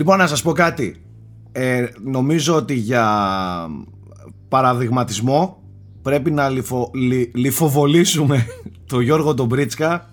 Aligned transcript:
Λοιπόν, 0.00 0.18
να 0.18 0.26
σας 0.26 0.42
πω 0.42 0.52
κάτι. 0.52 0.96
Ε, 1.52 1.86
νομίζω 2.04 2.54
ότι 2.56 2.74
για 2.74 3.06
παραδειγματισμό 4.48 5.62
πρέπει 6.02 6.30
να 6.30 6.48
λιφο, 6.48 6.90
λι, 6.94 7.30
λιφοβολήσουμε 7.34 8.46
το 8.90 9.00
Γιώργο 9.00 9.34
τον 9.34 9.46
Μπρίτσκα 9.46 10.08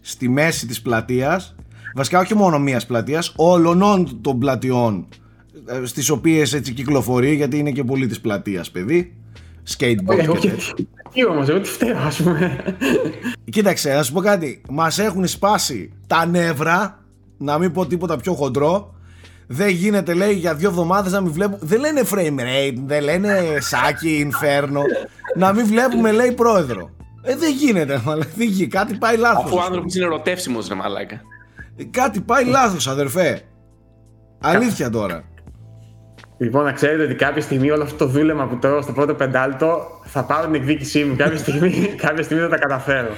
στη 0.00 0.28
μέση 0.28 0.66
της 0.66 0.82
πλατείας 0.82 1.54
βασικά 1.94 2.18
όχι 2.18 2.34
μόνο 2.34 2.58
μίας 2.58 2.86
πλατείας 2.86 3.32
όλων 3.36 4.20
των 4.20 4.38
πλατιών 4.38 5.06
ε, 5.66 5.86
στις 5.86 6.10
οποίες 6.10 6.52
έτσι 6.52 6.72
κυκλοφορεί 6.72 7.34
γιατί 7.34 7.58
είναι 7.58 7.70
και 7.70 7.84
πολύ 7.84 8.06
της 8.06 8.20
πλατείας 8.20 8.70
παιδί 8.70 9.16
skateboard 9.76 10.18
Εγώ 10.18 10.36
και 10.36 10.52
τι 11.12 11.26
όμως, 11.26 11.48
εγώ 11.48 11.60
τι 11.60 11.68
φταίω 11.68 11.98
ας 11.98 12.22
πούμε. 12.22 12.64
Κοίταξε, 13.50 13.94
να 13.94 14.02
σου 14.02 14.12
πω 14.12 14.20
κάτι. 14.20 14.62
Μας 14.70 14.98
έχουν 14.98 15.26
σπάσει 15.26 15.92
τα 16.06 16.26
νεύρα, 16.26 17.04
να 17.36 17.58
μην 17.58 17.72
πω 17.72 17.86
τίποτα 17.86 18.16
πιο 18.16 18.34
χοντρό. 18.34 18.95
Δεν 19.46 19.68
γίνεται, 19.68 20.14
λέει, 20.14 20.32
για 20.32 20.54
δύο 20.54 20.68
εβδομάδες 20.68 21.12
να 21.12 21.20
μην 21.20 21.32
βλέπουμε. 21.32 21.58
Δεν 21.62 21.80
λένε 21.80 22.00
frame 22.10 22.40
rate, 22.40 22.78
δεν 22.86 23.02
λένε 23.02 23.56
σάκι, 23.58 24.28
inferno. 24.30 24.80
να 25.34 25.52
μην 25.52 25.66
βλέπουμε, 25.66 26.12
λέει, 26.12 26.32
πρόεδρο. 26.32 26.90
Ε, 27.22 27.36
δεν 27.36 27.52
γίνεται, 27.52 28.02
μαλάκα. 28.04 28.30
Δεν 28.36 28.46
γίνει. 28.46 28.68
Κάτι 28.68 28.94
πάει 28.94 29.16
λάθος. 29.16 29.44
Αφού 29.44 29.56
ο 29.56 29.60
άνθρωπος 29.60 29.94
είναι 29.94 30.04
ερωτεύσιμος, 30.04 30.68
ρε 30.68 30.74
μαλάκα. 30.74 31.20
Κάτι 31.90 32.20
πάει 32.20 32.44
λάθος, 32.44 32.88
αδερφέ. 32.88 33.40
Αλήθεια 34.40 34.90
τώρα. 34.90 35.24
Λοιπόν, 36.38 36.64
να 36.64 36.72
ξέρετε 36.72 37.02
ότι 37.02 37.14
κάποια 37.14 37.42
στιγμή 37.42 37.70
όλο 37.70 37.82
αυτό 37.82 37.96
το 37.96 38.06
δούλεμα 38.06 38.46
που 38.46 38.58
τρώω 38.58 38.82
στο 38.82 38.92
πρώτο 38.92 39.14
πεντάλτο 39.14 39.86
θα 40.04 40.24
πάρω 40.24 40.44
την 40.44 40.54
εκδίκησή 40.54 41.04
μου. 41.04 41.16
Κάποια 41.16 41.38
στιγμή, 41.38 41.70
κάποια 42.06 42.22
στιγμή 42.22 42.42
θα 42.42 42.48
τα 42.48 42.58
καταφέρω. 42.58 43.08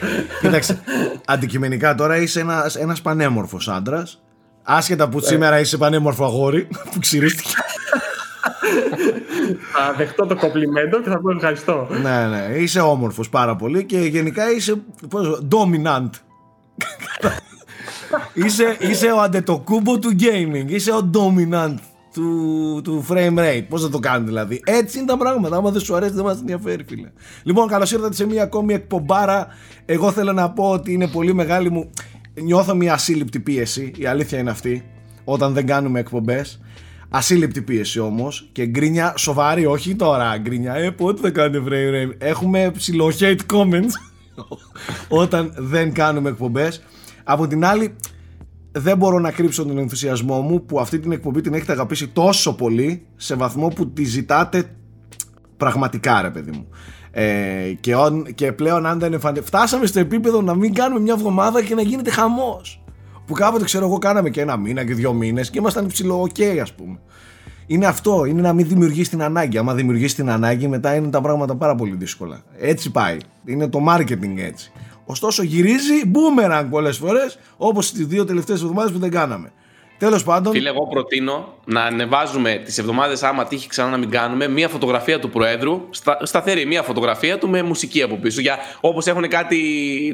Κοίταξε, 0.41 0.83
αντικειμενικά 1.27 1.95
τώρα 1.95 2.17
είσαι 2.17 2.41
ένας, 2.41 2.77
ένας 2.77 3.03
πανέμορφος 3.03 3.69
άντρας. 3.69 4.23
Άσχετα 4.71 5.09
που 5.09 5.21
σήμερα 5.21 5.61
είσαι 5.61 5.77
πανέμορφο 5.77 6.25
αγόρι 6.25 6.69
που 6.93 6.99
ξυρίστηκε. 6.99 7.51
θα 9.73 9.95
δεχτώ 9.97 10.27
το 10.27 10.37
κομπλιμέντο 10.37 11.01
και 11.01 11.09
θα 11.09 11.21
πω 11.21 11.31
ευχαριστώ. 11.31 11.89
ναι, 12.03 12.27
ναι, 12.27 12.55
είσαι 12.57 12.81
όμορφος 12.81 13.29
πάρα 13.29 13.57
πολύ 13.57 13.85
και 13.85 13.99
γενικά 13.99 14.51
είσαι 14.51 14.83
πώς, 15.09 15.43
dominant. 15.51 16.11
είσαι, 18.45 18.77
είσαι 18.79 19.07
ο 19.07 19.21
αντετοκούμπο 19.21 19.99
του 19.99 20.17
gaming, 20.21 20.65
είσαι 20.67 20.93
ο 20.93 21.11
dominant 21.15 21.75
του, 22.13 22.81
του 22.85 23.07
frame 23.09 23.39
rate. 23.39 23.65
Πώς 23.69 23.83
θα 23.83 23.89
το 23.89 23.99
κάνει 23.99 24.25
δηλαδή. 24.25 24.61
Έτσι 24.65 24.99
είναι 24.99 25.07
τα 25.07 25.17
πράγματα. 25.17 25.57
Άμα 25.57 25.71
δεν 25.71 25.81
σου 25.81 25.95
αρέσει, 25.95 26.13
δεν 26.13 26.25
μας 26.25 26.39
ενδιαφέρει, 26.39 26.85
φίλε. 26.89 27.11
Λοιπόν, 27.43 27.69
καλώς 27.69 27.93
ήρθατε 27.93 28.15
σε 28.15 28.27
μια 28.27 28.43
ακόμη 28.43 28.75
εκπομπάρα. 28.75 29.47
Εγώ 29.85 30.13
θέλω 30.13 30.33
να 30.33 30.51
πω 30.51 30.71
ότι 30.71 30.93
είναι 30.93 31.07
πολύ 31.07 31.35
μεγάλη 31.35 31.71
μου. 31.71 31.91
Νιώθω 32.43 32.75
μια 32.75 32.93
ασύλληπτη 32.93 33.41
πίεση. 33.41 33.93
Η 33.97 34.07
αλήθεια 34.07 34.39
είναι 34.39 34.51
αυτή. 34.51 34.85
Όταν 35.25 35.53
δεν 35.53 35.67
κάνουμε 35.67 36.01
εκπομπές. 36.01 36.61
Ασύλληπτη 37.09 37.63
πίεση 37.63 38.01
όμως 38.01 38.49
και 38.53 38.67
γκρίνια 38.67 39.15
σοβαρή, 39.17 39.67
όχι 39.67 39.97
τώρα 39.97 40.39
γκρίνια. 40.39 40.75
Ε, 40.75 40.91
πότε 40.91 41.21
θα 41.21 41.31
κάνετε 41.31 41.63
frame 41.67 41.95
rate. 41.95 42.15
Έχουμε 42.19 42.71
ψηλό 42.77 43.13
hate 43.19 43.41
comments 43.53 43.93
όταν 45.23 45.55
δεν 45.57 45.93
κάνουμε 45.93 46.29
εκπομπές. 46.29 46.83
Από 47.25 47.47
την 47.47 47.65
άλλη, 47.65 47.95
δεν 48.73 48.97
μπορώ 48.97 49.19
να 49.19 49.31
κρύψω 49.31 49.65
τον 49.65 49.79
ενθουσιασμό 49.79 50.41
μου 50.41 50.65
που 50.65 50.81
αυτή 50.81 50.99
την 50.99 51.13
εκπομπή 51.13 51.41
την 51.41 51.55
έχετε 51.55 51.73
αγαπήσει 51.73 52.09
τόσο 52.09 52.55
πολύ 52.55 53.07
σε 53.17 53.35
βαθμό 53.35 53.69
που 53.69 53.91
τη 53.91 54.05
ζητάτε 54.05 54.77
πραγματικά 55.57 56.23
ρε 56.23 56.31
παιδί 56.31 56.51
μου. 56.51 56.69
Ε, 57.21 57.73
και, 57.81 57.95
on, 57.97 58.35
και 58.35 58.53
πλέον 58.53 58.87
αν 58.87 58.99
δεν 58.99 59.13
εμφανι... 59.13 59.41
φτάσαμε 59.41 59.87
στο 59.87 59.99
επίπεδο 59.99 60.43
να 60.43 60.55
μην 60.55 60.75
κάνουμε 60.75 61.01
μια 61.01 61.13
εβδομάδα 61.13 61.63
και 61.63 61.75
να 61.75 61.83
γίνεται 61.83 62.11
χαμός 62.11 62.83
που 63.27 63.33
κάποτε 63.35 63.65
ξέρω 63.65 63.85
εγώ 63.85 63.99
κάναμε 63.99 64.31
και 64.31 64.41
ένα 64.41 64.57
μήνα 64.57 64.85
και 64.85 64.95
δύο 64.95 65.13
μήνες 65.13 65.51
και 65.51 65.59
ήμασταν 65.59 65.87
ψηλό 65.87 66.29
ok 66.35 66.59
ας 66.63 66.73
πούμε 66.73 66.99
είναι 67.71 67.87
αυτό, 67.87 68.25
είναι 68.25 68.41
να 68.41 68.53
μην 68.53 68.69
δημιουργείς 68.69 69.09
την 69.09 69.23
ανάγκη. 69.23 69.59
Άμα 69.59 69.75
δημιουργείς 69.75 70.15
την 70.15 70.31
ανάγκη, 70.31 70.69
μετά 70.69 70.95
είναι 70.95 71.09
τα 71.09 71.21
πράγματα 71.21 71.57
πάρα 71.57 71.75
πολύ 71.75 71.95
δύσκολα. 71.95 72.43
Έτσι 72.59 72.91
πάει. 72.91 73.17
Είναι 73.45 73.69
το 73.69 73.81
marketing 73.89 74.37
έτσι. 74.37 74.73
Ωστόσο 75.05 75.43
γυρίζει 75.43 75.95
boomerang 76.05 76.67
πολλές 76.71 76.97
φορές 76.97 77.39
όπως 77.57 77.93
τις 77.93 78.07
δύο 78.07 78.25
τελευταίες 78.25 78.61
εβδομάδες 78.61 78.93
που 78.93 78.99
δεν 78.99 79.11
κάναμε. 79.11 79.53
Τέλος 79.99 80.25
πάντων. 80.25 80.53
Φίλε, 80.53 80.69
εγώ 80.69 80.87
προτείνω 80.87 81.55
να 81.65 81.83
ανεβάζουμε 81.83 82.63
τις 82.65 82.79
εβδομάδες 82.79 83.23
άμα 83.23 83.45
τύχει 83.45 83.69
ξανά 83.69 83.91
να 83.91 83.97
μην 83.97 84.11
κάνουμε 84.11 84.49
μία 84.49 84.69
φωτογραφία 84.69 85.19
του 85.19 85.31
Προέδρου, 85.31 85.87
στα, 85.91 86.19
σταθερή 86.23 86.67
μία 86.67 86.83
φωτογραφία 86.83 87.39
του 87.39 87.49
με 87.49 87.63
μουσική 87.63 88.03
από 88.03 88.17
πίσω. 88.17 88.41
Για, 88.41 88.57
όπως 88.81 89.07
έχουν 89.07 89.29
κάτι, 89.29 89.59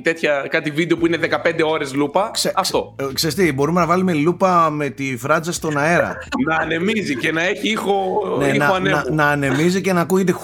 τέτοια, 0.03 0.47
κάτι 0.50 0.71
βίντεο 0.71 0.97
που 0.97 1.06
είναι 1.06 1.19
15 1.45 1.61
ώρες 1.65 1.95
λούπα. 1.95 2.31
Ξε, 2.33 2.53
αυτό. 2.56 2.95
Ξε, 2.97 3.09
ε, 3.09 3.12
ξέρεις 3.12 3.34
τι, 3.34 3.53
μπορούμε 3.53 3.81
να 3.81 3.87
βάλουμε 3.87 4.12
λούπα 4.12 4.71
με 4.71 4.89
τη 4.89 5.17
φράτζα 5.17 5.53
στον 5.53 5.78
αέρα. 5.78 6.16
να 6.49 6.56
ανεμίζει 6.56 7.16
και 7.16 7.33
να 7.33 7.43
έχει 7.43 7.69
ήχο, 7.71 8.22
ναι, 8.39 8.47
ήχο 8.47 8.78
να, 8.78 8.91
να, 8.91 9.05
να 9.11 9.28
ανεμίζει 9.28 9.81
και 9.81 9.93
να 9.93 10.01
ακούγεται 10.01 10.34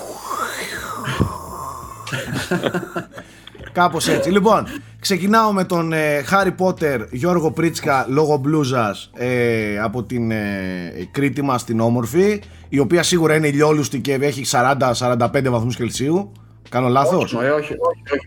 Κάπως 3.72 4.08
έτσι. 4.08 4.30
Λοιπόν, 4.30 4.66
ξεκινάω 5.00 5.52
με 5.52 5.64
τον 5.64 5.92
ε, 5.92 6.22
Χάρι 6.22 6.52
Πότερ 6.52 7.00
Γιώργο 7.10 7.50
Πρίτσκα 7.50 8.06
λόγω 8.08 8.36
μπλούζας 8.36 9.10
ε, 9.14 9.78
από 9.78 10.02
την 10.02 10.30
ε, 10.30 11.08
Κρήτη 11.10 11.42
μας 11.42 11.64
την 11.64 11.80
όμορφη 11.80 12.42
η 12.68 12.78
οποία 12.78 13.02
σίγουρα 13.02 13.34
είναι 13.34 13.48
ηλιόλουστη 13.48 14.00
και 14.00 14.14
έχει 14.14 14.44
40-45 14.50 15.28
βαθμούς 15.42 15.76
Κελσίου. 15.76 16.32
Κάνω 16.68 16.88
λάθος; 16.88 17.34
Όχι, 17.34 17.44
όχι, 17.44 17.52
όχι, 17.52 17.74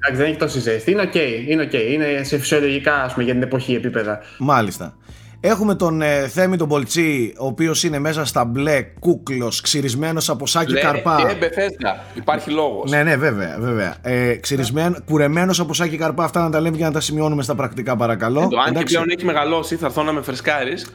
όχι, 0.05 0.15
δεν 0.15 0.25
έχει 0.25 0.37
τόση 0.37 0.59
ζέστη. 0.59 0.91
Είναι 0.91 1.01
οκ, 1.01 1.11
okay, 1.13 1.47
είναι, 1.47 1.69
okay. 1.71 1.91
είναι 1.91 2.23
σε 2.23 2.37
φυσιολογικά 2.37 2.95
ας 3.03 3.13
πούμε, 3.13 3.25
για 3.25 3.33
την 3.33 3.43
εποχή 3.43 3.73
επίπεδα. 3.73 4.19
Μάλιστα. 4.37 4.97
Έχουμε 5.45 5.75
τον 5.75 6.01
ε, 6.01 6.27
Θέμη 6.27 6.57
τον 6.57 6.67
Πολτσί, 6.67 7.33
ο 7.37 7.45
οποίος 7.45 7.83
είναι 7.83 7.99
μέσα 7.99 8.25
στα 8.25 8.45
μπλε, 8.45 8.81
κούκλος, 8.99 9.61
ξυρισμένος 9.61 10.29
από 10.29 10.47
Σάκη 10.47 10.73
Καρπά. 10.73 11.25
Και 11.27 11.35
Μπεθέσντα, 11.35 12.03
υπάρχει 12.13 12.51
λόγος. 12.51 12.91
Ναι, 12.91 13.03
ναι, 13.03 13.15
βέβαια. 13.15 13.57
βέβαια. 13.59 13.95
Ε, 14.01 14.35
ξυρισμένο, 14.35 14.95
κουρεμένος 15.05 15.59
από 15.59 15.73
Σάκη 15.73 15.97
Καρπά. 15.97 16.23
Αυτά 16.23 16.41
να 16.41 16.49
τα 16.49 16.59
λέμε 16.59 16.77
για 16.77 16.85
να 16.85 16.91
τα 16.91 16.99
σημειώνουμε 16.99 17.43
στα 17.43 17.55
πρακτικά, 17.55 17.95
παρακαλώ. 17.95 18.41
Ε, 18.41 18.47
το, 18.47 18.57
αν 18.67 18.73
και 18.73 18.83
πλέον 18.83 19.09
έχει 19.09 19.25
μεγαλώσει, 19.25 19.75
θα 19.75 19.85
έρθω 19.85 20.03
να 20.03 20.11
με 20.11 20.21
φρεσκάρεις. 20.21 20.83
Ε, 20.83 20.87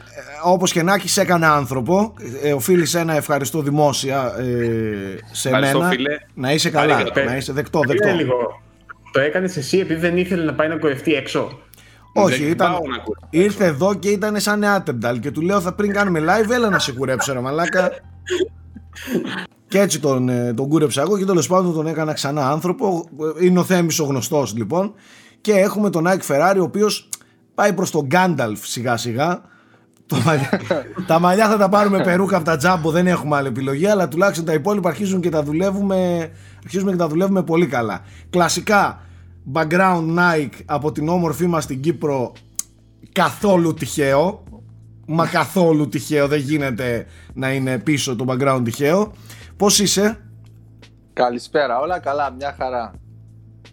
Όπως 0.43 0.71
και 0.71 0.83
να 0.83 0.93
έχει, 0.93 1.19
έκανε 1.19 1.45
άνθρωπο. 1.45 2.13
Ε, 2.43 2.53
οφείλει 2.53 2.87
ένα 2.95 3.15
ευχαριστώ 3.15 3.61
δημόσια 3.61 4.33
ε, 4.37 4.43
σε 5.31 5.47
ευχαριστώ, 5.47 5.77
μένα. 5.77 5.89
Φίλε. 5.91 6.17
Να 6.33 6.51
είσαι 6.51 6.69
καλά. 6.69 7.03
Να 7.25 7.35
είσαι 7.35 7.53
δεκτό, 7.53 7.81
δεκτό. 7.87 8.09
Λίγο. 8.09 8.61
Το 9.11 9.19
έκανε 9.19 9.51
εσύ 9.55 9.77
επειδή 9.77 9.99
δεν 9.99 10.17
ήθελε 10.17 10.43
να 10.43 10.53
πάει 10.53 10.67
να 10.67 10.77
κορευτεί 10.77 11.13
έξω. 11.13 11.59
Όχι, 12.13 12.43
ήταν, 12.43 12.75
ήρθε 13.29 13.65
εδώ 13.65 13.93
και 13.93 14.09
ήταν 14.09 14.39
σαν 14.39 14.63
Άτεμπταλ 14.63 15.19
και 15.19 15.31
του 15.31 15.41
λέω 15.41 15.61
θα 15.61 15.73
πριν 15.73 15.93
κάνουμε 15.93 16.19
live 16.19 16.49
έλα 16.49 16.69
να 16.69 16.79
σε 16.79 16.91
κουρέψω 16.91 17.33
ρε 17.33 17.39
μαλάκα. 17.39 17.91
Και 19.67 19.79
έτσι 19.79 19.99
τον, 19.99 20.29
ε, 20.29 20.53
τον 20.53 20.67
κούρεψα 20.67 21.01
εγώ 21.01 21.17
και 21.17 21.25
τέλος 21.25 21.47
πάντων 21.47 21.73
τον 21.73 21.87
έκανα 21.87 22.13
ξανά 22.13 22.51
άνθρωπο. 22.51 23.05
Είναι 23.41 23.59
ο 23.59 23.63
Θέμης 23.63 23.99
ο 23.99 24.05
γνωστός 24.05 24.55
λοιπόν. 24.55 24.93
Και 25.41 25.51
έχουμε 25.53 25.89
τον 25.89 26.05
Nike 26.07 26.27
Ferrari 26.27 26.57
ο 26.59 26.63
οποίος 26.63 27.09
πάει 27.55 27.73
προς 27.73 27.91
τον 27.91 28.05
Γκάνταλφ 28.05 28.67
σιγά 28.67 28.97
σιγά. 28.97 29.41
Τα 31.07 31.19
μαλλιά 31.19 31.49
θα 31.49 31.57
τα 31.57 31.69
πάρουμε 31.69 32.03
περούκα 32.03 32.35
από 32.35 32.45
τα 32.45 32.57
τζάμπο 32.57 32.91
δεν 32.91 33.07
έχουμε 33.07 33.35
άλλη 33.35 33.47
επιλογή 33.47 33.87
αλλά 33.87 34.07
τουλάχιστον 34.07 34.45
τα 34.45 34.53
υπόλοιπα 34.53 34.89
αρχίζουν 34.89 35.21
και 35.21 35.29
τα 35.29 35.43
δουλεύουμε 35.43 36.31
αρχίζουμε 36.63 36.91
και 36.91 36.97
τα 36.97 37.07
δουλεύουμε 37.07 37.43
πολύ 37.43 37.67
καλά. 37.67 38.01
Κλασικά 38.29 39.01
background 39.53 40.17
Nike 40.17 40.61
από 40.65 40.91
την 40.91 41.09
όμορφή 41.09 41.47
μας 41.47 41.63
στην 41.63 41.81
Κύπρο 41.81 42.33
καθόλου 43.11 43.73
τυχαίο. 43.73 44.43
Μα 45.05 45.27
καθόλου 45.27 45.89
τυχαίο 45.89 46.27
δεν 46.27 46.39
γίνεται 46.39 47.05
να 47.33 47.53
είναι 47.53 47.79
πίσω 47.79 48.15
το 48.15 48.25
background 48.27 48.61
τυχαίο. 48.63 49.13
Πως 49.57 49.79
είσαι; 49.79 50.17
Καλησπέρα 51.13 51.79
όλα 51.79 51.99
καλά 51.99 52.31
μια 52.31 52.55
χαρά. 52.57 52.93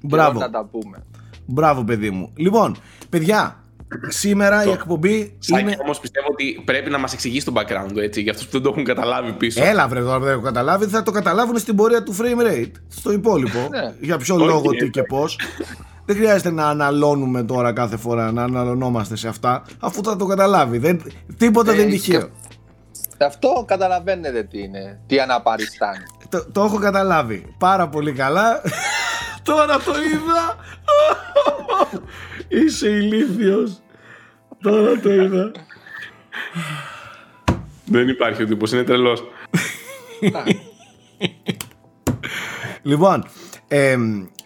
Μπράβο. 0.03 0.39
να 0.39 0.51
τα 0.51 0.65
πούμε. 0.65 1.05
Μπράβο 1.47 1.85
παιδί 1.85 2.11
μου. 2.11 2.33
Λοιπόν 2.37 2.77
παιδιά 3.09 3.65
Σήμερα 4.09 4.65
η 4.65 4.71
εκπομπή 4.71 5.37
Σάκη, 5.39 5.63
είναι. 5.63 5.77
Όμως 5.83 6.01
πιστεύω 6.01 6.27
ότι 6.31 6.63
πρέπει 6.65 6.91
να 6.91 6.99
μας 6.99 7.13
εξηγήσει 7.13 7.47
το 7.47 7.53
background 7.57 7.93
του 7.93 8.01
έτσι, 8.01 8.21
για 8.21 8.33
αυτούς 8.33 8.47
που 8.47 8.53
δεν 8.53 8.63
το 8.63 8.69
έχουν 8.69 8.85
καταλάβει 8.85 9.33
πίσω. 9.33 9.65
Έλα, 9.65 9.89
βρε, 9.89 10.01
τώρα 10.01 10.19
δεν 10.19 10.33
έχω 10.33 10.41
καταλάβει. 10.41 10.87
Θα 10.87 11.03
το 11.03 11.11
καταλάβουν 11.11 11.59
στην 11.59 11.77
πορεία 11.77 12.03
του 12.03 12.17
frame 12.17 12.47
rate. 12.47 12.71
Στο 12.89 13.13
υπόλοιπο. 13.13 13.69
Ναι. 13.71 13.95
για 14.01 14.19
ποιο 14.19 14.37
λόγο, 14.37 14.71
τι 14.71 14.91
και 14.91 15.03
πώς. 15.03 15.39
δεν 16.05 16.17
χρειάζεται 16.17 16.51
να 16.51 16.69
αναλώνουμε 16.69 17.43
τώρα 17.43 17.73
κάθε 17.73 17.97
φορά, 17.97 18.33
να 18.33 18.43
αναλωνόμαστε 18.43 19.17
σε 19.17 19.29
αυτά, 19.29 19.63
αφού 19.81 20.03
θα 20.03 20.17
το 20.17 20.27
καταλάβει. 20.27 20.79
Δεν, 20.79 21.03
τίποτα 21.37 21.73
δεν 21.73 21.89
είναι 21.89 21.91
τυχαίο. 21.91 22.29
Αυτό 23.19 23.65
καταλαβαίνετε 23.67 24.43
τι 24.43 24.63
είναι, 24.63 25.01
τι 25.07 25.19
αναπαριστάνει. 25.19 26.05
Το, 26.29 26.47
το 26.53 26.63
έχω 26.63 26.79
καταλάβει 26.79 27.55
πάρα 27.59 27.89
πολύ 27.89 28.13
καλά. 28.13 28.63
Τώρα 29.47 29.79
το 29.79 29.93
είδα. 30.13 30.57
Είσαι 32.65 32.89
ηλίθιος. 32.89 33.81
Τώρα 34.63 35.01
το 35.01 35.13
είδα. 35.13 35.53
Δεν 37.85 38.09
υπάρχει 38.09 38.43
ο 38.43 38.47
τύπος, 38.47 38.73
είναι 38.73 38.83
τρελός. 38.83 39.25
λοιπόν, 42.83 43.25
ε, 43.69 43.97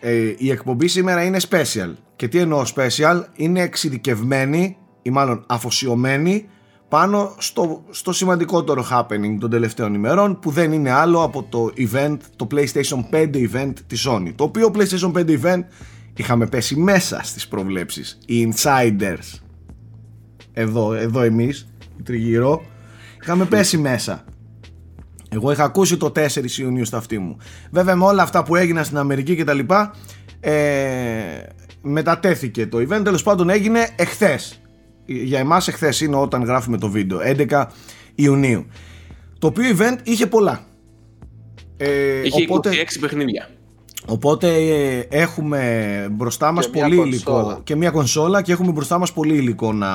ε, 0.01 0.35
η 0.39 0.51
εκπομπή 0.51 0.89
σήμερα 0.89 1.25
είναι 1.25 1.39
special. 1.51 1.95
Και 2.17 2.29
τι 2.29 2.39
εννοώ 2.39 2.63
special, 2.77 3.23
είναι 3.35 3.61
εξειδικευμένη 3.61 4.77
ή 5.03 5.11
μάλλον 5.11 5.45
αφοσιωμένη 5.49 6.49
πάνω 6.91 7.35
στο, 7.39 7.85
στο 7.91 8.13
σημαντικότερο 8.13 8.87
happening 8.91 9.37
των 9.41 9.51
τελευταίων 9.51 9.95
ημερών 9.95 10.39
που 10.39 10.51
δεν 10.51 10.73
είναι 10.73 10.91
άλλο 10.91 11.23
από 11.23 11.43
το 11.43 11.73
event, 11.77 12.17
το 12.37 12.47
PlayStation 12.51 13.05
5 13.13 13.35
event 13.35 13.73
της 13.87 14.09
Sony. 14.09 14.33
Το 14.35 14.45
οποίο 14.45 14.71
PlayStation 14.75 15.13
5 15.13 15.41
event 15.43 15.63
είχαμε 16.17 16.47
πέσει 16.47 16.77
μέσα 16.77 17.21
στις 17.23 17.49
προβλέψεις. 17.49 18.19
Οι 18.27 18.53
insiders. 18.53 19.41
Εδώ, 20.53 20.93
εδώ 20.93 21.21
εμείς 21.21 21.69
τριγυρό 22.05 22.63
είχαμε 23.23 23.45
πέσει 23.45 23.79
μέσα. 23.79 24.25
Εγώ 25.29 25.53
είχα 25.53 25.65
ακούσει 25.65 25.97
το 25.97 26.13
4 26.17 26.59
Ιουνίου 26.59 26.85
στα 26.85 26.97
αυτή 26.97 27.19
μου. 27.19 27.37
Βέβαια 27.71 27.97
με 27.97 28.05
όλα 28.05 28.23
αυτά 28.23 28.43
που 28.43 28.57
έγιναν 28.57 28.85
στην 28.85 28.99
Αμερική 28.99 29.37
και 29.37 29.45
τα 29.45 29.53
λοιπά 29.53 29.95
ε, 30.41 30.53
μετατέθηκε 31.83 32.67
το 32.67 32.79
event. 32.79 33.01
Τέλος 33.05 33.23
πάντων 33.23 33.51
έγινε 33.51 33.89
εχθές 33.97 34.60
για 35.15 35.39
εμάς 35.39 35.69
εχθές 35.69 36.01
είναι 36.01 36.17
όταν 36.17 36.43
γράφουμε 36.43 36.79
το 36.79 36.89
βίντεο 36.89 37.19
11 37.49 37.65
Ιουνίου 38.15 38.67
το 39.39 39.47
οποίο 39.47 39.77
event 39.79 39.99
είχε 40.03 40.27
πολλά 40.27 40.65
ε, 41.77 42.21
είχε 42.23 42.47
οπότε, 42.49 42.71
26 42.71 42.97
παιχνίδια 43.01 43.49
Οπότε 44.07 44.55
ε, 44.55 45.07
έχουμε 45.11 46.09
μπροστά 46.11 46.53
μας 46.53 46.71
πολύ 46.71 46.97
υλικό 46.97 47.61
και 47.65 47.77
μια 47.77 47.91
κονσόλα 47.91 48.43
και 48.43 48.53
έχουμε 48.53 48.73
μπροστά 48.73 48.99
μας 48.99 49.13
πολύ 49.13 49.35
υλικό 49.35 49.73
να, 49.73 49.93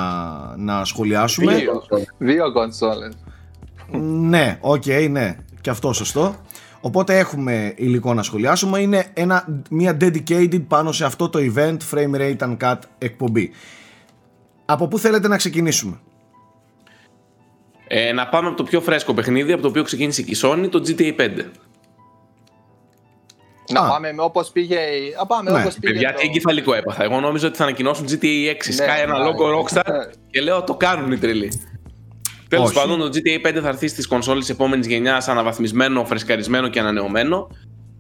να 0.58 0.86
σχολιάσουμε. 0.86 1.56
Δύο, 1.56 1.84
δύο 2.18 2.52
κονσόλες. 2.52 3.14
Ναι, 4.20 4.58
οκ, 4.62 4.84
okay, 4.86 5.08
ναι, 5.12 5.38
και 5.62 5.70
αυτό 5.70 5.94
σωστό. 5.94 6.36
Οπότε 6.82 7.18
έχουμε 7.18 7.74
υλικό 7.76 8.14
να 8.14 8.24
σχολιάσουμε. 8.24 8.80
Είναι 8.80 9.06
ένα, 9.14 9.64
μια 9.70 9.98
dedicated 10.02 10.62
πάνω 10.68 10.92
σε 10.92 11.06
αυτό 11.06 11.30
το 11.30 11.40
event 11.56 11.78
Frame 11.92 12.16
Rate 12.16 12.38
Uncut 12.38 12.80
εκπομπή. 12.98 13.52
Από 14.66 14.88
πού 14.88 15.00
θέλετε 15.00 15.28
να 15.28 15.38
ξεκινήσουμε; 15.38 16.00
Ε, 17.88 18.12
να 18.12 18.28
πάμε 18.28 18.48
από 18.48 18.58
το 18.58 18.64
πιο 18.64 18.82
φρέσκο 18.82 19.14
παιχνίδι, 19.14 19.52
από 19.52 19.62
το 19.62 19.68
οποίο 19.68 19.84
ξεκίνησε 19.84 20.22
και 20.22 20.32
η 20.32 20.38
Sony, 20.42 20.68
το 20.72 20.84
GTA 20.88 21.16
5. 21.20 21.30
Να 23.72 23.80
Α. 23.80 23.90
πάμε 23.90 24.14
όπως 24.18 24.50
πήγε. 24.52 24.78
Α, 25.22 25.26
πάμε 25.26 25.52
ναι. 25.52 25.60
όπως 25.60 25.74
πήγε 25.80 25.94
Παιδιά, 25.94 26.14
τι 26.14 26.28
εγκεφαλικό 26.28 26.74
έπαθα. 26.74 27.04
Εγώ 27.04 27.20
νόμιζα 27.20 27.48
ότι 27.48 27.58
θα 27.58 27.64
ανακοινώσουν 27.64 28.06
GTA 28.06 28.14
6. 28.14 28.18
Ναι, 28.18 28.56
Sky 28.56 29.02
ένα 29.02 29.18
ναι, 29.18 29.24
λόγο 29.24 29.48
ναι. 29.48 29.56
Rockstar 29.58 30.14
και 30.30 30.42
λέω 30.42 30.64
το 30.64 30.76
κάνουν 30.76 31.12
οι 31.12 31.18
τρελοί. 31.18 31.62
Τέλος 32.50 32.74
πάντων, 32.74 33.00
το 33.00 33.10
GTA 33.14 33.48
5 33.48 33.60
θα 33.62 33.68
έρθει 33.68 33.88
στις 33.88 34.08
κονσόλες 34.08 34.50
επόμενης 34.50 34.88
γενιάς 34.88 35.28
αναβαθμισμένο, 35.28 36.06
φρεσκαρισμένο 36.06 36.68
και 36.68 36.80
ανανεωμένο. 36.80 37.48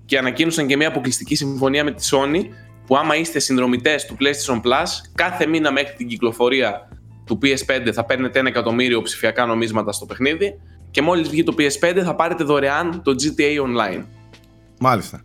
Και 0.06 0.18
ανακοίνωσαν 0.18 0.68
και 0.68 0.76
μια 0.78 0.88
αποκλειστική 0.88 1.36
συμφωνία 1.36 1.84
με 1.84 1.92
τη 1.92 2.08
Sony 2.12 2.42
που 2.86 2.98
άμα 2.98 3.16
είστε 3.16 3.40
συνδρομητές 3.40 4.06
του 4.06 4.18
PlayStation 4.20 4.56
Plus, 4.56 4.88
κάθε 5.16 5.48
μήνα 5.48 5.72
μέχρι 5.72 5.94
την 5.96 6.08
κυκλοφορία 6.08 6.90
του 7.26 7.40
PS5 7.42 7.90
θα 7.94 8.06
παίρνετε 8.06 8.40
ένα 8.40 8.48
εκατομμύριο 8.50 9.02
ψηφιακά 9.02 9.46
νομίσματα 9.46 9.92
στο 9.92 10.06
παιχνίδι 10.06 10.60
και 10.92 11.02
μόλις 11.02 11.30
βγει 11.30 11.44
το 11.44 11.56
PS5 11.58 12.02
θα 12.04 12.16
πάρετε 12.16 12.44
δωρεάν 12.44 13.02
το 13.04 13.12
GTA 13.12 13.62
Online. 13.66 14.04
Μάλιστα. 14.80 15.22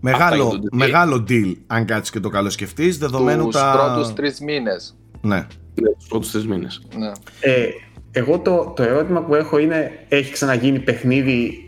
Μεγάλο, 0.00 0.68
μεγάλο 0.70 1.24
deal, 1.28 1.54
αν 1.66 1.84
κάτσεις 1.84 2.10
και 2.10 2.20
το 2.20 2.28
καλό 2.28 2.50
σκεφτεί, 2.50 2.90
δεδομένου 2.90 3.44
τους 3.44 3.54
τα. 3.54 3.72
Του 3.72 3.78
πρώτους 3.78 4.12
τρεις 4.12 4.40
μήνες. 4.40 4.96
Ναι. 5.20 5.36
ναι 5.74 5.90
τους 5.98 6.06
πρώτους 6.08 6.30
τρεις 6.30 6.46
μήνες. 6.46 6.82
Ναι. 6.96 7.10
Ε, 7.40 7.68
εγώ 8.10 8.38
το, 8.38 8.72
το 8.76 8.82
ερώτημα 8.82 9.22
που 9.22 9.34
έχω 9.34 9.58
είναι, 9.58 10.04
έχει 10.08 10.32
ξαναγίνει 10.32 10.78
παιχνίδι 10.78 11.60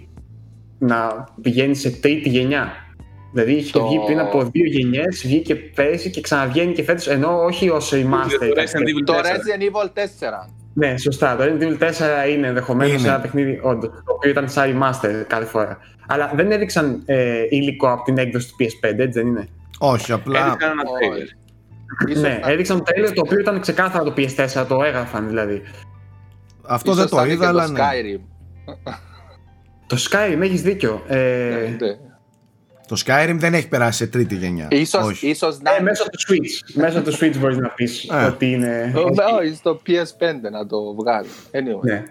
να 0.78 1.28
πηγαίνει 1.42 1.74
σε 1.74 1.90
τρίτη 1.90 2.28
γενιά; 2.28 2.72
Δηλαδή 3.32 3.52
είχε 3.52 3.72
το... 3.72 3.86
βγει 3.86 3.98
πριν 4.06 4.20
από 4.20 4.44
δύο 4.44 4.64
γενιές, 4.64 5.22
βγήκε 5.24 5.54
πέρυσι 5.54 6.10
και 6.10 6.20
ξαναβγαίνει 6.20 6.72
και 6.72 6.82
φέτος, 6.82 7.08
ενώ 7.08 7.44
όχι 7.44 7.70
ως 7.70 7.92
remaster. 7.94 8.52
Το 9.04 9.14
Resident 9.14 9.62
Evil 9.62 9.86
4. 9.86 10.48
Ναι, 10.74 10.96
σωστά. 10.96 11.36
Το 11.36 11.44
Resident 11.44 11.62
Evil 11.62 11.88
4 11.88 12.30
είναι 12.30 12.46
ενδεχομένως 12.46 13.04
ένα 13.04 13.20
παιχνίδι 13.20 13.60
όντως, 13.62 13.90
το 13.90 14.12
οποίο 14.12 14.30
ήταν 14.30 14.48
σαν 14.48 14.78
remaster 14.78 15.24
κάθε 15.26 15.44
φορά. 15.44 15.78
Αλλά 16.06 16.32
δεν 16.34 16.50
έδειξαν 16.50 17.02
ε, 17.06 17.42
υλικό 17.48 17.92
από 17.92 18.02
την 18.04 18.18
έκδοση 18.18 18.48
του 18.48 18.56
PS5, 18.60 18.98
έτσι 18.98 19.18
δεν 19.18 19.26
είναι; 19.26 19.48
Όχι, 19.78 20.12
απλά. 20.12 20.46
Έδειξαν 20.46 20.70
ένα 20.70 20.82
trailer. 20.82 22.20
Ναι, 22.20 22.40
έδειξαν 22.44 22.78
το 22.78 22.84
trailer 22.86 23.12
το 23.14 23.22
οποίο 23.24 23.38
ήταν 23.38 23.60
ξεκάθαρα 23.60 24.04
το 24.04 24.14
PS4, 24.16 24.64
το 24.68 24.82
έγραφαν 24.82 25.28
δηλαδή. 25.28 25.62
Αυτό 26.62 26.94
δεν 26.94 27.08
το 27.08 27.24
είδα, 27.24 27.48
αλλά. 27.48 27.66
Το 27.66 27.72
ναι. 27.72 27.80
Skyrim. 27.80 28.20
Το 29.86 29.96
Skyrim, 30.10 30.40
έχεις 30.40 30.62
δίκιο. 30.62 31.02
Ε... 31.06 31.16
Ναι, 31.16 31.86
ναι. 31.86 32.07
Το 32.88 33.02
Skyrim 33.06 33.36
δεν 33.38 33.54
έχει 33.54 33.68
περάσει 33.68 33.98
σε 33.98 34.06
τρίτη 34.06 34.34
γενιά. 34.34 34.68
Ίσως, 34.70 35.22
ίσως 35.22 35.60
να... 35.60 35.76
Ε, 35.76 35.80
μέσω 35.80 36.04
του 36.04 36.18
Switch. 36.18 36.72
μέσω 36.74 37.02
του 37.02 37.12
Switch 37.12 37.36
μπορείς 37.38 37.56
να 37.56 37.68
πεις 37.68 38.08
ε. 38.10 38.24
ότι 38.24 38.50
είναι... 38.50 38.92
Όχι, 39.40 39.54
στο 39.54 39.80
PS5 39.86 40.50
να 40.50 40.66
το 40.66 40.94
βγάλει. 40.94 41.28
Anyway. 41.50 41.80
Ναι. 41.82 42.04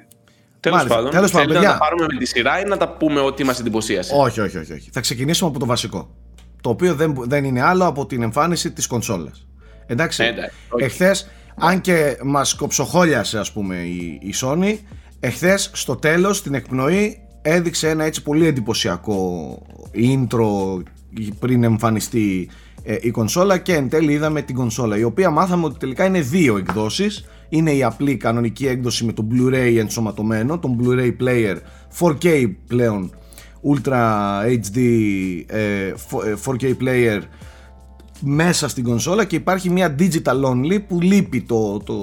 Τέλος 0.59 0.85
πάντων, 0.85 1.11
τέλος 1.11 1.31
πάντων 1.31 1.53
να 1.55 1.61
τα 1.61 1.77
πάρουμε 1.77 2.05
με 2.11 2.17
τη 2.17 2.25
σειρά 2.25 2.59
ή 2.59 2.63
να 2.63 2.77
τα 2.77 2.89
πούμε 2.89 3.19
ότι 3.19 3.43
μας 3.43 3.59
εντυπωσίασε; 3.59 4.13
Όχι, 4.15 4.39
όχι, 4.39 4.57
όχι, 4.57 4.73
όχι. 4.73 4.89
Θα 4.93 4.99
ξεκινήσουμε 4.99 5.49
από 5.49 5.59
το 5.59 5.65
βασικό. 5.65 6.15
Το 6.61 6.69
οποίο 6.69 6.95
δεν, 6.95 7.15
δεν 7.17 7.43
είναι 7.43 7.61
άλλο 7.61 7.85
από 7.85 8.05
την 8.05 8.21
εμφάνιση 8.21 8.71
της 8.71 8.87
κονσόλας. 8.87 9.47
Εντάξει. 9.85 10.23
Ε, 10.23 10.27
εντάξει 10.27 10.55
Εχθές, 10.77 11.29
αν 11.55 11.81
και 11.81 12.17
μας 12.23 12.55
κοψοχόλιασε, 12.55 13.39
ας 13.39 13.51
πούμε, 13.51 13.75
η, 13.75 14.19
η 14.21 14.33
Sony, 14.41 14.77
εχθές 15.19 15.69
στο 15.73 15.95
τέλος, 15.95 16.37
στην 16.37 16.53
εκπνοή, 16.53 17.26
έδειξε 17.49 17.89
ένα 17.89 18.03
έτσι 18.03 18.23
πολύ 18.23 18.47
εντυπωσιακό 18.47 19.61
intro 19.95 20.81
πριν 21.39 21.63
εμφανιστεί 21.63 22.49
ε, 22.83 22.97
η 23.01 23.11
κονσόλα 23.11 23.57
και 23.57 23.73
εν 23.73 23.89
τέλει 23.89 24.13
είδαμε 24.13 24.41
την 24.41 24.55
κονσόλα 24.55 24.97
η 24.97 25.03
οποία 25.03 25.29
μάθαμε 25.29 25.65
ότι 25.65 25.77
τελικά 25.77 26.05
είναι 26.05 26.21
δύο 26.21 26.57
εκδόσεις. 26.57 27.25
Είναι 27.49 27.71
η 27.71 27.83
απλή 27.83 28.17
κανονική 28.17 28.67
έκδοση 28.67 29.05
με 29.05 29.13
το 29.13 29.27
Blu-ray 29.31 29.75
ενσωματωμένο 29.77 30.59
τον 30.59 30.79
Blu-ray 30.81 31.15
player 31.23 31.55
4K 31.99 32.53
πλέον 32.67 33.11
Ultra 33.73 34.41
HD 34.43 34.77
4K 36.45 36.63
ε, 36.63 36.67
ε, 36.67 36.75
player 36.79 37.21
μέσα 38.19 38.67
στην 38.67 38.83
κονσόλα 38.83 39.25
και 39.25 39.35
υπάρχει 39.35 39.69
μια 39.69 39.95
digital 39.99 40.43
only 40.43 40.79
που 40.87 41.01
λείπει 41.01 41.41
το, 41.41 41.79
το, 41.79 41.93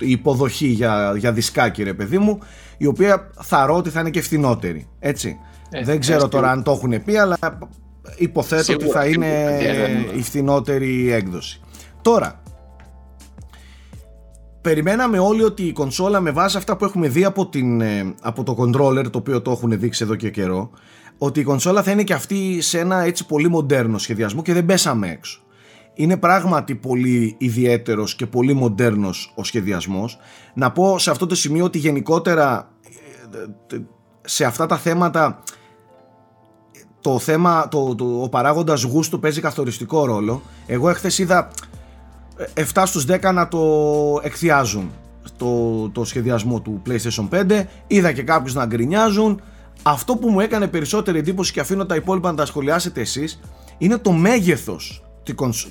η 0.00 0.10
υποδοχή 0.10 0.66
για, 0.66 1.14
για 1.18 1.32
δισκάκι 1.32 1.82
ρε 1.82 1.94
παιδί 1.94 2.18
μου 2.18 2.38
η 2.76 2.86
οποία 2.86 3.30
θα 3.40 3.64
ότι 3.64 3.90
θα 3.90 4.00
είναι 4.00 4.10
και 4.10 4.20
φθηνότερη 4.20 4.86
έτσι. 4.98 5.36
Ε, 5.70 5.84
δεν 5.84 6.00
ξέρω 6.00 6.28
τώρα 6.28 6.50
αν 6.50 6.62
το 6.62 6.70
έχουν 6.70 7.04
πει 7.04 7.16
αλλά 7.16 7.38
υποθέτω 8.16 8.72
ότι 8.72 8.86
θα 8.86 9.06
είναι 9.06 9.58
η 10.16 10.22
φθηνότερη 10.22 11.12
έκδοση. 11.12 11.60
Τώρα 12.02 12.42
περιμέναμε 14.60 15.18
όλοι 15.18 15.42
ότι 15.42 15.62
η 15.62 15.72
κονσόλα 15.72 16.20
με 16.20 16.30
βάση 16.30 16.56
αυτά 16.56 16.76
που 16.76 16.84
έχουμε 16.84 17.08
δει 17.08 17.24
από, 17.24 17.46
την, 17.48 17.80
ε, 17.80 18.14
από 18.22 18.42
το 18.42 18.56
controller 18.58 19.10
το 19.10 19.18
οποίο 19.18 19.42
το 19.42 19.50
έχουν 19.50 19.78
δείξει 19.78 20.04
εδώ 20.04 20.14
και 20.14 20.30
καιρό 20.30 20.70
ότι 21.18 21.40
η 21.40 21.42
κονσόλα 21.42 21.82
θα 21.82 21.90
είναι 21.90 22.02
και 22.02 22.14
αυτή 22.14 22.60
σε 22.60 22.78
ένα 22.78 23.02
έτσι 23.02 23.26
πολύ 23.26 23.48
μοντέρνο 23.48 23.98
σχεδιασμό 23.98 24.42
και 24.42 24.52
δεν 24.52 24.66
πέσαμε 24.66 25.10
έξω 25.10 25.40
είναι 25.96 26.16
πράγματι 26.16 26.74
πολύ 26.74 27.34
ιδιαίτερος 27.38 28.14
και 28.14 28.26
πολύ 28.26 28.54
μοντέρνος 28.54 29.32
ο 29.34 29.44
σχεδιασμός. 29.44 30.18
Να 30.54 30.72
πω 30.72 30.98
σε 30.98 31.10
αυτό 31.10 31.26
το 31.26 31.34
σημείο 31.34 31.64
ότι 31.64 31.78
γενικότερα 31.78 32.70
ε, 33.72 33.76
σε 34.20 34.44
αυτά 34.44 34.66
τα 34.66 34.76
θέματα 34.76 35.42
το 37.00 37.18
θέμα, 37.18 37.68
το, 37.68 37.94
το, 37.94 38.22
ο 38.22 38.28
παράγοντας 38.28 38.82
γούστου 38.82 39.20
παίζει 39.20 39.40
καθοριστικό 39.40 40.04
ρόλο. 40.04 40.42
Εγώ 40.66 40.88
εχθές 40.88 41.18
είδα 41.18 41.50
7 42.74 42.82
στους 42.86 43.04
10 43.08 43.32
να 43.34 43.48
το 43.48 43.60
εκθιάζουν 44.22 44.90
το, 45.36 45.88
το 45.88 46.04
σχεδιασμό 46.04 46.60
του 46.60 46.82
PlayStation 46.86 47.28
5. 47.30 47.64
Είδα 47.86 48.12
και 48.12 48.22
κάποιους 48.22 48.54
να 48.54 48.66
γκρινιάζουν. 48.66 49.40
Αυτό 49.82 50.16
που 50.16 50.28
μου 50.28 50.40
έκανε 50.40 50.66
περισσότερη 50.66 51.18
εντύπωση 51.18 51.52
και 51.52 51.60
αφήνω 51.60 51.86
τα 51.86 51.94
υπόλοιπα 51.94 52.30
να 52.30 52.36
τα 52.36 52.46
σχολιάσετε 52.46 53.00
εσείς 53.00 53.40
είναι 53.78 53.98
το 53.98 54.12
μέγεθος 54.12 55.05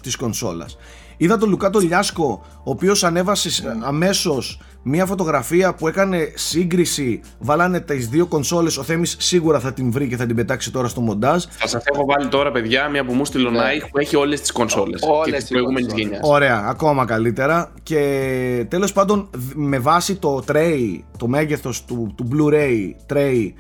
της 0.02 0.16
κονσόλας. 0.16 0.78
Είδα 1.18 1.38
τον 1.38 1.50
Λουκάτο 1.50 1.80
Λιάσκο, 1.80 2.42
ο 2.64 2.72
οποίος 2.72 3.04
ανέβασε 3.04 3.78
αμέσως 3.84 4.60
μια 4.84 5.06
φωτογραφία 5.06 5.74
που 5.74 5.88
έκανε 5.88 6.32
σύγκριση, 6.36 7.22
βάλανε 7.40 7.80
τις 7.80 8.08
δύο 8.08 8.28
κονσόλες, 8.28 8.78
ο 8.78 8.84
Θέμης 8.84 9.16
σίγουρα 9.20 9.60
θα 9.60 9.74
την 9.74 9.92
βρει 9.92 10.08
και 10.08 10.18
θα 10.18 10.26
την 10.26 10.36
πετάξει 10.36 10.72
τώρα 10.72 10.88
στο 10.88 11.02
μοντάζ. 11.02 11.44
Θα 11.50 11.68
σας 11.68 11.84
έχω 11.86 12.06
βάλει 12.06 12.28
τώρα 12.28 12.52
παιδιά 12.52 12.90
μια 12.90 13.06
που 13.06 13.14
μου 13.14 13.26
στείλω 13.26 13.50
ναι. 13.50 13.60
που 13.92 14.00
έχει 14.00 14.16
όλες 14.16 14.42
τις 14.42 14.52
κονσόλες 14.52 15.02
όλες 15.02 15.26
και 15.26 15.32
τις 15.32 15.48
προηγούμενες 15.48 15.94
γενιάς. 15.94 16.20
Ωραία, 16.24 16.66
ακόμα 16.68 17.06
καλύτερα 17.06 17.72
και 17.84 18.66
τέλος 18.70 18.94
πάντων 18.94 19.30
με 19.54 19.80
βάση 19.80 20.16
το 20.16 20.44
tray, 20.48 21.00
το 21.18 21.28
μέγεθος 21.28 21.86
του, 21.86 22.14
του 22.16 22.28
Blu-ray 22.32 23.14
tray 23.14 23.54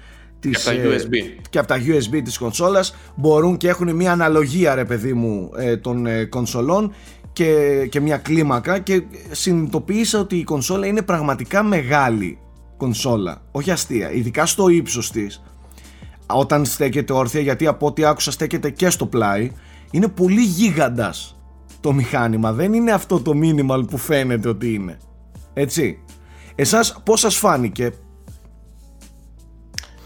και 0.49 0.57
από 0.57 0.65
τα 0.65 0.71
ε, 0.71 0.97
USB. 0.97 1.41
Και 1.49 1.59
από 1.59 1.67
τα 1.67 1.77
USB 1.77 2.21
της 2.23 2.37
κονσόλας. 2.37 2.95
Μπορούν 3.15 3.57
και 3.57 3.67
έχουν 3.67 3.95
μια 3.95 4.11
αναλογία 4.11 4.75
ρε 4.75 4.85
παιδί 4.85 5.13
μου 5.13 5.51
ε, 5.57 5.77
των 5.77 6.05
ε, 6.05 6.25
κονσολών 6.25 6.93
και, 7.33 7.53
και 7.89 7.99
μια 7.99 8.17
κλίμακα. 8.17 8.79
Και 8.79 9.03
συνειδητοποίησα 9.31 10.19
ότι 10.19 10.35
η 10.37 10.43
κονσόλα 10.43 10.87
είναι 10.87 11.01
πραγματικά 11.01 11.63
μεγάλη 11.63 12.37
κονσόλα, 12.77 13.41
όχι 13.51 13.71
αστεία, 13.71 14.11
ειδικά 14.11 14.45
στο 14.45 14.69
ύψος 14.69 15.11
της. 15.11 15.43
Όταν 16.25 16.65
στέκεται 16.65 17.13
όρθια 17.13 17.41
γιατί 17.41 17.67
από 17.67 17.85
ό,τι 17.85 18.05
άκουσα 18.05 18.31
στέκεται 18.31 18.69
και 18.69 18.89
στο 18.89 19.05
πλάι 19.05 19.51
είναι 19.91 20.07
πολύ 20.07 20.41
γίγαντας 20.41 21.39
το 21.79 21.93
μηχάνημα. 21.93 22.53
Δεν 22.53 22.73
είναι 22.73 22.91
αυτό 22.91 23.21
το 23.21 23.31
minimal 23.41 23.83
που 23.89 23.97
φαίνεται 23.97 24.49
ότι 24.49 24.73
είναι. 24.73 24.97
Έτσι. 25.53 25.99
Εσάς 26.55 27.01
πώς 27.05 27.19
σας 27.19 27.35
φάνηκε; 27.35 27.91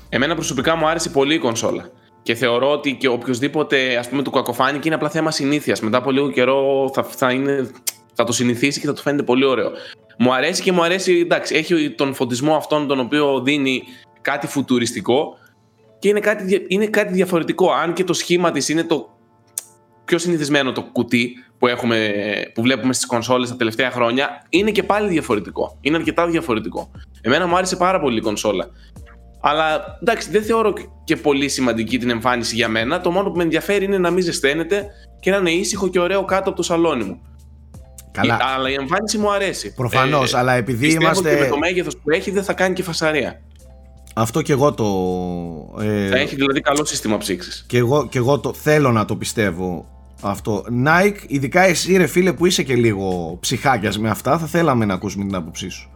Εμένα 0.09 0.35
προσωπικά 0.35 0.75
μου 0.75 0.87
άρεσε 0.87 1.09
πολύ 1.09 1.33
η 1.33 1.37
κονσόλα. 1.37 1.89
Και 2.21 2.35
θεωρώ 2.35 2.71
ότι 2.71 2.95
και 2.95 3.07
οποιοδήποτε 3.07 3.97
ας 3.97 4.09
πούμε 4.09 4.23
του 4.23 4.31
κακοφάνηκε 4.31 4.87
είναι 4.87 4.95
απλά 4.95 5.09
θέμα 5.09 5.31
συνήθειας. 5.31 5.81
Μετά 5.81 5.97
από 5.97 6.11
λίγο 6.11 6.31
καιρό 6.31 6.89
θα, 6.93 7.03
θα, 7.03 7.31
είναι, 7.31 7.71
θα 8.13 8.23
το 8.23 8.31
συνηθίσει 8.31 8.79
και 8.79 8.85
θα 8.87 8.93
του 8.93 9.01
φαίνεται 9.01 9.23
πολύ 9.23 9.45
ωραίο. 9.45 9.71
Μου 10.17 10.33
αρέσει 10.33 10.61
και 10.61 10.71
μου 10.71 10.83
αρέσει, 10.83 11.19
εντάξει, 11.19 11.55
έχει 11.55 11.89
τον 11.89 12.13
φωτισμό 12.13 12.55
αυτόν 12.55 12.87
τον 12.87 12.99
οποίο 12.99 13.41
δίνει 13.41 13.83
κάτι 14.21 14.47
φουτουριστικό 14.47 15.37
και 15.99 16.07
είναι 16.07 16.19
κάτι, 16.19 16.65
είναι 16.67 16.85
κάτι 16.85 17.13
διαφορετικό. 17.13 17.71
Αν 17.71 17.93
και 17.93 18.03
το 18.03 18.13
σχήμα 18.13 18.51
της 18.51 18.69
είναι 18.69 18.83
το 18.83 19.17
πιο 20.05 20.17
συνηθισμένο 20.17 20.71
το 20.71 20.81
κουτί 20.81 21.33
που, 21.57 21.67
έχουμε, 21.67 22.13
που 22.53 22.61
βλέπουμε 22.61 22.93
στις 22.93 23.05
κονσόλες 23.05 23.49
τα 23.49 23.55
τελευταία 23.55 23.91
χρόνια, 23.91 24.45
είναι 24.49 24.71
και 24.71 24.83
πάλι 24.83 25.09
διαφορετικό. 25.09 25.77
Είναι 25.81 25.97
αρκετά 25.97 26.27
διαφορετικό. 26.27 26.91
Εμένα 27.21 27.47
μου 27.47 27.57
άρεσε 27.57 27.75
πάρα 27.75 27.99
πολύ 27.99 28.17
η 28.17 28.21
κονσόλα. 28.21 28.69
Αλλά 29.41 29.97
εντάξει, 30.01 30.29
δεν 30.29 30.43
θεωρώ 30.43 30.73
και 31.03 31.15
πολύ 31.15 31.49
σημαντική 31.49 31.97
την 31.97 32.09
εμφάνιση 32.09 32.55
για 32.55 32.67
μένα. 32.67 33.01
Το 33.01 33.11
μόνο 33.11 33.29
που 33.29 33.37
με 33.37 33.43
ενδιαφέρει 33.43 33.85
είναι 33.85 33.97
να 33.97 34.09
μην 34.09 34.23
ζεσταίνεται 34.23 34.85
και 35.19 35.31
να 35.31 35.37
είναι 35.37 35.51
ήσυχο 35.51 35.87
και 35.87 35.99
ωραίο 35.99 36.25
κάτω 36.25 36.49
από 36.49 36.57
το 36.57 36.63
σαλόνι 36.63 37.03
μου. 37.03 37.21
Καλά. 38.11 38.37
αλλά 38.55 38.69
η 38.69 38.73
εμφάνιση 38.73 39.17
μου 39.17 39.31
αρέσει. 39.31 39.73
Προφανώς, 39.73 40.33
ε, 40.33 40.37
αλλά 40.37 40.53
επειδή 40.53 40.85
πιστεύω 40.85 41.03
είμαστε. 41.03 41.33
Και 41.33 41.39
με 41.39 41.47
το 41.47 41.57
μέγεθος 41.57 41.97
που 41.97 42.09
έχει 42.09 42.31
δεν 42.31 42.43
θα 42.43 42.53
κάνει 42.53 42.73
και 42.73 42.83
φασαρία. 42.83 43.41
Αυτό 44.15 44.41
και 44.41 44.51
εγώ 44.51 44.73
το. 44.73 44.85
Ε, 45.83 46.07
θα 46.07 46.17
έχει 46.17 46.35
δηλαδή 46.35 46.61
καλό 46.61 46.85
σύστημα 46.85 47.17
ψήξης. 47.17 47.65
Και 47.67 47.77
εγώ, 47.77 48.07
και 48.07 48.17
εγώ 48.17 48.39
το 48.39 48.53
θέλω 48.53 48.91
να 48.91 49.05
το 49.05 49.15
πιστεύω 49.15 49.85
αυτό. 50.21 50.65
Nike, 50.85 51.17
ειδικά 51.27 51.61
εσύ 51.61 51.97
ρε 51.97 52.07
φίλε 52.07 52.33
που 52.33 52.45
είσαι 52.45 52.63
και 52.63 52.75
λίγο 52.75 53.37
ψυχάκιας 53.39 53.99
με 53.99 54.09
αυτά, 54.09 54.37
θα 54.37 54.45
θέλαμε 54.45 54.85
να 54.85 54.93
ακούσουμε 54.93 55.25
την 55.25 55.35
άποψή 55.35 55.69
σου. 55.69 55.89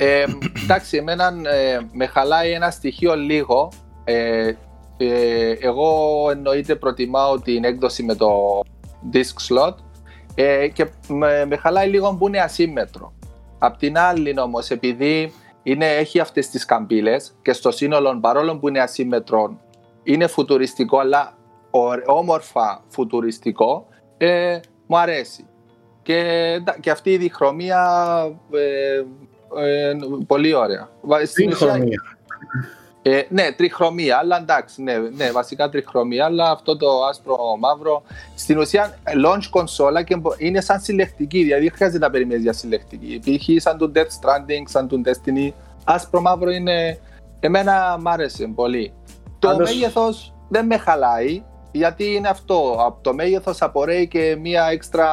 Ε, 0.00 0.24
εντάξει, 0.62 0.96
εμένα 0.96 1.32
ε, 1.44 1.80
με 1.92 2.06
χαλάει 2.06 2.50
ένα 2.50 2.70
στοιχείο 2.70 3.16
λίγο. 3.16 3.72
Ε, 4.04 4.52
ε, 4.96 5.50
εγώ 5.60 5.90
εννοείται 6.30 6.74
προτιμάω 6.74 7.40
την 7.40 7.64
έκδοση 7.64 8.02
με 8.02 8.14
το 8.14 8.60
disk 9.12 9.48
slot 9.48 9.74
ε, 10.34 10.68
και 10.68 10.88
με, 11.08 11.44
με, 11.46 11.56
χαλάει 11.56 11.88
λίγο 11.88 12.14
που 12.14 12.26
είναι 12.26 12.40
ασύμμετρο. 12.40 13.12
Απ' 13.58 13.76
την 13.76 13.98
άλλη 13.98 14.40
όμως, 14.40 14.70
επειδή 14.70 15.32
είναι, 15.62 15.86
έχει 15.86 16.20
αυτές 16.20 16.48
τις 16.48 16.64
καμπύλες 16.64 17.34
και 17.42 17.52
στο 17.52 17.70
σύνολο 17.70 18.18
παρόλο 18.20 18.58
που 18.58 18.68
είναι 18.68 18.80
ασύμμετρο 18.80 19.60
είναι 20.02 20.26
φουτουριστικό 20.26 20.98
αλλά 20.98 21.36
όμορφα 22.06 22.84
φουτουριστικό 22.88 23.86
ε, 24.16 24.60
μου 24.86 24.98
αρέσει. 24.98 25.46
Και, 26.02 26.22
και 26.80 26.90
αυτή 26.90 27.10
η 27.10 27.16
διχρωμία 27.16 27.80
ε, 29.56 29.88
ε, 29.88 29.96
πολύ 30.26 30.54
ωραία. 30.54 30.88
Τριχρωμία. 31.34 32.02
Ε, 33.02 33.22
ναι, 33.28 33.52
τριχρωμία, 33.52 34.18
αλλά 34.18 34.38
εντάξει, 34.38 34.82
ναι, 34.82 34.98
ναι, 34.98 35.30
βασικά 35.30 35.68
τριχρωμία, 35.68 36.24
αλλά 36.24 36.50
αυτό 36.50 36.76
το 36.76 37.04
άσπρο 37.04 37.36
μαύρο 37.58 38.02
στην 38.34 38.58
ουσία 38.58 38.98
launch 39.24 39.44
κονσόλα 39.50 40.02
και 40.02 40.20
είναι 40.38 40.60
σαν 40.60 40.80
συλλεκτική, 40.80 41.42
δηλαδή 41.42 41.62
δεν 41.62 41.72
χρειάζεται 41.74 42.04
να 42.04 42.10
περιμένεις 42.10 42.42
για 42.42 42.52
συλλεκτική. 42.52 43.20
Π.χ. 43.24 43.62
σαν 43.62 43.78
το 43.78 43.92
Death 43.94 43.98
Stranding, 43.98 44.62
σαν 44.64 44.88
το 44.88 45.00
Destiny, 45.04 45.52
άσπρο 45.84 46.20
μαύρο 46.20 46.50
είναι. 46.50 46.98
Εμένα 47.40 47.98
μ' 48.00 48.08
άρεσε 48.08 48.46
πολύ. 48.54 48.92
Το 49.38 49.56
μέγεθος 49.56 50.34
δεν 50.48 50.66
με 50.66 50.76
χαλάει, 50.76 51.42
γιατί 51.72 52.14
είναι 52.14 52.28
αυτό. 52.28 52.76
Από 52.86 53.02
το 53.02 53.14
μέγεθος 53.14 53.62
απορρέει 53.62 54.08
και 54.08 54.36
μία 54.40 54.64
έξτρα 54.64 55.08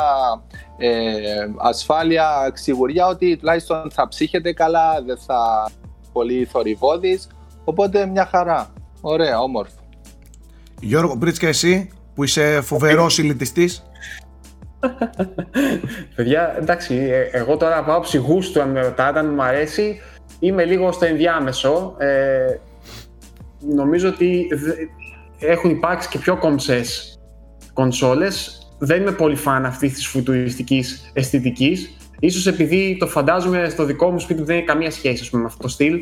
ε, 0.77 1.47
ασφάλεια, 1.57 2.51
σιγουριά 2.53 3.07
ότι 3.07 3.37
τουλάχιστον 3.37 3.91
θα 3.91 4.07
ψύχεται 4.07 4.53
καλά, 4.53 5.01
δεν 5.05 5.17
θα 5.17 5.71
πολύ 6.13 6.45
θορυβόδης, 6.45 7.27
οπότε 7.63 8.05
μια 8.05 8.25
χαρά. 8.25 8.73
Ωραία, 9.01 9.39
όμορφο. 9.39 9.75
Γιώργο 10.79 11.15
Μπρίτσκα, 11.15 11.47
εσύ 11.47 11.89
που 12.15 12.23
είσαι 12.23 12.61
φοβερός 12.61 13.13
συλλητιστή. 13.13 13.69
Παιδιά, 16.15 16.55
εντάξει, 16.57 16.95
ε, 16.95 17.29
εγώ 17.31 17.57
τώρα 17.57 17.77
από 17.77 17.91
άποψη 17.91 18.17
γούστου, 18.17 18.61
αν 18.61 18.69
με 18.69 18.81
ρωτάτε, 18.81 19.19
αν 19.19 19.33
μου 19.33 19.43
αρέσει, 19.43 19.99
είμαι 20.39 20.65
λίγο 20.65 20.91
στο 20.91 21.05
ενδιάμεσο. 21.05 21.95
Ε, 21.97 22.59
νομίζω 23.75 24.07
ότι 24.07 24.47
έχουν 25.39 25.69
υπάρξει 25.69 26.09
και 26.09 26.17
πιο 26.17 26.37
κομψές 26.37 27.19
κονσόλες 27.73 28.64
δεν 28.77 29.01
είμαι 29.01 29.11
πολύ 29.11 29.35
φαν 29.35 29.65
αυτής 29.65 29.93
της 29.93 30.07
φουτουριστικής 30.07 31.11
αισθητικής. 31.13 31.97
Ίσως 32.19 32.47
επειδή 32.47 32.97
το 32.99 33.07
φαντάζομαι 33.07 33.69
στο 33.69 33.83
δικό 33.83 34.11
μου 34.11 34.19
σπίτι 34.19 34.43
δεν 34.43 34.55
έχει 34.55 34.65
καμία 34.65 34.91
σχέση 34.91 35.29
πούμε, 35.29 35.41
με 35.41 35.47
αυτό 35.47 35.61
το 35.61 35.67
στυλ 35.67 35.99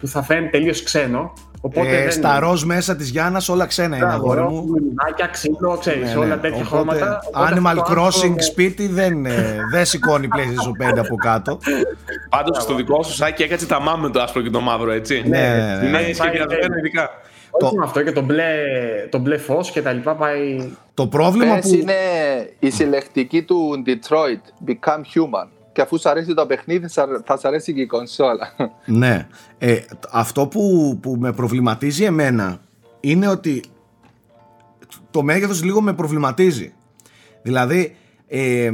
που 0.00 0.08
θα 0.08 0.22
φαίνεται 0.22 0.48
τελείως 0.50 0.82
ξένο. 0.82 1.32
Οπότε 1.60 1.88
ε, 1.88 2.02
δεν... 2.02 2.12
Στα 2.12 2.38
ροζ 2.38 2.62
μέσα 2.62 2.96
της 2.96 3.08
Γιάννας 3.08 3.48
όλα 3.48 3.66
ξένα 3.66 3.96
είναι, 3.96 4.06
αγόρι 4.06 4.40
μου. 4.40 4.64
Μινάκια, 4.64 5.26
ξύλο, 5.26 5.76
ξέρεις, 5.80 6.08
ναι, 6.08 6.14
ναι. 6.14 6.16
όλα 6.16 6.38
τέτοια 6.38 6.64
οπότε, 6.66 6.98
χρώματα. 6.98 7.20
Animal 7.32 7.78
Crossing 7.92 8.34
σπίτι 8.38 8.88
δεν, 8.88 9.26
ε, 9.26 9.58
δεν 9.70 9.84
σηκώνει 9.84 10.28
PlayStation 10.36 10.92
5 10.92 10.98
από 10.98 11.16
κάτω. 11.16 11.58
Πάντως 12.28 12.62
στο 12.62 12.74
δικό 12.74 13.02
σου 13.02 13.14
σάκι 13.14 13.42
έκατσε 13.42 13.66
τα 13.66 13.80
μάμε 13.80 14.10
το 14.10 14.20
άσπρο 14.20 14.42
και 14.42 14.50
το 14.50 14.60
μαύρο, 14.60 14.90
έτσι. 14.90 15.22
Ναι, 15.26 15.38
ναι, 15.38 15.88
ναι. 15.88 15.98
Είναι 15.98 16.12
σχεδιασμένο 16.12 16.76
ειδικά. 16.78 17.10
Όχι 17.60 17.74
το... 17.76 17.82
αυτό 17.82 18.02
και 18.02 18.12
το 18.12 18.22
μπλε, 18.22 18.52
το 19.10 19.18
μπλε 19.18 19.36
φως 19.36 19.70
και 19.70 19.82
τα 19.82 19.92
λοιπά 19.92 20.14
πάει... 20.14 20.70
Το 20.94 21.06
πρόβλημα 21.06 21.54
Πες 21.54 21.68
που... 21.68 21.74
είναι 21.74 21.94
η 22.58 22.70
συλλεκτική 22.70 23.42
του 23.42 23.82
Detroit, 23.86 24.70
Become 24.70 25.00
Human. 25.14 25.48
Και 25.72 25.80
αφού 25.82 25.98
σου 25.98 26.08
αρέσει 26.08 26.34
το 26.34 26.46
παιχνίδι, 26.46 26.88
θα 27.24 27.36
σου 27.38 27.48
αρέσει 27.48 27.74
και 27.74 27.80
η 27.80 27.86
κονσόλα. 27.86 28.54
Ναι. 28.86 29.26
Ε, 29.58 29.80
αυτό 30.10 30.46
που, 30.46 30.98
που 31.02 31.16
με 31.18 31.32
προβληματίζει 31.32 32.04
εμένα 32.04 32.60
είναι 33.00 33.28
ότι 33.28 33.62
το 35.10 35.22
μέγεθος 35.22 35.62
λίγο 35.64 35.80
με 35.80 35.92
προβληματίζει. 35.92 36.72
Δηλαδή, 37.42 37.96
ε, 38.28 38.70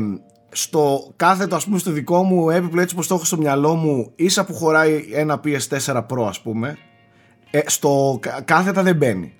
στο 0.53 1.13
κάθετο 1.17 1.57
ας 1.57 1.65
πούμε 1.65 1.79
στο 1.79 1.91
δικό 1.91 2.23
μου 2.23 2.51
έπιπλο 2.51 2.81
έτσι 2.81 2.95
πως 2.95 3.07
το 3.07 3.15
έχω 3.15 3.25
στο 3.25 3.37
μυαλό 3.37 3.75
μου 3.75 4.13
ίσα 4.17 4.45
που 4.45 4.55
χωράει 4.55 5.09
ένα 5.13 5.41
PS4 5.45 5.97
Pro 5.97 6.27
ας 6.29 6.41
πούμε 6.41 6.79
ε, 7.55 7.61
στο 7.67 8.21
κάθετα 8.45 8.83
δεν 8.83 8.97
μπαίνει. 8.97 9.33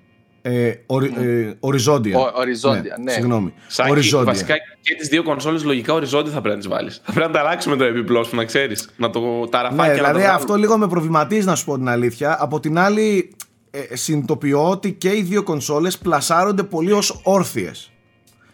Ε, 0.45 0.73
ορι, 0.85 1.13
ε, 1.17 1.53
οριζόντια. 1.59 2.19
Ο, 2.19 2.31
οριζόντια, 2.35 2.95
ναι. 2.97 3.03
ναι. 3.03 3.11
Συγγνώμη. 3.11 3.53
Σάκη, 3.67 3.91
οριζόντια. 3.91 4.31
Βασικά 4.31 4.53
και 4.81 4.95
τις 4.95 5.07
δύο 5.07 5.23
κονσόλες 5.23 5.63
λογικά 5.63 5.93
οριζόντια 5.93 6.31
θα 6.31 6.41
πρέπει 6.41 6.55
να 6.55 6.61
τις 6.61 6.71
βάλεις. 6.71 7.01
Θα 7.05 7.11
πρέπει 7.11 7.27
να 7.27 7.33
τα 7.33 7.39
αλλάξουμε 7.39 7.75
το 7.75 7.83
επιπλό 7.83 8.23
σου, 8.23 8.35
να 8.35 8.45
ξέρεις. 8.45 8.89
Να 8.95 9.09
το 9.09 9.47
ταραφάκι 9.47 9.89
ναι, 9.89 9.93
δηλαδή 9.93 10.23
αυτό 10.23 10.55
λίγο 10.55 10.77
με 10.77 10.87
προβληματίζει 10.87 11.45
να 11.45 11.55
σου 11.55 11.65
πω 11.65 11.75
την 11.75 11.87
αλήθεια. 11.89 12.37
Από 12.39 12.59
την 12.59 12.77
άλλη, 12.77 13.35
ε, 13.71 13.95
συνειδητοποιώ 13.95 14.69
ότι 14.69 14.93
και 14.93 15.09
οι 15.09 15.21
δύο 15.21 15.43
κονσόλες 15.43 15.97
πλασάρονται 15.97 16.63
πολύ 16.63 16.91
ως 16.91 17.19
όρθιες. 17.23 17.91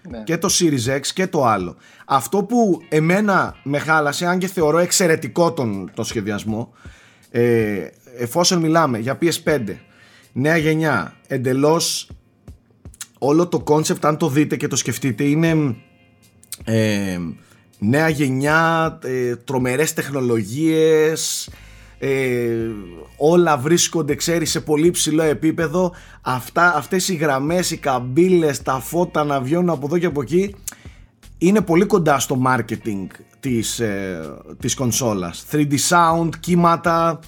Ναι. 0.10 0.24
Και 0.24 0.38
το 0.38 0.50
Series 0.52 0.98
X 0.98 1.08
και 1.14 1.28
το 1.28 1.46
άλλο. 1.46 1.76
Αυτό 2.06 2.44
που 2.44 2.82
εμένα 2.90 3.56
με 3.64 3.78
χάλασε, 3.78 4.26
αν 4.26 4.38
και 4.38 4.48
θεωρώ 4.48 4.78
εξαιρετικό 4.78 5.52
τον, 5.52 5.92
τον 5.94 6.06
σχεδιασμό, 6.06 6.74
ε, 7.32 7.88
εφόσον 8.20 8.60
μιλάμε 8.60 8.98
για 8.98 9.18
PS5 9.22 9.60
νέα 10.32 10.58
γενιά 10.58 11.14
εντελώς 11.28 12.10
όλο 13.20 13.48
το 13.48 13.64
concept 13.68 14.02
αν 14.02 14.18
το 14.18 14.30
δείτε 14.30 14.56
και 14.56 14.68
το 14.68 14.76
σκεφτείτε 14.76 15.24
είναι 15.24 15.76
ε, 16.64 17.18
νέα 17.80 18.10
γενιά 18.10 19.00
ε, 19.04 19.36
τρομερές 19.36 19.94
τεχνολογίες 19.94 21.50
ε, 22.00 22.70
όλα 23.18 23.58
βρίσκονται 23.58 24.16
ξέρεις 24.16 24.50
σε 24.50 24.62
πολύ 24.62 24.92
ψηλό 24.92 25.24
επίπεδο. 25.24 25.94
Αυτά, 26.22 26.76
αυτές 26.76 27.08
οι 27.10 27.16
γραμμές, 27.16 27.72
οι 27.72 27.78
καμπύλες, 27.78 28.62
τα 28.62 28.80
φώτα 28.80 29.24
να 29.24 29.42
βγαίνουν 29.42 29.70
από 29.70 29.86
εδώ 29.86 29.98
και 29.98 30.06
από 30.06 30.22
εκεί 30.22 30.56
είναι 31.38 31.62
πολύ 31.62 31.86
κοντά 31.86 32.20
στο 32.20 32.42
marketing 32.46 33.08
της, 33.40 33.80
ε, 33.80 34.20
της 34.60 34.76
κονσόλας. 34.76 35.46
3D 35.52 35.74
sound, 35.90 36.30
κύματα 36.40 37.20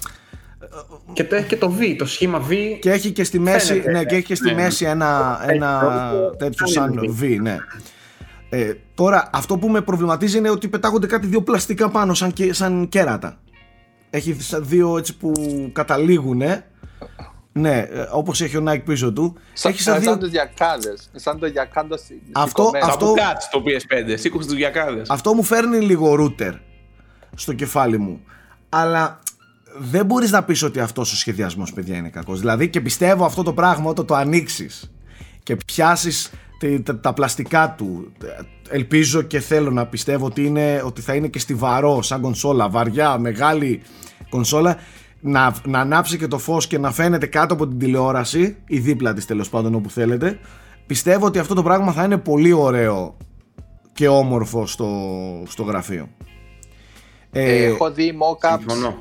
και 1.12 1.24
το 1.24 1.34
έχει 1.34 1.46
και 1.46 1.56
το 1.56 1.76
V, 1.78 1.94
το 1.98 2.06
σχήμα 2.06 2.46
V. 2.48 2.54
Και 2.80 2.90
έχει 2.90 3.10
και 3.12 3.24
στη 3.24 3.38
μέση, 3.38 3.82
ναι, 3.90 4.04
και 4.04 4.14
έχει 4.14 4.24
και 4.24 4.34
στη 4.34 4.48
ναι. 4.48 4.62
μέση 4.62 4.84
ένα, 4.84 5.40
ένα 5.46 5.82
τέτοιο 6.38 6.66
σαν 6.66 7.16
V, 7.20 7.38
ναι. 7.40 7.56
Ε, 8.48 8.72
τώρα, 8.94 9.30
αυτό 9.32 9.58
που 9.58 9.68
με 9.68 9.80
προβληματίζει 9.80 10.38
είναι 10.38 10.50
ότι 10.50 10.68
πετάγονται 10.68 11.06
κάτι 11.06 11.26
δύο 11.26 11.42
πλαστικά 11.42 11.88
πάνω, 11.88 12.14
σαν, 12.14 12.32
σαν 12.50 12.88
κέρατα. 12.88 13.38
Έχει 14.10 14.36
δύο 14.60 14.98
έτσι 14.98 15.16
που 15.16 15.32
καταλήγουν, 15.72 16.42
ναι, 17.52 17.78
ε, 17.78 18.06
όπως 18.10 18.40
έχει 18.40 18.56
ο 18.56 18.64
Nike 18.68 18.84
πίσω 18.84 19.12
του. 19.12 19.36
Σαν, 19.52 19.72
έχει 19.72 19.82
σαν, 19.82 20.00
δύο... 20.00 20.10
σαν 20.10 20.18
τους 20.18 20.30
γιακάδες. 20.30 21.10
Σαν 21.14 21.38
το 21.38 21.46
γιακάδο 21.46 21.96
αυτό, 22.32 22.70
αυτό, 22.82 23.14
το 23.50 23.62
PS5, 23.66 24.14
σήκωσε 24.14 24.48
τους 24.48 24.56
γιακάδες. 24.56 25.10
Αυτό 25.10 25.34
μου 25.34 25.42
φέρνει 25.42 25.80
λίγο 25.80 26.16
router 26.18 26.52
στο 27.34 27.52
κεφάλι 27.52 27.98
μου. 27.98 28.20
Αλλά 28.68 29.20
δεν 29.78 30.06
μπορείς 30.06 30.30
να 30.30 30.44
πεις 30.44 30.62
ότι 30.62 30.80
αυτός 30.80 31.12
ο 31.12 31.16
σχεδιασμός 31.16 31.72
παιδιά 31.72 31.96
είναι 31.96 32.08
κακός. 32.08 32.40
Δηλαδή 32.40 32.68
και 32.68 32.80
πιστεύω 32.80 33.24
αυτό 33.24 33.42
το 33.42 33.52
πράγμα 33.52 33.90
όταν 33.90 34.06
το 34.06 34.14
ανοίξεις 34.14 34.92
και 35.42 35.56
πιάσεις 35.66 36.32
τα, 36.82 37.00
τα, 37.00 37.12
πλαστικά 37.12 37.74
του 37.78 38.12
ελπίζω 38.68 39.22
και 39.22 39.40
θέλω 39.40 39.70
να 39.70 39.86
πιστεύω 39.86 40.26
ότι, 40.26 40.44
είναι, 40.46 40.82
ότι 40.84 41.00
θα 41.00 41.14
είναι 41.14 41.28
και 41.28 41.38
στιβαρό 41.38 42.02
σαν 42.02 42.20
κονσόλα 42.20 42.68
βαριά, 42.68 43.18
μεγάλη 43.18 43.82
κονσόλα 44.28 44.76
να, 45.20 45.54
να 45.66 45.80
ανάψει 45.80 46.18
και 46.18 46.26
το 46.26 46.38
φως 46.38 46.66
και 46.66 46.78
να 46.78 46.92
φαίνεται 46.92 47.26
κάτω 47.26 47.54
από 47.54 47.68
την 47.68 47.78
τηλεόραση 47.78 48.56
ή 48.66 48.78
δίπλα 48.78 49.12
της 49.12 49.26
τέλος 49.26 49.48
πάντων 49.48 49.74
όπου 49.74 49.90
θέλετε. 49.90 50.38
Πιστεύω 50.86 51.26
ότι 51.26 51.38
αυτό 51.38 51.54
το 51.54 51.62
πράγμα 51.62 51.92
θα 51.92 52.04
είναι 52.04 52.18
πολύ 52.18 52.52
ωραίο 52.52 53.16
και 53.92 54.08
όμορφο 54.08 54.66
στο, 54.66 54.88
στο 55.46 55.62
γραφείο. 55.62 56.08
Ε, 57.30 57.64
Έχω 57.64 57.90
δει 57.90 58.18
mockups 58.18 58.94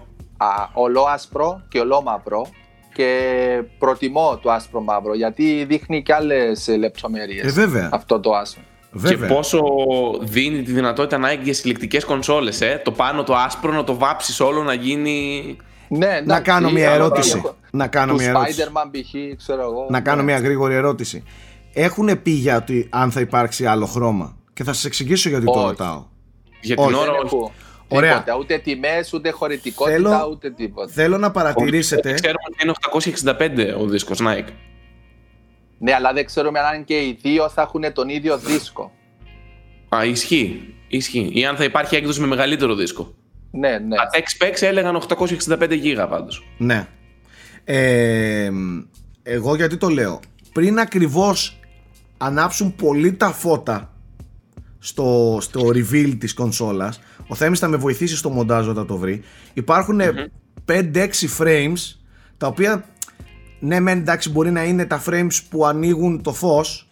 ολόασπρο 0.73 1.61
και 1.67 1.79
ολόμαυρο 1.79 2.47
και 2.93 3.63
προτιμώ 3.77 4.39
το 4.41 4.51
άσπρο 4.51 4.81
μαύρο 4.81 5.15
γιατί 5.15 5.65
δείχνει 5.67 6.03
και 6.03 6.13
άλλες 6.13 6.67
λεπτομέρειες. 6.67 7.57
Ε, 7.57 7.89
αυτό 7.91 8.19
το 8.19 8.31
άσπρο. 8.31 8.63
Βέβαια. 8.91 9.27
Και 9.27 9.33
πόσο 9.33 9.61
δίνει 10.21 10.61
τη 10.61 10.71
δυνατότητα 10.71 11.17
να 11.17 11.29
έχεις 11.29 11.43
για 11.43 11.53
συλλεκτικέ 11.53 11.99
κονσόλες. 11.99 12.61
Ε; 12.61 12.81
Το 12.83 12.91
πάνω 12.91 13.23
το 13.23 13.35
άσπρο 13.35 13.71
να 13.71 13.83
το 13.83 13.97
βάψεις 13.97 14.39
όλο 14.39 14.63
να 14.63 14.73
γίνει. 14.73 15.57
Ναι, 15.87 16.21
να 16.25 16.39
κάνω 16.39 16.71
μια 16.71 16.91
ερώτηση. 16.91 17.41
Να 17.71 17.87
κάνω 17.87 18.13
μια 18.13 18.29
ερώτηση. 18.29 18.63
Spider-Man 18.63 18.89
π.χ. 18.91 19.37
ξέρω 19.37 19.61
εγώ. 19.61 19.87
Να 19.89 20.01
κάνω 20.01 20.23
μια 20.23 20.37
γρήγορη 20.39 20.73
ερώτηση. 20.73 21.23
Έχουν 21.73 22.21
πει 22.21 22.31
για 22.31 22.57
ότι 22.57 22.87
αν 22.89 23.11
θα 23.11 23.19
υπάρξει 23.19 23.65
άλλο 23.65 23.85
χρώμα; 23.85 24.37
Και 24.53 24.63
θα 24.63 24.73
σας 24.73 24.85
εξηγήσω 24.85 25.29
γιατί 25.29 25.45
το 25.45 25.65
ρωτάω. 25.67 26.05
Για 26.61 26.75
την 26.75 26.93
ώρα 26.93 27.11
όχι. 27.11 27.51
Ωραία. 27.93 28.11
Τίποτα, 28.11 28.37
ούτε 28.37 28.57
τιμές, 28.57 29.13
ούτε 29.13 29.29
χωρητικότητα, 29.29 29.95
θέλω, 29.95 30.27
ούτε 30.31 30.51
τίποτα. 30.51 30.91
Θέλω 30.91 31.17
να 31.17 31.31
παρατηρήσετε. 31.31 32.13
Ξέρουμε 32.13 32.39
ότι 32.47 32.63
είναι 32.63 32.73
865 33.75 33.81
ο 33.81 33.87
δίσκος 33.87 34.19
Nike. 34.21 34.51
Ναι, 35.77 35.93
αλλά 35.93 36.13
δεν 36.13 36.25
ξέρουμε 36.25 36.59
αν 36.59 36.83
και 36.83 36.93
οι 36.93 37.17
δύο 37.21 37.49
θα 37.49 37.61
έχουν 37.61 37.93
τον 37.93 38.09
ίδιο 38.09 38.37
δίσκο. 38.37 38.91
Α, 39.95 40.05
ισχύει. 40.05 40.75
ισχύει. 40.87 41.29
Ή 41.33 41.45
αν 41.45 41.55
θα 41.55 41.63
υπάρχει 41.63 41.95
έκδοση 41.95 42.19
με 42.19 42.27
μεγαλύτερο 42.27 42.75
δίσκο. 42.75 43.13
Ναι, 43.51 43.77
ναι. 43.77 43.95
Τα 43.95 44.09
tech 44.13 44.45
specs 44.45 44.61
έλεγαν 44.61 45.01
865 45.49 45.77
γίγα 45.77 46.07
πάντως. 46.07 46.47
Ναι. 46.57 46.87
Ε, 47.63 48.51
εγώ 49.23 49.55
γιατί 49.55 49.77
το 49.77 49.89
λέω. 49.89 50.19
Πριν 50.53 50.79
ακριβώς 50.79 51.59
ανάψουν 52.17 52.75
πολύ 52.75 53.13
τα 53.13 53.31
φώτα 53.31 53.90
στο, 54.83 55.37
στο 55.41 55.61
reveal 55.67 56.15
της 56.19 56.33
κονσόλας. 56.33 57.01
Ο 57.27 57.35
Θέμης 57.35 57.59
θα 57.59 57.67
με 57.67 57.77
βοηθήσει 57.77 58.15
στο 58.15 58.29
μοντάζ 58.29 58.67
όταν 58.67 58.87
το 58.87 58.97
βρει. 58.97 59.23
Υπάρχουν 59.53 60.01
5-6 60.67 61.09
frames 61.37 61.95
τα 62.37 62.47
οποία 62.47 62.85
ναι 63.59 63.79
μεν 63.79 63.97
εντάξει 63.97 64.29
μπορεί 64.29 64.51
να 64.51 64.63
είναι 64.63 64.85
τα 64.85 65.03
frames 65.05 65.39
που 65.49 65.65
ανοίγουν 65.65 66.21
το 66.21 66.33
φως 66.33 66.89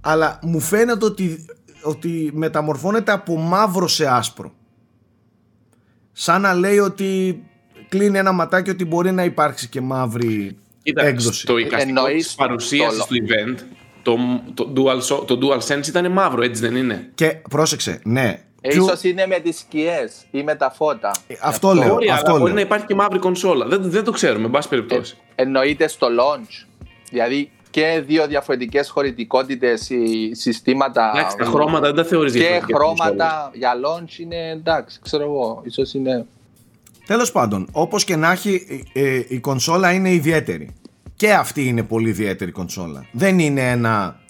αλλά 0.00 0.38
μου 0.42 0.60
φαίνεται 0.60 1.04
ότι, 1.04 1.44
ότι 1.82 2.30
μεταμορφώνεται 2.34 3.12
από 3.12 3.36
μαύρο 3.36 3.88
σε 3.88 4.06
άσπρο. 4.06 4.52
Σαν 6.12 6.40
να 6.40 6.54
λέει 6.54 6.78
ότι 6.78 7.42
κλείνει 7.88 8.18
ένα 8.18 8.32
ματάκι 8.32 8.70
ότι 8.70 8.84
μπορεί 8.84 9.12
να 9.12 9.24
υπάρξει 9.24 9.68
και 9.68 9.80
μαύρη 9.80 10.56
Κοίτα, 10.82 11.04
έκδοση. 11.04 11.40
Στο 11.40 11.58
εικαστικό 11.58 12.04
της 12.06 12.34
παρουσίασης 12.34 13.04
του 13.04 13.14
event 13.14 13.58
το, 14.02 14.16
το, 14.54 14.72
dual, 14.76 15.24
το 15.26 15.38
DualSense 15.42 15.86
ήταν 15.86 16.12
μαύρο, 16.12 16.42
έτσι 16.42 16.60
δεν 16.60 16.76
είναι; 16.76 17.10
Και 17.14 17.36
πρόσεξε, 17.50 18.00
ναι. 18.04 18.44
Ε, 18.60 18.76
ίσως 18.76 19.02
είναι 19.02 19.26
με 19.26 19.38
τις 19.38 19.58
σκιές 19.58 20.12
ή 20.30 20.42
με 20.42 20.54
τα 20.54 20.70
φώτα. 20.70 21.10
Ε, 21.26 21.34
αυτό, 21.42 21.72
λέω. 21.72 21.88
Μπορεί, 21.88 22.10
αυτό 22.10 22.38
μπορεί 22.38 22.52
να 22.52 22.60
υπάρχει 22.60 22.86
και 22.86 22.94
μαύρη 22.94 23.18
κονσόλα. 23.18 23.66
Δεν, 23.66 23.90
δεν 23.90 24.04
το 24.04 24.10
ξέρουμε, 24.10 24.44
εν 24.44 24.50
πάση 24.50 24.68
περιπτώσει. 24.68 25.16
Ε, 25.34 25.42
εννοείται 25.42 25.88
στο 25.88 26.06
launch. 26.06 26.66
Δηλαδή 27.10 27.50
και 27.70 28.02
δύο 28.06 28.26
διαφορετικές 28.26 28.88
χωρητικότητες 28.90 29.90
ή 29.90 30.34
συστήματα. 30.34 31.12
Εντάξει, 31.14 31.36
τα 31.36 31.44
χρώματα 31.44 31.86
δεν 31.86 31.94
τα 31.94 32.04
θεωρείς 32.04 32.32
Και 32.32 32.62
χρώματα 32.74 33.50
για 33.54 33.72
launch 33.84 34.18
είναι 34.18 34.50
εντάξει, 34.50 34.98
ξέρω 35.02 35.22
εγώ. 35.22 35.62
Ίσως 35.64 35.94
είναι... 35.94 36.26
Τέλος 37.06 37.32
πάντων, 37.32 37.68
όπως 37.72 38.04
και 38.04 38.16
να 38.16 38.30
έχει, 38.30 38.84
ε, 38.92 39.22
η 39.28 39.38
κονσόλα 39.38 39.92
είναι 39.92 40.12
ιδιαίτερη 40.12 40.74
και 41.20 41.32
αυτή 41.32 41.66
είναι 41.66 41.82
πολύ 41.82 42.08
ιδιαίτερη 42.08 42.50
κονσόλα. 42.50 43.06
Δεν 43.12 43.38
είναι 43.38 43.70
ένα, 43.70 44.20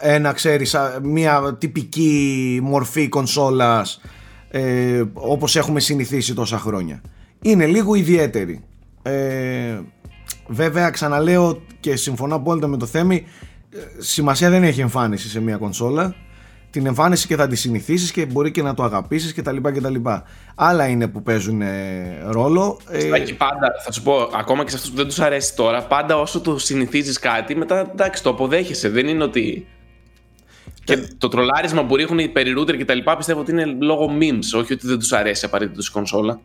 ένα 0.00 0.32
ξέρεις, 0.32 0.76
μια 1.02 1.56
τυπική 1.58 2.58
μορφή 2.62 3.08
κονσόλας 3.08 4.00
ε, 4.50 5.02
όπως 5.12 5.56
έχουμε 5.56 5.80
συνηθίσει 5.80 6.34
τόσα 6.34 6.58
χρόνια. 6.58 7.00
Είναι 7.42 7.66
λίγο 7.66 7.94
ιδιαίτερη. 7.94 8.64
Ε, 9.02 9.80
βέβαια 10.46 10.90
ξαναλέω 10.90 11.62
και 11.80 11.96
συμφωνώ 11.96 12.34
απόλυτα 12.34 12.66
με 12.66 12.76
το 12.76 12.86
Θέμη, 12.86 13.26
ε, 13.70 13.78
σημασία 13.98 14.50
δεν 14.50 14.62
έχει 14.62 14.80
εμφάνιση 14.80 15.28
σε 15.28 15.40
μια 15.40 15.56
κονσόλα 15.56 16.14
την 16.70 16.86
εμφάνιση 16.86 17.26
και 17.26 17.36
θα 17.36 17.46
τη 17.46 17.56
συνηθίσεις 17.56 18.10
και 18.12 18.26
μπορεί 18.26 18.50
και 18.50 18.62
να 18.62 18.74
το 18.74 18.82
αγαπήσεις 18.82 19.34
κτλ. 19.34 19.56
λοιπά 19.90 20.24
Άλλα 20.54 20.86
είναι 20.86 21.08
που 21.08 21.22
παίζουν 21.22 21.62
ε, 21.62 22.18
ρόλο. 22.26 22.80
Ε... 22.90 23.08
πάντα, 23.38 23.72
θα 23.84 23.92
σου 23.92 24.02
πω, 24.02 24.30
ακόμα 24.34 24.64
και 24.64 24.70
σε 24.70 24.76
αυτούς 24.76 24.90
που 24.90 24.96
δεν 24.96 25.06
τους 25.06 25.20
αρέσει 25.20 25.56
τώρα, 25.56 25.82
πάντα 25.82 26.16
όσο 26.18 26.40
το 26.40 26.58
συνηθίζεις 26.58 27.18
κάτι, 27.18 27.56
μετά 27.56 27.90
εντάξει, 27.92 28.22
το 28.22 28.30
αποδέχεσαι. 28.30 28.88
Δεν 28.88 29.08
είναι 29.08 29.24
ότι. 29.24 29.66
Και 30.84 30.92
ε. 30.92 31.08
το 31.18 31.28
τρολάρισμα 31.28 31.84
που 31.84 31.96
ρίχνουν 31.96 32.18
οι 32.18 32.28
περιρούτερ 32.28 32.76
και 32.76 32.84
τα 32.84 32.94
λοιπά 32.94 33.16
πιστεύω 33.16 33.40
ότι 33.40 33.50
είναι 33.50 33.64
λόγω 33.64 34.10
memes, 34.20 34.58
όχι 34.58 34.72
ότι 34.72 34.86
δεν 34.86 34.98
τους 34.98 35.12
αρέσει 35.12 35.44
απαραίτητο 35.44 35.80
η 35.88 35.90
κονσόλα. 35.92 36.40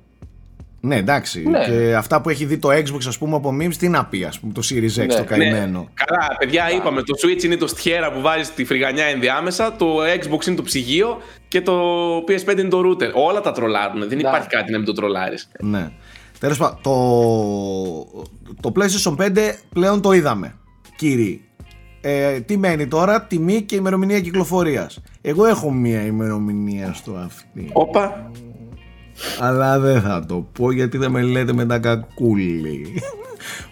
Ναι, 0.84 0.96
εντάξει. 0.96 1.44
Ναι. 1.50 1.66
Και 1.66 1.96
αυτά 1.96 2.22
που 2.22 2.30
έχει 2.30 2.46
δει 2.46 2.58
το 2.58 2.70
Xbox, 2.70 3.06
ας 3.08 3.18
πούμε, 3.18 3.36
από 3.36 3.58
memes, 3.62 3.76
τι 3.76 3.90
να 3.90 4.06
πει, 4.06 4.24
ας 4.24 4.40
πούμε, 4.40 4.54
το 4.54 4.62
Series 4.70 5.04
X, 5.04 5.08
ναι. 5.08 5.16
το 5.16 5.24
καημένο. 5.24 5.80
Ναι. 5.80 5.86
Καλά, 5.94 6.36
παιδιά, 6.40 6.72
είπαμε. 6.72 7.02
Το 7.02 7.14
Switch 7.24 7.44
είναι 7.44 7.56
το 7.56 7.68
στιέρα 7.68 8.12
που 8.12 8.22
βάζεις 8.22 8.54
τη 8.54 8.66
φρυγανιά 8.66 9.06
ενδιάμεσα, 9.06 9.76
το 9.76 9.98
Xbox 10.02 10.48
είναι 10.48 10.56
το 10.56 10.64
ψυγείο 10.64 11.22
και 11.48 11.62
το 11.62 11.74
PS5 12.18 12.58
είναι 12.58 12.70
το 12.70 12.82
router. 12.86 13.12
Όλα 13.14 13.42
τα 13.42 13.52
τρολάρουν. 13.52 14.10
Δεν 14.10 14.20
υπάρχει 14.20 14.48
κάτι 14.48 14.72
να 14.72 14.78
μην 14.78 14.86
το 14.86 14.94
τρολάρεις. 14.94 15.52
Ναι. 15.60 15.90
Τέλος 16.40 16.58
πάντων, 16.58 16.80
το, 16.82 18.24
το 18.62 18.72
PlayStation 18.76 19.16
5 19.16 19.30
πλέον 19.74 20.02
το 20.02 20.12
είδαμε. 20.12 20.56
Κύριοι, 20.96 21.42
ε, 22.02 22.40
τι 22.40 22.58
μένει 22.58 22.88
τώρα, 22.88 23.24
τιμή 23.24 23.62
και 23.62 23.76
ημερομηνία 23.76 24.20
κυκλοφορίας. 24.20 25.00
Εγώ 25.22 25.46
έχω 25.46 25.72
μία 25.72 26.06
ημερομηνία 26.06 26.94
στο 26.94 27.14
αυτή. 27.14 27.70
Όπα. 27.74 28.32
Αλλά 29.40 29.80
δεν 29.80 30.02
θα 30.02 30.26
το 30.26 30.48
πω 30.52 30.72
γιατί 30.72 30.98
δεν 30.98 31.12
με 31.12 31.22
λέτε 31.22 31.54
με 31.54 31.66
τα 31.66 31.80
κακούλι. 31.80 33.02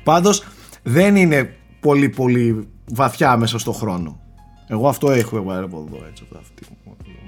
Πάντως 0.04 0.44
δεν 0.84 1.16
είναι 1.16 1.56
πολύ 1.80 2.10
πολύ 2.10 2.68
βαθιά 2.92 3.38
μέσα 3.38 3.60
στο 3.60 3.72
χρόνο. 3.72 4.20
Εγώ 4.68 4.88
αυτό 4.88 5.12
έχω 5.12 5.36
εγώ 5.36 5.52
από 5.52 5.86
εδώ 5.88 6.06
έτσι 6.10 6.24
από 6.30 6.40
αυτή 6.40 6.64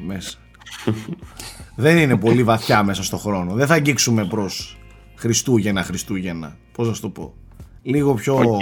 μέσα. 0.05 0.37
δεν 1.75 1.97
είναι 1.97 2.17
πολύ 2.17 2.43
βαθιά 2.43 2.83
μέσα 2.83 3.03
στο 3.03 3.17
χρόνο. 3.17 3.53
Δεν 3.53 3.67
θα 3.67 3.73
αγγίξουμε 3.73 4.25
προς 4.25 4.77
Χριστούγεννα, 5.15 5.83
Χριστούγεννα. 5.83 6.57
Πώς 6.71 6.87
να 6.87 6.93
το 7.01 7.09
πω. 7.09 7.33
Λίγο 7.81 8.13
πιο... 8.13 8.57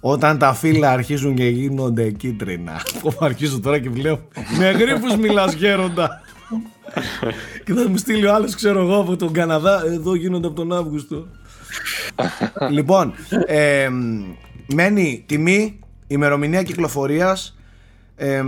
Όταν 0.00 0.38
τα 0.38 0.54
φύλλα 0.54 0.90
αρχίζουν 0.90 1.34
και 1.34 1.48
γίνονται 1.48 2.10
κίτρινα. 2.10 2.80
Που 3.00 3.12
αρχίζω 3.20 3.60
τώρα 3.60 3.78
και 3.78 3.90
βλέπω. 3.90 4.28
Με 4.58 4.70
γρήπους 4.70 5.16
μιλάς 5.16 5.52
γέροντα 5.52 6.20
και 7.64 7.72
θα 7.72 7.88
μου 7.88 7.96
στείλει 7.96 8.26
ο 8.26 8.34
άλλος, 8.34 8.54
ξέρω 8.54 8.80
εγώ, 8.80 9.00
από 9.00 9.16
τον 9.16 9.32
Καναδά. 9.32 9.82
Εδώ 9.86 10.14
γίνονται 10.14 10.46
από 10.46 10.56
τον 10.56 10.72
Αύγουστο. 10.72 11.26
λοιπόν, 12.70 13.14
ε, 13.46 13.88
μένει 14.74 15.24
τιμή, 15.26 15.78
ημερομηνία 16.06 16.62
κυκλοφορίας. 16.62 17.56
Ε, 18.16 18.42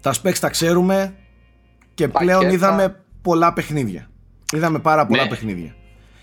τα 0.00 0.14
specs 0.22 0.38
τα 0.40 0.48
ξέρουμε 0.48 1.14
και 1.94 2.08
πλέον 2.08 2.50
είδαμε 2.50 3.00
πολλά 3.22 3.52
παιχνίδια. 3.52 4.10
Είδαμε 4.54 4.78
πάρα 4.78 5.06
πολλά 5.06 5.22
ναι. 5.22 5.28
παιχνίδια. 5.28 5.74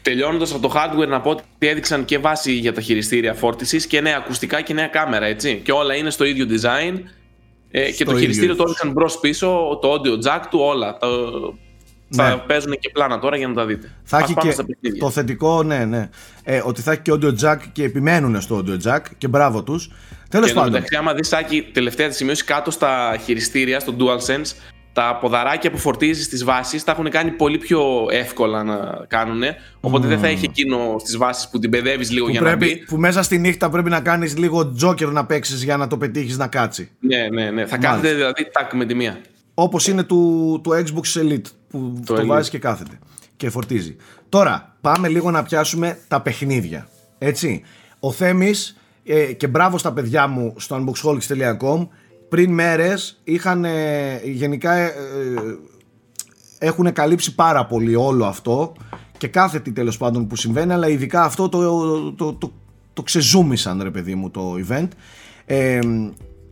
Τελειώνοντας 0.01 0.53
από 0.53 0.67
το 0.67 0.73
hardware, 0.75 1.07
να 1.07 1.21
πω 1.21 1.29
ότι 1.29 1.43
έδειξαν 1.59 2.05
και 2.05 2.17
βάση 2.17 2.51
για 2.51 2.73
τα 2.73 2.81
χειριστήρια 2.81 3.33
φόρτισης 3.33 3.87
και 3.87 4.01
νέα 4.01 4.17
ακουστικά 4.17 4.61
και 4.61 4.73
νέα 4.73 4.87
κάμερα, 4.87 5.25
έτσι. 5.25 5.61
Και 5.63 5.71
όλα 5.71 5.95
είναι 5.95 6.09
στο 6.09 6.23
ίδιο 6.23 6.45
design. 6.49 6.99
Ε, 7.75 7.91
και 7.91 8.05
το 8.05 8.17
χειριστήριο 8.17 8.55
το 8.55 8.63
έδειξαν 8.63 8.91
μπρος 8.91 9.19
πίσω, 9.19 9.79
το 9.81 9.93
audio 9.93 10.27
jack 10.27 10.41
του, 10.49 10.59
όλα. 10.59 10.97
Το... 10.97 11.07
Ναι. 12.07 12.23
Θα 12.23 12.39
παίζουν 12.39 12.71
και 12.79 12.89
πλάνα 12.93 13.19
τώρα 13.19 13.37
για 13.37 13.47
να 13.47 13.53
τα 13.53 13.65
δείτε. 13.65 13.91
Θα 14.03 14.17
έχει 14.17 14.33
και 14.33 14.55
το 14.99 15.09
θετικό, 15.09 15.63
ναι, 15.63 15.85
ναι. 15.85 16.09
Ε, 16.43 16.61
ότι 16.65 16.81
θα 16.81 16.91
έχει 16.91 17.01
και 17.01 17.11
audio 17.13 17.33
jack 17.43 17.57
και 17.71 17.83
επιμένουν 17.83 18.41
στο 18.41 18.63
audio 18.65 18.89
jack 18.89 19.01
και 19.17 19.27
μπράβο 19.27 19.63
τους. 19.63 19.89
Τέλος 20.29 20.53
πάντων. 20.53 20.75
Εντάξει, 20.75 20.95
άμα 20.95 21.13
δεις 21.13 21.27
Σάκη, 21.27 21.69
τελευταία 21.73 22.07
της 22.07 22.17
σημείωσης 22.17 22.43
κάτω 22.43 22.71
στα 22.71 23.17
χειριστήρια, 23.23 23.79
στο 23.79 23.95
DualSense, 23.99 24.51
τα 24.93 25.17
ποδαράκια 25.21 25.71
που 25.71 25.77
φορτίζεις 25.77 26.25
στις 26.25 26.43
βάσεις 26.43 26.83
τα 26.83 26.91
έχουν 26.91 27.09
κάνει 27.09 27.31
πολύ 27.31 27.57
πιο 27.57 27.81
εύκολα 28.09 28.63
να 28.63 29.05
κάνουν. 29.07 29.41
Οπότε 29.79 30.07
δεν 30.07 30.19
θα 30.19 30.27
έχει 30.27 30.45
εκείνο 30.45 30.95
στις 30.99 31.17
βάσεις 31.17 31.49
που 31.49 31.59
την 31.59 31.69
παιδεύεις 31.69 32.11
λίγο 32.11 32.29
για 32.29 32.39
πρέπει, 32.39 32.65
να 32.65 32.73
μπει. 32.73 32.85
Που 32.85 32.97
μέσα 32.97 33.23
στη 33.23 33.37
νύχτα 33.37 33.69
πρέπει 33.69 33.89
να 33.89 33.99
κάνεις 33.99 34.37
λίγο 34.37 34.71
τζόκερ 34.71 35.11
να 35.11 35.25
παίξεις 35.25 35.63
για 35.63 35.77
να 35.77 35.87
το 35.87 35.97
πετύχεις 35.97 36.37
να 36.37 36.47
κάτσει. 36.47 36.89
Ναι, 36.99 37.27
ναι, 37.31 37.51
ναι. 37.51 37.65
Θα 37.65 37.77
κάθεται 37.77 38.13
δηλαδή 38.13 38.49
τάκ 38.51 38.73
με 38.73 38.85
τη 38.85 38.95
μία. 38.95 39.21
Όπως 39.53 39.87
είναι 39.87 40.03
του, 40.03 40.59
του 40.63 40.71
Xbox 40.71 41.21
Elite 41.21 41.51
που 41.69 42.01
το, 42.05 42.13
το 42.13 42.25
βάζεις 42.25 42.49
και 42.49 42.59
κάθεται 42.59 42.99
και 43.37 43.49
φορτίζει. 43.49 43.95
Τώρα 44.29 44.75
πάμε 44.81 45.07
λίγο 45.07 45.31
να 45.31 45.43
πιάσουμε 45.43 45.99
τα 46.07 46.21
παιχνίδια. 46.21 46.87
Έτσι. 47.17 47.63
Ο 47.99 48.11
Θέμης 48.11 48.77
ε, 49.03 49.33
και 49.33 49.47
μπράβο 49.47 49.77
στα 49.77 49.93
παιδιά 49.93 50.27
μου 50.27 50.53
στο 50.57 50.85
unboxholics.com 50.85 51.87
πριν 52.33 52.53
μέρες 52.53 53.19
είχαν 53.23 53.65
γενικά 54.23 54.73
ε, 54.73 54.85
ε, 54.85 54.91
έχουν 56.59 56.93
καλύψει 56.93 57.35
πάρα 57.35 57.65
πολύ 57.65 57.95
όλο 57.95 58.25
αυτό 58.25 58.73
και 59.17 59.27
κάθε 59.27 59.59
τι 59.59 59.71
τέλος 59.71 59.97
πάντων 59.97 60.27
που 60.27 60.35
συμβαίνει, 60.35 60.73
αλλά 60.73 60.87
ειδικά 60.87 61.23
αυτό 61.23 61.49
το, 61.49 61.59
το, 61.59 62.11
το, 62.11 62.33
το, 62.33 62.51
το 62.93 63.01
ξεζούμισαν 63.01 63.81
ρε 63.83 63.91
παιδί 63.91 64.15
μου 64.15 64.29
το 64.29 64.55
event. 64.67 64.87
Ε, 65.45 65.79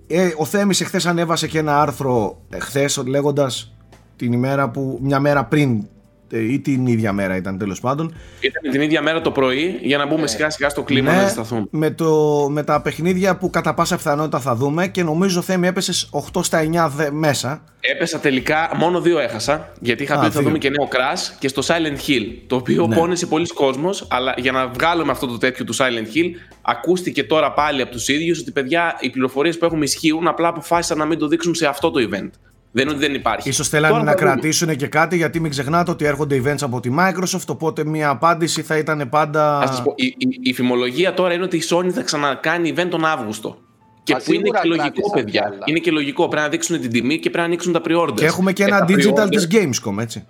ε, 0.07 0.33
ο 0.37 0.45
Θέμης 0.45 0.81
εχθές 0.81 1.05
ανέβασε 1.05 1.47
και 1.47 1.59
ένα 1.59 1.81
άρθρο 1.81 2.41
εχθές 2.49 3.03
λέγοντας 3.05 3.73
την 4.15 4.33
ημέρα 4.33 4.69
που, 4.69 4.99
μια 5.01 5.19
μέρα 5.19 5.45
πριν 5.45 5.71
ε, 5.71 5.83
ή 6.31 6.59
την 6.59 6.85
ίδια 6.85 7.13
μέρα 7.13 7.35
ήταν 7.35 7.57
τέλος 7.57 7.79
πάντων. 7.79 8.13
Ήταν 8.39 8.71
την 8.71 8.81
ίδια 8.81 9.01
μέρα 9.01 9.21
το 9.21 9.31
πρωί 9.31 9.79
για 9.81 9.97
να 9.97 10.05
μπούμε 10.07 10.27
σιγά 10.27 10.49
σιγά 10.49 10.69
στο 10.69 10.83
κλίμα 10.83 11.11
Ναι, 11.15 11.21
να 11.21 11.27
σταθούμε. 11.27 11.65
με, 11.69 11.91
το, 11.91 12.47
με 12.49 12.63
τα 12.63 12.81
παιχνίδια 12.81 13.37
που 13.37 13.49
κατά 13.49 13.73
πάσα 13.73 13.95
πιθανότητα 13.95 14.39
θα 14.39 14.55
δούμε 14.55 14.87
και 14.87 15.03
νομίζω 15.03 15.41
Θέμη 15.41 15.67
έπεσες 15.67 16.09
8 16.33 16.43
στα 16.43 16.59
9 16.87 16.89
δε- 16.95 17.11
μέσα. 17.11 17.63
Έπεσα 17.79 18.19
τελικά, 18.19 18.71
μόνο 18.75 19.01
δύο 19.01 19.19
έχασα. 19.19 19.71
Γιατί 19.81 20.03
είχα 20.03 20.15
Α, 20.15 20.19
πει 20.19 20.25
ότι 20.25 20.33
θα 20.33 20.39
δύο. 20.39 20.47
δούμε 20.47 20.59
και 20.59 20.69
νέο 20.69 20.87
Crash 20.91 21.35
και 21.39 21.47
στο 21.47 21.61
Silent 21.65 22.09
Hill. 22.09 22.35
Το 22.47 22.55
οποίο 22.55 22.87
Ναι. 22.87 22.95
πόνεσε 22.95 23.25
πολλοί 23.25 23.47
κόσμος 23.47 24.07
αλλά 24.09 24.33
για 24.37 24.51
να 24.51 24.67
βγάλουμε 24.67 25.11
αυτό 25.11 25.27
το 25.27 25.37
τέτοιο 25.37 25.65
του 25.65 25.75
Silent 25.75 26.15
Hill, 26.15 26.29
ακούστηκε 26.61 27.23
τώρα 27.23 27.51
πάλι 27.51 27.81
από 27.81 27.91
τους 27.91 28.07
ίδιους 28.07 28.39
ότι 28.39 28.51
παιδιά, 28.51 28.97
οι 28.99 29.09
πληροφορίες 29.09 29.57
που 29.57 29.65
έχουμε 29.65 29.83
ισχύουν, 29.83 30.27
απλά 30.27 30.47
αποφάσισαν 30.47 30.97
να 30.97 31.05
μην 31.05 31.17
το 31.19 31.27
δείξουν 31.27 31.55
σε 31.55 31.65
αυτό 31.67 31.91
το 31.91 32.07
event. 32.11 32.29
Δεν 32.71 32.83
είναι 32.87 32.91
ότι 32.95 33.05
δεν 33.05 33.13
υπάρχει. 33.13 33.49
Ίσως 33.49 33.67
θέλανε 33.69 33.93
Τώρα 33.93 34.03
να 34.05 34.11
θα 34.11 34.17
δούμε. 34.17 34.31
κρατήσουν 34.31 34.75
και 34.75 34.87
κάτι 34.87 35.15
γιατί 35.15 35.39
μην 35.39 35.51
ξεχνάτε 35.51 35.91
ότι 35.91 36.05
έρχονται 36.05 36.41
events 36.45 36.61
από 36.61 36.79
τη 36.79 36.89
Microsoft 36.99 37.45
οπότε 37.47 37.83
μια 37.85 38.09
απάντηση 38.09 38.61
θα 38.61 38.77
ήταν 38.77 39.09
πάντα... 39.09 39.59
Να 39.59 39.67
σας 39.67 39.81
πω, 39.81 39.93
η, 39.95 40.05
η, 40.05 40.27
η 40.41 40.53
φημολογία 40.53 41.13
τώρα 41.13 41.33
είναι 41.33 41.43
ότι 41.43 41.57
η 41.57 41.61
Sony 41.69 41.89
θα 41.89 42.01
ξανακάνει 42.01 42.73
event 42.77 42.87
τον 42.89 43.05
Αύγουστο. 43.05 43.57
Και 44.03 44.13
Μα 44.13 44.19
που 44.19 44.33
είναι 44.33 44.41
σίγουρα 44.43 44.59
και 44.61 44.67
λογικό, 44.67 44.83
κράτησαν 44.91 45.11
παιδιά. 45.23 45.41
κι 45.41 45.47
άλλα. 45.47 45.63
Είναι 45.65 45.79
και 45.79 45.91
λογικό. 45.91 46.27
Πρέπει 46.27 46.43
να 46.43 46.49
δείξουν 46.49 46.81
την 46.81 46.91
τιμή 46.91 47.13
και 47.15 47.19
πρέπει 47.19 47.37
να 47.37 47.43
ανοίξουν 47.43 47.73
τα 47.73 47.81
pre-orders. 47.87 48.13
Και 48.15 48.25
έχουμε 48.25 48.53
και 48.53 48.63
Ε, 48.63 48.65
ένα 48.65 48.79
τα 48.79 48.85
digital 48.89 49.13
pre-orders- 49.13 49.29
της 49.29 49.47
Gamescom 49.51 49.97
έτσι. 50.01 50.27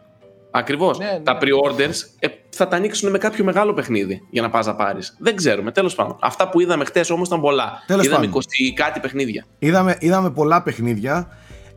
Ακριβώς. 0.52 0.98
Ναι, 0.98 1.06
ναι. 1.06 1.20
Τα 1.20 1.38
pre-orders 1.42 1.96
ε, 2.20 2.28
θα 2.50 2.68
τα 2.68 2.76
ανοίξουν 2.76 3.10
με 3.12 3.18
κάποιο 3.18 3.44
μεγάλο 3.44 3.74
παιχνίδι 3.74 4.22
για 4.30 4.42
να 4.42 4.50
πας 4.50 4.66
να 4.66 4.76
πάρεις. 4.76 5.16
Δεν 5.20 5.36
ξέρουμε. 5.36 5.72
Τέλος 5.72 5.96
πάντων. 5.96 6.18
Αυτά 6.22 6.50
που 6.50 6.60
είδαμε 6.62 6.86
χτες 6.86 7.10
όμως 7.10 7.28
ήταν 7.28 7.42
πολλά. 7.42 7.84
Τέλος 7.88 8.06
είδαμε 8.06 8.26
πάντων. 8.26 8.42
20 8.42 8.72
κάτι 8.76 9.00
παιχνίδια. 9.00 9.46
Είδαμε, 9.60 9.96
είδαμε 10.00 10.30
πολλά 10.32 10.62
παιχνίδια. 10.64 11.28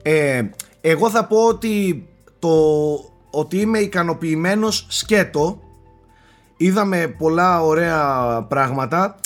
Ε, 0.07 0.43
εγώ 0.81 1.11
θα 1.11 1.25
πω 1.25 1.47
ότι, 1.47 2.07
το, 2.38 2.51
ότι 3.31 3.61
είμαι 3.61 3.79
ικανοποιημένος 3.79 4.87
σκέτο. 4.88 5.61
Είδαμε 6.57 7.14
πολλά 7.19 7.62
ωραία 7.62 8.43
πράγματα. 8.49 9.17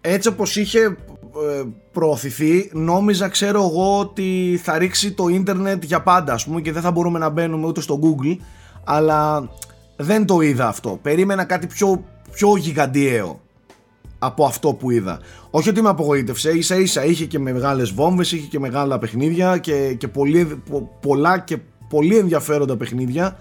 Έτσι 0.00 0.28
όπως 0.28 0.56
είχε 0.56 0.80
ε, 0.80 1.62
προωθηθεί 1.92 2.70
νόμιζα 2.72 3.28
ξέρω 3.28 3.62
εγώ 3.62 3.98
ότι 3.98 4.60
θα 4.62 4.78
ρίξει 4.78 5.12
το 5.12 5.28
ίντερνετ 5.28 5.84
για 5.84 6.02
πάντα 6.02 6.32
ας 6.32 6.44
πούμε 6.44 6.60
και 6.60 6.72
δεν 6.72 6.82
θα 6.82 6.90
μπορούμε 6.90 7.18
να 7.18 7.28
μπαίνουμε 7.28 7.66
ούτε 7.66 7.80
στο 7.80 7.98
Google 8.02 8.36
αλλά 8.84 9.48
δεν 9.96 10.26
το 10.26 10.40
είδα 10.40 10.68
αυτό. 10.68 10.98
Περίμενα 11.02 11.44
κάτι 11.44 11.66
πιο, 11.66 12.04
πιο 12.32 12.56
γιγαντιαίο 12.56 13.40
από 14.22 14.44
αυτό 14.44 14.72
που 14.72 14.90
είδα. 14.90 15.18
Όχι 15.50 15.68
ότι 15.68 15.82
με 15.82 15.88
απογοήτευσε, 15.88 16.50
ίσα 16.50 16.76
ίσα 16.78 17.04
είχε 17.04 17.24
και 17.24 17.38
μεγάλες 17.38 17.90
βόμβες, 17.90 18.32
είχε 18.32 18.46
και 18.46 18.58
μεγάλα 18.58 18.98
παιχνίδια 18.98 19.58
και, 19.58 19.94
και 19.98 20.08
πολύ, 20.08 20.60
πο- 20.70 20.96
πολλά 21.00 21.38
και 21.38 21.56
πολύ 21.88 22.16
ενδιαφέροντα 22.18 22.76
παιχνίδια. 22.76 23.36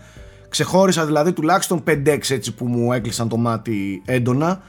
Ξεχώρισα 0.49 1.05
δηλαδή 1.05 1.31
τουλάχιστον 1.33 1.83
5-6 1.87 2.17
έτσι 2.29 2.53
που 2.53 2.65
μου 2.65 2.93
έκλεισαν 2.93 3.27
το 3.29 3.37
μάτι 3.37 4.01
έντονα. 4.05 4.61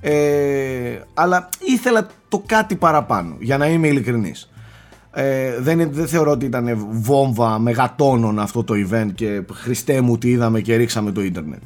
Ε, 0.00 1.00
αλλά 1.14 1.48
ήθελα 1.58 2.06
το 2.28 2.42
κάτι 2.46 2.76
παραπάνω, 2.76 3.36
για 3.40 3.58
να 3.58 3.66
είμαι 3.66 3.88
ειλικρινής. 3.88 4.50
Ε, 5.12 5.60
δεν, 5.60 5.80
είναι- 5.80 5.90
δεν 5.92 6.06
θεωρώ 6.08 6.30
ότι 6.30 6.44
ήταν 6.46 6.86
βόμβα 6.90 7.58
μεγατόνων 7.58 8.38
αυτό 8.38 8.64
το 8.64 8.74
event 8.90 9.08
και 9.14 9.42
χριστέ 9.52 10.00
μου 10.00 10.18
τι 10.18 10.30
είδαμε 10.30 10.60
και 10.60 10.76
ρίξαμε 10.76 11.12
το 11.12 11.20
ίντερνετ. 11.22 11.60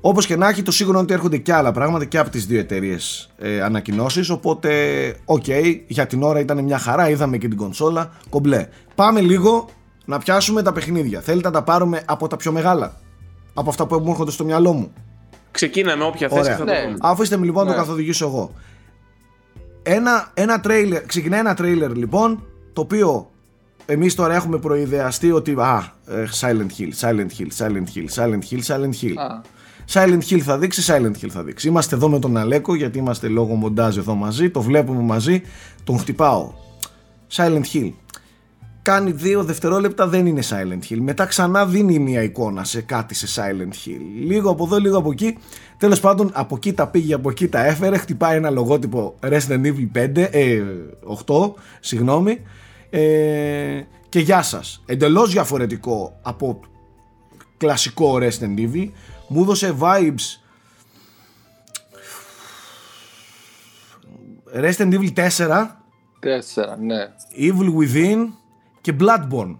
Όπως 0.00 0.26
και 0.26 0.36
να 0.36 0.48
έχει 0.48 0.62
το 0.62 0.70
σίγουρο 0.70 0.94
είναι 0.94 1.04
ότι 1.04 1.14
έρχονται 1.14 1.36
και 1.36 1.52
άλλα 1.52 1.72
πράγματα 1.72 2.04
και 2.04 2.18
από 2.18 2.30
τις 2.30 2.46
δύο 2.46 2.58
εταιρείες 2.58 3.30
ε, 3.38 3.60
ανακοινώσεις 3.62 4.30
οπότε 4.30 4.70
οκ 5.24 5.44
για 5.86 6.06
την 6.06 6.22
ώρα 6.22 6.40
ήταν 6.40 6.64
μια 6.64 6.78
χαρά 6.78 7.08
είδαμε 7.10 7.38
και 7.38 7.48
την 7.48 7.56
κονσόλα 7.56 8.10
κομπλέ. 8.30 8.68
Πάμε 8.94 9.20
λίγο 9.20 9.68
να 10.04 10.18
πιάσουμε 10.18 10.62
τα 10.62 10.72
παιχνίδια. 10.72 11.20
Θέλετε 11.20 11.46
να 11.48 11.54
τα 11.54 11.62
πάρουμε 11.62 12.02
από 12.04 12.26
τα 12.28 12.36
πιο 12.36 12.52
μεγάλα; 12.52 13.00
Από 13.54 13.70
αυτά 13.70 13.86
που 13.86 13.98
μου 13.98 14.10
έρχονται 14.10 14.30
στο 14.30 14.44
μυαλό 14.44 14.72
μου; 14.72 14.92
Ξεκίνα 15.50 15.92
με 15.92 16.04
όποια 16.04 16.28
θες 16.28 16.40
Ωραία. 16.40 16.56
θα 16.56 16.64
το 16.64 16.72
Ναι. 16.72 16.80
δούμε. 16.84 16.96
Αφήστε 17.00 17.36
με 17.36 17.44
λοιπόν 17.44 17.64
να 17.64 17.70
Ναι. 17.70 17.76
το 17.76 17.82
καθοδηγήσω 17.82 18.26
εγώ. 18.26 18.52
Ένα, 19.82 20.30
ένα 20.34 20.60
τρέιλερ, 20.60 21.06
ξεκινάει 21.06 21.40
ένα 21.40 21.54
τρέιλερ 21.54 21.96
λοιπόν, 21.96 22.46
το 22.72 22.80
οποίο 22.80 23.30
εμείς 23.86 24.14
τώρα 24.14 24.34
έχουμε 24.34 24.58
προϊδεαστεί 24.58 25.32
ότι 25.32 25.52
α, 25.58 25.92
ε, 26.06 26.24
Silent 26.40 26.80
Hill, 26.80 26.90
Silent 27.00 27.28
Hill, 27.38 27.48
Silent 27.66 27.86
Hill, 27.94 28.06
Silent 28.14 28.42
Hill, 28.50 28.60
Silent 28.66 29.02
Hill. 29.04 29.14
Α, 29.16 29.40
Silent 29.92 30.22
Hill 30.30 30.38
θα 30.38 30.58
δείξει, 30.58 30.82
Silent 30.86 31.24
Hill 31.24 31.28
θα 31.28 31.42
δείξει. 31.42 31.68
Είμαστε 31.68 31.94
εδώ 31.94 32.08
με 32.08 32.18
τον 32.18 32.36
Αλέκο 32.36 32.74
γιατί 32.74 32.98
είμαστε 32.98 33.28
λόγω 33.28 33.54
μοντάζ 33.54 33.96
εδώ 33.96 34.14
μαζί, 34.14 34.50
το 34.50 34.60
βλέπουμε 34.60 35.02
μαζί, 35.02 35.42
τον 35.84 35.98
χτυπάω. 35.98 36.52
Silent 37.36 37.62
Hill. 37.72 37.92
Κάνει 38.82 39.10
δύο 39.10 39.44
δευτερόλεπτα, 39.44 40.06
δεν 40.06 40.26
είναι 40.26 40.42
Silent 40.50 40.92
Hill. 40.92 40.98
Μετά 41.00 41.26
ξανά 41.26 41.66
δίνει 41.66 41.98
μια 41.98 42.22
εικόνα 42.22 42.64
σε 42.64 42.80
κάτι 42.80 43.14
σε 43.14 43.42
Silent 43.42 43.88
Hill. 43.88 44.00
Λίγο 44.26 44.50
από 44.50 44.64
εδώ, 44.64 44.78
λίγο 44.78 44.98
από 44.98 45.10
εκεί. 45.10 45.38
Τέλος 45.78 46.00
πάντων, 46.00 46.30
από 46.34 46.54
εκεί 46.56 46.72
τα 46.72 46.88
πήγε, 46.88 47.14
από 47.14 47.30
εκεί 47.30 47.48
τα 47.48 47.66
έφερε. 47.66 47.96
Χτυπάει 47.96 48.36
ένα 48.36 48.50
λογότυπο 48.50 49.14
Resident 49.22 49.62
Evil 49.64 49.88
5, 49.92 50.28
ε, 50.30 50.62
8, 51.26 51.54
συγγνώμη. 51.80 52.42
Ε, 52.90 53.80
και 54.08 54.18
γεια 54.18 54.42
σας. 54.42 54.82
Εντελώς 54.86 55.32
διαφορετικό 55.32 56.18
από 56.22 56.60
κλασικό 57.56 58.18
Resident 58.20 58.58
Evil. 58.58 58.88
Μου 59.28 59.42
έδωσε 59.42 59.76
vibes 59.80 60.40
Resident 64.54 64.92
Evil 64.92 65.12
4 65.14 65.66
τέσσερα, 66.20 66.76
ναι. 66.76 67.14
Evil 67.38 67.74
Within 67.78 68.26
και 68.80 68.94
Bloodborne 69.00 69.56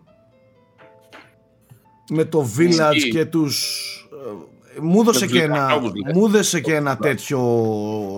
με 2.11 2.25
το 2.25 2.49
Village 2.59 2.95
Ισχύει. 2.95 3.11
και 3.11 3.25
τους 3.25 3.85
ε, 4.77 4.81
μου 4.81 5.01
έδωσε 5.01 5.25
τους 5.25 5.33
και 5.33 5.43
ένα, 5.43 5.55
λικανθρώπους, 5.55 5.93
δηλαδή. 5.93 6.19
μου 6.19 6.27
έδωσε 6.27 6.61
και 6.61 6.75
ένα 6.75 6.97
τέτοιο 6.97 7.41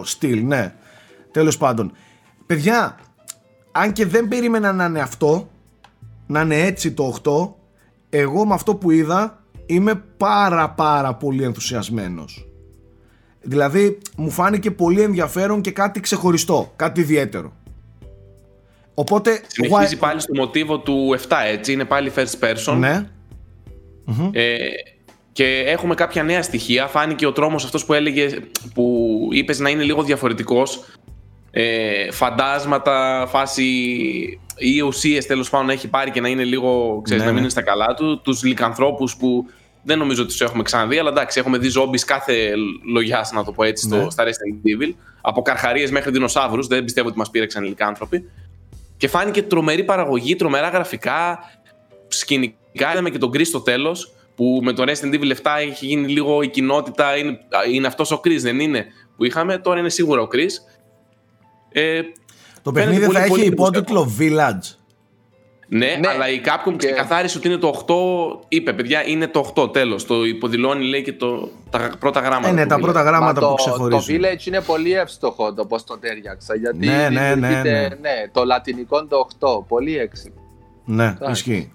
στυλ 0.04 0.46
ναι 0.46 0.74
τέλος 1.30 1.56
πάντων 1.56 1.92
παιδιά 2.46 2.98
αν 3.72 3.92
και 3.92 4.06
δεν 4.06 4.28
περίμενα 4.28 4.72
να 4.72 4.84
είναι 4.84 5.00
αυτό 5.00 5.50
να 6.26 6.40
είναι 6.40 6.60
έτσι 6.60 6.92
το 6.92 7.16
8 7.22 7.52
εγώ 8.10 8.46
με 8.46 8.54
αυτό 8.54 8.74
που 8.74 8.90
είδα 8.90 9.39
είμαι 9.74 10.04
πάρα 10.16 10.70
πάρα 10.70 11.14
πολύ 11.14 11.42
ενθουσιασμένος 11.42 12.48
δηλαδή 13.40 13.98
μου 14.16 14.30
φάνηκε 14.30 14.70
πολύ 14.70 15.00
ενδιαφέρον 15.02 15.60
και 15.60 15.70
κάτι 15.70 16.00
ξεχωριστό 16.00 16.72
κάτι 16.76 17.00
ιδιαίτερο 17.00 17.52
Οπότε, 18.94 19.40
Συνεχίζει 19.46 19.94
why- 19.96 20.00
πάλι 20.00 20.20
στο 20.20 20.34
μοτίβο 20.34 20.78
του 20.78 21.14
7, 21.28 21.36
έτσι. 21.52 21.72
Είναι 21.72 21.84
πάλι 21.84 22.12
first 22.16 22.44
person. 22.44 22.76
Ναι. 22.78 23.08
Ε, 24.32 24.56
και 25.32 25.44
έχουμε 25.66 25.94
κάποια 25.94 26.22
νέα 26.22 26.42
στοιχεία. 26.42 26.86
Φάνηκε 26.86 27.26
ο 27.26 27.32
τρόμος 27.32 27.64
αυτός 27.64 27.84
που 27.84 27.92
έλεγε, 27.92 28.28
που 28.74 29.08
είπες 29.32 29.58
να 29.58 29.68
είναι 29.70 29.82
λίγο 29.82 30.02
διαφορετικός. 30.02 30.84
Ε, 31.50 32.10
φαντάσματα, 32.12 33.26
φάση 33.28 33.64
ή 34.58 34.80
ουσίες 34.80 35.26
τέλος 35.26 35.50
πάντων 35.50 35.66
να 35.66 35.72
έχει 35.72 35.88
πάρει 35.88 36.10
και 36.10 36.20
να 36.20 36.28
είναι 36.28 36.44
λίγο, 36.44 37.00
ξέρεις, 37.04 37.22
Ναι, 37.22 37.28
να 37.28 37.34
μην 37.34 37.34
ναι. 37.34 37.40
είναι 37.40 37.60
στα 37.60 37.62
καλά 37.70 37.94
του. 37.94 38.20
Τους 38.22 38.42
λικανθρώπους 38.42 39.16
που 39.16 39.46
δεν 39.82 39.98
νομίζω 39.98 40.22
ότι 40.22 40.30
τους 40.30 40.40
έχουμε 40.40 40.62
ξαναδεί, 40.62 40.98
αλλά 40.98 41.10
εντάξει, 41.10 41.38
έχουμε 41.38 41.58
δει 41.58 41.68
zombies 41.76 42.00
κάθε 42.06 42.52
λογιάς, 42.92 43.32
να 43.32 43.44
το 43.44 43.52
πω 43.52 43.62
έτσι, 43.64 43.84
στο, 43.84 43.96
Ναι. 43.96 44.10
στα 44.10 44.24
Resident 44.24 44.82
Evil. 44.82 44.94
Από 45.20 45.42
καρχαρίες 45.42 45.90
μέχρι 45.90 46.10
δεινοσαύρους, 46.10 46.66
δεν 46.66 46.84
πιστεύω 46.84 47.08
ότι 47.08 47.18
μας 47.18 47.30
πήρεξαν 47.30 47.64
οι 47.64 47.68
λικάνθρωποι. 47.68 48.30
Και 48.96 49.08
φάνηκε 49.08 49.42
τρομερή 49.42 49.84
παραγωγή, 49.84 50.36
τρομερά 50.36 50.68
γραφικά, 50.68 51.38
σκηνικά. 52.08 52.90
Είδαμε 52.92 53.10
και 53.10 53.18
τον 53.18 53.30
Chris 53.34 53.46
στο 53.46 53.60
τέλος, 53.60 54.12
που 54.34 54.60
με 54.62 54.72
το 54.72 54.82
Resident 54.86 55.14
Evil 55.14 55.30
7 55.30 55.34
έχει 55.60 55.86
γίνει 55.86 56.08
λίγο 56.08 56.42
η 56.42 56.48
κοινότητα. 56.48 57.16
Είναι, 57.16 57.38
είναι 57.72 57.86
αυτός 57.86 58.10
ο 58.10 58.20
Chris, 58.24 58.38
δεν 58.40 58.60
είναι. 58.60 58.86
Που 59.16 59.24
είχαμε, 59.24 59.58
τώρα 59.58 59.78
είναι 59.78 59.88
σίγουρα 59.88 60.20
ο 60.22 60.28
Chris. 60.32 60.50
Ε, 61.72 62.00
Το 62.62 62.72
Φαίνεται 62.72 62.90
παιχνίδι 62.90 63.06
πολύ- 63.06 63.18
θα 63.18 63.26
πολύ 63.28 63.40
έχει 63.42 63.50
υπότιτλο 63.50 64.12
Village. 64.18 64.74
Ναι, 65.72 65.86
Ναι. 66.00 66.08
αλλά 66.08 66.28
η 66.30 66.40
Capcom 66.44 66.70
Και- 66.70 66.86
ξεκαθάρισε 66.86 67.38
ότι 67.38 67.48
είναι 67.48 67.56
το 67.56 67.68
8. 67.68 68.44
Είπε, 68.48 68.72
παιδιά, 68.72 69.06
είναι 69.06 69.26
το 69.28 69.52
8 69.56 69.72
τέλος. 69.72 70.04
Το 70.06 70.24
υποδηλώνει, 70.24 70.84
λέει 70.84 71.02
και 71.02 71.12
το, 71.12 71.48
τα 71.70 71.90
πρώτα 71.98 72.20
γράμματα. 72.20 72.48
Ε, 72.48 72.52
ναι, 72.52 72.62
του 72.62 72.68
τα 72.68 72.76
Village. 72.76 72.80
πρώτα 72.80 73.02
Μα 73.02 73.08
γράμματα 73.10 73.40
το, 73.40 73.46
που 73.48 73.54
το 73.56 73.62
ξεχωρίζουν. 73.62 74.14
Village 74.16 74.46
είναι 74.46 74.60
πολύ 74.60 74.92
εύστοχο 74.92 75.54
το 75.54 75.64
πώς 75.66 75.84
το 75.84 75.98
τέριαξα. 75.98 76.54
Γιατί 76.56 76.86
Ναι, 76.86 77.08
ναι, 77.08 77.08
ναι, 77.08 77.34
δημιουργείται, 77.34 77.98
ναι. 78.00 78.10
το 78.32 78.44
λατινικό 78.44 79.06
το 79.06 79.26
8. 79.40 79.64
Πολύ 79.68 79.98
έξυπνο. 79.98 80.40
Ναι, 80.84 81.04
Εντάξει. 81.04 81.30
ισχύει. 81.50 81.72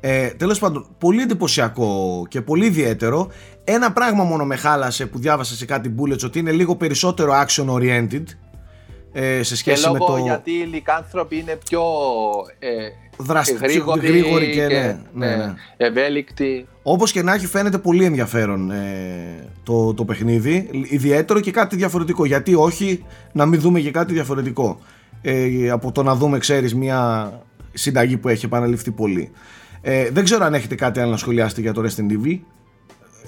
Ε, 0.00 0.28
Τέλος 0.28 0.58
πάντων, 0.58 0.86
πολύ 0.98 1.22
εντυπωσιακό 1.22 2.22
και 2.28 2.40
πολύ 2.40 2.66
ιδιαίτερο. 2.66 3.30
Ένα 3.64 3.92
πράγμα 3.92 4.24
μόνο 4.24 4.44
με 4.44 4.56
χάλασε 4.56 5.06
που 5.06 5.18
διάβασα 5.18 5.54
σε 5.54 5.64
κάτι 5.64 5.94
bullets 5.98 6.24
ότι 6.24 6.38
είναι 6.38 6.50
λίγο 6.52 6.76
περισσότερο 6.76 7.32
action 7.46 7.66
oriented. 7.74 8.22
Ε, 9.18 9.42
σε 9.42 9.54
Και 9.54 9.60
σχέση 9.60 9.90
με 9.90 9.98
λόγω 9.98 10.12
το 10.12 10.16
γιατί 10.16 10.50
οι 10.50 10.64
λικάνθρωποι 10.64 11.36
είναι 11.36 11.58
πιο 11.68 11.82
ε, 12.58 12.68
δράστη, 13.16 13.54
γρήγοροι, 13.54 14.06
γρήγορη 14.06 14.50
και, 14.50 14.66
ναι, 14.66 14.98
ναι, 15.12 15.36
ναι. 15.36 15.54
ευέλικτοι. 15.76 16.66
Όπως 16.82 17.12
και 17.12 17.22
να 17.22 17.34
έχει 17.34 17.46
φαίνεται 17.46 17.78
πολύ 17.78 18.04
ενδιαφέρον 18.04 18.70
ε, 18.70 19.48
το, 19.62 19.94
το 19.94 20.04
παιχνίδι, 20.04 20.68
ιδιαίτερο 20.88 21.40
και 21.40 21.50
κάτι 21.50 21.76
διαφορετικό. 21.76 22.24
Γιατί 22.24 22.54
όχι 22.54 23.04
να 23.32 23.46
μην 23.46 23.60
δούμε 23.60 23.80
και 23.80 23.90
κάτι 23.90 24.12
διαφορετικό. 24.12 24.80
Ε, 25.22 25.70
από 25.70 25.92
το 25.92 26.02
να 26.02 26.14
δούμε, 26.14 26.38
ξέρεις, 26.38 26.74
μια 26.74 27.30
συνταγή 27.72 28.16
που 28.16 28.28
έχει 28.28 28.44
επαναληφθεί 28.44 28.90
πολύ. 28.90 29.30
Ε, 29.80 30.10
δεν 30.10 30.24
ξέρω 30.24 30.44
αν 30.44 30.54
έχετε 30.54 30.74
κάτι 30.74 31.00
άλλο 31.00 31.10
να 31.10 31.16
σχολιάσετε 31.16 31.60
για 31.60 31.72
το 31.72 31.82
Resident 31.82 32.12
Evil. 32.12 32.38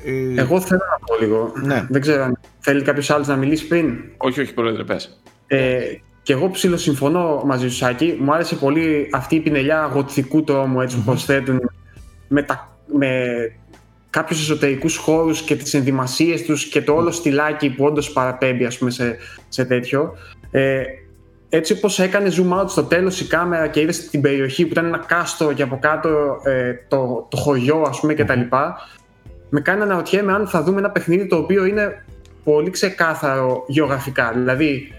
Ε, 0.04 0.40
Εγώ 0.40 0.60
θέλω 0.60 0.80
να 0.90 1.06
πω 1.06 1.24
λίγο. 1.24 1.52
Ναι. 1.64 1.86
Δεν 1.88 2.00
ξέρω 2.00 2.22
αν 2.22 2.38
θέλει 2.58 2.82
κάποιος 2.82 3.10
άλλος 3.10 3.26
να 3.26 3.36
μιλήσει 3.36 3.66
πριν. 3.66 3.94
Όχι, 4.16 4.40
όχι, 4.40 4.54
πρόεδρε, 4.54 4.84
πες. 4.84 5.20
Ε, 5.48 5.80
και 6.22 6.32
εγώ 6.32 6.50
ψιλοσυμφωνώ 6.50 7.42
μαζί 7.44 7.68
σου, 7.68 7.76
Σάκη. 7.76 8.16
Μου 8.20 8.32
άρεσε 8.32 8.54
πολύ 8.54 9.08
αυτή 9.12 9.34
η 9.34 9.40
πινελιά 9.40 9.90
γοτθικού 9.92 10.44
τρόμου 10.44 10.80
έτσι, 10.80 10.96
που 10.96 11.02
προσθέτουν 11.02 11.70
με, 12.28 12.42
τα, 12.42 12.78
με 12.86 13.08
κάποιους 14.10 14.40
εσωτερικούς 14.40 14.96
χώρους 14.96 15.42
και 15.42 15.56
τις 15.56 15.74
ενδυμασίες 15.74 16.42
τους 16.42 16.64
και 16.64 16.82
το 16.82 16.94
όλο 16.94 17.10
στυλάκι 17.10 17.70
που 17.70 17.84
όντως 17.84 18.12
παραπέμπει 18.12 18.64
ας 18.64 18.78
πούμε, 18.78 18.90
σε, 18.90 19.16
σε 19.48 19.64
τέτοιο. 19.64 20.16
Ε, 20.50 20.82
έτσι 21.48 21.72
όπως 21.72 21.98
έκανε 21.98 22.30
zoom 22.32 22.60
out 22.60 22.68
στο 22.68 22.82
τέλος 22.82 23.20
η 23.20 23.26
κάμερα 23.26 23.68
και 23.68 23.80
είδες 23.80 24.08
την 24.08 24.20
περιοχή 24.20 24.64
που 24.64 24.72
ήταν 24.72 24.84
ένα 24.84 25.04
κάστρο 25.06 25.52
και 25.52 25.62
από 25.62 25.78
κάτω 25.80 26.40
ε, 26.44 26.72
το, 26.88 27.26
το 27.30 27.36
χωριό 27.36 27.84
ας 27.88 28.00
πούμε 28.00 28.14
και 28.14 28.24
τα 28.24 28.34
λοιπά 28.34 28.76
με 29.50 29.60
κάνει 29.60 29.78
να 29.78 29.84
αναρωτιέμαι 29.84 30.32
αν 30.32 30.46
θα 30.48 30.62
δούμε 30.62 30.78
ένα 30.78 30.90
παιχνίδι 30.90 31.26
το 31.26 31.36
οποίο 31.36 31.64
είναι 31.64 32.04
πολύ 32.44 32.70
ξεκάθαρο 32.70 33.64
γεωγραφικά. 33.66 34.32
Δηλαδή, 34.34 34.92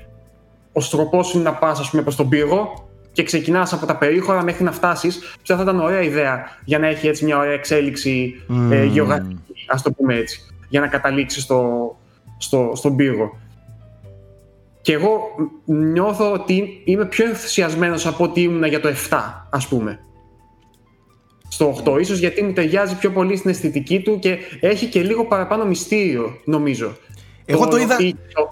ο 0.74 0.82
τροπό 0.90 1.26
είναι 1.34 1.44
να 1.44 1.54
πας 1.54 1.90
προς 1.90 2.16
τον 2.16 2.30
πύργο 2.30 2.90
και 3.12 3.24
ξεκινάς 3.24 3.74
από 3.74 3.86
τα 3.86 3.96
περίχωρα 3.98 4.44
μέχρι 4.44 4.64
να 4.64 4.72
φτάσεις. 4.72 5.20
Ποια 5.44 5.56
θα 5.56 5.62
ήταν 5.62 5.80
ωραία 5.80 6.02
ιδέα 6.02 6.44
για 6.66 6.80
να 6.80 6.88
έχει 6.88 7.08
έτσι 7.08 7.26
μια 7.26 7.38
ωραία 7.38 7.52
εξέλιξη 7.54 8.34
ε, 8.50 8.54
Μμμ. 8.54 8.84
γεωγραφική, 8.84 9.66
ας 9.68 9.82
το 9.82 9.92
πούμε 9.92 10.16
έτσι, 10.16 10.42
για 10.70 10.80
να 10.80 10.88
καταλήξεις 10.88 11.44
στο, 11.44 11.96
στο, 12.38 12.72
στον 12.76 12.96
πύργο. 12.96 13.38
Και 14.82 14.94
εγώ 14.94 15.20
νιώθω 15.66 16.32
ότι 16.34 16.82
είμαι 16.86 17.06
πιο 17.06 17.26
ενθουσιασμένος 17.26 18.06
από 18.06 18.24
ότι 18.24 18.42
ήμουν 18.42 18.64
για 18.64 18.80
το 18.80 18.90
7, 19.10 19.18
ας 19.50 19.68
πούμε. 19.68 20.00
Στο 21.50 21.76
8, 21.86 22.00
ίσως 22.00 22.20
γιατί 22.20 22.44
μου 22.44 22.54
ταιριάζει 22.54 22.98
πιο 22.98 23.12
πολύ 23.12 23.36
στην 23.38 23.50
αισθητική 23.50 24.00
του 24.02 24.20
και 24.20 24.38
έχει 24.60 24.86
και 24.86 25.02
λίγο 25.02 25.26
παραπάνω 25.26 25.66
μυστήριο, 25.66 26.38
νομίζω. 26.46 26.96
Εγώ 27.46 27.68
το 27.68 27.78
είδα- 27.78 27.98
το- 28.34 28.49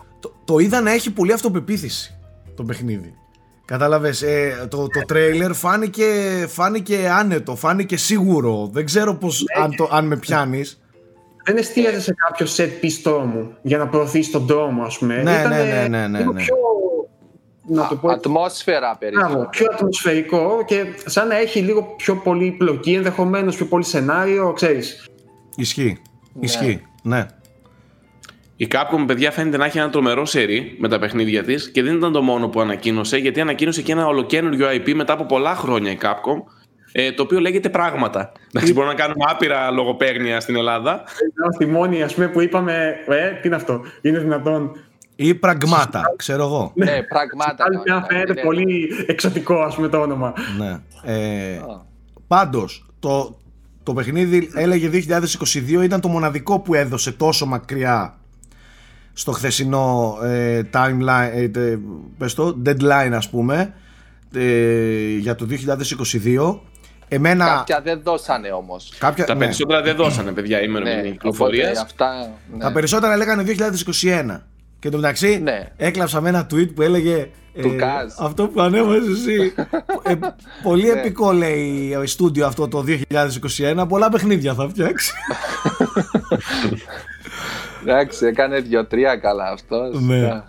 το, 0.47 0.53
το 0.53 0.59
είδα 0.59 0.81
να 0.81 0.91
έχει 0.91 1.11
πολύ 1.11 1.33
αυτοπεποίθηση 1.33 2.17
το 2.55 2.63
παιχνίδι. 2.63 3.13
Κατάλαβες, 3.65 4.21
ε, 4.21 4.67
το, 4.69 4.77
το 4.77 5.01
τρέιλερ 5.07 5.53
φάνηκε, 5.53 6.05
φάνηκε 6.47 7.09
άνετο, 7.09 7.55
φάνηκε 7.55 7.97
σίγουρο. 7.97 8.69
Δεν 8.71 8.85
ξέρω 8.85 9.15
πώς, 9.15 9.43
αν, 9.61 9.75
το, 9.75 9.89
αν 9.91 10.05
με 10.05 10.17
πιάνεις. 10.17 10.81
Δεν 11.43 11.57
εστίαζε 11.57 12.01
σε 12.01 12.15
κάποιο 12.27 12.45
set 12.57 12.85
piece 12.85 12.99
τρόμου 13.03 13.57
για 13.61 13.77
να 13.77 13.87
προωθήσει 13.87 14.31
τον 14.31 14.47
τρόμο, 14.47 14.83
ας 14.83 14.97
πούμε. 14.97 15.21
Ναι, 15.21 15.31
Ήτανε 15.31 15.63
ναι, 15.63 15.63
ναι, 15.63 15.87
ναι, 15.87 16.07
ναι, 16.07 16.17
λίγο 16.17 16.31
ναι. 16.31 16.41
πιο, 16.43 16.55
να 17.67 17.87
το 17.87 17.95
πω 17.95 18.11
έτσι, 18.11 18.21
Ατμόσφαιρα 18.25 18.97
Μπράβο, 18.99 19.15
περισσότερο. 19.17 19.49
πιο 19.49 19.67
ατμοσφαιρικό 19.73 20.63
και 20.65 20.85
σαν 21.05 21.27
να 21.27 21.35
έχει 21.37 21.59
λίγο 21.59 21.93
πιο 21.97 22.15
πολύ 22.15 22.51
πλοκή, 22.51 22.93
ενδεχομένως 22.93 23.55
πιο 23.55 23.65
πολύ 23.65 23.83
σενάριο, 23.83 24.53
ξέρεις. 24.53 25.07
Ισχύει, 25.55 26.01
ισχύει, 26.39 26.85
ναι. 27.03 27.25
Η 28.59 28.67
Capcom, 28.71 29.03
παιδιά, 29.07 29.31
φαίνεται 29.31 29.57
να 29.57 29.65
έχει 29.65 29.77
ένα 29.77 29.89
τρομερό 29.89 30.25
σερί 30.25 30.75
με 30.79 30.87
τα 30.87 30.99
παιχνίδια 30.99 31.43
της 31.43 31.71
και 31.71 31.83
δεν 31.83 31.95
ήταν 31.95 32.11
το 32.11 32.21
μόνο 32.21 32.47
που 32.47 32.61
ανακοίνωσε, 32.61 33.17
γιατί 33.17 33.41
ανακοίνωσε 33.41 33.81
και 33.81 33.91
ένα 33.91 34.07
ολοκένουργιο 34.07 34.67
IP 34.69 34.93
μετά 34.93 35.13
από 35.13 35.25
πολλά 35.25 35.55
χρόνια 35.55 35.91
η 35.91 35.97
Capcom, 36.01 36.43
ε, 36.91 37.11
το 37.11 37.23
οποίο 37.23 37.39
λέγεται 37.39 37.69
Πράγματα. 37.69 38.31
Εντάξει, 38.53 38.73
μπορούμε 38.73 38.93
να 38.93 38.99
κάνουμε 38.99 39.25
άπειρα 39.27 39.71
λογοπαίγνια 39.71 40.39
στην 40.39 40.55
Ελλάδα. 40.55 41.03
Στη 41.53 41.65
μόνη, 41.65 42.03
ας 42.03 42.13
πούμε, 42.13 42.27
που 42.27 42.41
είπαμε, 42.41 42.95
ε, 43.07 43.29
τι 43.29 43.47
είναι 43.47 43.55
αυτό, 43.55 43.81
είναι 44.01 44.19
δυνατόν. 44.19 44.71
Ή 45.15 45.35
πραγμάτα, 45.35 46.01
ξέρω 46.15 46.43
εγώ. 46.43 46.71
Ναι, 46.75 47.03
πραγμάτα. 47.03 47.63
Άλλη 47.63 47.75
ναι, 47.75 47.83
πια 47.83 47.95
ναι, 47.95 48.05
φαίνεται 48.07 48.33
ναι. 48.33 48.41
πολύ 48.41 48.89
εξωτικό, 49.07 49.61
ας 49.61 49.75
πούμε, 49.75 49.87
το 49.87 49.97
όνομα. 49.97 50.33
Ναι. 50.57 50.79
Ε, 51.13 51.57
Α. 51.57 51.85
πάντως, 52.27 52.85
το, 52.99 53.37
το 53.83 53.93
παιχνίδι 53.93 54.49
έλεγε 54.55 54.89
2022 55.79 55.83
ήταν 55.83 56.01
το 56.01 56.07
μοναδικό 56.07 56.59
που 56.59 56.73
έδωσε 56.73 57.11
τόσο 57.11 57.45
μακριά 57.45 58.17
στο 59.19 59.31
χθεσινό 59.31 60.17
ε, 60.23 60.61
timeline, 60.73 61.29
ε, 61.33 61.47
τε- 61.47 61.77
πες 62.17 62.33
το, 62.33 62.61
deadline 62.65 63.11
ας 63.13 63.29
πούμε 63.29 63.73
ε, 64.33 65.17
για 65.19 65.35
το 65.35 65.47
2022 65.49 66.59
εμένα 67.07 67.45
Κάποια 67.45 67.81
δεν 67.83 68.01
δώσανε 68.03 68.49
όμως. 68.51 68.93
κάποια, 68.99 69.25
Τα 69.25 69.33
ναι, 69.33 69.39
περισσότερα 69.39 69.81
δεν 69.81 69.95
δώσανε, 69.95 70.31
παιδιά, 70.31 70.57
η 70.61 70.65
ημερομηνία 70.67 71.01
Ναι, 71.01 71.09
κυκλοφορία. 71.09 71.67
οπότε 71.69 71.79
αυτά. 71.79 72.29
ναι. 72.53 72.57
τα 72.63 72.71
περισσότερα 72.71 73.17
λέγανε 73.17 73.43
2021 73.43 74.41
και 74.79 74.89
το 74.89 74.97
μεταξύ 74.97 75.39
Ναι. 75.43 75.67
έκλαψα 75.77 76.21
με 76.21 76.29
ένα 76.29 76.47
tweet 76.53 76.73
που 76.75 76.81
έλεγε 76.81 77.29
ε, 77.53 77.61
Του 77.61 77.75
Καζ. 77.77 78.13
αυτό 78.19 78.47
που 78.47 78.61
ανέβασε 78.61 78.99
εσύ 79.11 79.53
ε, 80.03 80.13
πολύ 80.63 80.83
Ναι. 80.83 80.99
επικό 80.99 81.31
λέει 81.31 81.95
ο 82.01 82.05
στούντιο 82.07 82.45
αυτό 82.45 82.67
το 82.67 82.83
2021 83.09 83.85
πολλά 83.87 84.09
παιχνίδια 84.09 84.53
θα 84.53 84.69
φτιάξει 84.69 85.11
Εντάξει, 87.89 88.25
έκανε 88.25 88.59
δύο-τρία 88.59 89.15
καλά 89.15 89.49
αυτός. 89.51 90.01
Ναι. 90.01 90.43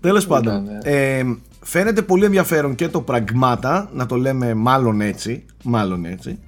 Τέλος 0.00 0.26
πάντων, 0.26 0.64
ναι. 0.64 0.78
ε, 0.90 1.22
φαίνεται 1.60 2.02
πολύ 2.02 2.24
ενδιαφέρον 2.24 2.74
και 2.74 2.88
το 2.88 3.00
πραγμάτα, 3.00 3.88
να 3.92 4.06
το 4.06 4.16
λέμε 4.16 4.54
μάλλον 4.54 5.00
έτσι, 5.00 5.44
μάλλον 5.64 6.04
έτσι. 6.04 6.38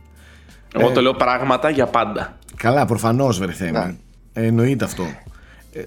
Εγώ 0.75 0.91
το 0.91 1.01
λέω 1.01 1.13
πράγματα 1.13 1.71
για 1.71 1.87
πάντα. 1.87 2.39
Καλά, 2.57 2.87
προφανώς 2.87 3.39
βρε 3.39 3.53
Θέμη. 3.53 3.71
Ναι. 3.71 3.95
Ε, 4.33 4.47
εννοείται 4.47 4.85
αυτό. 4.85 5.05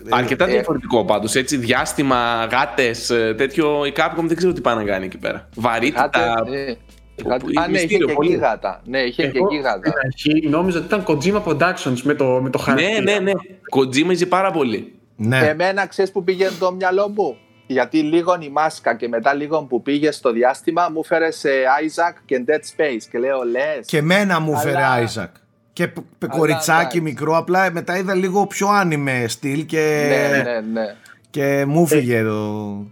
Αρκετά 0.09 0.47
ε, 0.47 0.51
διαφορετικό 0.51 1.05
πάντως, 1.05 1.35
έτσι, 1.35 1.57
διάστημα, 1.57 2.47
γάτες, 2.51 3.09
ε, 3.09 3.33
τέτοιο, 3.37 3.85
η 3.85 3.93
Capcom 3.95 4.23
δεν 4.23 4.37
ξέρω 4.37 4.53
τι 4.53 4.61
πάνε 4.61 4.81
να 4.83 4.91
κάνει 4.91 5.05
εκεί 5.05 5.17
πέρα. 5.17 5.49
Βαρύτητα, 5.55 6.09
Γάτες, 6.15 6.77
ε, 7.17 7.21
που- 7.23 7.29
γάτε- 7.29 7.53
που- 7.53 7.61
Α, 7.61 7.67
ναι, 7.67 7.71
είχε 7.73 7.81
μυστήριο 7.83 8.07
και 8.07 8.13
πολύ. 8.13 8.29
εκεί 8.31 8.39
γάτα. 8.39 8.81
Ναι, 8.85 8.99
είχε 8.99 9.27
και 9.27 9.37
Εγώ, 9.37 9.45
εκεί 9.45 9.55
γάτα. 9.57 9.79
στην 9.89 9.93
αρχή, 10.05 10.49
νόμιζα 10.49 10.77
ότι 10.77 10.87
ήταν 10.87 11.03
Kojima 11.07 11.43
Productions 11.43 12.01
με 12.03 12.13
το, 12.13 12.25
με 12.25 12.49
το 12.49 12.57
ναι, 12.57 12.63
χαρακτήρα. 12.63 13.01
ναι, 13.01 13.19
ναι, 13.19 13.31
κοντζίμεζε 13.69 14.25
πάρα 14.25 14.51
πολύ. 14.51 14.91
Ναι, 15.15 15.37
Εμένα 15.47 15.85
ξέρεις 15.87 16.11
που 16.11 16.23
πήγε 16.23 16.47
το 16.59 16.73
μυαλό 16.73 17.09
μου; 17.15 17.37
Γιατί 17.67 17.97
λίγο 17.99 18.37
η 18.41 18.49
μάσκα 18.49 18.95
και 18.95 19.07
μετά 19.07 19.33
λίγο 19.33 19.63
που 19.63 19.81
πήγε 19.81 20.11
στο 20.11 20.31
διάστημα 20.31 20.89
μου 20.93 21.03
φέρε 21.05 21.31
σε 21.31 21.49
Isaac 21.83 22.13
και 22.25 22.43
Dead 22.47 22.51
Space. 22.81 23.01
Και 23.11 23.17
λέω 23.17 23.43
λες. 23.43 23.85
και 23.85 24.01
μένα 24.01 24.39
μου 24.39 24.57
φέρε 24.57 24.75
Αλλά- 24.77 24.91
Άιζακ. 24.91 25.35
Και 25.73 25.87
π- 25.87 25.97
π- 26.17 26.27
κοριτσάκι 26.29 26.79
εντάξει. 26.79 27.01
μικρό, 27.01 27.37
απλά 27.37 27.71
μετά 27.71 27.97
είδα 27.97 28.15
λίγο 28.15 28.45
πιο 28.47 28.67
άνιμε 28.67 29.25
στυλ 29.27 29.65
και, 29.65 30.05
Ναι, 30.09 30.41
ναι, 30.51 30.59
ναι. 30.73 30.95
και 31.29 31.65
μου 31.67 31.87
φύγε 31.87 32.23
το... 32.23 32.85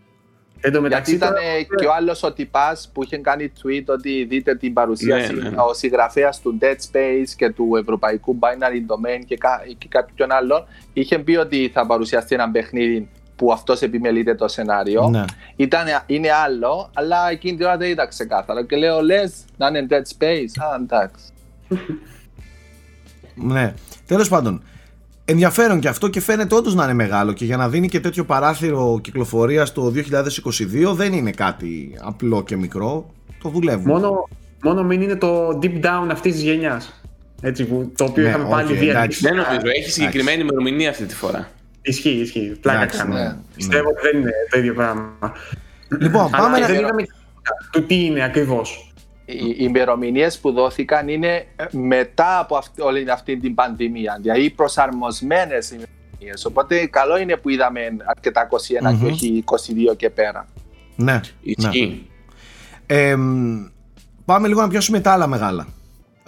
Εν 0.65 0.71
τω 0.71 0.79
Γιατί 0.79 0.81
μεταξύ, 0.81 1.15
ήταν 1.15 1.29
τώρα- 1.29 1.41
ε, 1.41 1.63
και 1.63 1.85
ο 1.85 1.93
άλλος 1.93 2.23
ο 2.23 2.33
τυπάς 2.33 2.89
που 2.93 3.03
είχε 3.03 3.17
κάνει 3.17 3.51
tweet 3.63 3.83
ότι 3.87 4.23
δείτε 4.25 4.55
την 4.55 4.73
παρουσίαση 4.73 5.33
Ναι, 5.33 5.49
ναι. 5.49 5.55
ο 5.69 5.73
συγγραφέας 5.73 6.39
του 6.41 6.57
Dead 6.61 6.65
Space 6.91 7.29
και 7.35 7.49
του 7.49 7.75
Ευρωπαϊκού 7.79 8.37
Binary 8.39 8.75
Domain 8.91 9.23
και, 9.25 9.37
κα, 9.37 9.61
και 9.77 9.87
κάποιον 9.89 10.31
άλλον. 10.31 10.65
Είχε 10.93 11.19
πει 11.19 11.35
ότι 11.35 11.69
θα 11.73 11.85
παρουσιαστεί 11.85 12.35
ένα 12.35 12.49
παιχνίδι 12.51 13.09
που 13.35 13.51
αυτός 13.51 13.81
επιμελείται 13.81 14.35
το 14.35 14.47
σενάριο. 14.47 15.09
Ναι. 15.09 15.23
Ήταν, 15.55 15.85
είναι 16.05 16.31
άλλο, 16.31 16.89
αλλά 16.93 17.29
εκείνη 17.29 17.57
την 17.57 17.65
ώρα 17.65 17.77
δεν 17.77 17.89
ήταν 17.89 18.07
ξεκάθαρο. 18.07 18.63
Και 18.63 18.75
λέω, 18.75 19.01
λες 19.01 19.45
να 19.57 19.67
είναι 19.67 19.85
Dead 19.89 19.93
Space. 20.19 20.63
Α, 20.71 20.75
εντάξει. 20.81 21.25
Ναι. 23.35 23.73
Τέλος 24.05 24.29
πάντων, 24.29 24.63
ενδιαφέρον 25.25 25.79
και 25.79 25.87
αυτό 25.87 26.07
και 26.07 26.21
φαίνεται 26.21 26.55
όντως 26.55 26.75
να 26.75 26.83
είναι 26.83 26.93
μεγάλο 26.93 27.33
και 27.33 27.45
για 27.45 27.57
να 27.57 27.69
δίνει 27.69 27.87
και 27.87 27.99
τέτοιο 27.99 28.23
παράθυρο 28.25 28.99
κυκλοφορία 29.03 29.65
το 29.73 29.93
2022 29.95 30.93
δεν 30.95 31.13
είναι 31.13 31.31
κάτι 31.31 31.95
απλό 32.01 32.43
και 32.43 32.55
μικρό. 32.55 33.13
Το 33.41 33.49
δουλεύουν. 33.49 33.85
Μόνο, 33.91 34.27
μόνο 34.63 34.83
μην 34.83 35.01
είναι 35.01 35.15
το 35.15 35.47
deep 35.61 35.81
down 35.85 36.07
αυτής 36.11 36.33
της 36.33 36.41
γενιάς. 36.43 37.01
Έτσι, 37.41 37.65
που, 37.65 37.91
το 37.95 38.03
οποίο 38.03 38.23
Ναι, 38.23 38.29
είχαμε 38.29 38.49
πάλι 38.49 38.71
όχι, 38.71 38.79
δει. 38.79 38.89
εντάξει. 38.89 39.19
Δεν 39.21 39.35
νομίζω, 39.35 39.61
έχει 39.79 39.91
συγκεκριμένη 39.91 40.41
ημερομηνία 40.41 40.89
αυτή 40.89 41.03
τη 41.05 41.15
φορά. 41.15 41.49
Ισχύει, 41.81 42.09
ισχύει. 42.09 42.57
Πλάκα 42.61 42.77
Εντάξει, 42.79 42.97
κάνω. 42.97 43.13
ναι, 43.13 43.35
Πιστεύω 43.55 43.89
ότι 43.89 43.99
δεν 44.11 44.19
είναι 44.21 44.31
το 44.51 44.59
ίδιο 44.59 44.73
πράγμα. 44.73 45.09
Λοιπόν, 45.99 46.21
Αλλά 46.31 46.43
πάμε 46.43 46.59
να... 46.59 46.67
δεν 46.67 46.75
είδαμε 46.79 47.03
του 47.71 47.83
τι 47.85 48.05
είναι 48.05 48.23
ακριβώς. 48.23 48.93
Οι 49.25 49.55
ημερομηνίες 49.57 50.39
που 50.39 50.51
δόθηκαν 50.51 51.07
είναι 51.07 51.45
μετά 51.71 52.39
από 52.39 52.55
αυτή, 52.55 52.81
όλη 52.81 53.11
αυτή 53.11 53.37
την 53.37 53.55
πανδημία. 53.55 54.17
Δηλαδή 54.21 54.49
προσαρμοσμένες 54.49 55.69
ημερομηνίες. 55.69 56.45
Οπότε 56.45 56.85
καλό 56.85 57.17
είναι 57.17 57.35
που 57.37 57.49
είδαμε 57.49 57.79
αρκετά 58.05 58.47
21 58.81 58.91
Μμμ. 58.91 58.99
και 58.99 59.05
όχι 59.05 59.43
22 59.91 59.95
και 59.97 60.09
πέρα. 60.09 60.47
Ναι, 60.95 61.13
ναι. 61.13 61.19
Ισχύει. 61.41 62.09
Ε, 62.85 63.15
μ, 63.15 63.65
πάμε 64.25 64.47
λίγο 64.47 64.61
να 64.61 64.67
πιάσουμε 64.67 64.99
τα 64.99 65.11
άλλα 65.11 65.27
μεγάλα. 65.27 65.67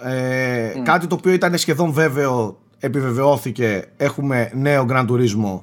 Ε, 0.02 0.72
Κάτι 0.84 1.06
το 1.06 1.14
οποίο 1.14 1.32
ήταν 1.32 1.58
σχεδόν 1.58 1.92
βέβαιο 1.92 2.58
επιβεβαιώθηκε. 2.78 3.84
Έχουμε 3.96 4.50
νέο 4.54 4.86
Gran 4.90 5.06
Turismo, 5.06 5.60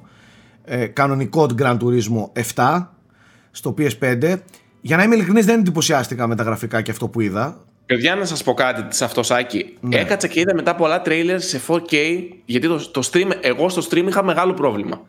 ε, 0.64 0.86
κανονικό 0.86 1.46
Gran 1.58 1.76
Turismo 1.78 2.42
7 2.54 2.86
στο 3.50 3.74
PS5. 3.78 4.36
Για 4.86 4.96
να 4.96 5.02
είμαι 5.02 5.14
ειλικρινής 5.14 5.44
δεν 5.46 5.58
εντυπωσιάστηκα 5.58 6.26
με 6.26 6.34
τα 6.36 6.42
γραφικά 6.42 6.82
και 6.82 6.90
αυτό 6.90 7.08
που 7.08 7.20
είδα. 7.20 7.64
Παιδιά, 7.86 8.14
να 8.14 8.24
σας 8.24 8.42
πω 8.42 8.54
κάτι 8.54 8.96
σε 8.96 9.04
αυτό, 9.04 9.22
Σάκη. 9.22 9.76
Ναι. 9.80 9.96
Έκατσα 9.96 10.26
και 10.28 10.40
είδα 10.40 10.54
μετά 10.54 10.74
πολλά 10.74 11.02
trailers 11.06 11.36
σε 11.38 11.60
4K, 11.68 11.94
γιατί 12.44 12.66
το, 12.68 12.90
το 12.90 13.08
stream, 13.12 13.30
εγώ 13.40 13.68
στο 13.68 13.82
stream 13.90 14.04
είχα 14.08 14.24
μεγάλο 14.24 14.54
πρόβλημα. 14.54 15.00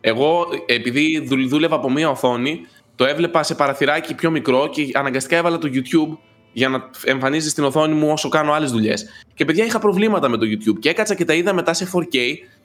Εγώ, 0.00 0.46
επειδή 0.66 1.24
δουλ- 1.28 1.48
δούλευα 1.48 1.74
από 1.76 1.90
μία 1.90 2.08
οθόνη, 2.10 2.60
το 2.96 3.04
έβλεπα 3.04 3.42
σε 3.42 3.54
παραθυράκι 3.54 4.14
πιο 4.14 4.30
μικρό 4.30 4.68
και 4.68 4.88
αναγκαστικά 4.94 5.36
έβαλα 5.36 5.58
το 5.58 5.68
YouTube 5.72 6.16
για 6.52 6.68
να 6.68 6.90
εμφανίζεις 7.04 7.50
στην 7.50 7.64
οθόνη 7.64 7.94
μου 7.94 8.08
όσο 8.10 8.28
κάνω 8.28 8.52
άλλες 8.52 8.70
δουλειές. 8.70 9.06
Και 9.34 9.44
παιδιά, 9.44 9.64
είχα 9.64 9.78
προβλήματα 9.78 10.28
με 10.28 10.36
το 10.36 10.46
YouTube 10.46 10.78
και 10.80 10.88
έκατσα 10.88 11.14
και 11.14 11.24
τα 11.24 11.34
είδα 11.34 11.54
μετά 11.54 11.74
σε 11.74 11.88
4K 11.92 12.16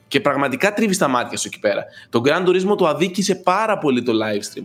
και 0.07 0.19
πραγματικά 0.19 0.73
τρίβει 0.73 0.97
τα 0.97 1.07
μάτια 1.07 1.37
σου 1.37 1.47
εκεί 1.47 1.59
πέρα. 1.59 1.83
Το 2.09 2.21
Grand 2.25 2.47
Turismo 2.47 2.77
το 2.77 2.87
αδίκησε 2.87 3.35
πάρα 3.35 3.77
πολύ 3.77 4.03
το 4.03 4.11
live 4.13 4.57
stream. 4.57 4.63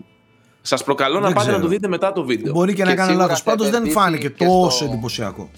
Σας 0.66 0.84
προκαλώ 0.84 1.14
να 1.14 1.20
Δεν 1.20 1.32
πάτε 1.32 1.40
ξέρω. 1.46 1.56
να 1.56 1.62
το 1.62 1.68
δείτε 1.68 1.88
μετά 1.88 2.12
το 2.12 2.24
βίντεο. 2.24 2.52
Μπορεί 2.52 2.74
και, 2.74 2.82
να 2.84 2.90
Και 2.90 2.94
κάνω 2.96 3.08
σίγουρα 3.08 3.26
λάθος. 3.26 3.42
θα 3.42 3.50
Πάντως 3.50 3.66
δεν 3.66 3.74
επενδύσει 3.74 3.98
φάνηκε 3.98 4.28
και 4.28 4.44
τόσο 4.44 4.70
στο- 4.76 4.84
εντυπωσιακό. 4.84 5.50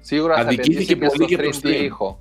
Σίγουρα 0.00 0.34
θα 0.34 0.40
Αντικήθηκε 0.40 0.72
επενδύσει 0.72 0.86
και 0.86 0.96
πολύ 0.96 1.10
στο 1.10 1.24
και 1.24 1.36
το 1.36 1.58
3D 1.62 1.80
stream. 1.80 1.84
ήχο. 1.84 2.18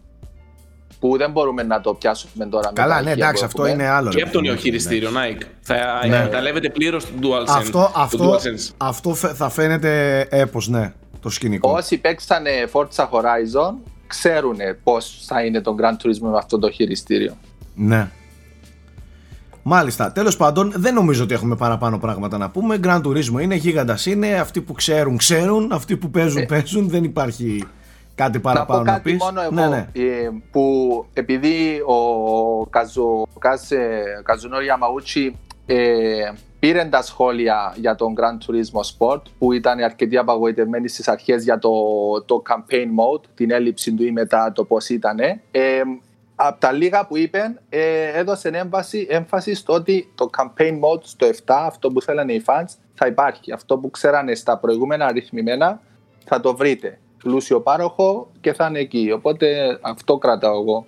Που 1.00 1.18
δεν 1.18 1.32
μπορούμε 1.32 1.64
να 1.64 1.82
το 1.82 1.94
πιάσουμε 1.94 2.46
τώρα. 2.46 2.68
με 2.68 2.74
Καλά, 2.74 2.96
τα 2.96 3.02
ναι, 3.02 3.10
αρχεία 3.10 3.26
εντάξει, 3.26 3.42
που 3.42 3.48
αυτό 3.48 3.66
έχουμε. 3.66 3.84
είναι 3.84 3.92
άλλο. 3.92 4.10
Και 4.10 4.16
ρε 4.18 4.24
από 4.24 4.32
το 4.32 4.38
παιδί 4.38 4.48
νέο 4.48 4.56
μου, 4.56 4.62
χειριστήριο 4.62 5.10
εντάξει. 5.10 5.38
Nike. 5.40 5.46
Θα 5.62 5.76
Ναι. 6.08 6.16
εκμεταλλεύεται 6.16 6.70
πλήρως 6.70 7.06
το 7.06 7.12
DualSense. 7.22 7.46
Αυτό, 7.48 7.72
το 7.72 7.92
αυτό, 7.96 8.32
DualSense. 8.34 8.74
αυτό 8.78 9.14
φε- 9.14 9.36
θα 9.36 9.50
φαίνεται 9.50 10.20
έπος, 10.30 10.68
ναι, 10.68 10.94
το 11.22 11.30
σκηνικό. 11.30 11.72
Όσοι 11.72 11.98
παίξανε 11.98 12.50
Forza 12.72 13.04
Horizon 13.10 13.74
ξέρουν 14.08 14.58
πώς 14.84 15.24
θα 15.28 15.44
είναι 15.46 15.62
το 15.62 15.76
Grand 15.82 16.06
Turismo 16.06 16.30
με 16.32 16.38
αυτό 16.38 16.60
το 16.60 16.70
χειριστήριο. 16.72 17.38
Ναι. 17.76 18.12
Μάλιστα. 19.64 20.12
Τέλος 20.12 20.38
πάντων, 20.38 20.74
δεν 20.76 20.94
νομίζω 20.94 21.24
ότι 21.24 21.34
έχουμε 21.34 21.56
παραπάνω 21.56 21.98
πράγματα 21.98 22.38
να 22.38 22.50
πούμε. 22.50 22.80
Grand 22.84 23.02
Turismo 23.02 23.42
είναι, 23.42 23.56
γίγαντας 23.56 24.06
είναι. 24.06 24.34
Αυτοί 24.34 24.62
που 24.62 24.74
ξέρουν, 24.74 25.18
ξέρουν. 25.18 25.72
Αυτοί 25.72 25.98
που 25.98 26.10
παίζουν, 26.10 26.46
παίζουν. 26.46 26.90
Δεν 26.90 27.04
υπάρχει 27.04 27.64
κάτι 28.16 28.40
παραπάνω 28.40 28.80
να 28.80 28.86
πω 28.86 28.92
να, 28.92 28.98
κάτι 28.98 29.12
πεις. 29.12 29.24
μόνο 29.24 29.42
εγώ, 29.42 29.52
ναι, 29.52 29.68
ναι. 29.68 29.88
ε, 29.94 30.30
που 30.52 31.06
επειδή 31.14 31.82
ο 31.86 32.66
Καζου, 32.66 33.24
Κάζε, 33.40 34.02
Καζουνόρι 34.24 34.64
Γιαμαούτσι 34.64 35.36
ε, 35.66 36.32
πήρε 36.60 36.86
τα 36.86 37.02
σχόλια 37.02 37.74
για 37.76 37.96
τον 37.96 38.14
Grand 38.18 38.48
Turismo 38.48 38.82
Sport 38.82 39.22
που 39.40 39.54
ήταν 39.54 39.80
αρκετοί 39.80 40.18
απαγοητευμένοι 40.18 40.88
στις 40.88 41.08
αρχές 41.08 41.44
για 41.44 41.60
το, 41.60 41.70
το 42.26 42.42
campaign 42.50 42.86
mode, 42.86 43.24
την 43.36 43.52
έλλειψη 43.52 43.94
του 43.94 44.04
ή 44.04 44.12
μετά 44.12 44.52
το 44.56 44.64
πώς 44.64 44.90
ήταν. 44.90 45.20
Ε, 45.20 45.82
από 46.36 46.60
τα 46.60 46.72
λίγα 46.72 47.06
που 47.08 47.18
είπε, 47.18 47.60
ε, 47.70 48.08
έδωσε 48.20 48.48
έμφαση, 48.50 49.08
έμφαση 49.10 49.54
στο 49.56 49.74
ότι 49.74 50.12
το 50.16 50.30
campaign 50.38 50.72
mode 50.74 51.02
στο 51.04 51.26
7, 51.28 51.66
αυτό 51.66 51.90
που 51.92 52.02
θέλανε 52.02 52.34
οι 52.34 52.44
fans, 52.46 52.76
θα 52.94 53.08
υπάρχει. 53.08 53.52
Αυτό 53.52 53.78
που 53.78 53.90
ξέρανε 53.90 54.36
στα 54.36 54.58
προηγούμενα 54.58 55.06
αριθμημένα, 55.06 55.82
θα 56.26 56.40
το 56.40 56.56
βρείτε. 56.56 57.00
Πλούσιο 57.24 57.62
πάροχο 57.62 58.32
και 58.42 58.54
θα 58.54 58.66
είναι 58.68 58.80
εκεί. 58.80 59.12
Οπότε 59.16 59.78
αυτό 59.82 60.18
κρατάω 60.18 60.62
εγώ. 60.62 60.86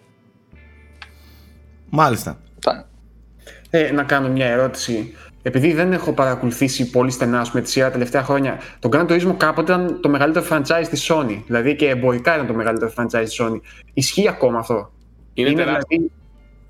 Μάλιστα. 1.90 2.38
Θα- 2.60 2.88
Ε, 3.70 3.92
να 3.92 4.04
κάνω 4.04 4.30
μια 4.30 4.46
ερώτηση. 4.46 5.14
Επειδή 5.42 5.74
δεν 5.74 5.94
έχω 5.94 6.12
παρακολουθήσει 6.14 6.90
πολύ 6.90 7.12
στενά 7.12 7.40
ας 7.40 7.50
πούμε, 7.50 7.62
τη 7.62 7.70
σειρά 7.70 7.86
τα 7.86 7.92
τελευταία 7.92 8.24
χρόνια, 8.24 8.60
το 8.80 8.90
Gran 8.94 9.08
Turismo 9.08 9.34
κάποτε 9.38 9.74
ήταν 9.74 10.00
το 10.02 10.10
μεγαλύτερο 10.10 10.46
franchise 10.50 10.86
της 10.90 11.12
Sony. 11.12 11.42
Δηλαδή 11.46 11.76
και 11.76 11.90
εμπορικά 11.90 12.36
ήταν 12.36 12.48
το 12.48 12.54
μεγαλύτερο 12.54 12.92
franchise 12.98 13.24
της 13.24 13.42
Sony. 13.42 13.60
Ισχύει 13.94 14.28
ακόμα 14.28 14.60
αυτό; 14.60 14.92
Είναι 15.38 15.54
τεράστιο. 15.54 15.86
δηλαδή, 15.90 16.12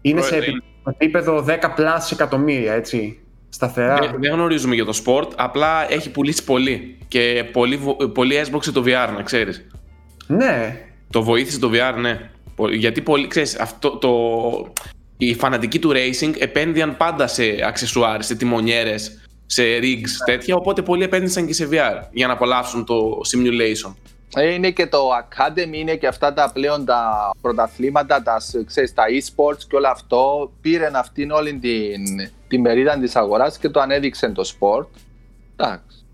είναι 0.01 0.21
σε 0.21 0.27
Πρόεδρε, 0.29 0.49
επι- 0.49 0.63
επίπεδο 0.89 1.45
10 1.47 1.73
πλάς 1.75 2.11
εκατομμύρια, 2.11 2.73
έτσι. 2.73 3.19
Σταθερά. 3.49 3.95
Δεν, 3.97 4.15
δεν 4.19 4.31
γνωρίζουμε 4.33 4.75
για 4.75 4.85
το 4.85 5.01
sport, 5.05 5.27
απλά 5.35 5.91
έχει 5.91 6.09
πουλήσει 6.11 6.43
πολύ. 6.43 6.97
Και 7.07 7.45
πολύ, 7.51 7.75
βο- 7.77 8.07
πολύ 8.13 8.35
έσπρωξε 8.35 8.71
το 8.71 8.83
VR, 8.85 9.09
να 9.15 9.21
ξέρεις. 9.23 9.67
Ναι. 10.27 10.81
Το 11.09 11.23
βοήθησε 11.23 11.59
το 11.59 11.69
VR, 11.73 11.95
ναι. 11.99 12.29
Πο- 12.55 12.69
Γιατί 12.69 13.01
πολύ, 13.01 13.27
ξέρεις, 13.27 13.59
αυτό 13.59 13.89
το... 13.97 14.11
οι 15.17 15.33
φανατικοί 15.33 15.79
του 15.79 15.91
racing 15.93 16.33
επένδυαν 16.39 16.97
πάντα 16.97 17.27
σε 17.27 17.43
αξεσουάρ, 17.67 18.23
σε 18.23 18.35
τιμονιέρες, 18.35 19.27
σε 19.45 19.63
rigs, 19.81 20.09
τέτοια, 20.25 20.55
οπότε 20.55 20.81
πολλοί 20.81 21.03
επένδυσαν 21.03 21.45
και 21.47 21.53
σε 21.53 21.67
VR 21.71 22.01
για 22.11 22.27
να 22.27 22.33
απολαύσουν 22.33 22.85
το 22.85 23.19
simulation. 23.33 23.93
Ε, 24.35 24.53
Είναι 24.53 24.71
και 24.71 24.87
το 24.87 24.99
Academy, 25.23 25.73
είναι 25.73 25.95
και 25.95 26.07
αυτά 26.07 26.33
τα 26.33 26.51
πλέον 26.53 26.85
τα 26.85 27.29
πρωταθλήματα, 27.41 28.23
τα, 28.23 28.37
ξέρεις, 28.65 28.93
τα 28.93 29.03
e-sports 29.03 29.57
και 29.69 29.75
όλο 29.75 29.87
αυτό. 29.87 30.51
Πήραν 30.61 30.95
αυτήν 30.95 31.31
όλη 31.31 31.53
την, 31.59 32.29
την 32.47 32.61
μερίδα 32.61 32.99
της 32.99 33.15
αγοράς 33.15 33.57
και 33.57 33.69
το 33.69 33.79
ανέδειξε 33.79 34.29
το 34.29 34.49
sport. 34.59 34.85
Εντάξει. 35.55 36.05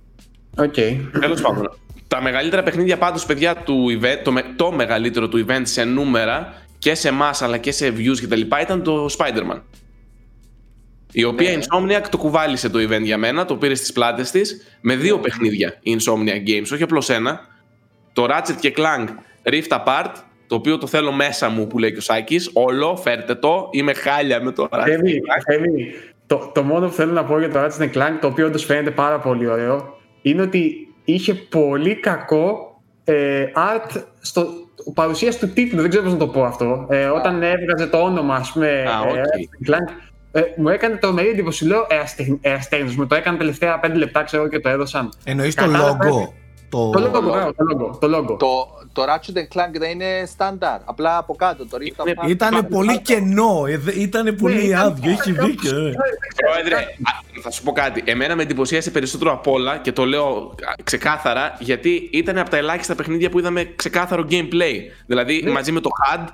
Οκ. 0.57 0.73
Τέλος 1.19 1.41
πάντων. 1.41 1.77
Τα 2.07 2.21
μεγαλύτερα 2.21 2.63
παιχνίδια 2.63 2.97
πάντως, 2.97 3.25
παιδιά, 3.25 3.55
του 3.55 3.99
event, 4.01 4.19
το, 4.23 4.31
με- 4.31 4.45
το 4.55 4.71
μεγαλύτερο 4.71 5.27
του 5.27 5.45
event 5.47 5.61
σε 5.63 5.83
νούμερα 5.83 6.53
και 6.79 6.95
σε 6.95 7.09
mass 7.21 7.37
αλλά 7.39 7.57
και 7.57 7.71
σε 7.71 7.87
views 7.97 8.17
κτλ. 8.21 8.41
ήταν 8.61 8.83
το 8.83 9.05
Spider-Man. 9.17 9.61
Η 11.11 11.23
οποία 11.23 11.51
Ναι. 11.57 11.59
Insomniac 11.63 12.03
το 12.09 12.17
κουβάλησε 12.17 12.69
το 12.69 12.79
event 12.79 13.01
για 13.01 13.17
μένα, 13.17 13.45
το 13.45 13.55
πήρε 13.55 13.75
στις 13.75 13.91
πλάτες 13.91 14.31
της 14.31 14.61
με 14.81 14.95
δύο 14.95 15.19
παιχνίδια 15.19 15.77
η 15.81 15.97
Insomniac 15.99 16.47
Games, 16.49 16.67
όχι 16.73 16.83
απλώς 16.83 17.09
ένα. 17.09 17.49
Το 18.13 18.25
Ratchet & 18.29 18.73
Clank 18.77 19.07
Rift 19.43 19.77
Apart, 19.77 20.11
το 20.47 20.55
οποίο 20.55 20.77
το 20.77 20.87
θέλω 20.87 21.11
μέσα 21.11 21.49
μου 21.49 21.67
που 21.67 21.79
λέει 21.79 21.91
και 21.91 21.97
ο 21.97 22.01
Σάκης. 22.01 22.49
Όλο, 22.53 22.95
φέρτε 22.95 23.35
το. 23.35 23.67
Είμαι 23.71 23.93
χάλια 23.93 24.41
με 24.43 24.51
το 24.51 24.67
Ratchet. 24.71 24.83
Θέμη, 24.85 25.11
και 25.11 25.19
Clank. 25.19 25.41
Θέμη, 25.53 25.87
το, 26.27 26.51
το 26.53 26.63
μόνο 26.63 26.87
που 26.87 26.93
θέλω 26.93 27.11
να 27.11 27.23
πω 27.23 27.39
για 27.39 27.49
το 27.49 27.59
Ratchet 27.59 27.91
Clank, 27.97 28.17
το 28.21 28.27
οποίο 28.27 28.45
όντως 28.45 28.65
φαίνεται 28.65 28.91
πάρα 28.91 29.19
πολύ 29.19 29.47
ωραίο, 29.47 29.97
είναι 30.21 30.41
ότι 30.41 30.87
είχε 31.05 31.33
πολύ 31.33 31.95
κακό 31.95 32.81
ε, 33.03 33.45
art 33.55 34.01
στο 34.19 34.47
παρουσίαση 34.93 35.39
του 35.39 35.47
τίτλου. 35.49 35.81
Δεν 35.81 35.89
ξέρω 35.89 36.03
πώς 36.03 36.13
να 36.13 36.19
το 36.19 36.27
πω 36.27 36.43
αυτό. 36.43 36.85
Ε, 36.89 37.05
όταν 37.05 37.43
έβγαζε 37.43 37.87
το 37.87 37.97
όνομα, 37.97 38.35
ας 38.35 38.51
πούμε, 38.51 38.83
Α, 38.87 38.99
οκ. 38.99 39.15
ε, 39.15 39.21
Ratchet 39.21 39.69
Clank, 39.71 39.93
ε, 40.31 40.41
μου 40.57 40.69
έκανε 40.69 40.95
τρομερή 40.95 41.27
εντύπωση. 41.29 41.65
Λέω 41.67 41.87
ερασιτέχνη, 42.41 42.95
μου 42.97 43.07
το 43.07 43.15
έκανε 43.15 43.37
τελευταία 43.37 43.79
5 43.83 43.91
λεπτά, 43.93 44.23
ξέρω 44.23 44.47
και 44.47 44.59
το 44.59 44.69
έδωσαν. 44.69 45.09
Εννοείς 45.23 45.55
το 45.55 45.61
Κατάλαβα. 45.65 45.97
logo. 46.03 46.33
Το... 46.71 46.89
Το 46.89 46.99
logo, 47.05 47.21
μπράβο, 47.23 47.53
το 47.53 47.63
logo. 47.71 47.99
Το 47.99 48.17
logo. 48.17 48.39
Το, 48.39 48.67
το 48.93 49.03
Ratchet 49.03 49.37
Clank 49.57 49.73
δεν 49.79 49.89
είναι 49.89 50.23
στάνταρ. 50.27 50.79
Απλά 50.85 51.17
από 51.17 51.35
κάτω. 51.35 51.65
Το 51.67 51.77
Rift 51.77 52.05
Είναι- 52.07 52.15
Apart. 52.25 52.29
Ήτανε 52.29 52.61
πολύ 52.63 52.99
κενό. 53.01 53.63
Ήταν 53.97 54.35
πολύ 54.35 54.65
ήταν- 54.65 54.81
άδειο. 54.85 55.11
Έχει 55.11 55.31
δίκιο. 55.31 55.77
ε. 55.87 55.93
Πρόεδρε, 56.45 56.75
α, 56.75 57.41
θα 57.41 57.51
σου 57.51 57.63
πω 57.63 57.71
κάτι. 57.71 58.01
Εμένα 58.05 58.35
με 58.35 58.41
εντυπωσίασε 58.41 58.91
περισσότερο 58.91 59.31
απ' 59.31 59.47
όλα 59.47 59.77
και 59.77 59.91
το 59.91 60.05
λέω 60.05 60.27
α, 60.27 60.73
ξεκάθαρα 60.83 61.57
γιατί 61.59 62.09
ήταν 62.11 62.37
από 62.37 62.49
τα 62.49 62.57
ελάχιστα 62.57 62.95
παιχνίδια 62.95 63.29
που 63.29 63.39
είδαμε 63.39 63.63
ξεκάθαρο 63.75 64.25
gameplay. 64.29 64.75
Δηλαδή 65.05 65.41
Ναι. 65.43 65.51
μαζί 65.51 65.71
με 65.71 65.79
το 65.79 65.89
HUD. 66.13 66.27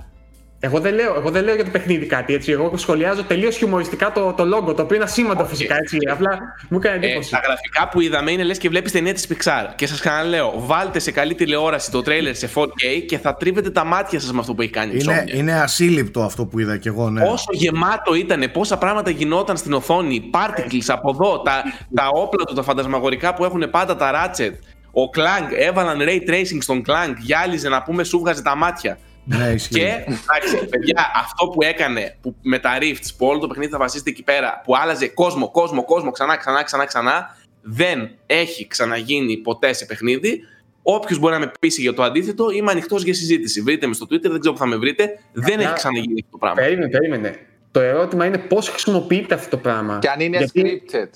Εγώ 0.59 0.79
δεν, 0.79 0.93
λέω, 0.93 1.15
εγώ 1.15 1.29
δεν 1.31 1.43
λέω 1.43 1.55
για 1.55 1.63
το 1.63 1.69
παιχνίδι 1.69 2.05
κάτι 2.05 2.33
έτσι. 2.33 2.51
Εγώ 2.51 2.71
σχολιάζω 2.77 3.23
τελείως 3.23 3.55
χιουμοριστικά 3.57 4.11
το, 4.11 4.33
το 4.33 4.43
logo, 4.43 4.75
το 4.75 4.81
οποίο 4.81 4.95
είναι 4.95 5.03
ασήμαντο 5.05 5.45
φυσικά 5.45 5.75
έτσι. 5.77 5.97
Απλά 6.11 6.39
μου 6.69 6.77
έκανε 6.77 7.05
Ε, 7.05 7.07
εντύπωση. 7.07 7.31
τα 7.31 7.41
γραφικά 7.45 7.89
που 7.89 8.01
είδαμε 8.01 8.31
είναι 8.31 8.43
λες 8.43 8.57
και 8.57 8.69
βλέπεις 8.69 8.91
ταινία 8.91 9.13
τη 9.13 9.21
Pixar. 9.29 9.65
Και 9.75 9.87
σας 9.87 9.99
ξαναλέω, 9.99 10.53
βάλτε 10.57 10.99
σε 10.99 11.11
καλή 11.11 11.35
τηλεόραση 11.35 11.91
το 11.91 12.01
τρέιλερ 12.01 12.35
σε 12.35 12.49
4K 12.55 13.03
και 13.07 13.17
θα 13.17 13.35
τρίβετε 13.35 13.69
τα 13.69 13.83
μάτια 13.83 14.19
σας 14.19 14.31
με 14.31 14.39
αυτό 14.39 14.53
που 14.53 14.61
έχει 14.61 14.71
κάνει 14.71 14.93
η 14.93 14.99
Είναι, 15.01 15.23
Insomniac. 15.27 15.35
είναι 15.37 15.53
ασύλληπτο 15.61 16.21
αυτό 16.23 16.45
που 16.45 16.59
είδα 16.59 16.77
κι 16.77 16.87
εγώ, 16.87 17.09
ναι. 17.09 17.23
Όσο 17.23 17.49
γεμάτο 17.51 18.13
ήταν, 18.15 18.49
πόσα 18.53 18.77
πράγματα 18.77 19.09
γινόταν 19.09 19.57
στην 19.57 19.73
οθόνη, 19.73 20.29
particles 20.33 20.85
από 20.87 21.09
εδώ, 21.09 21.39
τα, 21.41 21.63
τα 21.95 22.07
όπλα 22.13 22.43
του, 22.45 22.53
τα 22.53 22.63
φαντασμαγορικά 22.63 23.33
που 23.33 23.45
έχουν 23.45 23.69
πάντα 23.71 23.95
τα 23.95 24.11
Ratchet. 24.13 24.51
Ο 24.91 25.01
Clank, 25.15 25.51
έβαλαν 25.57 25.97
ray 26.01 26.29
tracing 26.29 26.57
στον 26.59 26.81
Clank, 26.87 27.13
γυάλιζε 27.17 27.69
να 27.69 27.83
πούμε, 27.83 28.03
σου 28.03 28.19
βγάζε 28.19 28.41
τα 28.41 28.55
μάτια. 28.55 28.97
Ναι, 29.29 29.47
ισχύει. 29.47 29.73
Και 29.73 29.85
εντάξει, 29.87 30.65
παιδιά, 30.69 31.11
αυτό 31.15 31.47
που 31.47 31.61
έκανε 31.63 32.17
που, 32.21 32.35
με 32.41 32.59
τα 32.59 32.77
Rifts, 32.81 33.07
που 33.17 33.25
όλο 33.27 33.39
το 33.39 33.47
παιχνίδι 33.47 33.71
θα 33.71 33.77
βασίζεται 33.77 34.09
εκεί 34.09 34.23
πέρα, 34.23 34.61
που 34.65 34.75
άλλαζε 34.77 35.07
κόσμο, 35.07 35.51
κόσμο, 35.51 35.83
κόσμο, 35.85 36.11
ξανά, 36.11 36.37
ξανά, 36.37 36.63
ξανά, 36.63 36.85
ξανά, 36.85 37.37
δεν 37.61 38.09
έχει 38.25 38.67
ξαναγίνει 38.67 39.37
ποτέ 39.37 39.73
σε 39.73 39.85
παιχνίδι. 39.85 40.41
Όποιος 40.81 41.19
μπορεί 41.19 41.33
να 41.33 41.39
με 41.39 41.51
πείσει 41.59 41.81
για 41.81 41.93
το 41.93 42.03
αντίθετο, 42.03 42.49
είμαι 42.49 42.71
ανοιχτός 42.71 43.03
για 43.03 43.13
συζήτηση. 43.13 43.61
Βρείτε 43.61 43.87
με 43.87 43.93
στο 43.93 44.05
Twitter, 44.05 44.29
δεν 44.29 44.39
ξέρω 44.39 44.53
που 44.53 44.59
θα 44.59 44.65
με 44.65 44.75
βρείτε. 44.75 45.19
Δεν 45.33 45.53
Απλά- 45.53 45.65
έχει 45.65 45.73
ξαναγίνει 45.73 46.19
αυτό 46.19 46.31
το 46.31 46.37
πράγμα. 46.37 46.61
Περίμενε, 46.61 46.89
περίμενε. 46.89 47.39
Το 47.71 47.79
ερώτημα 47.79 48.25
είναι 48.25 48.37
πώς 48.37 48.69
χρησιμοποιείται 48.69 49.33
αυτό 49.33 49.49
το 49.49 49.57
πράγμα. 49.57 49.99
Και 50.01 50.09
αν 50.09 50.19
είναι 50.19 50.37
Γιατί- 50.37 50.83
scripted. 50.91 51.09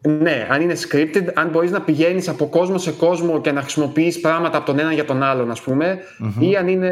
Ναι, 0.00 0.46
αν 0.50 0.60
είναι 0.60 0.74
scripted, 0.88 1.24
αν 1.34 1.48
μπορείς 1.48 1.70
να 1.70 1.80
πηγαίνεις 1.80 2.28
από 2.28 2.46
κόσμο 2.48 2.78
σε 2.78 2.90
κόσμο 2.92 3.40
και 3.40 3.52
να 3.52 3.60
χρησιμοποιείς 3.60 4.20
πράγματα 4.20 4.56
από 4.56 4.66
τον 4.66 4.78
ένα 4.78 4.92
για 4.92 5.04
τον 5.04 5.22
άλλον, 5.22 5.50
ας 5.50 5.60
πούμε, 5.60 5.98
ή 6.40 6.56
αν 6.56 6.68
είναι 6.68 6.90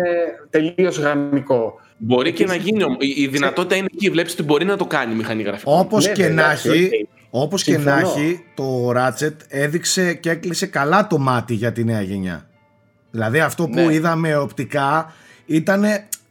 τελείως 0.50 0.98
γραμμικό. 0.98 1.80
Μπορεί 1.96 2.32
και 2.32 2.44
να 2.44 2.54
γίνει. 2.54 2.82
όμως. 2.84 2.96
Η, 3.00 3.14
η 3.22 3.26
δυνατότητα 3.26 3.74
είναι 3.76 3.86
εκεί. 3.94 4.10
Βλέπεις 4.10 4.32
ότι 4.32 4.42
μπορεί 4.42 4.64
να 4.64 4.76
το 4.76 4.84
κάνει 4.86 5.12
η 5.12 5.16
μηχανή 5.16 5.42
γραφικών. 5.42 5.78
Όπως 5.80 6.06
Ναι, 6.06 6.12
και 6.12 6.22
βέβαια, 6.22 6.36
να 6.44 6.50
εντάξει, 6.50 6.68
έχει, 6.70 7.08
οκ. 7.30 7.42
όπως 7.42 7.62
και 7.62 7.78
να 7.78 7.96
Συμφωνώ. 7.96 8.12
έχει, 8.24 8.44
το 8.54 8.90
Ratchet 8.96 9.34
έδειξε 9.48 10.14
και 10.14 10.30
έκλεισε 10.30 10.66
καλά 10.66 11.06
το 11.06 11.18
μάτι 11.18 11.54
για 11.54 11.72
τη 11.72 11.84
νέα 11.84 12.00
γενιά. 12.02 12.46
Δηλαδή 13.10 13.40
αυτό 13.40 13.64
που 13.68 13.74
Ναι. 13.74 13.92
είδαμε 13.94 14.36
οπτικά 14.36 15.12
ήταν 15.46 15.84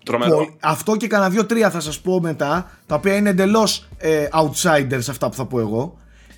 Τρομερό. 0.06 0.56
αυτό 0.60 0.96
και 0.96 1.08
κανένα 1.08 1.30
δύο-τρία 1.30 1.70
θα 1.70 1.80
σας 1.80 2.00
πω 2.00 2.20
μετά, 2.22 2.72
τα 2.86 2.96
οποία 2.96 3.16
είναι 3.16 3.30
εντελώς 3.30 3.88
ε, 3.98 4.28
outsiders 4.32 5.06
αυτά 5.10 5.30
που 5.30 5.36
θα 5.36 5.46
πω 5.46 5.60
εγώ. 5.60 5.98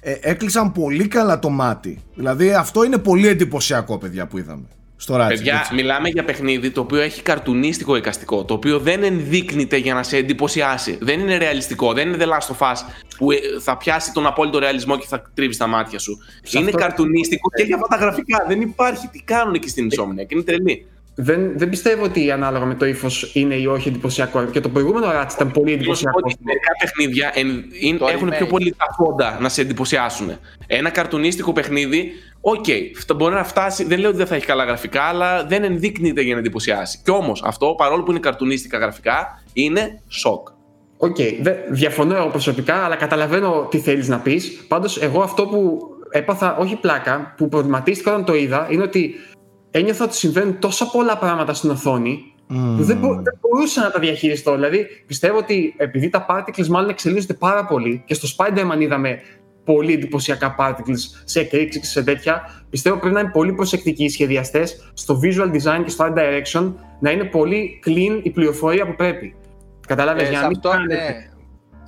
Ε, 0.10 0.18
έκλεισαν 0.22 0.72
πολύ 0.72 1.08
καλά 1.08 1.40
το 1.40 1.50
μάτι. 1.50 2.00
Δηλαδή 2.16 2.54
αυτό 2.54 2.84
είναι 2.84 2.98
πολύ 2.98 3.28
εντυπωσιακό, 3.28 3.98
παιδιά, 3.98 4.28
που 4.28 4.38
είδαμε. 4.38 4.64
Στο 4.96 5.16
Ratchet. 5.16 5.28
Παιδιά, 5.28 5.68
μιλάμε 5.74 6.10
για 6.10 6.24
παιχνίδι 6.24 6.70
το 6.72 6.82
οποίο 6.82 7.00
έχει 7.00 7.22
καρτουνίστικο 7.22 7.96
εικαστικό. 7.96 8.46
Το 8.46 8.54
οποίο 8.54 8.80
δεν 8.80 9.04
ενδείκνυται 9.04 9.78
για 9.78 9.94
να 9.94 10.04
σε 10.04 10.18
εντυπωσιάσει. 10.18 10.98
Δεν 11.02 11.20
είναι 11.20 11.38
ρεαλιστικό. 11.38 11.94
Δεν 11.94 12.08
είναι 12.08 12.18
The 12.26 12.28
Last 12.28 12.56
of 12.56 12.72
Us 12.72 12.76
που 13.18 13.32
ε, 13.32 13.38
θα 13.62 13.78
πιάσει 13.78 14.12
τον 14.14 14.26
απόλυτο 14.26 14.60
ρεαλισμό 14.60 14.98
και 14.98 15.06
θα 15.10 15.32
τρίβει 15.34 15.58
τα 15.58 15.68
μάτια 15.68 16.00
σου. 16.00 16.18
είναι 16.52 16.66
αυτό- 16.66 16.78
καρτουνίστικο 16.78 17.50
και 17.56 17.64
για 17.64 17.76
αυτά 17.76 17.88
τα 17.88 17.96
γραφικά. 17.96 18.46
Δεν 18.48 18.62
υπάρχει. 18.62 19.08
Τι 19.08 19.22
κάνουν 19.22 19.54
εκεί 19.54 19.70
στην 19.70 19.88
Insomniac. 19.92 20.32
Είναι 20.32 20.44
τρελοί. 20.44 20.88
Δεν, 21.20 21.58
δεν 21.58 21.70
πιστεύω 21.70 22.04
ότι 22.04 22.32
ανάλογα 22.32 22.66
με 22.66 22.76
το 22.76 22.86
ύφος 22.86 23.32
είναι 23.34 23.56
ή 23.56 23.66
όχι 23.66 23.88
εντυπωσιακό. 23.88 24.44
Και 24.46 24.60
το 24.60 24.70
προηγούμενο 24.70 25.06
Ratchet 25.08 25.34
ήταν 25.34 25.52
πολύ 25.52 25.78
Θέλω 25.78 25.90
να 25.90 25.96
σου 25.96 26.04
πω 26.04 26.10
εντυπωσιακό. 26.10 26.20
ότι 26.24 26.36
μερικά 26.44 26.72
παιχνίδια 26.80 27.32
εν- 27.34 27.64
είναι- 27.80 27.98
Το 27.98 28.08
έχουν 28.08 28.28
remake. 28.30 28.38
πιο 28.38 28.46
πολύ 28.46 28.74
τα 28.78 28.86
φόντα 28.98 29.38
να 29.42 29.50
σε 29.50 29.62
εντυπωσιάσουν. 29.62 30.32
Ένα 30.68 30.90
καρτουνίστικο 30.90 31.54
παιχνίδι, 31.54 32.12
οκ, 32.42 32.66
okay, 32.68 33.16
μπορεί 33.16 33.34
να 33.34 33.44
φτάσει. 33.44 33.84
Δεν 33.84 34.00
λέω 34.00 34.10
ότι 34.10 34.18
δεν 34.18 34.28
θα 34.28 34.36
έχει 34.36 34.46
καλά 34.46 34.64
γραφικά, 34.64 35.02
αλλά 35.02 35.46
δεν 35.46 35.64
ενδείκνυται 35.64 36.22
για 36.22 36.34
να 36.34 36.40
εντυπωσιάσει. 36.40 37.00
Κι 37.04 37.12
όμως 37.12 37.44
αυτό, 37.46 37.76
παρόλο 37.78 38.04
που 38.04 38.12
είναι 38.12 38.20
καρτουνίστικα 38.20 38.78
γραφικά, 38.78 39.44
είναι 39.54 40.02
σοκ. 40.08 40.48
Οκ, 40.98 41.16
δε- 41.42 41.56
διαφωνώ 41.70 42.16
εγώ 42.16 42.28
προσωπικά, 42.28 42.76
αλλά 42.76 42.96
καταλαβαίνω 42.96 43.68
τι 43.70 43.78
θέλεις 43.80 44.08
να 44.08 44.20
πεις. 44.20 44.66
Πάντως, 44.68 45.02
εγώ 45.02 45.22
αυτό 45.22 45.46
που 45.46 45.80
έπαθα, 46.12 46.58
όχι 46.58 46.76
πλάκα, 46.76 47.34
που 47.38 47.50
προβληματίστηκα 47.50 48.12
όταν 48.12 48.26
το 48.26 48.36
είδα, 48.36 48.68
είναι 48.70 48.84
ότι 48.84 49.16
ένιωθα 49.72 50.04
ότι 50.06 50.16
συμβαίνουν 50.16 50.60
τόσα 50.60 50.90
πολλά 50.90 51.18
πράγματα 51.18 51.54
στην 51.54 51.70
οθόνη 51.70 52.34
που 52.48 52.84
δεν, 52.84 52.98
μπο- 52.98 53.14
δεν 53.22 53.38
μπορούσα 53.42 53.82
να 53.84 53.92
τα 53.92 54.00
διαχειριστώ. 54.00 54.54
Δηλαδή, 54.54 54.88
πιστεύω 55.08 55.38
ότι 55.38 55.74
επειδή 55.78 56.10
τα 56.10 56.26
particles 56.30 56.68
μάλλον 56.68 56.90
εξελίσσονται 56.90 57.34
πάρα 57.34 57.66
πολύ 57.66 58.04
και 58.06 58.14
στο 58.14 58.28
Spider-Man 58.38 58.80
είδαμε 58.80 59.20
πολύ 59.64 59.94
εντυπωσιακά 59.94 60.56
particles 60.60 61.22
σε 61.24 61.40
εκρήξεις 61.40 61.82
και 61.82 61.88
σε 61.88 62.04
τέτοια, 62.04 62.64
πιστεύω 62.70 62.98
πρέπει 62.98 63.14
να 63.14 63.20
είναι 63.20 63.30
πολύ 63.32 63.54
προσεκτικοί 63.54 64.04
οι 64.04 64.10
σχεδιαστές 64.10 64.92
στο 64.94 65.20
visual 65.24 65.52
design 65.52 65.82
και 65.84 65.90
στο 65.90 66.06
art 66.10 66.18
direction 66.18 66.74
να 67.00 67.12
είναι 67.12 67.24
πολύ 67.24 67.80
clean 67.86 68.20
η 68.24 68.30
πληροφορία 68.30 68.86
που 68.86 68.96
πρέπει. 68.96 69.36
Κατάλαβες 69.88 70.24
Ε, 70.24 70.30
για 70.30 70.38
σε 70.38 70.44
να 70.44 70.48
μην 70.50 70.58
αυτό, 70.58 70.70
κάνετε- 70.70 71.00
ναι. 71.00 71.30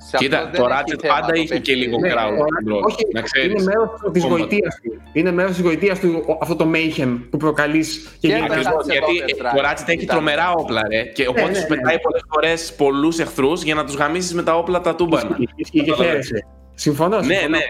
Σε 0.08 0.16
Κοίτα, 0.16 0.38
αυτό 0.38 0.62
το 0.62 0.68
δεν 0.68 0.72
έχει 0.72 0.82
Ratchet 0.82 0.98
θέμα 1.00 1.14
πάντα 1.14 1.26
το 1.26 1.32
είχε 1.40 1.46
και 1.46 1.58
παιχνίδι. 1.60 1.80
λίγο 1.80 1.98
Ναι, 1.98 2.10
crowd 2.12 2.32
ο- 2.38 2.44
control. 2.44 2.82
όχι, 2.88 3.02
να 3.12 3.20
ξέρεις. 3.20 3.50
είναι 3.52 3.62
μέρος 3.62 3.88
της 4.12 4.24
Combat. 4.24 4.28
γοητείας 4.28 4.74
του. 4.82 5.00
Είναι 5.12 5.32
μέρος 5.32 5.52
της 5.52 5.60
γοητείας 5.60 5.98
του 6.00 6.24
ο- 6.26 6.38
αυτό 6.42 6.56
το 6.56 6.70
mayhem 6.74 7.18
που 7.30 7.36
προκαλείς 7.36 8.16
και 8.20 8.28
Και 8.28 8.34
γίνεται. 8.34 8.46
το 8.46 8.52
Ακριβώς, 8.54 8.84
Ratchet 8.84 8.90
γιατί 8.90 9.12
Overdrive 9.36 9.56
το 9.56 9.62
Ratchet 9.68 9.88
έχει 9.88 10.02
ήταν. 10.02 10.16
τρομερά 10.16 10.52
όπλα, 10.52 10.80
ρε. 10.90 11.02
Και 11.02 11.26
οπότε 11.28 11.48
ναι, 11.48 11.54
σου 11.54 11.60
ναι. 11.60 11.66
πετάει 11.76 11.98
πολλές 12.00 12.22
φορές 12.32 12.74
πολλούς 12.74 13.18
εχθρούς 13.18 13.62
για 13.62 13.74
να 13.74 13.84
τους 13.84 13.94
γαμίσεις 13.94 14.34
με 14.34 14.42
τα 14.42 14.56
όπλα 14.56 14.80
τα 14.80 14.94
τούμπανα. 14.94 15.36
Ισχύει, 15.38 15.48
ισχύει 15.56 15.82
και 15.84 15.92
χαίρεσαι. 16.02 16.46
Συμφωνώ. 16.74 17.16
Ναι, 17.16 17.22
συμφωνώ. 17.34 17.48
ναι. 17.56 17.62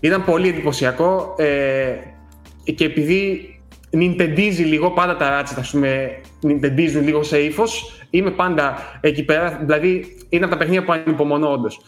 Ήταν 0.00 0.24
πολύ 0.24 0.48
εντυπωσιακό 0.48 1.34
ε, 1.38 2.72
και 2.72 2.84
επειδή 2.84 3.50
νιντεντίζει 3.90 4.62
λίγο 4.62 4.90
πάντα 4.90 5.16
τα 5.16 5.28
ράτσια, 5.30 5.56
ας 5.60 5.70
πούμε, 5.70 6.20
νιντεντίζουν 6.40 7.04
λίγο 7.04 7.22
σε 7.22 7.38
ύφος. 7.38 8.00
Είμαι 8.16 8.30
πάντα 8.30 8.76
εκεί 9.00 9.24
πέρα. 9.24 9.58
Δηλαδή, 9.62 10.16
είναι 10.28 10.44
από 10.44 10.52
τα 10.52 10.58
παιχνίδια 10.58 10.84
που 10.84 10.92
ανυπομονώ, 10.92 11.50
όντως. 11.52 11.80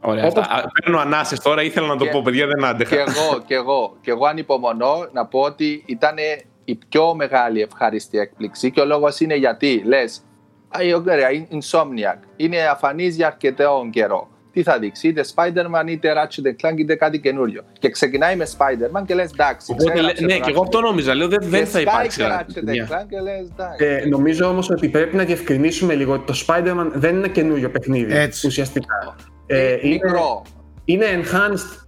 Ωραία. 0.00 0.26
Όπως- 0.26 0.44
αυτά. 0.44 0.54
Α, 0.54 0.64
Παίρνω 0.84 0.98
ανάσες 0.98 1.40
τώρα, 1.40 1.62
ήθελα 1.62 1.86
να 1.86 1.96
το 1.96 2.04
Και- 2.04 2.10
πω, 2.10 2.22
παιδιά, 2.22 2.46
δεν 2.46 2.58
Και 2.58 2.66
άντεχα. 2.66 2.96
εγώ, 2.96 3.42
και 3.46 3.54
εγώ, 3.54 3.96
και 4.00 4.10
εγώ 4.10 4.26
ανυπομονώ 4.26 5.08
να 5.12 5.26
πω 5.26 5.40
ότι 5.40 5.82
ήταν 5.86 6.14
η 6.64 6.74
πιο 6.88 7.14
μεγάλη 7.14 7.60
ευχάριστη 7.62 8.18
έκπληξη 8.18 8.70
και 8.70 8.80
ο 8.80 8.84
λόγος 8.84 9.20
είναι 9.20 9.34
γιατί 9.34 9.82
λες 9.84 10.24
«Α, 10.68 10.78
ωραία, 10.96 11.30
είναι 11.32 11.46
Insomniac, 11.50 12.18
είναι 12.36 12.56
αφανής 12.66 13.16
για 13.16 13.26
αρκετό 13.26 13.88
καιρό. 13.90 14.28
Τι 14.54 14.62
θα 14.62 14.78
δείξει, 14.78 15.08
είτε 15.08 15.24
Spider-Man, 15.34 15.86
είτε 15.88 16.12
Ratchet 16.16 16.66
Clank, 16.66 16.76
είτε 16.78 16.94
κάτι 16.94 17.18
καινούριο. 17.20 17.62
Και 17.78 17.90
ξεκινάει 17.90 18.36
με 18.36 18.46
Spider-Man 18.58 19.02
και 19.06 19.14
λες 19.14 19.30
εντάξει. 19.30 19.66
Οπότε, 19.72 19.84
λέ- 19.84 19.94
ξέραψε 20.14 20.24
ναι, 20.24 20.34
το 20.34 20.44
και 20.44 20.50
εγώ 20.50 20.60
Ratchet 20.60 20.64
αυτό 20.66 20.80
νόμιζα. 20.80 21.14
Λέω 21.14 21.28
δεν, 21.28 21.38
Και 21.38 21.46
δεν 21.46 21.60
θα 21.66 21.70
σκάει 21.80 21.82
υπάρξει. 21.82 22.18
και 22.18 22.24
Ratchet, 22.28 22.58
Ratchet 22.58 22.64
παιδιά. 22.64 22.88
Clank 22.90 23.06
και 23.08 23.20
λες 23.20 23.48
εντάξει. 23.52 23.84
Ε, 23.84 24.06
νομίζω 24.08 24.46
όμως 24.46 24.70
ότι 24.70 24.88
πρέπει 24.88 25.16
να 25.16 25.24
διευκρινίσουμε 25.24 25.94
λίγο 25.94 26.12
ότι 26.12 26.32
το 26.32 26.44
Spider-Man 26.46 26.90
δεν 26.94 27.16
είναι 27.16 27.28
καινούριο 27.28 27.70
παιχνίδι. 27.70 28.14
Έτσι. 28.16 28.46
Ουσιαστικά. 28.46 29.16
Ε, 29.46 29.72
Ε, 29.72 29.78
είναι, 29.82 29.88
μικρό. 30.04 30.42
είναι 30.84 31.04
enhanced. 31.22 31.84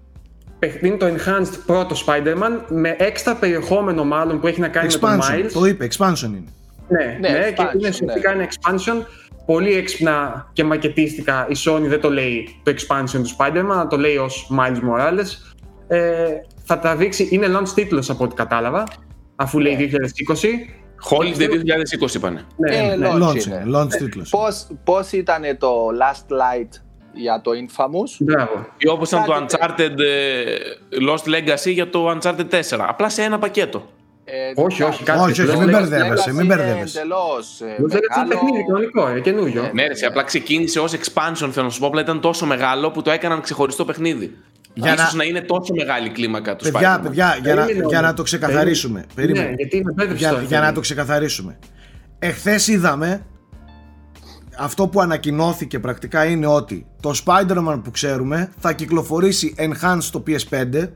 παιχνίδι, 0.59 0.87
Είναι 0.87 0.97
το 0.97 1.07
enhanced 1.07 1.59
πρώτο 1.67 1.95
Spider-Man 2.07 2.61
με 2.69 2.95
έξτρα 2.99 3.35
περιεχόμενο 3.37 4.05
μάλλον 4.05 4.41
που 4.41 4.47
έχει 4.47 4.61
να 4.61 4.69
κάνει 4.69 4.93
με 4.93 4.99
τον 4.99 5.19
Expansion. 5.21 5.45
Miles. 5.45 5.51
Το 5.53 5.65
είπε, 5.65 5.89
expansion 5.97 6.25
είναι. 6.27 6.45
Ναι, 6.89 7.17
Ναι, 7.21 7.29
ναι, 7.39 7.51
και 7.51 7.63
expansion, 7.63 7.75
είναι 7.79 7.89
ουσιαστικά 7.89 8.31
ένα 8.33 8.49
expansion. 8.49 9.03
Πολύ 9.47 9.75
έξυπνα 9.75 10.47
και 10.53 10.65
μακετίστικα 10.65 11.47
η 11.51 11.55
Sony 11.67 11.83
δεν 11.83 12.01
το 12.01 12.11
λέει 12.11 12.61
το 12.63 12.73
expansion 12.77 13.21
του 13.23 13.37
Spider-Man, 13.39 13.71
αλλά 13.71 13.87
το 13.87 13.97
λέει 13.97 14.17
ως 14.17 14.51
Miles 14.59 14.77
Morales. 14.77 15.55
Ε, 15.89 16.27
θα 16.65 16.79
τραβήξει, 16.79 17.29
είναι 17.31 17.47
launch 17.59 17.69
τίτλος 17.75 18.11
από 18.11 18.25
ό,τι 18.25 18.35
κατάλαβα, 18.35 18.85
αφού 19.37 19.59
λέει 19.59 19.77
2020. 19.77 20.47
Holiday 21.11 21.49
2020 22.09 22.15
είπανε. 22.15 22.47
Ναι, 22.57 22.77
Ε, 22.77 22.97
ναι. 22.97 23.09
launch 23.11 23.23
Launch 23.23 23.47
είναι. 23.47 23.63
είναι, 23.67 23.79
launch 23.79 23.93
τίτλος. 23.99 24.29
Πώς, 24.31 24.67
πώς 24.85 25.13
ήταν 25.13 25.43
το 25.59 25.87
Last 26.01 26.33
Light 26.33 26.69
για 27.13 27.41
το 27.41 27.51
Infamous; 27.51 28.17
Μπράβο. 28.19 28.67
Ή 28.77 28.89
όπως 28.89 29.09
ήταν 29.09 29.25
το 29.25 29.33
Κάτι 29.33 29.85
Uncharted 29.87 29.99
ε, 29.99 30.45
Lost 31.11 31.29
Legacy 31.35 31.73
για 31.73 31.91
το 31.91 32.11
Uncharted 32.11 32.49
4. 32.51 32.79
Απλά 32.89 33.09
σε 33.09 33.23
ένα 33.23 33.39
πακέτο. 33.39 33.87
Ε, 34.29 34.53
Όχι, 34.55 34.83
όχι, 34.83 35.03
κάτι 35.03 35.19
Όχι, 35.31 35.43
όχι, 35.43 35.51
Lost 35.55 35.59
μην 35.59 35.69
Legacy- 35.69 35.73
μπερδεύεσαι, 35.73 36.33
μην 36.33 36.45
είναι 36.45 36.55
μπερδεύεσαι. 36.55 36.99
εντελώς, 36.99 37.61
ε, 37.61 37.65
Lost 37.65 37.85
Legacy 37.85 37.93
είναι 37.93 38.01
μεγάλο. 38.09 38.29
παιχνίδι 38.29 38.65
κανονικό, 38.67 39.11
είναι 39.11 39.21
καινούριο. 39.21 39.63
Ναι. 39.63 39.71
Ναι, 39.73 39.87
ρε, 39.87 39.95
σε 39.95 40.07
απλά 40.07 40.23
ξεκίνησε 40.23 40.79
ω 40.81 40.85
expansion, 40.85 41.49
θέλω 41.53 41.65
να 41.67 41.71
σου 41.71 41.81
πω. 41.81 41.87
Απλά 41.87 42.01
ήταν 42.01 42.21
τόσο 42.21 42.47
μεγάλο 42.47 42.91
που 42.91 43.03
το 43.03 43.11
έκαναν 43.11 43.41
ξεχωριστό 43.41 43.85
παιχνίδι. 43.85 44.37
Για 44.75 44.93
Ίσως 44.95 45.13
να- 45.13 45.19
να... 45.19 45.25
είναι 45.25 45.41
τόσο 45.41 45.75
μεγάλη 45.75 46.07
η 46.07 46.11
κλίμακα 46.11 46.57
του 46.57 46.71
Παιδιά, 46.71 46.99
Spider-Man. 46.99 47.03
παιδιά, 47.03 47.39
για 47.43 47.55
να, 47.55 47.61
Περίμενε 47.65 47.87
για 47.89 47.99
να 48.01 48.05
όμως. 48.07 48.17
το 48.17 48.23
ξεκαθαρίσουμε. 48.23 48.99
Ναι, 49.01 49.07
Περίμενε. 49.15 49.55
γιατί 49.57 49.83
με 49.85 49.93
μπέρδεψε 49.93 50.19
για, 50.23 50.31
τώρα, 50.33 50.43
για 50.43 50.57
να 50.59 50.63
παιδί. 50.63 50.75
το 50.75 50.81
ξεκαθαρίσουμε. 50.81 51.59
Εχθές 52.19 52.67
είδαμε 52.69 53.27
αυτό 54.59 54.89
που 54.89 55.01
ανακοινώθηκε 55.01 55.79
πρακτικά 55.79 56.25
είναι 56.25 56.47
ότι 56.47 56.87
το 57.03 57.13
Spider-Man 57.25 57.81
που 57.85 57.91
ξέρουμε 57.91 58.53
θα 58.59 58.73
κυκλοφορήσει 58.73 59.55
enhanced 59.59 59.99
στο 60.01 60.23
PS5 60.27 60.89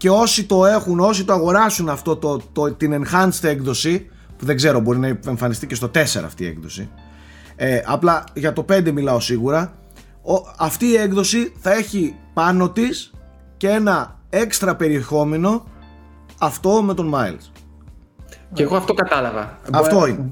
και 0.00 0.10
όσοι 0.10 0.44
το 0.44 0.66
έχουν, 0.66 1.00
όσοι 1.00 1.24
το 1.24 1.32
αγοράσουν 1.32 1.88
αυτό 1.88 2.16
το, 2.16 2.40
το, 2.52 2.72
την 2.72 3.04
enhanced 3.04 3.42
έκδοση 3.42 4.10
που 4.36 4.44
δεν 4.44 4.56
ξέρω 4.56 4.80
μπορεί 4.80 4.98
να 4.98 5.18
εμφανιστεί 5.26 5.66
και 5.66 5.74
στο 5.74 5.90
4 5.94 6.00
αυτή 6.00 6.44
η 6.44 6.46
έκδοση 6.46 6.90
ε, 7.56 7.80
απλά 7.84 8.24
για 8.34 8.52
το 8.52 8.64
5 8.68 8.92
μιλάω 8.92 9.20
σίγουρα 9.20 9.72
ο, 10.22 10.32
αυτή 10.58 10.86
η 10.86 10.96
έκδοση 10.96 11.52
θα 11.60 11.72
έχει 11.72 12.16
πάνω 12.34 12.70
της 12.70 13.12
και 13.56 13.68
ένα 13.68 14.18
έξτρα 14.30 14.76
περιεχόμενο 14.76 15.64
αυτό 16.38 16.82
με 16.82 16.94
τον 16.94 17.12
Miles 17.14 17.59
Και 18.52 18.62
εγώ 18.62 18.76
αυτό 18.76 18.94
κατάλαβα. 18.94 19.58
Αυτό 19.72 19.98
Μπορεί- 19.98 20.10
είναι. 20.10 20.24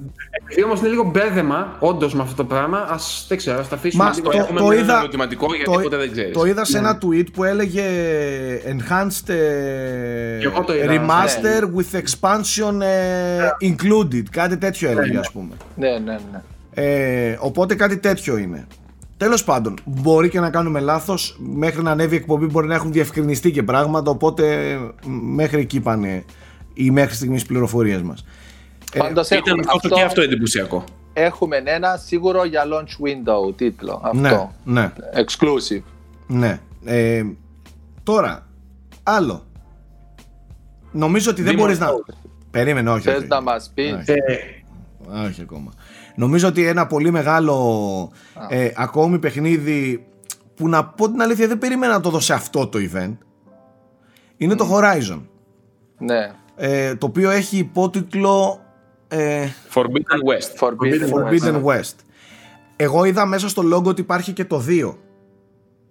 Επειδή 0.43 0.65
όμως 0.65 0.79
είναι 0.81 0.89
λίγο 0.89 1.05
μπέρδεμα, 1.11 1.77
όντως 1.79 2.15
με 2.15 2.23
αυτό 2.23 2.35
το 2.35 2.45
πράγμα, 2.45 2.87
ας 2.91 3.25
δεν 3.29 3.37
ξέρω, 3.39 3.59
ας 3.59 3.69
τα 3.69 3.75
αφήσουμε. 3.77 4.05
Μα 4.05 4.11
λίγο. 4.15 4.31
το- 4.31 4.39
έχουμε 4.39 4.61
το 4.61 4.67
με 4.67 4.75
είδα- 4.75 4.85
ένα 4.85 4.99
ερωτηματικό 4.99 5.47
γιατί 5.55 5.65
το, 5.65 5.81
ποτέ 5.81 5.97
δεν 5.97 6.13
ξέρεις. 6.13 6.33
το 6.33 6.45
είδα 6.45 6.65
σε 6.65 6.81
Ναι. 6.81 6.89
ένα 6.89 6.99
tweet 7.03 7.27
που 7.33 7.45
έλεγε 7.45 7.83
enhanced 8.67 9.29
ε, 9.29 9.35
Και 10.41 10.47
εγώ 10.47 10.65
το 10.65 10.75
είδα, 10.77 10.87
remaster 11.07 11.63
with 11.63 11.99
expansion 12.01 12.81
ε, 12.81 13.75
included 13.75 14.23
κάτι 14.31 14.57
τέτοιο 14.59 14.91
έλεγε 14.91 15.13
ναι. 15.13 15.19
ας 15.19 15.31
πούμε 15.33 15.55
Ναι, 15.77 15.89
ναι, 16.05 16.19
ναι. 16.33 16.41
ε, 16.85 17.37
οπότε 17.41 17.75
κάτι 17.75 17.97
τέτοιο 17.99 18.37
είναι 18.37 18.67
τέλος 19.17 19.45
πάντων 19.45 19.75
μπορεί 19.85 20.29
και 20.29 20.41
να 20.41 20.51
κάνουμε 20.51 20.81
λάθος 20.81 21.37
μέχρι 21.41 21.83
να 21.83 21.91
ανέβει 21.91 22.15
η 22.15 22.19
εκπομπή 22.19 22.47
μπορεί 22.47 22.67
να 22.67 22.75
έχουν 22.75 22.93
διευκρινιστεί 22.93 23.51
και 23.51 23.63
πράγματα 23.63 24.11
οπότε 24.11 24.71
ε, 24.73 24.79
μέχρι 25.35 25.61
εκεί 25.61 25.81
πάνε 25.81 26.25
οι 26.79 26.91
μέχρι 26.91 27.15
στιγμής 27.15 27.47
πληροφορίες 27.47 28.03
μας 28.03 28.25
Πάντως 28.99 29.27
Ήταν 29.31 29.43
έχουμε, 29.47 29.63
αυτό 29.75 29.89
και 29.89 30.03
αυτό 30.03 30.21
εντυπωσιακό. 30.21 30.85
έχουμε 31.13 31.63
ένα 31.65 31.97
σίγουρο 31.97 32.45
για 32.45 32.63
launch 32.67 33.05
window 33.07 33.57
τίτλο. 33.57 34.01
Αυτό. 34.05 34.53
ναι, 34.65 34.81
ναι, 34.83 34.93
Exclusive. 35.15 35.83
ναι 36.27 36.61
ε, 36.85 37.23
τώρα 38.03 38.47
άλλο 39.03 39.47
νομίζω 40.93 41.31
ότι 41.31 41.43
δεν 41.43 41.55
Demon 41.55 41.59
μπορείς 41.59 41.79
να 41.79 41.89
Souls. 41.91 42.15
περίμενε 42.51 42.91
όχι, 42.91 43.03
Θες 43.03 43.17
όχι. 43.19 43.27
να 43.27 43.41
μας 43.41 43.71
πεις; 43.75 43.93
Όχι. 43.93 44.11
Ε, 44.11 45.25
Όχι 45.27 45.43
ακόμα. 45.43 45.73
Νομίζω 46.15 46.49
ότι 46.49 46.67
ένα 46.67 46.87
πολύ 46.87 47.11
μεγάλο 47.11 48.13
ε, 48.49 48.71
ακόμη 48.77 49.19
παιχνίδι 49.19 50.07
που 50.55 50.69
να 50.69 50.85
πω 50.85 51.11
την 51.11 51.23
αλήθεια 51.23 51.47
δεν 51.49 51.59
περίμενα 51.59 51.93
να 51.93 52.01
το 52.01 52.11
δω 52.11 52.21
σε 52.21 52.33
αυτό 52.33 52.67
το 52.69 52.79
event 52.93 53.17
είναι 54.37 54.55
το 54.55 54.69
Horizon 54.73 55.21
Ναι. 55.99 56.31
Ε, 56.59 56.95
το 56.95 57.07
οποίο 57.07 57.31
έχει 57.31 57.57
υπότιτλο 57.59 58.61
ε, 59.09 59.47
Forbidden 59.75 60.21
West. 60.31 60.67
Forbidden, 60.69 61.13
Forbidden 61.15 61.63
West. 61.65 61.79
West. 61.79 61.95
Εγώ 62.77 63.05
είδα 63.05 63.27
μέσα 63.27 63.49
στο 63.49 63.63
logo 63.75 63.85
ότι 63.85 64.01
υπάρχει 64.01 64.33
και 64.33 64.45
το 64.45 64.57
2. 64.69 64.95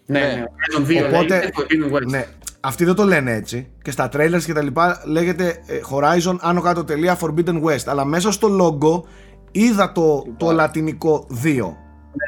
ναι, 0.05 0.20
Ναι. 0.20 0.26
ναι. 0.26 0.43
Τον 0.74 0.86
δύο 0.86 1.05
Οπότε- 1.07 1.36
λέγεται 1.36 1.51
Forbidden 1.57 1.95
West. 1.95 2.05
Ναι, 2.09 2.26
αυτοί 2.59 2.86
δεν 2.86 2.95
το 2.95 3.03
λένε 3.03 3.32
έτσι. 3.34 3.68
Και 3.82 3.91
στα 3.91 4.09
trailers 4.13 4.41
και 4.45 4.53
τα 4.53 4.61
λοιπά 4.61 5.01
λέγεται 5.05 5.47
ε, 5.68 5.80
Horizon 5.91 6.36
άνω 6.39 6.61
κάτω 6.61 6.84
τελεία 6.84 7.18
Forbidden 7.22 7.63
West. 7.63 7.84
Αλλά 7.86 8.05
μέσα 8.05 8.32
στο 8.32 8.47
logo 8.61 9.07
είδα 9.51 9.91
το, 9.91 10.24
το 10.38 10.51
λατινικό 10.51 11.28
2. 11.43 11.59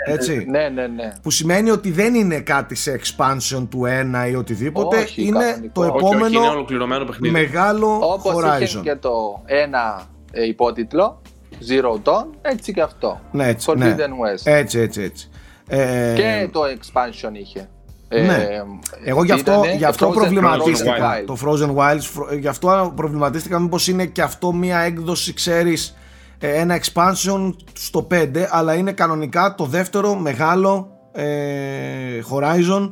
Έτσι. 0.06 0.46
Ναι, 0.50 0.70
ναι, 0.70 0.88
ναι. 0.88 1.12
Που 1.22 1.32
σημαίνει 1.32 1.70
ότι 1.70 1.92
δεν 1.92 2.14
είναι 2.16 2.40
κάτι 2.40 2.76
σε 2.76 3.00
expansion 3.04 3.68
του 3.70 3.82
1 4.26 4.30
ή 4.32 4.36
οτιδήποτε. 4.36 4.98
Όχι, 4.98 5.22
είναι 5.26 5.40
κανονικό. 5.40 5.72
το 5.74 5.82
Όχι, 5.82 5.90
Όχι, 5.90 6.04
όχι, 6.06 6.16
επόμενο 6.16 6.38
είναι 6.40 6.48
ολοκληρωμένο 6.48 7.06
παιχνίδι. 7.06 7.34
μεγάλο 7.34 8.00
Όπως 8.02 8.34
είχε 8.62 8.78
Horizon. 8.80 8.84
και 8.84 8.96
το 8.96 9.42
ένα 9.46 10.02
ε, 10.32 10.46
υπότιτλο, 10.48 11.22
Zero 11.70 11.94
Dawn, 12.10 12.26
έτσι 12.42 12.74
και 12.74 12.82
αυτό. 12.82 13.20
Ναι, 13.32 13.48
έτσι, 13.48 13.72
ναι. 13.78 13.96
Forbidden 13.96 14.00
West. 14.10 14.42
Έτσι, 14.44 14.80
έτσι, 14.80 15.02
έτσι. 15.02 15.30
Ε, 15.68 16.14
Και 16.16 16.50
το 16.52 16.62
expansion 16.64 17.30
είχε. 17.34 17.70
Ναι. 18.12 18.20
Ε, 18.50 18.64
Εγώ 19.04 19.24
γι' 19.24 19.32
αυτό, 19.32 19.52
ήτανε 19.52 19.76
γι 19.76 19.86
αυτό 19.86 20.06
το 20.06 20.12
Frozen- 20.12 20.16
προβληματίστηκα. 20.16 20.96
Frozen 20.98 21.22
Wild. 21.22 21.26
Το 21.26 21.38
Frozen 21.46 21.76
Wilds, 21.76 22.00
φρο- 22.02 22.34
γι' 22.34 22.48
αυτό 22.48 22.94
προβληματίστηκα 22.96 23.60
μήπως 23.60 23.88
είναι 23.88 24.06
και 24.06 24.22
αυτό 24.22 24.54
μία 24.54 24.80
έκδοση, 24.80 25.34
ξέρεις, 25.34 25.88
ε, 25.88 25.94
ένα 26.40 26.80
expansion 26.82 27.54
στο 27.74 28.08
5, 28.12 28.28
αλλά 28.50 28.74
είναι 28.74 28.92
κανονικά 28.92 29.56
το 29.56 29.66
δεύτερο 29.66 30.16
μεγάλο 30.16 30.90
ε, 31.12 32.20
Horizon, 32.32 32.90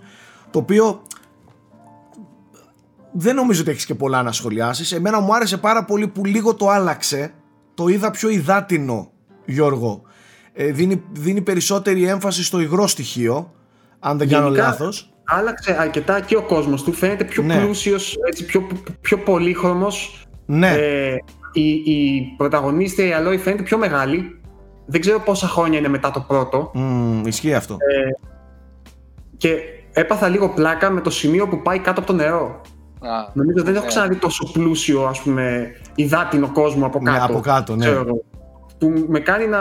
το 0.52 0.60
οποίο 0.60 1.02
δεν 3.12 3.36
νομίζω 3.36 3.62
ότι 3.62 3.72
έχεις 3.72 3.86
και 3.86 3.96
πολλά 3.96 4.24
να 4.24 4.32
σχολιάσεις. 4.32 4.92
Εμένα 4.92 5.20
μου 5.20 5.36
άρεσε 5.36 5.58
πάρα 5.58 5.86
πολύ 5.86 6.08
που 6.08 6.26
λίγο 6.26 6.54
το 6.54 6.70
άλλαξε, 6.70 7.34
το 7.74 7.88
είδα 7.88 8.12
πιο 8.12 8.30
υδάτινο, 8.30 9.12
Γιώργο. 9.46 10.02
Ε, 10.54 10.72
δίνει, 10.72 11.04
δίνει 11.12 11.42
περισσότερη 11.42 12.04
έμφαση 12.08 12.44
στο 12.44 12.60
υγρό 12.60 12.88
στοιχείο, 12.88 13.54
αν 14.00 14.18
δεν 14.18 14.30
κάνω 14.30 14.44
Γενικά, 14.44 14.64
λάθος. 14.68 15.12
Άλλαξε 15.24 15.78
αρκετά 15.80 16.20
και 16.20 16.36
ο 16.36 16.44
κόσμος 16.44 16.84
του. 16.84 16.94
Φαίνεται 16.94 17.24
πιο 17.24 17.44
Ναι. 17.44 17.58
πλούσιος, 17.60 18.18
έτσι, 18.28 18.46
πιο, 18.46 18.68
πιο 19.02 19.18
πολύχρωμος. 19.20 20.26
Ναι. 20.46 20.72
Ε, 20.72 21.16
η, 21.60 21.92
η 21.94 22.22
πρωταγωνίστρια 22.38 23.08
η 23.08 23.14
Αλόη 23.14 23.38
φαίνεται 23.38 23.64
πιο 23.64 23.78
μεγάλη. 23.78 24.40
Δεν 24.86 25.02
ξέρω 25.02 25.20
πόσα 25.20 25.48
χρόνια 25.48 25.80
είναι 25.80 25.88
μετά 25.88 26.12
το 26.12 26.20
πρώτο. 26.28 26.72
Μμμ, 26.74 27.26
ισχύει 27.26 27.54
αυτό. 27.54 27.78
Και 29.38 29.58
έπαθα 29.94 30.28
λίγο 30.28 30.50
πλάκα 30.50 30.90
με 30.90 31.02
το 31.02 31.10
σημείο 31.10 31.48
που 31.48 31.62
πάει 31.62 31.80
κάτω 31.80 32.00
από 32.00 32.10
το 32.10 32.14
νερό. 32.16 32.62
Α, 33.00 33.10
Νομίζω 33.34 33.64
δεν 33.64 33.74
έχω 33.74 33.84
ναι. 33.84 33.90
ξαναδεί 33.90 34.16
τόσο 34.16 34.52
πλούσιο, 34.52 35.04
ας 35.04 35.22
πούμε, 35.22 35.72
υδάτινο 35.96 36.52
κόσμο 36.52 36.86
από 36.86 37.00
Ναι, 37.02 37.12
κάτω. 37.12 37.24
από 37.34 37.40
κάτω, 37.40 37.76
ναι. 37.76 37.86
Ξέρω 37.86 38.00
εγώ. 38.08 38.24
Που 38.80 39.06
με 39.10 39.20
κάνει 39.20 39.48
να 39.48 39.60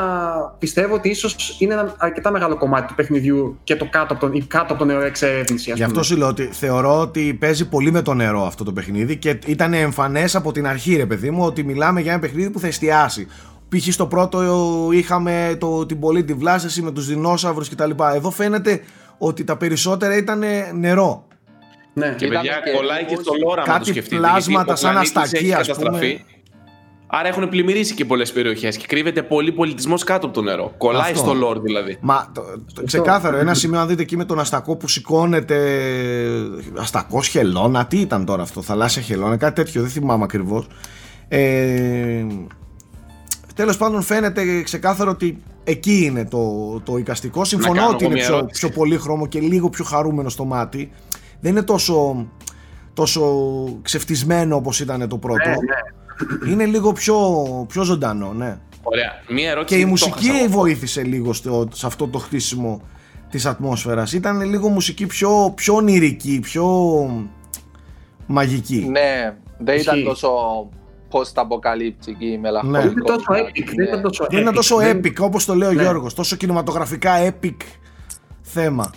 πιστεύω 0.58 0.94
ότι 0.94 1.08
ίσως 1.08 1.56
είναι 1.60 1.72
ένα 1.72 1.94
αρκετά 1.98 2.30
μεγάλο 2.30 2.56
κομμάτι 2.56 2.86
του 2.86 2.94
παιχνιδιού 2.94 3.58
και 3.64 3.76
το 3.76 3.88
κάτω 3.90 4.14
από 4.14 4.26
το, 4.26 4.32
η 4.34 4.44
κάτω 4.44 4.66
από 4.72 4.76
το 4.78 4.84
νερό 4.84 5.02
εξερεύνηση. 5.04 5.70
ας 5.70 5.76
Γι' 5.76 5.82
αυτό 5.82 5.92
πούμε. 5.94 6.04
σου 6.04 6.16
λέω 6.16 6.28
ότι 6.28 6.44
θεωρώ 6.52 7.00
ότι 7.00 7.34
παίζει 7.40 7.68
πολύ 7.68 7.90
με 7.92 8.02
το 8.02 8.14
νερό 8.14 8.42
αυτό 8.46 8.64
το 8.64 8.72
παιχνίδι 8.72 9.16
και 9.16 9.38
ήταν 9.46 9.74
εμφανές 9.74 10.34
από 10.34 10.52
την 10.52 10.66
αρχή, 10.66 10.96
ρε 10.96 11.06
παιδί 11.06 11.30
μου, 11.30 11.44
ότι 11.44 11.62
μιλάμε 11.64 12.00
για 12.00 12.12
ένα 12.12 12.20
παιχνίδι 12.20 12.50
που 12.50 12.58
θα 12.60 12.66
εστιάσει. 12.66 13.26
Π.χ. 13.68 13.92
στο 13.92 14.06
πρώτο 14.06 14.42
είχαμε 14.92 15.56
το, 15.60 15.86
την 15.86 16.00
πολλή 16.00 16.24
τη 16.24 16.32
βλάστηση 16.34 16.82
με 16.82 16.92
τους 16.92 17.06
δεινόσαυρους 17.06 17.68
κτλ. 17.68 17.90
Εδώ 18.14 18.30
φαίνεται 18.30 18.80
ότι 19.18 19.44
τα 19.44 19.56
περισσότερα 19.56 20.16
ήταν 20.16 20.42
νερό. 20.74 21.26
Ναι. 21.92 22.14
Και 22.18 22.24
Είδαμε 22.26 22.40
παιδιά, 22.40 22.60
και 22.64 22.70
κολλάει 22.76 22.98
και 23.04 23.06
λίγους- 23.08 23.24
στο 23.24 23.34
λόρα 23.44 23.60
να 23.60 23.66
Κάτι 23.66 23.78
το 23.78 23.84
σκεφτείτε. 23.84 24.16
πλάσματα 24.16 24.48
γιατί 24.62 24.70
ο 24.72 24.76
σαν 24.76 24.90
πλανήτης 24.90 25.16
αστακή, 25.16 25.44
έχει 25.44 25.52
ας 25.54 25.66
καταστραφεί. 25.66 26.12
πούμε. 26.16 26.24
Άρα 27.06 27.28
έχουν 27.28 27.48
πλημμυρίσει 27.48 27.94
και 27.94 28.04
πολλές 28.04 28.32
περιοχές 28.32 28.76
και 28.76 28.86
κρύβεται 28.86 29.22
πολύ 29.22 29.52
πολιτισμός 29.52 30.04
κάτω 30.04 30.26
από 30.26 30.34
το 30.34 30.42
νερό. 30.42 30.74
Κολλάει 30.78 31.10
Αυτό. 31.10 31.18
στο 31.18 31.34
λόρ 31.34 31.60
δηλαδή. 31.60 31.98
Μα 32.00 32.30
το, 32.34 32.42
το, 32.74 32.82
ξεκάθαρο, 32.84 33.36
ένα 33.36 33.54
σημείο 33.54 33.80
αν 33.80 33.88
δείτε 33.88 34.02
εκεί 34.02 34.16
με 34.16 34.24
τον 34.24 34.38
αστακό 34.38 34.76
που 34.76 34.88
σηκώνεται. 34.88 35.58
Αστακό 36.76 37.22
χελώνα, 37.22 37.86
τι 37.86 38.00
ήταν 38.00 38.24
τώρα 38.24 38.42
αυτό, 38.42 38.62
θαλάσσια 38.62 39.02
χελώνα, 39.02 39.36
κάτι 39.36 39.54
τέτοιο, 39.54 39.80
δεν 39.80 39.90
θυμάμαι 39.90 40.24
ακριβώς. 40.24 40.66
Ε, 41.28 42.26
Τέλος 43.56 43.76
πάντων, 43.76 44.02
φαίνεται 44.02 44.62
ξεκάθαρο 44.62 45.10
ότι 45.10 45.42
εκεί 45.64 46.04
είναι 46.04 46.24
το, 46.24 46.80
το 46.80 46.96
οικαστικό. 46.96 47.44
Συμφωνώ 47.44 47.74
κάνω 47.74 47.90
ότι 47.90 48.04
εγώ 48.04 48.12
είναι 48.12 48.20
μια 48.20 48.28
πιο, 48.28 48.36
ερώτηση. 48.36 48.66
πιο 48.66 48.76
πολύχρωμο 48.76 49.26
και 49.26 49.40
λίγο 49.40 49.68
πιο 49.68 49.84
χαρούμενο 49.84 50.28
στο 50.28 50.44
μάτι. 50.44 50.90
Δεν 51.40 51.50
είναι 51.50 51.62
τόσο, 51.62 52.26
τόσο 52.92 53.22
ξεφτισμένο 53.82 54.56
όπως 54.56 54.80
ήταν 54.80 55.08
το 55.08 55.18
πρώτο. 55.18 55.48
Ναι, 55.48 55.54
ναι. 55.54 55.95
Είναι 56.48 56.64
λίγο 56.66 56.92
πιο, 56.92 57.16
πιο 57.68 57.82
ζωντανό, 57.82 58.32
ναι. 58.32 58.58
Ωραία. 58.82 59.12
Μία 59.28 59.50
ερώτηση. 59.50 59.74
Και 59.74 59.80
η 59.80 59.90
που 59.90 59.96
το 59.98 60.06
μουσική 60.06 60.26
έχασα 60.28 60.44
εγώ. 60.44 60.52
βοήθησε 60.60 61.02
λίγο 61.02 61.32
στο, 61.32 61.68
σε 61.72 61.86
αυτό 61.86 62.08
το 62.08 62.18
χτίσιμο 62.18 62.80
της 63.30 63.46
ατμόσφαιρας. 63.46 64.12
Ήταν 64.12 64.40
λίγο 64.40 64.68
μουσική 64.68 65.06
πιο, 65.06 65.52
πιο 65.56 65.74
ονειρική, 65.74 66.40
πιο 66.42 66.64
μαγική. 68.26 68.86
Ναι, 68.90 69.36
δεν 69.58 69.78
ήταν 69.78 69.94
Ισχύει. 69.94 70.08
τόσο 70.08 70.30
post-αποκαλύπτικη, 71.10 72.26
Ναι. 72.26 72.38
μελαγχολικό. 72.38 72.80
Δεν 72.82 72.90
ήταν 72.90 73.04
τόσο 73.04 73.24
κομμάτι, 73.26 73.52
epic. 73.54 73.64
ναι. 73.74 73.74
Δεν 73.74 73.84
ήταν 73.86 74.02
τόσο 74.02 74.26
Δεν 74.30 74.40
ήταν 74.40 74.52
epic. 74.52 74.56
τόσο 74.56 74.76
Δεν- 74.76 74.98
epic 75.04 75.14
όπως 75.20 75.44
το 75.44 75.54
λέει 75.54 75.68
ο 75.68 75.72
Ναι. 75.72 75.82
Γιώργος, 75.82 76.14
τόσο 76.14 76.36
κινηματογραφικά 76.36 77.12
epic 77.40 77.56
θέμα. 78.42 78.90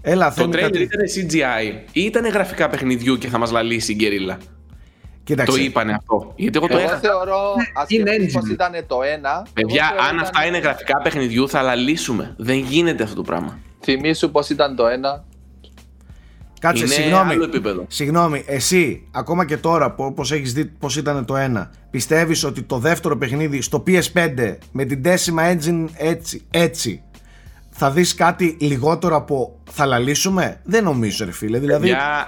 Έλα, 0.00 0.26
Το 0.28 0.32
θέλει 0.34 0.48
τρέλερ 0.50 0.70
κάτι. 0.70 0.82
ήταν 0.82 1.00
CGI 1.06 1.88
ή 1.92 2.00
ήταν 2.02 2.26
γραφικά 2.26 2.68
παιχνιδιού 2.68 3.16
και 3.18 3.28
θα 3.28 3.38
μας 3.38 3.50
λαλήσει 3.50 3.92
η 3.92 3.94
γκερίλα. 3.94 4.38
Κοίταξε, 5.28 5.56
Το 5.58 5.62
είπανε 5.64 5.92
αυτό. 5.92 6.32
Γιατί 6.36 6.58
εγώ 6.58 6.66
το 6.66 6.76
Εγώ 6.76 6.82
έχασα. 6.86 7.00
θεωρώ, 7.00 7.54
ας 7.74 7.88
είναι 7.88 8.10
σκεφτείς 8.10 8.34
engine. 8.36 8.40
πως 8.40 8.50
ήταν 8.50 8.72
το 8.86 9.02
ένα. 9.02 9.46
Παιδιά, 9.52 9.82
εγώ 9.84 9.88
θεωρώ 9.92 10.08
αν 10.08 10.14
ήταν- 10.14 10.26
αυτά 10.26 10.46
είναι 10.46 10.58
γραφικά 10.58 10.98
παιχνιδιού, 11.02 11.48
θα 11.48 11.62
λαλήσουμε. 11.62 12.34
Δεν 12.38 12.56
γίνεται 12.58 13.02
αυτό 13.02 13.14
το 13.14 13.22
πράγμα. 13.22 13.58
Θυμήσου 13.80 14.30
πως 14.30 14.48
ήταν 14.50 14.76
το 14.76 14.86
ένα. 14.86 15.24
κάτσε, 16.60 16.84
είναι 16.84 16.92
συγγνώμη. 16.94 17.32
άλλο 17.32 17.44
επίπεδο. 17.44 17.84
Συγγνώμη, 17.88 18.44
εσύ, 18.46 19.08
ακόμα 19.12 19.44
και 19.46 19.56
τώρα 19.56 19.94
που 19.94 20.04
όπως 20.04 20.32
έχεις 20.32 20.52
δει 20.52 20.64
πώς 20.64 20.96
ήταν 20.96 21.24
το 21.24 21.36
ένα, 21.36 21.70
πιστεύεις 21.90 22.44
ότι 22.44 22.62
το 22.62 22.78
δεύτερο 22.78 23.16
παιχνίδι 23.16 23.60
στο 23.60 23.82
PS5 23.86 24.58
με 24.72 24.84
την 24.84 25.02
Decima 25.04 25.52
Engine 25.52 25.84
έτσι, 25.96 26.46
έτσι 26.50 27.02
θα 27.70 27.90
δεις 27.90 28.14
κάτι 28.14 28.56
λιγότερο 28.60 29.16
από 29.16 29.58
θα 29.70 29.86
λαλήσουμε. 29.86 30.60
Δεν 30.64 30.84
νομίζω 30.84 31.24
ρε 31.24 31.32
φίλε, 31.32 31.58
δηλαδή 31.58 31.80
Παιδιά, 31.88 32.26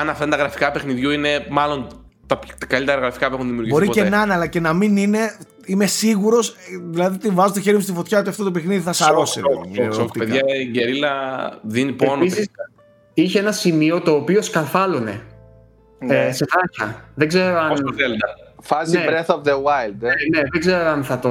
αν 0.00 0.08
αυτά 0.08 0.24
είναι 0.24 0.32
τα 0.36 0.40
γραφικά 0.42 0.70
παιχνιδιού, 0.70 1.10
είναι 1.10 1.46
μάλλον 1.50 1.86
τα, 2.26 2.38
τα 2.58 2.66
καλύτερα 2.66 3.00
γραφικά 3.00 3.28
που 3.28 3.34
έχουν 3.34 3.46
δημιουργηθεί. 3.46 3.74
μπορεί 3.74 3.86
ποτέ. 3.86 4.02
και 4.02 4.08
να 4.08 4.22
είναι 4.22 4.32
αλλά 4.34 4.46
και 4.46 4.60
να 4.60 4.72
μην 4.72 4.96
είναι, 4.96 5.36
είμαι 5.64 5.86
σίγουρος, 5.86 6.48
ε, 6.48 6.54
δηλαδή 6.90 7.18
τη 7.18 7.28
βάζω 7.28 7.52
το 7.52 7.60
χέρι 7.60 7.76
μου 7.76 7.82
στη 7.82 7.92
φωτιά 7.92 8.18
ότι 8.18 8.28
αυτό 8.28 8.44
το 8.44 8.50
παιχνίδι 8.50 8.80
θα 8.82 8.92
σαρώσει. 8.92 9.40
ρε, 9.40 9.52
Σοκ, 9.52 9.62
παιδί 9.64 9.84
μου, 9.86 9.92
σοκ, 9.92 9.94
σοκ. 9.94 10.02
οπτικά. 10.06 10.24
Παιδιά, 10.24 10.56
η 10.60 10.64
γκερίλα 10.70 11.12
δίνει 11.62 11.92
πόνο. 11.92 12.12
Επίσης, 12.12 12.48
είχε 13.14 13.38
ένα 13.38 13.52
σημείο 13.52 14.00
το 14.00 14.10
οποίο 14.14 14.42
σκαρφάλωνε 14.42 15.20
Ναι. 15.98 16.14
ε, 16.26 16.32
σε 16.32 16.46
βράχια. 16.50 17.04
Δεν 17.14 17.28
ξέρω 17.28 17.58
αν... 17.58 17.68
Πώς 17.68 17.80
το 17.80 17.94
Zelda. 17.96 18.44
Φάση 18.62 18.96
ναι. 18.98 19.04
Breath 19.08 19.34
of 19.34 19.38
the 19.38 19.52
Wild. 19.54 19.94
ε. 20.02 20.06
Ε, 20.08 20.12
ναι, 20.34 20.40
δεν 20.52 20.60
ξέρω 20.60 20.88
αν 20.88 21.04
θα 21.04 21.18
το 21.18 21.30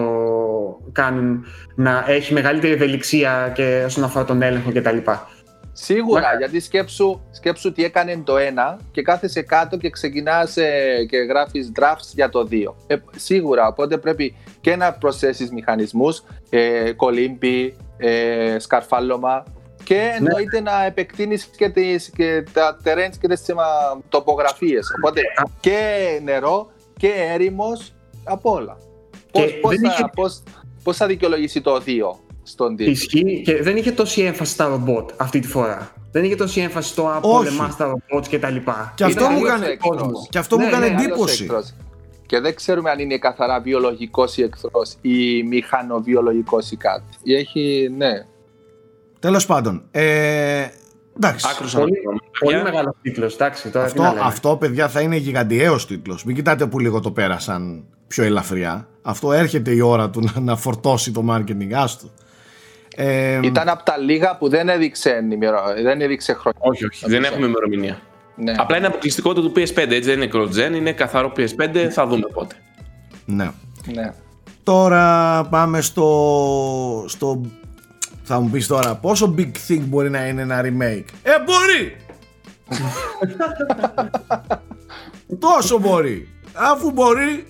κάνουν 0.91 1.45
να 1.75 2.03
έχει 2.07 2.33
μεγαλύτερη 2.33 2.73
ευελιξία 2.73 3.51
και 3.55 3.83
όσον 3.85 4.03
αφορά 4.03 4.25
τον 4.25 4.41
έλεγχο 4.41 4.71
κτλ. 4.73 4.97
Σίγουρα, 5.77 6.21
Μα- 6.21 6.37
γιατί 6.37 6.59
σκέψου, 6.59 7.21
σκέψου 7.31 7.71
τι 7.71 7.83
έκανε 7.83 8.21
το 8.23 8.37
ένα 8.37 8.79
και 8.91 9.01
κάθεσαι 9.01 9.41
κάτω 9.41 9.77
και 9.77 9.89
ξεκινάς 9.89 10.57
ε, 10.57 11.05
και 11.09 11.17
γράφεις 11.17 11.71
drafts 11.79 12.09
για 12.13 12.29
το 12.29 12.43
δύο. 12.45 12.75
Ε, 12.87 12.95
σίγουρα, 13.15 13.67
οπότε 13.67 13.97
πρέπει 13.97 14.35
και 14.61 14.75
να 14.75 14.93
προσθέσεις 14.93 15.51
μηχανισμούς, 15.51 16.23
ε, 16.49 16.91
κολύμπι, 16.91 17.77
ε, 17.97 18.55
σκαρφάλωμα 18.59 19.43
και 19.83 20.11
εννοείται 20.17 20.61
να 20.61 20.85
επεκτείνεις 20.85 21.45
και, 21.45 21.69
τις, 21.69 22.09
και 22.09 22.43
τα 22.53 22.77
terrains 22.83 23.13
και 23.19 23.27
τις 23.27 23.49
ε, 23.49 23.53
τοπογραφίες. 24.09 24.87
Οπότε 25.01 25.21
και 25.59 25.79
νερό 26.23 26.71
και 26.97 27.11
έρημος, 27.33 27.95
από 28.23 28.51
όλα. 28.51 28.77
Και 29.31 29.41
Πώς, 29.41 29.53
πώς, 29.61 29.75
δεν 29.75 29.89
θα, 29.89 29.93
είχε- 29.93 30.09
πώς, 30.15 30.43
πώς 30.83 30.97
θα 30.97 31.05
δικαιολογήσει 31.07 31.61
το 31.61 31.79
δύο; 31.79 32.19
Στον 32.47 32.75
τίτλο. 32.75 32.91
Ισχύει 32.91 33.41
και 33.45 33.61
δεν 33.63 33.77
είχε 33.77 33.91
τόση 33.91 34.21
έμφαση 34.21 34.51
στα 34.51 34.67
ρομπότ 34.67 35.09
αυτή 35.17 35.39
τη 35.39 35.47
φορά. 35.47 35.91
Δεν 36.11 36.23
είχε 36.23 36.35
τόση 36.35 36.61
έμφαση 36.61 36.89
στο 36.89 37.07
«Α, 37.07 37.19
Όχι. 37.21 37.45
πολεμάς 37.45 37.75
τα 37.75 37.85
ρομπότς 37.85 38.29
κτλ. 38.29 38.55
Και 38.95 39.03
αυτό 39.03 39.07
Ήταν 39.23 39.31
μου 39.33 39.37
αλλιώς 39.37 39.49
έκανε- 39.59 39.77
ο 39.81 39.87
κόσμος. 39.87 40.27
και 40.29 40.37
αυτό 40.37 40.55
μου 40.57 40.61
Ναι, 40.63 40.67
έκανε 40.69 40.87
ναι, 40.87 40.93
εντύπωση. 40.93 41.19
άλλος 41.21 41.41
εχθρός. 41.41 41.73
Και 42.25 42.39
δεν 42.39 42.55
ξέρουμε 42.55 42.89
αν 42.89 42.99
είναι 42.99 43.17
καθαρά 43.17 43.59
βιολογικός 43.59 44.37
ή 44.37 44.41
εχθρός 44.41 44.93
ή 45.01 45.43
μηχανοβιολογικός 45.43 46.71
ή 46.71 46.75
κάτι. 46.75 47.33
Έχει, 47.33 47.89
ναι. 47.97 48.11
Τέλος 49.19 49.45
πάντων, 49.45 49.83
ε, 49.91 50.65
εντάξει. 51.15 51.47
Άκρος 51.51 51.71
Πολύ, 51.73 51.83
αναπτυγμένο, 51.83 52.19
πολύ 52.39 52.55
παιδιά. 52.55 52.63
μεγάλος 52.71 52.95
τίτλος, 53.01 53.33
εντάξει. 53.33 53.69
Τώρα 53.69 53.85
τι 53.85 53.91
Αυτό, 53.91 54.01
να 54.01 54.09
λέμε. 54.13 54.21
αυτό, 54.25 54.55
παιδιά, 54.57 54.89
θα 54.89 55.01
είναι 55.01 55.15
γιγαντιαίος 55.15 55.87
τίτλος. 55.87 56.23
Μην 56.23 56.35
κοιτάτε 56.35 56.65
που 56.65 56.79
λίγο 56.79 56.99
το 56.99 57.11
πέρασαν 57.11 57.83
πιο 58.07 58.23
ελαφριά. 58.23 58.87
Αυτό 59.01 59.31
έρχεται 59.33 59.71
η 59.71 59.79
ώρα 59.79 60.09
του 60.09 60.21
να, 60.21 60.39
να 60.41 60.55
φορτώσει 60.55 61.11
το 61.11 61.23
marketing. 61.29 61.71
Άστο. 61.73 62.07
Ε, 62.97 63.39
Ήταν 63.43 63.69
από 63.69 63.83
τα 63.83 63.97
λίγα 63.97 64.37
που 64.37 64.49
δεν 64.49 64.69
έδειξε, 64.69 65.09
ενημερω- 65.09 65.63
δεν 65.83 66.01
έδειξε 66.01 66.33
χρόνια. 66.33 66.59
Όχι, 66.61 66.85
όχι, 66.85 67.05
δεν 67.07 67.23
έχουμε 67.23 67.45
ημερομηνία. 67.45 67.99
Ναι. 68.35 68.53
Απλά 68.57 68.77
είναι 68.77 68.87
αποκλειστικότητα 68.87 69.47
του 69.47 69.51
PS5, 69.55 69.77
έτσι 69.77 69.99
δεν 69.99 70.21
είναι 70.21 70.29
cross-gen, 70.33 70.75
είναι 70.75 70.91
καθαρό 70.91 71.31
PS5, 71.37 71.87
θα 71.91 72.07
δούμε 72.07 72.27
πότε. 72.33 72.55
ναι. 73.25 73.51
ναι. 73.93 74.13
Τώρα 74.63 75.43
πάμε 75.49 75.81
στο, 75.81 77.05
στο... 77.07 77.41
Θα 78.23 78.39
μου 78.39 78.49
πεις 78.49 78.67
τώρα 78.67 78.95
πόσο 78.95 79.35
big 79.37 79.51
thing 79.67 79.79
μπορεί 79.81 80.09
να 80.09 80.27
είναι 80.27 80.41
ένα 80.41 80.61
remake; 80.61 81.03
Ε, 81.23 81.31
μπορεί! 81.45 81.95
Τόσο 85.39 85.79
μπορεί. 85.79 86.27
Αφού 86.53 86.91
μπορεί... 86.91 87.47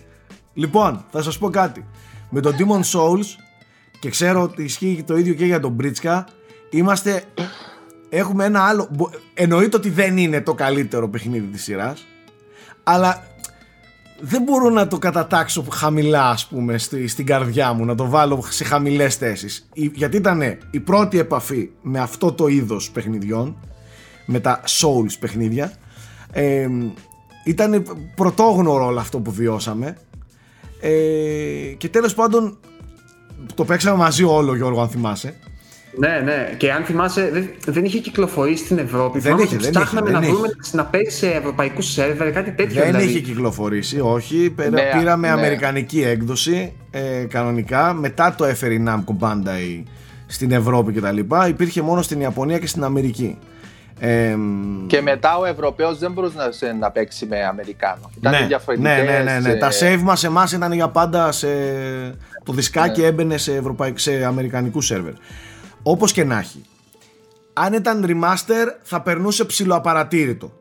Λοιπόν, 0.54 1.06
θα 1.12 1.22
σας 1.22 1.38
πω 1.38 1.50
κάτι. 1.50 1.86
Με 2.30 2.42
το 2.42 2.52
Demon 2.58 2.80
Souls 3.00 3.26
και 4.00 4.10
ξέρω 4.10 4.42
ότι 4.42 4.64
ισχύει 4.64 5.04
το 5.08 5.18
ίδιο 5.18 5.34
και 5.34 5.46
για 5.46 5.60
τον 5.60 5.72
Μπρίτσκα, 5.72 6.28
είμαστε. 6.70 7.24
Έχουμε 8.10 8.46
ένα 8.46 8.64
άλλο. 8.64 8.88
μπο- 8.92 9.10
Εννοείται 9.34 9.78
ότι 9.78 9.90
δεν 9.90 10.18
είναι 10.18 10.42
το 10.42 10.54
καλύτερο 10.54 11.10
παιχνίδι 11.10 11.46
της 11.48 11.64
σειράς 11.64 12.06
αλλά 12.84 13.24
δεν 14.20 14.42
μπορώ 14.44 14.70
να 14.70 14.88
το 14.88 14.98
κατατάξω 14.98 15.66
χαμηλά 15.72 16.30
ας 16.30 16.48
πούμε 16.48 16.78
στη, 16.78 17.08
στην 17.08 17.26
καρδιά 17.26 17.74
μου 17.74 17.86
να 17.86 17.96
το 17.96 18.10
βάλω 18.10 18.44
σε 18.50 18.64
χαμηλές 18.64 19.16
θέσεις 19.16 19.70
Η- 19.74 19.92
γιατί 19.94 20.18
ήταν 20.18 20.42
η 20.72 20.80
πρώτη 20.80 21.20
επαφή 21.20 21.70
με 21.82 22.00
αυτό 22.00 22.32
το 22.34 22.48
είδος 22.48 22.92
παιχνιδιών 22.92 23.58
με 24.26 24.40
τα 24.40 24.62
Souls 24.66 25.14
παιχνίδια 25.20 25.72
ε, 26.32 26.68
ήταν 27.46 27.86
πρωτόγνωρο 28.16 28.86
όλο 28.86 29.00
αυτό 29.00 29.20
που 29.20 29.32
βιώσαμε 29.32 29.98
ε, 30.82 30.90
και 31.78 31.90
τέλος 31.90 32.14
πάντων 32.14 32.58
το 33.56 33.66
παίξαμε 33.66 33.98
μαζί 33.98 34.24
όλο 34.24 34.56
Γιώργο 34.56 34.82
αν 34.82 34.90
θυμάσαι 34.90 35.34
Ναι, 35.98 36.22
ναι. 36.24 36.54
Και 36.58 36.72
αν 36.72 36.84
θυμάσαι, 36.84 37.30
δεν, 37.34 37.50
δεν 37.66 37.86
είχε 37.86 38.00
κυκλοφορήσει 38.00 38.64
στην 38.66 38.78
Ευρώπη. 38.78 39.12
Δεν 39.20 39.22
Θυμάμαι 39.22 39.44
είχε, 39.44 39.56
ότι 39.56 39.64
δεν 39.64 39.74
Ψάχναμε 39.74 40.10
είχε, 40.10 40.20
να 40.20 40.26
δεν 40.26 40.34
βρούμε 40.34 40.48
να 40.72 40.86
παίζει 40.86 41.10
σε 41.18 41.28
ευρωπαϊκού 41.28 41.82
σερβερ, 41.82 42.32
κάτι 42.32 42.52
τέτοιο 42.52 42.76
Δεν 42.82 42.86
δηλαδή. 42.86 43.06
είχε 43.06 43.20
κυκλοφορήσει, 43.20 44.00
όχι. 44.00 44.50
Πήρα- 44.56 44.70
Ναι, 44.70 44.90
πήραμε 45.00 45.28
ναι. 45.28 45.34
αμερικανική 45.34 46.02
έκδοση 46.02 46.74
ε, 46.92 47.02
κανονικά. 47.30 47.94
Μετά 47.94 48.36
το 48.38 48.46
έφερε 48.46 48.74
η 48.74 48.84
Namco 48.88 49.16
Bandai 49.20 49.84
στην 50.28 50.52
Ευρώπη 50.52 50.92
κτλ. 50.94 51.18
Υπήρχε 51.50 51.82
μόνο 51.82 52.02
στην 52.02 52.20
Ιαπωνία 52.22 52.60
και 52.60 52.68
στην 52.68 52.84
Αμερική. 52.84 53.38
Ε, 54.00 54.36
Και 54.88 55.02
μετά 55.02 55.38
ο 55.38 55.46
Ευρωπαίος 55.46 55.98
δεν 56.00 56.12
μπορούσε 56.12 56.38
να, 56.38 56.52
σε- 56.52 56.72
να 56.74 56.92
παίξει 56.92 57.26
με 57.26 57.46
Αμερικάνο. 57.46 58.10
Ήταν 58.18 58.32
ναι, 58.32 58.48
διαφορετικές... 58.48 58.98
ναι, 58.98 59.04
ναι, 59.12 59.24
ναι, 59.24 59.40
ναι. 59.40 59.50
ε, 59.52 59.56
Τα 59.58 59.70
save 59.80 60.00
μας 60.02 60.24
εμάς 60.24 60.52
ήταν 60.52 60.72
για 60.72 60.90
πάντα 60.90 61.32
σε... 61.32 61.48
Το 62.44 62.54
δισκάκι 62.54 63.02
Ναι. 63.02 63.08
έμπαινε 63.08 63.38
σε, 63.38 63.56
ευρωπαϊκ... 63.56 64.00
σε 64.00 64.26
αμερικανικού 64.26 64.82
σερβερ. 64.82 65.14
Όπως 65.84 66.12
και 66.12 66.24
να 66.24 66.38
έχει. 66.40 66.62
Αν 67.54 67.74
ήταν 67.74 68.06
remaster 68.08 68.68
θα 68.82 69.02
περνούσε 69.02 69.46
ψηλοαπαρατήρητο. 69.46 70.52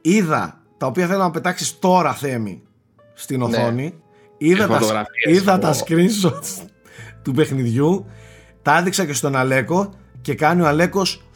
Είδα 0.00 0.60
τα 0.78 0.86
οποία 0.86 1.06
θέλω 1.06 1.18
να 1.22 1.30
πετάξεις 1.30 1.78
τώρα 1.78 2.12
θέμη 2.12 2.62
στην 3.14 3.38
Ναι. 3.38 3.44
οθόνη. 3.44 3.94
Είδα, 4.38 4.66
τα, 4.66 4.72
φωτογραφίες. 4.78 5.36
είδα 5.38 5.58
τα 5.58 5.68
Ω. 5.68 5.72
screenshots 5.72 6.66
του 7.22 7.32
παιχνιδιού. 7.32 8.06
Τα 8.62 8.78
έδειξα 8.78 9.04
και 9.06 9.12
στον 9.12 9.36
Αλέκο 9.36 9.94
και 10.20 10.34
κάνει 10.34 10.60
ο 10.62 10.66
Αλέκος 10.66 11.16
«Βρε 11.16 11.20
μου», 11.22 11.31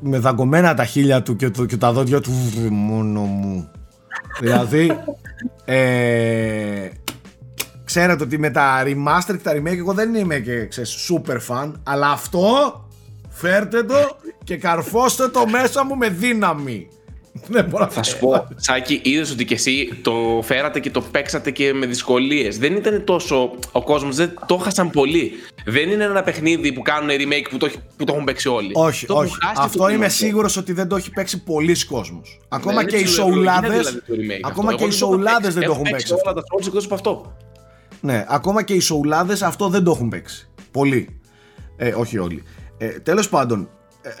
με 0.00 0.18
δαγκωμένα 0.18 0.74
τα 0.74 0.84
χείλια 0.84 1.22
του 1.22 1.36
και, 1.36 1.50
το, 1.50 1.66
και 1.66 1.76
τα 1.76 1.92
δόντια 1.92 2.20
του 2.20 2.32
«Βρε 2.56 2.68
μόνο 2.70 3.20
μου. 3.20 3.70
Δηλαδή 4.40 4.98
ε, 5.64 6.88
ξέρετε 7.84 8.24
ότι 8.24 8.38
με 8.38 8.50
τα 8.50 8.82
remaster 8.84 9.36
και 9.36 9.42
τα 9.42 9.52
remake 9.52 9.76
εγώ 9.76 9.92
δεν 9.92 10.14
είμαι 10.14 10.38
και 10.38 10.66
ξέρεις, 10.66 11.10
super 11.10 11.36
fan 11.48 11.72
αλλά 11.82 12.10
αυτό 12.10 12.48
φέρτε 13.28 13.82
το 13.82 13.94
και 14.44 14.56
καρφώστε 14.56 15.28
το 15.28 15.46
μέσα 15.46 15.84
μου 15.84 15.96
με 15.96 16.08
δύναμη 16.08 16.88
δεν 17.46 17.64
μπορώ 17.64 17.84
να 17.84 17.90
Θα 17.90 18.02
σου 18.02 18.18
πω, 18.18 18.48
Σάκη, 18.56 19.00
είδες 19.04 19.30
ότι 19.30 19.44
και 19.44 19.54
εσύ 19.54 19.98
το 20.02 20.40
φέρατε 20.42 20.80
και 20.80 20.90
το 20.90 21.00
παίξατε 21.00 21.50
και 21.50 21.72
με 21.72 21.86
δυσκολίες. 21.86 22.58
Δεν 22.58 22.76
ήταν 22.76 23.04
τόσο. 23.04 23.50
Ο 23.72 23.82
κόσμος 23.82 24.16
δεν 24.16 24.38
το 24.46 24.56
χάσαν 24.56 24.90
πολύ. 24.90 25.32
Δεν 25.64 25.90
είναι 25.90 26.04
ένα 26.04 26.22
παιχνίδι 26.22 26.72
που 26.72 26.82
κάνουν 26.82 27.08
remake 27.10 27.46
που 27.50 27.56
το, 27.56 27.66
έχει- 27.66 27.78
που 27.96 28.04
το 28.04 28.12
έχουν 28.12 28.24
παίξει 28.24 28.48
όλοι. 28.48 28.70
όχι, 28.74 29.06
Το 29.06 29.12
έχουν 29.12 29.24
όχι. 29.26 29.34
χάσει 29.42 29.54
το 29.54 29.60
Αυτό 29.62 29.88
είμαι 29.88 29.96
κοινό. 29.96 30.08
σίγουρος 30.08 30.56
ότι 30.56 30.72
δεν 30.72 30.88
το 30.88 30.96
έχει 30.96 31.10
παίξει 31.10 31.42
πολλοί 31.42 31.84
κόσμος. 31.84 32.40
Ακόμα 32.48 32.82
Ναι, 32.82 32.88
και 32.88 32.96
οι 32.96 32.98
είναι 33.00 33.08
ψηλοευλογία 33.08 33.52
σοουλάδε. 33.52 33.78
δηλαδή 33.78 34.00
το 34.00 34.04
remake 34.14 34.34
αυτό. 34.44 34.48
ακόμα 34.48 34.74
και 34.74 34.82
Εγώ 34.84 34.86
οι 34.86 34.90
δεν 34.90 34.98
το 34.98 35.04
έχω 35.06 35.14
σοουλάδες 35.14 35.40
παίξει. 35.40 35.58
δεν 35.58 35.66
το 35.66 35.72
Έχω 35.72 35.80
έχουν 35.80 35.90
παίξει. 35.92 36.12
αυτό. 36.14 36.30
όλα 36.30 36.40
τα 36.40 36.42
Souls 36.56 36.66
εκτός 36.66 36.84
από 36.84 36.94
αυτό. 36.94 37.36
Ναι, 38.00 38.24
ακόμα 38.28 38.62
και 38.62 38.72
οι 38.74 38.80
σοουλάδες 38.80 39.42
αυτό 39.42 39.68
δεν 39.68 39.84
το 39.84 39.90
έχουν 39.90 40.08
παίξει. 40.08 40.48
Πολλοί. 40.70 41.20
Ε, 41.76 41.92
όχι 41.96 42.18
όλοι. 42.18 42.42
Ε, 42.78 42.86
τέλος 42.88 43.28
πάντων, 43.28 43.60
ε, 43.60 43.66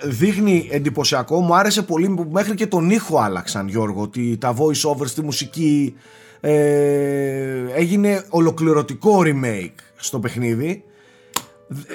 δείχνει 0.04 0.68
εντυπωσιακό. 0.70 1.40
Μου 1.40 1.54
άρεσε 1.56 1.82
πολύ 1.82 2.08
που 2.08 2.26
μέχρι 2.30 2.54
και 2.54 2.66
τον 2.66 2.90
ήχο 2.90 3.18
άλλαξαν, 3.18 3.68
Γιώργο. 3.68 4.02
Ότι 4.02 4.36
τα 4.40 4.54
voice 4.56 4.90
over 4.90 5.06
στη 5.06 5.22
μουσική 5.22 5.94
ε, 6.40 7.64
έγινε 7.74 8.24
ολοκληρωτικό 8.28 9.18
remake 9.24 9.74
στο 9.96 10.18
παιχνίδι. 10.18 10.84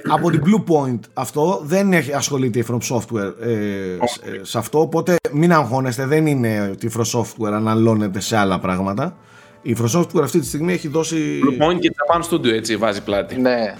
Από 0.09 0.29
την 0.31 0.41
Blue 0.45 0.63
Point 0.73 0.99
αυτό 1.13 1.61
δεν 1.63 1.93
έχει 1.93 2.13
ασχολείται 2.13 2.59
η 2.59 2.65
From 2.69 2.77
Software 2.95 3.33
ε, 3.41 3.97
σε- 4.07 4.45
σε 4.45 4.57
αυτό 4.57 4.79
οπότε 4.79 5.15
μην 5.31 5.53
αγχώνεστε 5.53 6.05
δεν 6.05 6.25
είναι 6.27 6.69
ότι 6.71 6.85
η 6.85 6.91
From 6.97 7.19
Software 7.19 7.51
αναλώνεται 7.53 8.19
σε 8.19 8.37
άλλα 8.37 8.59
πράγματα 8.59 9.17
η 9.61 9.75
From 9.81 9.99
Software 9.99 10.21
αυτή 10.23 10.39
τη 10.39 10.45
στιγμή 10.45 10.73
έχει 10.73 10.87
δώσει 10.87 11.39
Blue 11.43 11.63
Point 11.63 11.79
και 11.79 11.91
Japan 11.95 12.21
Studio 12.29 12.45
έτσι 12.51 12.75
βάζει 12.77 13.03
πλάτη. 13.03 13.39
Ναι. 13.39 13.75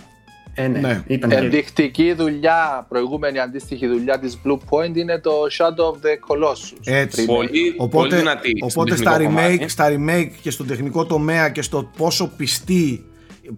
Ε, 0.60 0.68
ναι, 0.68 0.80
Ναι. 0.80 1.04
ήταν 1.08 1.30
και- 1.30 1.36
Ενδεικτική 1.36 2.14
δουλειά, 2.14 2.86
προηγούμενη 2.90 3.40
αντίστοιχη 3.40 3.88
δουλειά 3.88 4.20
της 4.20 4.38
Blue 4.46 4.58
Point 4.70 4.96
είναι 4.96 5.20
το 5.20 5.32
Shadow 5.58 5.84
of 5.94 5.96
the 6.06 6.14
Colossus. 6.28 6.78
Έτσι. 6.84 7.22
Remake. 7.24 7.36
Πολύ, 7.36 7.48
πολύ 7.50 7.76
Οπότε, 7.78 8.16
δυνατή. 8.18 8.50
στον 8.58 8.70
οπότε 8.72 8.96
στα, 8.96 9.12
τεχνικό 9.18 9.32
remake, 9.40 9.44
κομμάτι. 9.46 9.68
στα 9.68 9.88
remake 9.90 10.30
και 10.42 10.52
στο 10.52 10.64
τεχνικό 10.64 11.06
τομέα 11.06 11.50
και 11.50 11.62
στο 11.62 11.92
πόσο 11.98 12.32
πιστή 12.38 13.06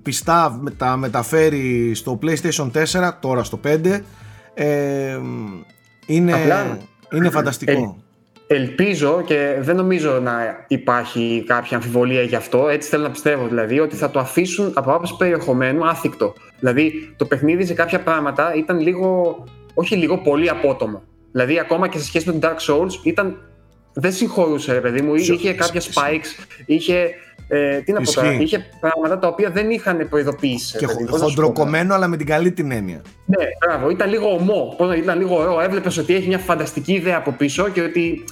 πιστά 0.03 0.57
με- 0.61 0.71
τα 0.71 0.97
μεταφέρει 0.97 1.91
στο 1.95 2.19
PlayStation 2.21 2.71
4 2.71 3.17
τώρα 3.21 3.43
στο 3.43 3.57
5 3.57 4.03
ε, 4.53 5.17
είναι, 6.05 6.33
Απλά, 6.33 6.77
είναι 7.13 7.29
φανταστικό 7.29 8.03
Ελπίζω 8.51 9.21
και 9.25 9.55
δεν 9.59 9.75
νομίζω 9.75 10.19
να 10.19 10.65
υπάρχει 10.67 11.43
κάποια 11.47 11.77
αμφιβολία 11.77 12.21
γι' 12.21 12.35
αυτό. 12.35 12.67
Έτσι 12.69 12.89
θέλω 12.89 13.03
να 13.03 13.11
πιστεύω 13.11 13.47
δηλαδή 13.47 13.79
ότι 13.79 13.95
θα 13.95 14.09
το 14.11 14.19
αφήσουν 14.19 14.71
από 14.75 14.91
άποψη 14.91 15.15
περιεχομένου 15.17 15.87
άθικτο. 15.87 16.33
Δηλαδή 16.59 17.13
το 17.17 17.25
παιχνίδι 17.25 17.65
σε 17.65 17.73
κάποια 17.73 17.99
πράγματα 17.99 18.53
ήταν 18.55 18.79
λίγο, 18.79 19.37
όχι 19.73 19.95
λίγο, 19.95 20.17
πολύ 20.17 20.49
απότομο. 20.49 21.01
Δηλαδή 21.31 21.59
ακόμα 21.59 21.87
και 21.87 21.97
σε 21.97 22.03
σχέση 22.03 22.29
με 22.31 22.39
τον 22.39 22.49
Dark 22.49 22.57
Souls 22.73 22.91
ήταν. 23.03 23.37
Δεν 23.93 24.11
συγχωρούσε, 24.13 24.73
ρε 24.73 24.79
παιδί 24.79 25.01
μου. 25.01 25.17
Σο- 25.17 25.33
Είχε 25.33 25.53
κάποια 25.53 25.81
σ- 25.81 25.89
spikes, 25.93 26.45
είχε. 26.65 27.09
Ε, 27.51 27.77
τι 27.77 27.91
να 27.91 28.01
πω 28.01 28.11
τώρα, 28.13 28.27
Ισχύει. 28.31 28.43
είχε 28.43 28.65
πράγματα 28.79 29.19
τα 29.19 29.27
οποία 29.27 29.49
δεν 29.49 29.69
είχαν 29.69 30.07
προειδοποιήσει. 30.09 30.77
και 30.77 30.85
ρε 30.85 30.91
παιδί 30.91 31.03
μου. 31.03 31.09
χο- 31.09 31.11
Πώς 31.11 31.21
να 31.21 31.27
σου 31.27 31.33
πω 31.35 31.41
τώρα. 31.41 31.47
χοντροκομμένο 31.47 31.93
αλλά 31.93 32.07
με 32.07 32.17
την 32.17 32.25
καλή 32.25 32.51
την 32.51 32.71
έννοια 32.71 33.01
Ναι, 33.25 33.45
μπράβο, 33.65 33.89
ήταν 33.89 34.09
λίγο 34.09 34.33
ομό. 34.33 34.73
Πώς 34.77 34.87
να- 34.87 34.95
Ήταν 34.95 35.17
λίγο 35.17 35.35
ωραίο. 35.37 35.59
Έβλεπες 35.61 35.97
ότι 35.97 36.15
έχει 36.15 36.27
μια 36.27 36.37
φανταστική 36.39 36.93
ιδέα 36.93 37.17
από 37.17 37.31
πίσω 37.31 37.69
και 37.69 37.81
ότι. 37.81 38.23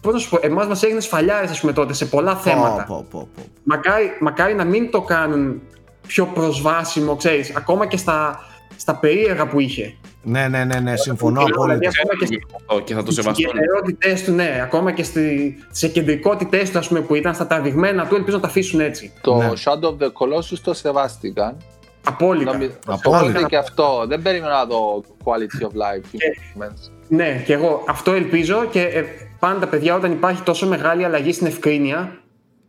Πώς 0.00 0.12
να 0.12 0.18
σου 0.18 0.28
πω, 0.30 0.38
εμάς 0.42 0.66
μας 0.66 0.82
έγινε 0.82 1.00
σφαλιάρες, 1.00 1.50
ας 1.50 1.60
πούμε, 1.60 1.72
τότε 1.72 1.92
σε 1.92 2.04
πολλά 2.06 2.36
θέματα. 2.36 2.84
Πω, 2.84 3.06
πω, 3.10 3.18
πω, 3.20 3.28
πω. 3.36 3.42
Μακάρι, 3.64 4.10
μακάρι 4.20 4.54
να 4.54 4.64
μην 4.64 4.90
το 4.90 5.00
κάνουν 5.00 5.60
πιο 6.06 6.24
προσβάσιμο, 6.26 7.16
ξέρεις, 7.16 7.56
ακόμα 7.56 7.86
και 7.86 7.96
στα, 7.96 8.40
στα 8.76 8.94
περίεργα 8.96 9.46
που 9.48 9.60
είχε. 9.60 9.94
Ναι 10.22 10.48
ναι 10.48 10.64
ναι 10.64 10.80
ναι 10.80 10.96
συμφωνώ 10.96 11.44
Δηλαδή, 11.44 11.52
απόλυτα 11.62 11.90
ακόμα 12.00 12.14
και 12.18 12.24
Ξέρουν 12.24 12.50
αυτό 12.54 12.80
και 12.80 12.94
θα 12.94 13.02
το 13.02 13.10
Στι 13.12 13.22
σεβαστούν. 13.22 13.46
ιδιαιτερότητέ 13.48 14.18
του, 14.24 14.32
ναι, 14.32 14.60
ακόμα 14.62 14.92
και 14.92 15.02
στι 15.02 15.56
κεντρικότητές 15.92 16.70
του, 16.70 16.78
ας 16.78 16.88
πούμε, 16.88 17.00
που 17.00 17.14
ήταν 17.14 17.34
στα 17.34 17.46
τραβηγμένα 17.46 18.06
του, 18.06 18.14
ελπίζω 18.14 18.36
να 18.36 18.42
τα 18.42 18.48
αφήσουν 18.48 18.80
έτσι. 18.80 19.12
Το 19.20 19.34
Ναι. 19.36 19.50
Shadow 19.64 19.86
of 19.88 19.98
the 19.98 20.06
Colossus 20.06 20.58
το 20.62 20.74
σεβάστηκαν. 20.74 21.56
Απόλυτα. 22.04 22.52
Νομι- 22.52 22.70
Απόλυτα. 22.86 23.24
Οπότε 23.28 23.44
και 23.48 23.56
αυτό. 23.56 24.04
Δεν 24.08 24.22
περίμενα 24.22 24.52
να 24.54 24.64
δω 24.64 25.04
quality 25.24 25.62
of 25.64 25.70
life 25.70 26.04
improvements. 26.16 26.90
Ναι, 27.08 27.42
και 27.46 27.52
εγώ 27.52 27.84
αυτό 27.88 28.12
ελπίζω 28.12 28.64
και 28.70 28.80
ε, 28.82 29.04
πάντα, 29.38 29.66
παιδιά, 29.68 29.94
όταν 29.94 30.12
υπάρχει 30.12 30.42
τόσο 30.42 30.66
μεγάλη 30.66 31.04
αλλαγή 31.04 31.32
στην 31.32 31.46
ευκρίνεια, 31.46 32.18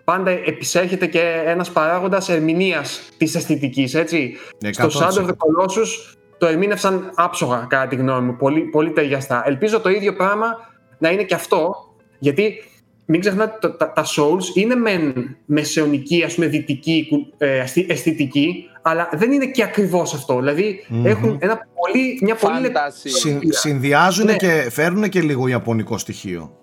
πάντα 0.04 0.32
επισέρχεται 0.32 1.06
και 1.08 1.42
ένας 1.46 1.70
παράγοντας 1.72 2.30
ερμηνείας 2.30 3.02
της 3.18 3.36
αισθητικής, 3.36 3.94
έτσι. 3.94 4.38
Ναι, 4.64 4.74
Στο 4.74 4.88
100%. 4.88 4.90
Shadow 4.90 5.22
of 5.22 5.26
the 5.26 5.30
Colossus 5.32 6.16
το 6.40 6.46
ερμήνευσαν 6.48 7.12
άψογα, 7.16 7.66
κατά 7.70 7.88
τη 7.88 7.96
γνώμη 7.96 8.26
μου. 8.26 8.36
Πολύ, 8.36 8.62
πολύ 8.62 8.92
ταιριαστά. 8.92 9.44
Ελπίζω 9.46 9.80
το 9.80 9.90
ίδιο 9.90 10.14
πράγμα 10.14 10.48
να 10.98 11.10
είναι 11.10 11.24
και 11.24 11.34
αυτό, 11.34 11.76
γιατί 12.20 12.64
μην 13.06 13.20
ξεχνάτε 13.20 13.58
το- 13.62 13.72
τα, 13.76 13.92
τα 13.94 14.06
Souls 14.06 14.56
είναι 14.56 14.76
μεν 14.76 15.38
μεσαιωνική, 15.46 16.24
ας 16.24 16.34
πούμε, 16.34 16.48
δυτική 16.48 17.08
ε, 17.38 17.58
αισθη- 17.60 17.92
αισθητική, 17.92 18.66
αλλά 18.82 19.10
δεν 19.14 19.32
είναι 19.32 19.46
και 19.46 19.64
ακριβώς 19.64 20.14
αυτό. 20.14 20.36
Δηλαδή 20.40 20.86
Μμμ. 20.88 21.06
έχουν 21.06 21.38
ένα 21.42 21.68
πολύ, 21.76 22.20
μια 22.22 22.36
πολύ 22.36 22.60
λεπτή 22.60 22.80
Fantasy. 22.80 23.10
Συν, 23.10 23.40
συνδυάζουν 23.48 24.26
Ναι. 24.26 24.36
και 24.36 24.68
φέρνουν 24.72 25.10
και 25.10 25.22
λίγο 25.22 25.48
ιαπωνικό 25.48 25.98
στοιχείο 25.98 26.54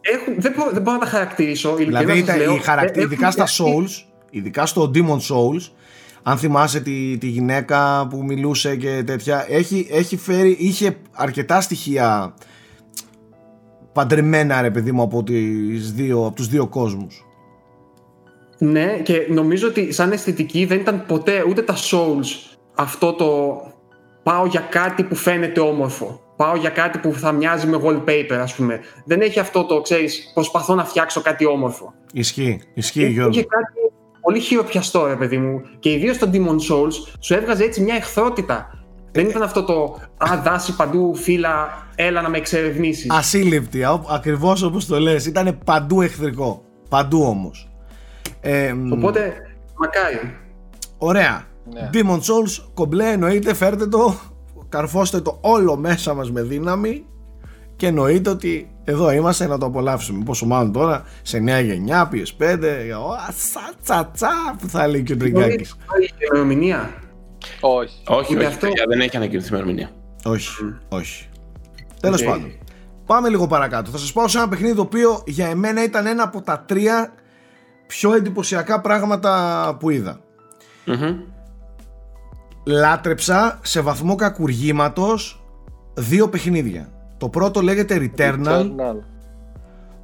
έχουν, 0.00 0.34
δεν, 0.38 0.52
μπορώ, 0.56 0.70
δεν 0.70 0.82
μπορώ 0.82 0.96
να 0.96 1.02
τα 1.04 1.10
χαρακτηρίσω. 1.10 1.68
ειλικρινά 1.78 1.98
Δηλαδή 2.00 2.18
σας 2.18 2.28
τα, 2.28 2.36
λέω. 2.36 2.54
οι 2.54 2.58
χαρακτη- 2.58 2.96
Ε, 2.98 3.02
ειδικά 3.02 3.26
έχουν 3.26 3.46
στα 3.46 3.64
γιατί- 3.64 3.86
Souls, 3.88 4.04
ειδικά 4.30 4.66
στο 4.66 4.90
Demon 4.94 5.18
Souls, 5.34 5.70
αν 6.22 6.36
θυμάσαι 6.38 6.80
τη, 6.80 7.18
τη 7.18 7.26
γυναίκα 7.26 8.06
που 8.10 8.24
μιλούσε 8.24 8.76
και 8.76 9.02
τέτοια, 9.06 9.46
έχει, 9.48 9.88
έχει 9.90 10.16
φέρει, 10.16 10.56
είχε 10.58 10.96
αρκετά 11.12 11.60
στοιχεία 11.60 12.34
παντρεμένα 13.92 14.60
ρε 14.60 14.70
παιδί 14.70 14.92
μου 14.92 15.02
από, 15.02 15.22
τις 15.22 15.92
δύο, 15.92 16.26
από 16.26 16.34
τους 16.34 16.48
δύο 16.48 16.66
κόσμους. 16.66 17.22
Ναι, 18.58 18.98
και 19.02 19.26
νομίζω 19.30 19.68
ότι 19.68 19.92
σαν 19.92 20.12
αισθητική 20.12 20.64
δεν 20.64 20.78
ήταν 20.78 21.04
ποτέ 21.06 21.44
ούτε 21.48 21.62
τα 21.62 21.74
Souls 21.74 22.56
αυτό 22.74 23.12
το 23.12 23.60
πάω 24.22 24.46
για 24.46 24.60
κάτι 24.60 25.02
που 25.02 25.14
φαίνεται 25.14 25.60
όμορφο. 25.60 26.20
Πάω 26.36 26.56
για 26.56 26.70
κάτι 26.70 26.98
που 26.98 27.12
θα 27.12 27.32
μοιάζει 27.32 27.66
με 27.66 27.80
wallpaper, 27.84 28.38
ας 28.40 28.54
πούμε. 28.54 28.80
Δεν 29.04 29.20
έχει 29.20 29.38
αυτό 29.38 29.64
το, 29.64 29.80
ξέρεις, 29.80 30.30
προσπαθώ 30.34 30.74
να 30.74 30.84
φτιάξω 30.84 31.20
κάτι 31.20 31.46
όμορφο. 31.46 31.94
Ισχύει, 32.12 32.60
ισχύει 32.74 33.06
Γιώργο. 33.06 33.30
Είχε 33.30 33.44
κάτι 33.44 33.72
πολύ 34.20 34.40
χειροπιαστό, 34.40 35.06
ρε 35.06 35.16
παιδί 35.16 35.38
μου. 35.38 35.62
Και 35.78 35.92
ιδίως 35.92 36.16
στο 36.16 36.30
Demon 36.32 36.72
Souls 36.72 36.92
σου 37.20 37.34
έβγαζε 37.34 37.64
έτσι 37.64 37.80
μια 37.80 37.94
εχθρότητα. 37.94 38.70
Δεν 39.12 39.26
ήταν 39.28 39.42
αυτό 39.42 39.64
το 39.64 39.98
Α, 40.16 40.40
δάση 40.42 40.76
παντού, 40.76 41.14
φύλλα, 41.14 41.86
έλα 41.94 42.22
να 42.22 42.28
με 42.28 42.36
εξερευνήσεις. 42.36 43.10
Ασύλληπτη, 43.10 43.84
ακριβώς 44.10 44.62
όπως 44.62 44.86
το 44.86 45.00
λες. 45.00 45.26
Ήταν 45.26 45.58
παντού 45.64 46.00
εχθρικό. 46.00 46.62
Παντού 46.88 47.22
όμως. 47.22 47.68
Ε, 48.40 48.74
Οπότε, 48.92 49.36
μακάρι. 49.76 50.36
Ωραία. 50.98 51.44
Ναι. 51.72 51.90
Demon 51.92 52.16
Souls, 52.16 52.64
κομπλέ 52.74 53.10
εννοείται, 53.10 53.54
φέρτε 53.54 53.86
το, 53.86 54.14
καρφώστε 54.68 55.20
το 55.20 55.38
όλο 55.40 55.76
μέσα 55.76 56.14
μας 56.14 56.30
με 56.30 56.42
δύναμη 56.42 57.04
και 57.78 57.86
εννοείται 57.86 58.30
ότι 58.30 58.70
εδώ 58.84 59.10
είμαστε 59.10 59.46
να 59.46 59.58
το 59.58 59.66
απολαύσουμε. 59.66 60.24
Πόσο 60.24 60.46
μάλλον 60.46 60.72
τώρα 60.72 61.04
σε 61.22 61.38
νέα 61.38 61.60
γενιά, 61.60 62.10
PS5, 62.12 62.58
σα 63.36 63.74
τσα 63.82 64.10
τσα 64.12 64.56
που 64.58 64.68
θα 64.68 64.88
λέει 64.88 65.02
και 65.02 65.12
ο 65.12 65.16
Τριγκάκης. 65.16 65.76
Έχει 66.00 66.14
ημερομηνία. 66.30 66.94
Όχι. 67.60 68.02
Όχι, 68.06 68.36
όχι, 68.36 68.44
αυτό... 68.44 68.68
δεν 68.88 69.00
έχει 69.00 69.16
ανακοινωθεί 69.16 69.48
ημερομηνία. 69.48 69.90
Όχι, 70.24 70.50
όχι. 70.88 71.28
Τέλος 72.00 72.24
πάντων. 72.24 72.52
Πάμε 73.06 73.28
λίγο 73.28 73.46
παρακάτω. 73.46 73.90
Θα 73.90 73.98
σας 73.98 74.12
πάω 74.12 74.28
σε 74.28 74.38
ένα 74.38 74.48
παιχνίδι 74.48 74.74
το 74.74 74.82
οποίο 74.82 75.22
για 75.26 75.46
εμένα 75.46 75.84
ήταν 75.84 76.06
ένα 76.06 76.22
από 76.22 76.42
τα 76.42 76.64
τρία 76.66 77.12
πιο 77.86 78.14
εντυπωσιακά 78.14 78.80
πράγματα 78.80 79.76
που 79.80 79.90
είδα. 79.90 80.20
Λάτρεψα 82.66 83.58
σε 83.62 83.80
βαθμό 83.80 84.14
κακουργήματος 84.14 85.42
δύο 85.94 86.28
παιχνίδια. 86.28 86.92
Το 87.18 87.28
πρώτο 87.28 87.60
λέγεται 87.60 88.10
Returnal, 88.16 88.70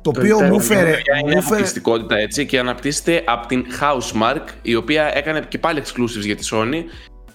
το 0.01 0.13
οποίο 0.17 0.41
μου 0.41 0.61
φέρε... 0.61 0.97
Είναι 1.25 1.39
αποκλειστικότητα 1.39 2.17
έτσι 2.17 2.47
και 2.47 2.59
αναπτύσσεται 2.59 3.23
από 3.27 3.47
την 3.47 3.65
Housemark 3.81 4.43
η 4.63 4.75
οποία 4.75 5.17
έκανε 5.17 5.41
και 5.49 5.59
πάλι 5.59 5.83
exclusives 5.85 6.25
για 6.25 6.37
τη 6.37 6.49
Sony 6.53 6.83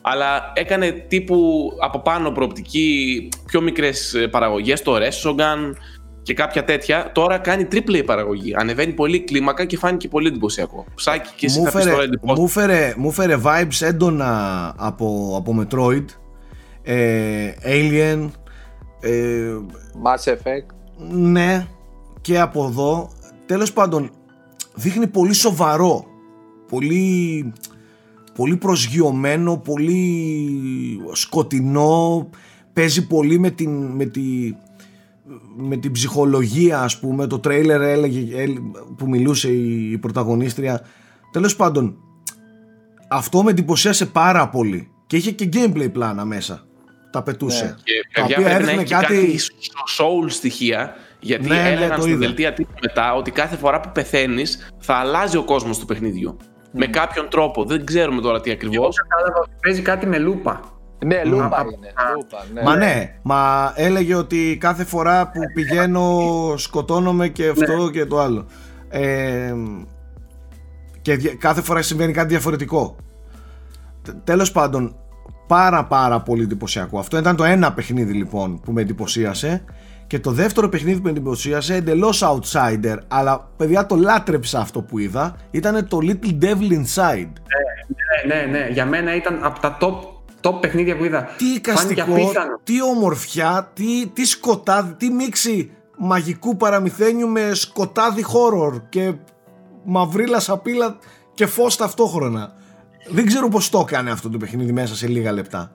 αλλά 0.02 0.52
έκανε 0.56 0.92
τύπου 0.92 1.72
από 1.80 2.00
πάνω 2.00 2.32
προοπτική 2.32 3.30
πιο 3.46 3.62
μικρές 3.62 4.16
παραγωγές, 4.32 4.82
το 4.82 4.96
Resogun, 4.96 5.76
και 6.24 6.34
κάποια 6.34 6.64
τέτοια, 6.64 7.12
τώρα 7.14 7.38
κάνει 7.38 7.68
triple 7.72 8.04
παραγωγή. 8.06 8.54
Ανεβαίνει 8.56 8.94
πολύ 8.94 9.20
κλίμακα 9.24 9.66
και 9.66 9.78
φάνηκε 9.78 10.08
πολύ 10.08 10.28
εντυπωσιακό. 10.28 10.86
Ψάκι 10.96 11.30
και 11.36 11.46
εσύ 11.46 11.60
μου 11.60 12.48
φέρε, 12.48 12.94
μου 12.98 13.12
φέρε 13.12 13.38
vibes 13.44 13.82
έντονα 13.82 14.74
από, 14.78 15.36
από 15.38 15.62
Metroid, 15.62 16.06
ε, 16.84 17.52
Alien, 17.64 18.30
ε, 19.00 19.58
Mass 20.04 20.32
Effect. 20.32 20.66
Ναι, 21.12 21.68
και 22.22 22.40
από 22.40 22.66
εδώ. 22.66 23.10
Τέλος 23.46 23.74
πάντων, 23.74 24.10
δείχνει 24.74 25.08
πολύ 25.08 25.34
σοβαρό, 25.34 26.06
πολύ, 26.68 27.54
πολύ 28.36 28.56
προσγειωμένο, 28.56 29.58
πολύ 29.58 31.02
σκοτεινό, 31.12 32.30
παίζει 32.74 33.08
πολύ 33.08 33.40
με, 33.40 33.50
την, 33.50 33.86
με 33.86 34.06
τη 34.06 34.56
με 35.58 35.78
την 35.78 35.92
ψυχολογία 35.92 36.80
ας 36.82 37.00
πούμε. 37.00 37.28
Το 37.28 37.40
τρέιλερ 37.40 37.82
έλεγε, 37.82 38.46
που 38.98 39.10
μιλούσε 39.10 39.52
η, 39.52 39.98
πρωταγωνίστρια. 39.98 40.82
Τέλος 41.32 41.56
πάντων 41.56 41.98
αυτό 43.08 43.44
με 43.44 43.52
εντυπωσίασε 43.52 44.06
πάρα 44.06 44.50
πολύ. 44.50 44.92
Και 45.08 45.16
είχε 45.16 45.32
και 45.32 45.50
gameplay 45.54 45.92
πλάνα 45.92 46.26
μέσα 46.26 46.69
τα 47.12 47.24
πετούσε 47.24 47.64
ναι. 47.64 47.74
και 47.84 47.94
τα 48.14 48.24
οποία 48.24 48.56
έδειχνε 48.56 48.84
κάτι... 48.84 48.90
κάτι 48.90 49.40
soul 49.98 50.30
στοιχεία 50.30 50.96
γιατί 51.20 51.48
ναι, 51.48 51.62
ναι 51.62 51.70
έλεγαν 51.70 51.98
ναι, 51.98 52.02
στην 52.02 52.18
δελτία 52.20 52.54
τύπου 52.54 52.74
μετά 52.82 53.14
ότι 53.14 53.32
κάθε 53.32 53.56
φορά 53.56 53.80
που 53.80 53.90
πεθαίνεις 53.94 54.70
θα 54.80 54.94
αλλάζει 54.94 55.38
ο 55.38 55.44
κόσμος 55.44 55.80
του 55.80 55.86
παιχνιδιού 55.86 56.38
με 56.72 56.88
κάποιον 56.88 57.30
τρόπο 57.30 57.64
δεν 57.64 57.86
ξέρουμε 57.86 58.22
τώρα 58.22 58.42
τι 58.42 58.52
ακριβώς 58.52 58.96
παίζει 59.62 59.82
κάτι 59.82 60.06
με 60.06 60.18
λούπα 60.18 60.80
ναι, 61.06 61.24
λούπα 61.24 61.66
είναι. 61.74 61.94
Λούπα, 62.16 62.46
ναι. 62.54 62.62
Μα 62.62 62.76
ναι, 62.76 63.16
μα 63.22 63.74
έλεγε 63.76 64.16
ότι 64.16 64.58
κάθε 64.60 64.84
φορά 64.84 65.32
που 65.32 65.40
πηγαίνω 65.54 66.54
σκοτώνομαι 66.58 67.28
και 67.28 67.48
αυτό 67.48 67.84
ναι. 67.84 67.92
και 67.92 68.06
το 68.06 68.20
άλλο. 68.20 68.46
Ε, 68.90 69.54
και 71.02 71.18
κάθε 71.18 71.62
φορά 71.62 71.82
συμβαίνει 71.82 72.14
κάτι 72.14 72.28
διαφορετικό. 72.28 72.96
Τέλος 74.24 74.52
πάντων, 74.52 74.96
πάρα 75.50 75.86
πάρα 75.86 76.22
πολύ 76.22 76.44
εντυπωσιακό. 76.44 77.00
Αυτό 77.00 77.18
ήταν 77.18 77.36
το 77.36 77.44
ένα 77.44 77.74
παιχνίδι 77.74 78.14
λοιπόν 78.14 78.60
που 78.60 78.72
με 78.72 78.82
εντυπωσίασε. 78.82 79.64
Και 80.08 80.20
το 80.20 80.32
δεύτερο 80.32 80.70
παιχνίδι 80.70 80.98
που 80.98 81.04
με 81.04 81.10
εντυπωσίασε, 81.10 81.76
εντελώς 81.76 82.24
outsider, 82.24 82.98
αλλά 83.08 83.50
παιδιά 83.58 83.86
το 83.86 83.96
λάτρεψα 83.96 84.60
αυτό 84.60 84.82
που 84.82 85.00
είδα, 85.00 85.36
ήταν 85.52 85.88
το 85.88 85.98
Little 86.02 86.44
Devil 86.44 86.72
Inside. 86.72 87.32
Ναι, 88.26 88.36
ναι, 88.36 88.36
ναι, 88.36 88.60
ναι. 88.60 88.68
Για 88.72 88.86
μένα 88.86 89.16
ήταν 89.16 89.40
από 89.44 89.60
τα 89.60 89.78
top 89.82 89.96
top 90.42 90.62
παιχνίδια 90.62 90.98
που 90.98 91.06
είδα. 91.06 91.28
Τι 91.38 91.46
εικαστικό, 91.46 92.32
τι 92.64 92.84
ομορφιά, 92.84 93.72
τι, 93.74 94.08
τι 94.08 94.26
σκοτάδι, 94.26 94.94
τι 94.94 95.10
μίξη 95.10 95.72
μαγικού 95.98 96.58
παραμυθένιου 96.58 97.28
με 97.28 97.54
σκοτάδι 97.54 98.26
horror 98.28 98.82
και 98.90 99.14
μαυρίλα 99.84 100.40
σαπίλα 100.40 100.98
και 101.34 101.46
φως 101.46 101.76
ταυτόχρονα. 101.76 102.54
Δεν 103.12 103.26
ξέρω 103.26 103.48
πώς 103.48 103.70
το 103.70 103.86
έκανε 103.88 104.12
αυτό 104.12 104.30
το 104.30 104.38
παιχνίδι 104.38 104.72
μέσα 104.72 104.96
σε 104.96 105.08
λίγα 105.08 105.32
λεπτά. 105.32 105.72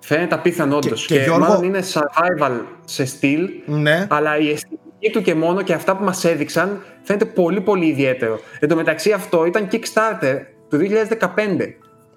Φαίνεται 0.00 0.34
απίθανο 0.34 0.76
όντως. 0.76 1.06
Και, 1.06 1.18
και, 1.18 1.24
και 1.24 1.30
μάλλον 1.30 1.62
είναι 1.62 1.80
survival 1.92 2.60
σε 2.84 3.04
στυλ, 3.04 3.48
ναι. 3.66 4.06
αλλά 4.10 4.38
η 4.38 4.50
αισθητική 4.50 5.10
του 5.12 5.22
και 5.22 5.34
μόνο 5.34 5.62
και 5.62 5.72
αυτά 5.72 5.96
που 5.96 6.04
μας 6.04 6.24
έδειξαν 6.24 6.82
φαίνεται 7.02 7.24
πολύ 7.24 7.60
πολύ 7.60 7.86
ιδιαίτερο. 7.86 8.38
Εν 8.60 8.68
τω 8.68 8.76
μεταξύ 8.76 9.12
αυτό 9.12 9.44
ήταν 9.44 9.68
Kickstarter 9.72 10.36
του 10.68 10.78
2015. 10.78 11.28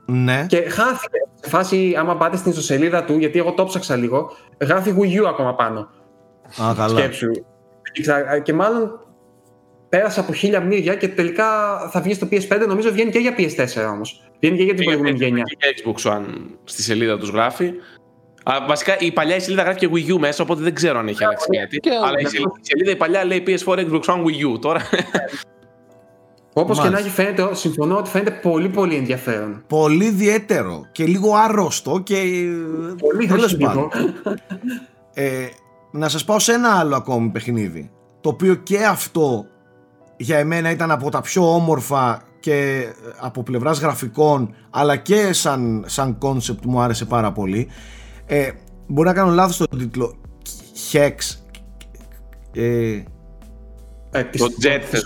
Ναι. 0.05 0.45
Και 0.47 0.57
χάθηκε. 0.57 1.17
Σε 1.41 1.49
φάση, 1.49 1.95
άμα 1.97 2.17
πάτε 2.17 2.37
στην 2.37 2.51
ιστοσελίδα 2.51 3.03
του, 3.03 3.17
γιατί 3.17 3.39
εγώ 3.39 3.51
το 3.51 3.65
ψάξα 3.65 3.95
λίγο, 3.95 4.31
γράφει 4.61 4.95
Wii 4.97 5.21
U 5.21 5.25
ακόμα 5.27 5.55
πάνω. 5.55 5.89
Α, 6.61 6.73
καλά. 6.75 6.97
Σκέψου. 6.99 7.31
Και 8.43 8.53
μάλλον 8.53 8.99
πέρασε 9.91 10.19
από 10.19 10.33
χίλια 10.33 10.61
μύρια 10.61 10.95
και 10.95 11.07
τελικά 11.07 11.45
θα 11.91 12.01
βγει 12.01 12.13
στο 12.13 12.27
PS5. 12.31 12.65
Νομίζω 12.67 12.91
βγαίνει 12.91 13.11
και 13.11 13.19
για 13.19 13.35
PS4 13.37 13.91
όμως. 13.91 14.21
Βγαίνει 14.39 14.57
και 14.57 14.63
για 14.63 14.73
την 14.73 14.85
προηγούμενη 14.85 15.17
γενιά. 15.17 15.43
Και 15.43 15.57
για 15.59 15.73
Xbox 15.75 16.11
One 16.11 16.25
στη 16.63 16.81
σελίδα 16.81 17.17
τους 17.17 17.29
γράφει. 17.29 17.73
Α, 18.43 18.53
βασικά 18.67 18.99
η 18.99 19.11
παλιά 19.11 19.35
η 19.35 19.39
σελίδα 19.39 19.63
γράφει 19.63 19.79
και 19.79 19.89
Wii 19.93 20.15
U 20.15 20.17
μέσα, 20.19 20.43
οπότε 20.43 20.61
δεν 20.61 20.73
ξέρω 20.73 20.99
αν 20.99 21.07
έχει 21.07 21.23
αλλάξει 21.23 21.47
κάτι. 21.59 21.79
Αλλά 21.89 22.19
η 22.19 22.25
σελίδα 22.61 22.91
η 22.91 22.95
παλιά 22.95 23.25
λέει 23.25 23.43
PS4, 23.47 23.75
Xbox 23.75 24.01
One, 24.01 24.23
Wii 24.23 24.55
U. 24.55 24.59
Τώρα 24.61 24.81
Όπως 26.53 26.81
και 26.81 26.89
να 26.89 26.97
έχει 26.97 27.09
φαίνεται, 27.09 27.55
συμφωνώ 27.55 27.97
ότι 27.97 28.09
φαίνεται 28.09 28.31
πολύ 28.31 28.69
πολύ 28.69 28.95
ενδιαφέρον. 28.95 29.63
Πολύ 29.67 30.05
ιδιαίτερο 30.05 30.89
και 30.91 31.05
λίγο 31.05 31.35
άρρωστο 31.35 32.01
και. 32.03 32.15
Πολύ 32.97 33.27
τέλος 33.27 33.57
ε, 35.13 35.47
να 35.91 36.09
σας 36.09 36.25
πάω 36.25 36.39
σε 36.39 36.53
ένα 36.53 36.79
άλλο 36.79 36.95
ακόμη 36.95 37.29
παιχνίδι. 37.29 37.91
Το 38.21 38.29
οποίο 38.29 38.55
και 38.55 38.85
αυτό 38.85 39.45
για 40.21 40.37
εμένα 40.37 40.71
ήταν 40.71 40.91
από 40.91 41.09
τα 41.09 41.21
πιο 41.21 41.53
όμορφα 41.53 42.21
και 42.39 42.87
από 43.19 43.43
πλευράς 43.43 43.79
γραφικών 43.79 44.55
αλλά 44.69 44.95
και 44.95 45.33
σαν, 45.33 45.83
σαν 45.87 46.17
concept 46.21 46.65
μου 46.65 46.79
άρεσε 46.79 47.05
πάρα 47.05 47.31
πολύ. 47.31 47.69
Ε, 48.25 48.51
μπορεί 48.87 49.07
να 49.07 49.13
κάνω 49.13 49.31
λάθος 49.31 49.57
τον 49.57 49.79
τίτλο. 49.79 50.15
Hex. 50.91 51.11
Ε, 52.53 53.03
ε, 54.11 54.23
το 54.23 54.47
jet 54.63 54.81
θες. 54.89 55.03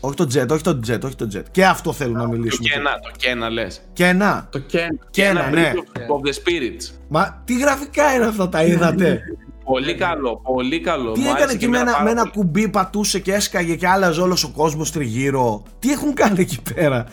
Όχι 0.00 0.14
το 0.14 0.26
jet, 0.34 0.48
όχι 0.48 0.62
το 0.62 0.80
jet, 0.86 1.00
όχι 1.04 1.14
το 1.14 1.28
jet. 1.34 1.42
Και 1.50 1.66
αυτό 1.66 1.92
θέλω 1.92 2.12
να 2.12 2.28
μιλήσουμε. 2.28 2.68
Το 2.68 2.74
Kena, 2.74 2.98
το 3.02 3.10
Kena 3.20 3.52
λες. 3.52 3.80
Kena. 3.96 4.42
Το 4.50 4.62
Kena. 4.72 5.18
Kena, 5.18 5.52
ναι. 5.52 5.72
Of 5.94 6.28
the 6.28 6.32
Spirits. 6.32 6.94
Μα 7.08 7.42
τι 7.44 7.58
γραφικά 7.58 8.14
είναι 8.14 8.26
αυτά, 8.26 8.48
τα 8.48 8.64
είδατε; 8.64 9.20
Πολύ 9.70 9.94
καλό, 9.94 10.40
πολύ 10.44 10.80
καλό. 10.80 11.12
Τι 11.12 11.28
έκανε 11.28 11.52
εκεί 11.52 11.68
με 11.68 11.78
ένα, 11.78 12.02
με 12.02 12.10
ένα 12.10 12.28
κουμπί 12.28 12.68
πατούσε 12.68 13.18
και 13.18 13.32
έσκαγε 13.32 13.74
και 13.74 13.88
άλλαζε 13.88 14.20
όλος 14.20 14.44
ο 14.44 14.52
κόσμος 14.56 14.92
τριγύρω. 14.92 15.62
Τι 15.78 15.90
έχουν 15.90 16.14
κάνει 16.14 16.40
εκεί 16.40 16.58
πέρα; 16.74 17.06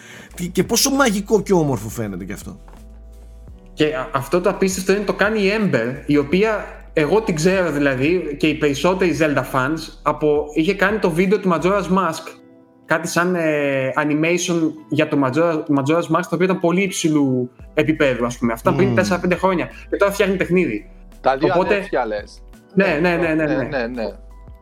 και 0.51 0.63
πόσο 0.63 0.89
μαγικό 0.89 1.41
και 1.41 1.53
όμορφο 1.53 1.89
φαίνεται 1.89 2.25
και 2.25 2.33
αυτό. 2.33 2.59
Και 3.73 3.93
αυτό 4.11 4.41
το 4.41 4.49
απίστευτο 4.49 4.93
είναι 4.93 5.03
το 5.03 5.13
κάνει 5.13 5.39
η 5.39 5.51
Ember, 5.59 6.03
η 6.05 6.17
οποία 6.17 6.65
εγώ 6.93 7.21
την 7.21 7.35
ξέρω 7.35 7.71
δηλαδή 7.71 8.35
και 8.39 8.47
οι 8.47 8.55
περισσότεροι 8.55 9.17
Zelda 9.19 9.43
fans 9.53 9.79
από, 10.01 10.45
είχε 10.53 10.73
κάνει 10.73 10.97
το 10.99 11.11
βίντεο 11.11 11.39
του 11.39 11.49
Majora's 11.53 11.97
Mask 11.97 12.37
κάτι 12.85 13.07
σαν 13.07 13.35
ε, 13.35 13.91
animation 13.95 14.71
για 14.89 15.07
το 15.07 15.17
Majora's 15.77 16.15
Mask 16.15 16.21
το 16.29 16.29
οποίο 16.31 16.45
ήταν 16.45 16.59
πολύ 16.59 16.81
υψηλού 16.81 17.49
επίπεδου 17.73 18.25
ας 18.25 18.37
πούμε 18.37 18.53
αυτά 18.53 18.73
mm. 18.73 18.75
πριν 18.75 18.95
4-5 18.97 19.31
χρόνια 19.37 19.69
και 19.89 19.97
τώρα 19.97 20.11
φτιάχνει 20.11 20.35
παιχνίδι 20.35 20.89
τα 21.21 21.37
δύο 21.37 21.53
οπότε, 21.53 21.73
αδέρφια 21.73 22.05
λες 22.05 22.41
ναι 22.77 22.97
ναι 23.01 23.15
ναι 23.15 23.33
ναι, 23.33 23.45
ναι. 23.45 23.55
ναι, 23.55 23.87
ναι. 23.87 24.03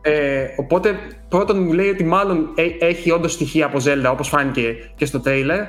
Ε, 0.02 0.46
οπότε 0.56 0.98
πρώτον 1.28 1.62
μου 1.62 1.72
λέει 1.72 1.88
ότι 1.88 2.04
μάλλον 2.04 2.48
έχει 2.78 3.10
όντως 3.10 3.32
στοιχεία 3.32 3.66
από 3.66 3.78
Zelda 3.84 4.10
όπως 4.10 4.28
φάνηκε 4.28 4.74
και 4.96 5.06
στο 5.06 5.22
trailer 5.24 5.60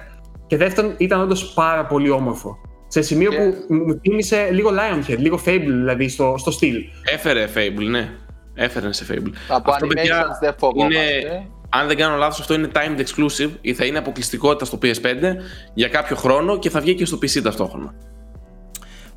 και 0.48 0.58
δεύτερον 0.58 0.93
ήταν 0.98 1.22
όντως 1.22 1.54
πάρα 1.54 1.86
πολύ 1.86 2.10
όμορφο 2.10 2.58
σε 2.88 3.02
σημείο 3.02 3.32
που 3.32 3.74
μου 3.74 4.00
θύμισε 4.02 4.50
λίγο 4.52 4.70
Lionhead, 4.70 5.18
λίγο 5.18 5.39
Fable 5.45 5.64
δηλαδή 5.66 6.10
στο, 6.10 6.36
στυλ. 6.38 6.76
Έφερε 7.14 7.48
Fable, 7.56 7.89
ναι. 7.89 8.10
Έφερε 8.54 8.93
σε 8.93 9.06
Fable. 9.12 9.32
Από 9.48 9.72
Αυτό, 9.72 9.88
animations 9.88 10.39
δεν 10.41 10.56
φοβόμαστε. 10.58 11.04
Είναι... 11.04 11.48
αν 11.70 11.88
δεν 11.88 11.98
κάνω 11.98 12.16
λάθος 12.16 12.39
αυτό 12.39 12.54
είναι 12.54 12.68
timed 12.74 13.00
exclusive 13.00 13.50
ή 13.62 13.74
θα 13.74 13.86
είναι 13.86 13.98
αποκλειστικότητα 13.98 14.66
στο 14.66 14.80
PS5 14.82 15.36
για 15.74 15.88
κάποιο 15.88 16.16
χρόνο 16.16 16.60
και 16.60 16.70
θα 16.70 16.80
βγει 16.80 16.95
και 16.95 17.06
στο 17.06 17.18
PC 17.22 17.41
ταυτόχρονα. 17.41 17.93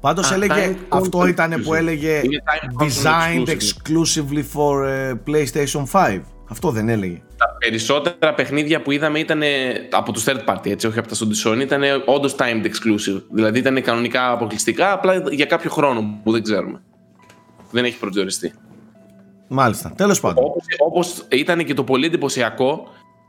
Πάντως 0.00 0.30
Α, 0.30 0.34
έλεγε, 0.34 0.54
time 0.70 0.76
αυτό 0.88 1.18
console 1.20 1.28
ήταν 1.28 1.50
που 1.50 1.56
exclusive. 1.72 1.76
έλεγε 1.76 2.20
Είναι 2.24 2.42
time 2.46 2.82
console 2.82 2.86
designed 2.86 3.48
exclusive. 3.48 3.56
exclusively 3.56 4.44
for 4.54 4.86
ε, 4.86 5.12
PlayStation 5.26 5.84
5. 5.92 6.20
Αυτό 6.50 6.70
δεν 6.70 6.88
έλεγε. 6.88 7.22
Τα 7.36 7.56
περισσότερα 7.58 8.34
παιχνίδια 8.34 8.82
που 8.82 8.90
είδαμε 8.90 9.18
ήταν 9.18 9.42
από 9.90 10.12
τους 10.12 10.24
third 10.26 10.44
party, 10.46 10.70
έτσι, 10.70 10.86
όχι 10.86 10.98
από 10.98 11.08
τα 11.08 11.14
στο 11.14 11.26
Sony, 11.44 11.60
ήταν 11.60 11.82
όντως 12.06 12.34
timed 12.38 12.64
exclusive. 12.64 13.22
Δηλαδή 13.30 13.58
ήταν 13.58 13.82
κανονικά 13.82 14.30
αποκλειστικά, 14.30 14.92
απλά 14.92 15.22
για 15.30 15.44
κάποιο 15.46 15.70
χρόνο 15.70 16.20
που 16.24 16.32
δεν 16.32 16.42
ξέρουμε. 16.42 16.82
Δεν 17.70 17.84
έχει 17.84 17.98
προσδιοριστεί. 17.98 18.52
Μάλιστα. 19.48 19.92
Τέλος 19.96 20.20
πάντων. 20.20 20.44
Όπως, 20.44 20.64
όπως 20.78 21.24
ήταν 21.28 21.64
και 21.64 21.74
το 21.74 21.84
πολύ 21.84 22.06
εντυπωσιακό 22.06 22.88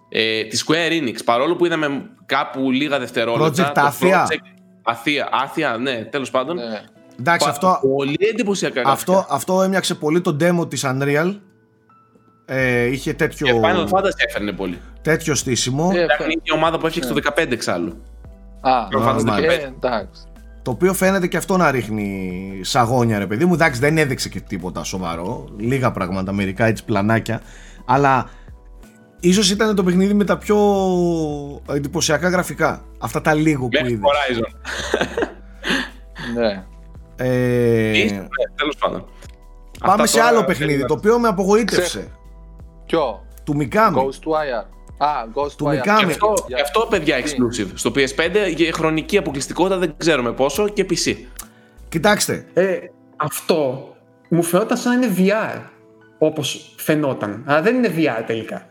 ε, 0.10 0.44
τη 0.44 0.60
Square 0.68 0.92
Enix, 1.04 1.16
παρόλο 1.26 1.56
που 1.56 1.66
είδαμε 1.66 2.10
κάπου 2.26 2.72
λίγα 2.72 3.00
δευτερόλεπτα. 3.00 3.72
Project 3.72 3.74
το 3.74 3.82
Athia. 3.82 4.22
Project 4.24 4.61
Athia, 4.84 5.46
Athia, 5.76 5.80
ναι, 5.80 6.04
τέλος 6.04 6.32
πάντων. 6.32 6.56
Ναι. 6.56 6.82
Εντάξει, 7.20 7.46
Πα- 7.46 7.52
αυτό, 7.52 7.80
Πολύ 7.82 8.18
εντυπωσιακά 8.32 8.82
αυτό, 8.86 9.12
γραφικά. 9.12 9.34
αυτό 9.36 9.62
έμοιαξε 9.62 9.96
πολύ 9.96 10.22
το 10.22 10.38
demo 10.40 10.70
της 10.70 10.86
Unreal. 10.88 11.36
Ε, 12.46 12.84
είχε 12.86 13.14
τέτοιο, 13.14 13.48
Και 13.48 13.60
Final 13.64 13.88
Fantasy 13.98 14.10
έφερνε 14.28 14.52
πολύ. 14.52 14.80
τέτοιο 15.02 15.36
στήσιμο. 15.36 15.92
Ε, 15.94 16.04
Ήταν 16.04 16.30
η 16.44 16.52
ομάδα 16.54 16.78
που 16.78 16.86
έφτιαξε 16.86 17.14
το 17.14 17.20
15 17.36 17.52
εξάλλου. 17.52 18.02
Α, 18.62 18.72
Final 18.92 19.08
Fantasy 19.10 19.24
μάλιστα. 19.24 19.54
ε, 19.62 19.74
εντάξει. 19.76 20.22
Το 20.62 20.72
οποίο 20.72 20.94
φαίνεται 20.94 21.28
και 21.28 21.38
αυτό 21.38 21.58
να 21.58 21.72
ρίχνει 21.72 22.60
σαγόνια, 22.64 23.20
ρε 23.20 23.28
παιδί 23.28 23.46
μου. 23.46 23.54
Εντάξει, 23.54 23.80
δεν 23.80 23.98
έδειξε 23.98 24.30
και 24.30 24.40
τίποτα 24.40 24.84
σοβαρό. 24.84 25.50
Λίγα 25.58 25.92
πράγματα, 25.92 26.32
μερικά 26.32 26.66
έτσι 26.66 26.86
πλανάκια. 26.86 27.42
Αλλά 27.86 28.30
ίσως 29.22 29.52
ήταν 29.52 29.76
το 29.76 29.84
παιχνίδι 29.84 30.14
με 30.14 30.24
τα 30.24 30.38
πιο 30.38 30.58
εντυπωσιακά 31.72 32.30
γραφικά. 32.30 32.84
Αυτά 33.00 33.22
τα 33.22 33.34
λίγο 33.34 33.62
που 33.68 33.70
Μέχρι 33.72 33.92
είδες. 33.94 34.02
Horizon. 34.04 34.52
Ναι. 36.36 36.64
Ε, 37.16 37.98
Ίσως, 37.98 38.12
ναι, 38.18 38.28
τέλος 38.56 38.76
πάντων. 38.80 39.06
πάμε 39.80 39.94
Αυτά 39.94 40.06
σε 40.06 40.18
τώρα 40.18 40.30
άλλο 40.30 40.44
παιχνίδι, 40.44 40.78
δεν 40.78 40.88
το 40.88 40.94
οποίο 40.94 41.20
με 41.20 41.28
απογοήτευσε. 41.28 42.08
Ποιο; 42.86 43.26
Του 43.44 43.56
Mikami. 43.60 43.94
Ghostwire. 43.96 44.66
Α, 44.98 45.08
Ghostwire. 45.34 45.56
Του 45.58 45.66
Mikami. 45.66 45.82
Και 46.00 46.06
αυτό, 46.06 46.34
Για- 46.48 46.56
και 46.56 46.62
αυτό, 46.62 46.88
παιδιά, 46.90 47.22
Τι; 47.22 47.32
exclusive. 47.36 47.68
Στο 47.74 47.92
PS5 47.96 48.54
για 48.56 48.74
χρονική 48.74 49.18
αποκλειστικότητα 49.18 49.78
δεν 49.78 49.94
ξέρουμε 49.98 50.32
πόσο 50.32 50.68
και 50.70 50.86
PC. 50.90 51.16
Κοιτάξτε, 51.90 52.46
Ε, 52.54 52.78
αυτό 53.16 53.88
μου 54.30 54.44
φαινόταν 54.44 54.78
σαν 54.78 55.00
να 55.00 55.06
είναι 55.06 55.16
VR, 55.18 55.60
όπως 56.18 56.74
φαινόταν. 56.78 57.44
Αλλά 57.48 57.62
δεν 57.62 57.76
είναι 57.76 57.94
VR 57.98 58.24
τελικά. 58.26 58.66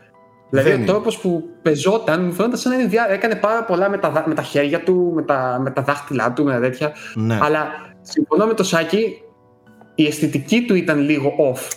Δηλαδή 0.51 0.69
Δεν 0.69 0.77
ο 0.79 0.81
είναι. 0.83 0.91
τρόπος 0.91 1.17
που 1.19 1.43
πεζόταν 1.61 2.25
μου 2.25 2.31
φαινόταν 2.33 2.57
σαν 2.57 2.71
να 2.71 2.77
είναι 2.83 2.89
VR. 2.93 3.11
Έκανε 3.13 3.35
πάρα 3.35 3.63
πολλά 3.63 3.89
με 3.89 3.97
τα, 3.97 4.09
δα- 4.09 4.23
με 4.27 4.33
τα 4.33 4.41
χέρια 4.41 4.83
του, 4.83 5.11
με 5.15 5.21
τα, 5.21 5.59
με 5.61 5.71
τα 5.71 5.81
δάχτυλά 5.81 6.33
του, 6.33 6.43
με 6.43 6.51
τα 6.51 6.59
τέτοια. 6.59 6.91
ναι. 7.15 7.39
Αλλά 7.41 7.67
συμφωνώ 8.01 8.45
με 8.45 8.53
το 8.53 8.63
Σάκη, 8.63 9.21
η 9.95 10.05
αισθητική 10.05 10.65
του 10.65 10.75
ήταν 10.75 10.99
λίγο 10.99 11.31
off. 11.53 11.71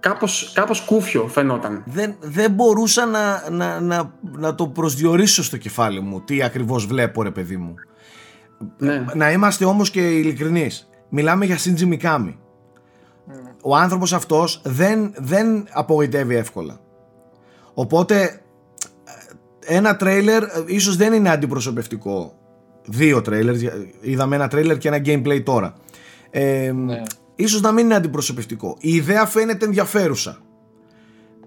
Κάπως, 0.00 0.52
κάπως 0.54 0.80
κούφιο 0.80 1.26
φαινόταν. 1.28 1.82
δεν, 1.86 2.16
δεν 2.20 2.50
μπορούσα 2.50 3.06
να, 3.06 3.50
να, 3.50 3.80
να, 3.80 4.12
να 4.20 4.54
το 4.54 4.66
προσδιορίσω 4.68 5.42
στο 5.42 5.56
κεφάλι 5.56 6.00
μου 6.00 6.20
τι 6.20 6.42
ακριβώς 6.42 6.86
βλέπω 6.86 7.22
ρε 7.22 7.30
παιδί 7.30 7.56
μου. 7.56 7.74
Ναι. 8.78 9.04
Να 9.14 9.32
είμαστε 9.32 9.64
όμως 9.64 9.90
και 9.90 10.08
ειλικρινείς. 10.08 10.88
Μιλάμε 11.08 11.44
για 11.44 11.56
Shinji 11.58 11.92
Mikami. 11.98 12.34
Ο 13.62 13.76
άνθρωπος 13.76 14.12
αυτός 14.12 14.60
δεν, 14.64 15.12
δεν 15.16 15.66
απογοητεύει 15.72 16.34
εύκολα. 16.36 16.80
Οπότε 17.80 18.40
ένα 19.60 19.96
τρέιλερ 19.96 20.42
ε, 20.42 20.48
ίσως 20.66 20.96
δεν 20.96 21.12
είναι 21.12 21.30
αντιπροσωπευτικό. 21.30 22.34
Δύο 22.84 23.22
τρέιλερ, 23.22 23.54
είδαμε 24.00 24.36
ένα 24.36 24.48
τρέιλερ 24.48 24.78
και 24.78 24.88
ένα 24.88 25.02
gameplay 25.04 25.42
τώρα. 25.44 25.74
Ε, 26.30 26.72
Ναι. 26.72 27.02
Ίσως 27.34 27.60
να 27.60 27.72
μην 27.72 27.84
είναι 27.84 27.94
αντιπροσωπευτικό. 27.94 28.76
Η 28.80 28.94
ιδέα 28.94 29.26
φαίνεται 29.26 29.64
ενδιαφέρουσα. 29.64 30.38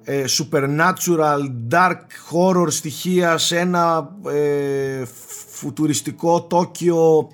Ε, 0.04 0.24
supernatural, 0.28 1.40
dark 1.72 2.00
horror 2.32 2.68
στοιχεία 2.68 3.38
σε 3.38 3.60
ένα 3.60 4.16
ε, 4.32 5.04
φουτουριστικό 5.48 6.44
Τόκιο. 6.44 7.30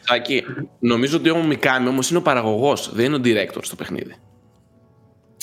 Σάκη, 0.00 0.42
νομίζω 0.78 1.16
ότι 1.16 1.30
ο 1.30 1.48
Mikami 1.50 1.86
όμως 1.88 2.10
είναι 2.10 2.18
ο 2.18 2.22
παραγωγός, 2.22 2.92
δεν 2.94 3.04
είναι 3.04 3.16
ο 3.16 3.20
director 3.24 3.60
στο 3.60 3.76
παιχνίδι. 3.76 4.14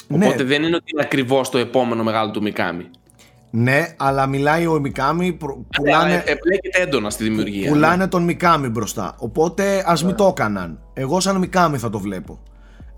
Ναι, 0.08 0.26
Οπότε 0.26 0.44
δεν 0.44 0.64
είναι 0.64 0.76
ότι 0.76 0.92
είναι 0.92 1.02
ακριβώς 1.04 1.50
το 1.50 1.58
επόμενο 1.58 2.04
μεγάλο 2.04 2.32
του 2.32 2.44
Mikami. 2.46 2.86
Ναι, 3.50 3.88
αλλά 3.98 4.26
μιλάει 4.26 4.68
ο 4.68 4.80
Μικάμι, 4.80 5.34
πουλάνε, 5.34 5.66
Πουλάνε... 5.76 6.24
Επλέκεται 6.26 6.82
έντονα 6.82 7.10
στη 7.10 7.24
δημιουργία. 7.24 7.70
πουλάνε 7.70 8.08
τον 8.08 8.24
Mikami 8.24 8.68
μπροστά. 8.70 9.16
Οπότε 9.18 9.84
ας 9.86 10.04
μην 10.04 10.16
το 10.16 10.26
έκαναν. 10.26 10.80
Εγώ 10.94 11.20
σαν 11.20 11.38
Mikami 11.38 11.78
θα 11.78 11.90
το 11.90 12.00
βλέπω. 12.00 12.40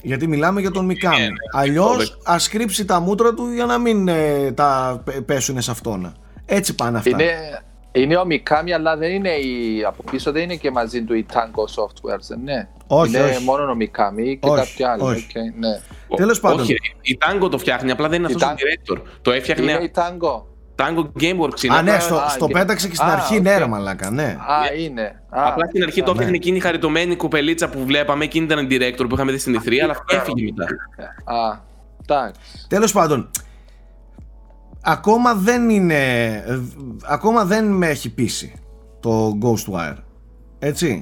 Γιατί 0.01 0.27
μιλάμε 0.27 0.61
για 0.61 0.71
τον 0.71 0.85
Mikami. 0.85 1.17
ναι, 1.17 1.27
Αλλιώς 1.53 1.97
αυτό 2.01 2.17
ας 2.23 2.47
κρύψει 2.49 2.85
τα 2.85 2.99
μούτρα 2.99 3.33
του 3.33 3.51
για 3.53 3.65
να 3.65 3.77
μην 3.77 4.07
ε, 4.07 4.51
τα 4.51 5.03
πέσουν 5.25 5.61
σε 5.61 5.71
αυτόν. 5.71 6.13
Έτσι 6.45 6.75
πάνε 6.75 6.97
αυτά. 6.97 7.09
Είναι, 7.09 7.61
είναι 7.91 8.17
ο 8.17 8.23
Mikami, 8.29 8.71
αλλά 8.75 8.97
δεν 8.97 9.11
είναι 9.11 9.29
η, 9.29 9.83
από 9.87 10.03
πίσω 10.11 10.31
δεν 10.31 10.43
είναι 10.43 10.55
και 10.55 10.71
μαζί 10.71 11.03
του 11.03 11.13
η 11.13 11.25
Tango 11.33 11.81
Software, 11.83 12.19
δεν 12.27 12.39
είναι. 12.39 12.69
Όχι, 12.87 13.09
είναι 13.17 13.25
όχι. 13.25 13.43
μόνο 13.43 13.63
ο 13.71 13.75
Mikami 13.79 14.37
και 14.39 14.49
Όχι, 14.49 14.55
κάποια 14.65 14.91
άλλα. 14.91 15.03
όχι. 15.03 15.25
οκ, 15.37 15.43
ναι. 15.59 15.81
Ο- 16.07 16.15
Τέλος 16.15 16.39
πάντων. 16.39 16.59
Όχι, 16.59 16.75
η 17.01 17.17
Tango 17.21 17.51
το 17.51 17.57
φτιάχνει, 17.57 17.91
απλά 17.91 18.09
δεν 18.09 18.19
είναι 18.23 18.31
Η 18.31 18.35
αυτός 18.35 18.49
ο 18.49 18.53
Tango- 18.53 18.93
director. 18.95 19.01
Το 19.21 19.31
έφτιαχνε 19.31 19.71
Είναι 19.71 19.83
η 19.83 19.91
Tango. 19.95 20.43
Tango 20.75 20.99
Gameworks. 21.21 21.63
Είναι 21.63 21.75
Α, 21.75 21.81
ναι, 21.81 21.91
απλά- 21.91 21.99
στο, 21.99 22.15
α, 22.15 22.29
στο 22.29 22.45
και- 22.47 22.53
πέταξε 22.53 22.87
και 22.87 22.95
στην 22.95 23.07
Α, 23.07 23.11
αρχή, 23.11 23.35
οκ. 23.35 23.41
ναι, 23.41 23.57
ρε 23.57 23.65
μαλάκα, 23.65 24.09
ναι. 24.11 24.23
Α, 24.23 24.73
είναι. 24.77 25.21
Α, 25.29 25.47
Απλά 25.47 25.65
στην 25.65 25.83
αρχή 25.83 25.99
το 25.99 26.05
ναι. 26.05 26.11
έφτιαχνε 26.11 26.35
εκείνη 26.35 26.57
η 26.57 26.59
χαριτωμένη 26.59 27.15
κοπελίτσα 27.15 27.69
που 27.69 27.85
βλέπαμε, 27.85 28.23
εκείνη 28.23 28.45
ήταν 28.45 28.67
director 28.71 29.05
που 29.09 29.13
είχαμε 29.15 29.31
δει 29.31 29.37
στην 29.37 29.61
E3, 29.65 29.79
αλλά 29.83 29.91
αυτό 29.91 30.15
έφυγε 30.15 30.51
μετά. 30.55 30.65
Α, 31.37 31.59
εντάξει. 32.01 32.39
Τέλος 32.67 32.91
πάντων, 32.91 33.29
ακόμα 34.81 35.33
δεν 35.35 35.69
είναι, 35.69 36.25
ε, 36.45 36.59
ακόμα 37.03 37.45
δεν 37.45 37.65
με 37.65 37.87
έχει 37.87 38.13
πείσει 38.13 38.53
το 38.99 39.37
Ghostwire. 39.41 39.97
Έτσι. 40.59 41.01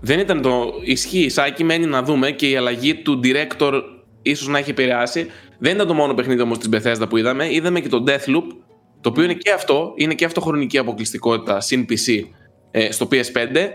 Δεν 0.00 0.18
ήταν 0.18 0.42
το. 0.42 0.64
Ισχύει, 0.84 1.28
Σάκη, 1.28 1.64
μένει 1.64 1.86
να 1.86 2.02
δούμε 2.02 2.30
και 2.30 2.48
η 2.48 2.56
αλλαγή 2.56 2.94
του 2.94 3.20
director 3.24 3.82
ίσως 4.22 4.48
να 4.48 4.58
έχει 4.58 4.70
επηρεάσει. 4.70 5.26
Δεν 5.58 5.74
ήταν 5.74 5.86
το 5.86 5.94
μόνο 5.94 6.14
παιχνίδι 6.14 6.40
όμως 6.40 6.58
της 6.58 6.68
Bethesda 6.72 7.08
που 7.08 7.16
είδαμε. 7.16 7.54
Είδαμε 7.54 7.80
και 7.80 7.88
το 7.88 8.04
Deathloop, 8.06 8.56
το 9.00 9.08
οποίο 9.08 9.24
είναι 9.24 9.34
και 9.34 9.52
αυτό, 9.52 9.92
είναι 9.96 10.14
και 10.14 10.24
αυτό 10.24 10.40
χρονική 10.40 10.78
αποκλειστικότητα 10.78 11.60
συν 11.60 11.86
PC 11.88 12.22
ε, 12.70 12.90
στο 12.90 13.08
PS5 13.10 13.68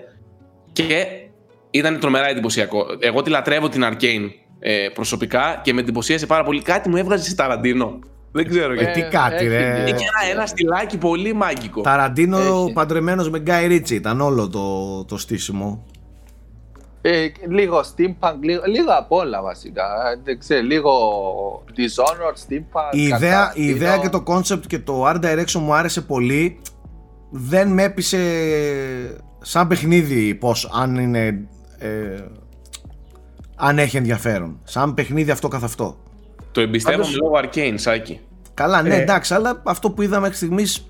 και 0.71 1.05
ήταν 1.71 1.99
τρομερά 1.99 2.27
εντυπωσιακό. 2.27 2.85
Εγώ 2.99 3.21
τη 3.21 3.29
λατρεύω 3.29 3.69
την 3.69 3.83
Arcane 3.85 4.29
ε, 4.59 4.87
προσωπικά 4.93 5.61
και 5.63 5.73
με 5.73 5.81
εντυπωσίασε 5.81 6.25
πάρα 6.25 6.43
πολύ. 6.43 6.61
Κάτι 6.61 6.89
μου 6.89 6.97
έβγαζε 6.97 7.23
σε 7.29 7.35
Ταραντίνο. 7.35 7.99
Δεν 8.35 8.49
ξέρω 8.49 8.73
γιατί. 8.73 9.01
τι 9.01 9.07
κάτι, 9.09 9.35
έχει 9.35 9.47
ρε. 9.47 9.83
και- 9.85 9.91
Είχε 9.91 10.05
ένα, 10.21 10.31
ένα 10.31 10.45
στυλάκι 10.45 10.97
πολύ 10.97 11.33
μάγικο. 11.33 11.81
Ταραντίνο 11.81 12.37
Έχει. 12.37 12.73
παντρεμένος 12.73 13.29
με 13.29 13.43
Guy 13.47 13.69
Ritchie 13.71 13.89
ήταν 13.91 14.21
όλο 14.21 14.49
το, 14.49 15.03
το 15.05 15.17
στήσιμο. 15.17 15.83
Ε, 17.01 17.27
λίγο 17.49 17.79
steampunk, 17.79 18.35
λίγο, 18.41 18.61
λίγο 18.65 18.91
απ' 18.97 19.11
όλα 19.11 19.41
βασικά. 19.41 19.83
Ε, 19.83 20.19
Δεν 20.23 20.39
ξέρω, 20.39 20.61
λίγο 20.61 20.91
Dishonored, 21.77 22.53
steampunk. 22.53 22.91
Η 22.95 23.01
ιδέα, 23.03 23.51
η 23.55 23.59
Tarantino. 23.61 23.75
ιδέα 23.75 23.97
και 23.97 24.09
το 24.09 24.23
concept 24.27 24.61
και 24.67 24.79
το 24.79 25.07
art 25.09 25.19
direction 25.23 25.51
μου 25.59 25.73
άρεσε 25.73 26.01
πολύ. 26.01 26.59
Δεν 27.29 27.67
με 27.67 27.83
έπεισε 27.83 28.19
σαν 29.41 29.67
παιχνίδι 29.67 30.35
πως 30.35 30.69
αν 30.73 30.95
είναι 30.95 31.47
ε, 31.77 32.23
αν 33.55 33.79
έχει 33.79 33.97
ενδιαφέρον. 33.97 34.59
Σαν 34.63 34.93
παιχνίδι 34.93 35.31
αυτό 35.31 35.47
καθ' 35.47 35.63
αυτό. 35.63 35.97
Το 36.53 36.61
εμπιστεύομαι 36.61 37.03
Πάντως- 37.03 37.19
λόγω 37.19 37.33
Arcane, 37.43 37.73
Σάκη. 37.75 38.19
Καλά, 38.53 38.81
ναι, 38.81 38.95
Ε. 38.95 39.01
εντάξει, 39.01 39.33
αλλά 39.33 39.61
αυτό 39.63 39.89
που 39.91 40.01
είδαμε 40.01 40.19
μέχρι 40.21 40.35
στιγμής 40.35 40.85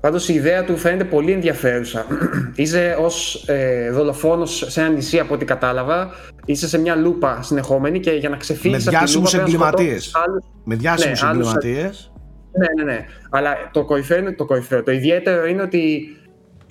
Πάντως 0.00 0.28
η 0.28 0.34
ιδέα 0.34 0.64
του 0.64 0.76
φαίνεται 0.76 1.04
πολύ 1.04 1.32
ενδιαφέρουσα. 1.32 2.06
είσαι 2.54 2.96
ως 3.00 3.44
ε, 3.46 3.90
δολοφόνος 3.90 4.64
σε 4.68 4.80
ένα 4.80 4.88
νησί 4.88 5.18
από 5.18 5.34
ό,τι 5.34 5.44
κατάλαβα. 5.44 6.10
Είσαι 6.44 6.68
σε 6.68 6.78
μια 6.78 6.94
λούπα 6.94 7.42
συνεχόμενη 7.42 8.00
και 8.00 8.10
για 8.10 8.28
να 8.28 8.36
ξεφύγεις 8.36 8.70
Με 8.70 8.76
από 8.76 8.84
τη 8.84 8.90
λούπα 8.90 8.98
διάσημους 8.98 9.30
πρέπει 9.30 9.50
να 9.50 9.54
εγκληματίες. 9.66 10.04
σκοτώσεις 10.04 10.14
άλλους. 10.28 10.44
με 10.64 10.74
διάσημους 10.74 11.22
Ναι, 11.22 11.28
άλλους- 11.28 11.46
εγκληματίες. 11.54 12.12
Ναι, 12.52 12.84
ναι, 12.84 12.92
ναι. 12.92 13.04
Αλλά 13.30 13.54
το 13.72 13.84
κορυφαίο 13.84 14.18
είναι 14.18 14.32
το 14.32 14.44
κορυφαίο. 14.44 14.82
Το 14.82 14.90
ιδιαίτερο 14.92 15.46
είναι 15.46 15.62
ότι 15.62 16.08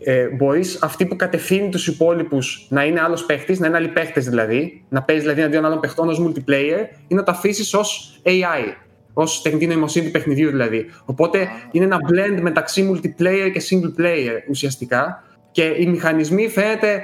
ε, 0.04 0.28
μπορείς 0.28 0.82
αυτοί 0.82 1.06
που 1.06 1.16
κατευθύνει 1.16 1.70
τους 1.70 1.88
υπόλοιπους 1.88 2.68
να 2.70 2.86
είναι 2.86 3.02
άλλος 3.02 3.26
παίχτης, 3.26 3.60
να 3.60 3.68
είναι 3.68 3.78
άλλοι 3.78 3.88
παίχτες 3.88 4.26
δηλαδή, 4.26 4.86
να 4.89 5.04
παίζεις 5.04 5.24
δηλαδή 5.24 5.41
αντίον 5.41 5.66
άλλων 5.66 5.80
παιχτών 5.80 6.10
ως 6.10 6.22
multiplayer, 6.22 6.86
ή 7.08 7.16
να 7.16 7.24
το 7.24 7.32
αφήσεις 7.32 7.74
ως 7.74 8.20
AI, 8.26 8.74
ως 9.14 9.41
τεχνητή 9.41 9.68
νοημοσύνη 9.68 10.06
του 10.06 10.12
παιχνιδιού 10.12 10.50
δηλαδή. 10.50 10.86
Οπότε 11.06 11.48
είναι 11.72 11.86
ένα 11.86 11.98
blend 11.98 12.41
μεταξύ 12.41 12.89
multiplayer 12.91 13.52
και 13.54 13.62
single 13.70 14.02
player 14.02 14.50
ουσιαστικά. 14.50 15.24
Και 15.52 15.64
οι 15.78 15.88
μηχανισμοί 15.88 16.50
φαίνεται 16.50 17.02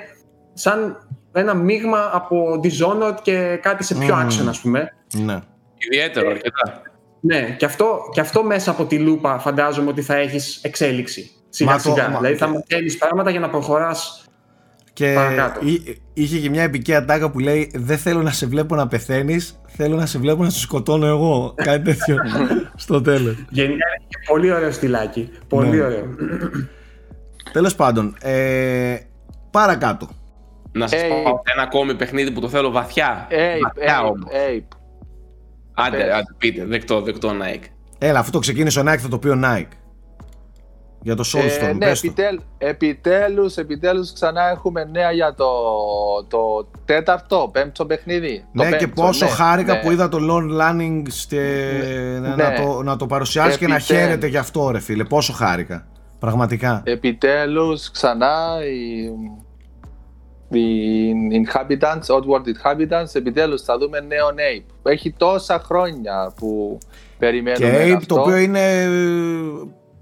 σαν 0.53 1.07
ένα 1.33 1.53
μείγμα 1.53 2.09
από 2.13 2.59
Dishonored 2.63 3.15
και 3.21 3.59
κάτι 3.61 3.83
σε 3.83 3.95
πιο 3.95 4.15
Μμμ. 4.15 4.27
action, 4.27 4.45
ας 4.47 4.59
πούμε. 4.61 4.95
Ναι. 5.13 5.39
Ιδιαίτερο, 5.77 6.29
αρκετά. 6.29 6.81
Ναι, 7.19 7.55
και 7.57 7.65
αυτό, 7.65 7.99
και 8.13 8.19
αυτό 8.19 8.43
μέσα 8.43 8.71
από 8.71 8.85
τη 8.85 8.99
λούπα 8.99 9.39
φαντάζομαι 9.39 9.89
ότι 9.89 10.01
θα 10.01 10.15
έχεις 10.15 10.59
εξέλιξη. 10.63 11.31
Σιγά 11.55 11.71
Μα 11.71 11.75
το- 11.77 11.81
σιγά. 11.89 12.09
μα- 12.09 12.17
δηλαδή 12.17 12.35
θα 12.35 12.47
μαθαίνεις 12.47 12.97
πράγματα 12.97 13.29
για 13.29 13.39
να 13.39 13.49
προχωράς 13.49 14.25
Και 14.93 15.13
Παρακάτω. 15.15 15.59
εί- 15.63 15.97
είχε 16.13 16.39
και 16.39 16.49
μια 16.49 16.63
επική 16.63 16.95
ατάκα 16.95 17.31
που 17.31 17.39
λέει 17.39 17.71
Δεν 17.75 17.97
θέλω 17.97 18.21
να 18.21 18.31
σε 18.31 18.45
βλέπω 18.45 18.75
να 18.75 18.87
πεθαίνεις, 18.87 19.61
θέλω 19.67 19.95
να 19.95 20.05
σε 20.05 20.19
βλέπω 20.19 20.43
να 20.43 20.49
σε 20.49 20.59
σκοτώνω 20.59 21.05
εγώ. 21.05 21.53
Κάτι 21.67 21.83
τέτοιο 21.83 22.17
στο 22.75 23.01
τέλος. 23.01 23.35
Γενικά 23.49 23.73
είναι 23.73 24.05
και 24.07 24.17
πολύ 24.27 24.51
ωραίο 24.51 24.71
στυλάκι. 24.71 25.29
Πολύ 25.47 25.69
Ναι. 25.69 25.81
ωραίο. 25.83 26.05
Τέλος 27.51 27.75
πάντων, 27.75 28.15
ε, 28.21 28.95
παρακάτω. 29.51 30.09
Να 30.71 30.87
σας 30.87 31.01
Hey. 31.01 31.07
πω 31.23 31.41
ένα 31.53 31.63
ακόμη 31.63 31.95
παιχνίδι 31.95 32.31
που 32.31 32.39
το 32.41 32.49
θέλω 32.49 32.71
βαθιά. 32.71 33.27
Ape, 33.29 33.59
βαθιά 33.75 33.99
Ape, 34.01 34.05
όμως. 34.05 34.29
Ape. 34.31 34.77
Άντε, 35.73 35.97
πες. 35.97 36.05
άντε, 36.13 36.33
πείτε. 36.37 36.65
Δεκτό, 36.65 37.01
δεκτό 37.01 37.29
Nike. 37.29 37.65
Έλα, 37.97 38.19
αφού 38.19 38.31
το 38.31 38.39
ξεκίνησε 38.39 38.79
ο 38.79 38.83
Nike 38.85 38.97
θα 38.97 39.07
το 39.07 39.17
πει 39.19 39.27
ο 39.27 39.39
Nike. 39.43 39.67
Για 41.03 41.15
το 41.15 41.23
Soulstorm, 41.33 41.67
Ε, 41.69 41.73
ναι, 41.73 41.85
πες 41.85 42.01
το. 42.01 42.07
επιτέλ, 42.07 42.39
επιτέλους, 42.57 43.55
επιτέλους 43.57 44.13
ξανά 44.13 44.49
έχουμε 44.49 44.83
νέα 44.91 45.11
για 45.11 45.33
το, 45.33 45.45
το 46.27 46.67
τέταρτο, 46.85 47.49
πέμπτο 47.53 47.85
παιχνίδι. 47.85 48.45
Το 48.55 48.63
Ναι, 48.63 48.69
και 48.69 48.75
πέμπτο, 48.77 49.01
πόσο 49.01 49.25
ναι, 49.25 49.31
χάρηκα 49.31 49.73
ναι. 49.73 49.79
που 49.79 49.91
είδα 49.91 50.09
το 50.09 50.17
Lon 50.21 50.61
Lanning 50.61 51.01
στε... 51.07 51.39
να, 52.21 52.35
να 52.35 52.49
Ναι. 52.49 52.55
το, 52.63 52.83
να 52.83 52.95
το 52.95 53.05
παρουσιάσει 53.05 53.57
και 53.57 53.67
να 53.67 53.75
Επιτέλους. 53.75 54.03
χαίρεται 54.05 54.27
γι' 54.27 54.37
αυτό, 54.37 54.69
ρε 54.71 54.79
φίλε. 54.79 55.03
Πόσο 55.03 55.33
χάρηκα. 55.33 55.87
Πραγματικά. 56.19 56.81
Επιτέλους 56.85 57.91
ξανά 57.91 58.57
οι, 58.65 59.03
οι 60.59 61.43
inhabitants, 61.45 62.15
Oddworld 62.15 62.45
inhabitants, 62.47 63.13
επιτέλους 63.15 63.61
θα 63.61 63.77
δούμε 63.77 63.99
νέο 63.99 64.27
Ape. 64.27 64.91
Έχει 64.91 65.13
τόσα 65.17 65.59
χρόνια 65.65 66.33
που 66.35 66.77
περιμένουμε 67.17 67.69
και 67.69 67.91
Ape, 67.91 67.95
αυτό. 67.95 68.15
το 68.15 68.21
οποίο 68.21 68.37
είναι 68.37 68.81
ε, 68.83 68.89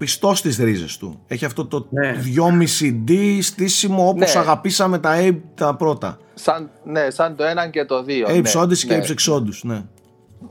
πιστό 0.02 0.36
στις 0.36 0.58
ρίζες 0.58 0.97
του. 0.97 1.20
Έχει 1.28 1.45
αυτό 1.45 1.66
το 1.66 1.88
Ναι. 1.89 2.16
2,5D 2.36 3.38
στήσιμο 3.41 4.08
όπως 4.08 4.34
Ναι. 4.34 4.39
αγαπήσαμε 4.39 4.99
τα 4.99 5.16
Ape 5.22 5.38
τα 5.56 5.76
πρώτα. 5.76 6.18
Σαν, 6.34 6.70
ναι, 6.84 7.10
σαν 7.10 7.36
το 7.36 7.43
ένα 7.43 7.68
και 7.70 7.86
το 7.86 8.04
δύο. 8.04 8.28
Ape 8.30 8.41
ναι, 8.41 8.52
Odyssey 8.56 8.78
και 8.78 8.95
ναι. 8.95 9.04
Ape 9.08 9.12
Exodus, 9.12 9.60
ναι. 9.62 9.84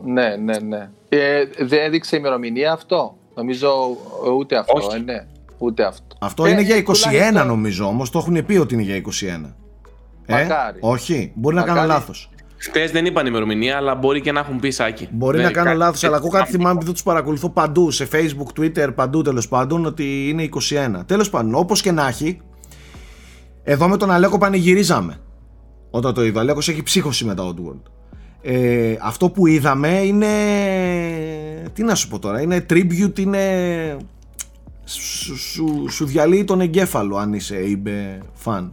Ναι, 0.05 0.36
ναι, 0.36 0.59
ναι. 0.59 0.90
Ε, 1.09 1.44
δεν 1.59 1.78
έδειξε 1.84 2.16
ημερομηνία 2.16 2.72
αυτό; 2.72 3.16
Νομίζω 3.34 3.68
ε, 4.26 4.30
ούτε 4.30 4.57
αυτό. 4.57 4.72
Όχι. 4.76 4.96
Ε, 4.96 4.98
ναι, 4.98 5.26
ούτε 5.59 5.84
αυτό. 5.84 6.16
Αυτό 6.20 6.44
Ε, 6.44 6.51
είναι 6.51 6.61
για 6.62 6.76
21 6.76 6.84
τουλάχιστον- 6.84 7.46
νομίζω 7.46 7.86
όμως, 7.86 8.11
το 8.11 8.18
έχουν 8.18 8.46
πει 8.46 8.57
ότι 8.57 8.74
είναι 8.74 8.82
για 8.82 8.94
21. 8.96 9.55
Μακάρι. 10.28 10.76
Ε, 10.82 10.86
όχι, 10.86 11.32
μπορεί 11.34 11.55
να 11.55 11.61
κάνω 11.62 11.80
Μακάρι. 11.80 11.92
λάθος. 11.92 12.30
Χθες 12.62 12.90
δεν 12.90 13.04
είπαν 13.06 13.26
ημερομηνία, 13.26 13.76
αλλά 13.76 13.94
μπορεί 13.94 14.20
και 14.20 14.32
να 14.32 14.40
έχουν 14.40 14.58
πει 14.61 14.70
σάκι. 14.70 15.08
Μπορεί 15.11 15.36
Δεν- 15.36 15.46
να 15.46 15.52
κάνω 15.52 15.66
κάτι- 15.66 15.78
λάθος, 15.78 16.04
αλλά 16.04 16.16
εγώ 16.16 16.28
κάτι 16.28 16.50
θυμάμαι 16.50 16.74
επειδή 16.76 16.92
τους 16.92 17.02
παρακολουθώ 17.02 17.50
παντού, 17.50 17.90
σε 17.90 18.08
facebook, 18.12 18.61
twitter, 18.61 18.88
παντού 18.94 19.22
τέλος 19.22 19.48
πάντων, 19.48 19.86
ότι 19.86 20.28
είναι 20.28 20.42
21. 20.42 21.04
Τέλος 21.06 21.30
πάντων, 21.30 21.54
όπως 21.54 21.80
και 21.82 21.92
να 21.92 22.08
έχει, 22.08 22.40
εδώ 23.62 23.88
με 23.88 23.96
τον 23.96 24.11
Αλέκο 24.11 24.38
πανηγυρίζαμε. 24.38 25.16
Όταν 25.90 26.14
το 26.14 26.24
είδα, 26.24 26.38
ο 26.38 26.40
Αλέκος 26.40 26.68
έχει 26.68 26.82
ψύχωση 26.82 27.24
με 27.24 27.34
τα 27.34 27.48
Oddworld. 27.54 27.82
Ε, 28.42 28.94
αυτό 29.00 29.30
που 29.30 29.46
είδαμε 29.46 29.88
είναι, 29.88 30.26
τι 31.72 31.82
να 31.82 31.94
σου 31.94 32.08
πω 32.08 32.18
τώρα, 32.18 32.40
είναι 32.40 32.66
tribute, 32.70 33.18
είναι, 33.18 33.96
σου, 34.84 35.36
σου, 35.38 35.84
σου 35.90 36.06
διαλύει 36.06 36.44
τον 36.44 36.61
εγκέφαλο 36.61 37.16
αν 37.16 37.32
είσαι 37.32 37.56
Abe 37.64 38.22
fan, 38.44 38.70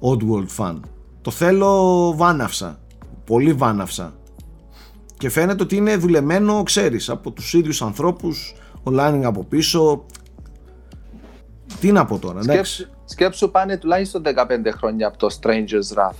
Oddworld 0.00 0.56
fan. 0.64 0.80
Το 1.22 1.30
θέλω 1.30 2.12
βάναυσα, 2.16 2.78
πολύ 3.24 3.52
βάναυσα 3.52 4.14
και 5.18 5.28
φαίνεται 5.28 5.62
ότι 5.62 5.76
είναι 5.76 5.96
δουλεμένο, 5.96 6.62
ξέρεις, 6.62 7.08
από 7.10 7.30
τους 7.30 7.52
ίδιους 7.54 7.82
ανθρώπους, 7.82 8.54
ο 8.82 8.90
Λάνινγκ 8.90 9.24
από 9.24 9.44
πίσω. 9.44 10.06
Τι 11.80 11.92
να 11.92 12.04
πω 12.04 12.18
τώρα, 12.18 12.40
εντάξει. 12.40 12.72
Σκέψου, 12.74 12.94
σκέψου 13.04 13.50
πάνε 13.50 13.76
τουλάχιστον 13.78 14.22
15 14.22 14.70
χρόνια 14.76 15.06
από 15.06 15.18
το 15.18 15.38
Stranger's 15.40 15.96
Wrath. 15.96 16.16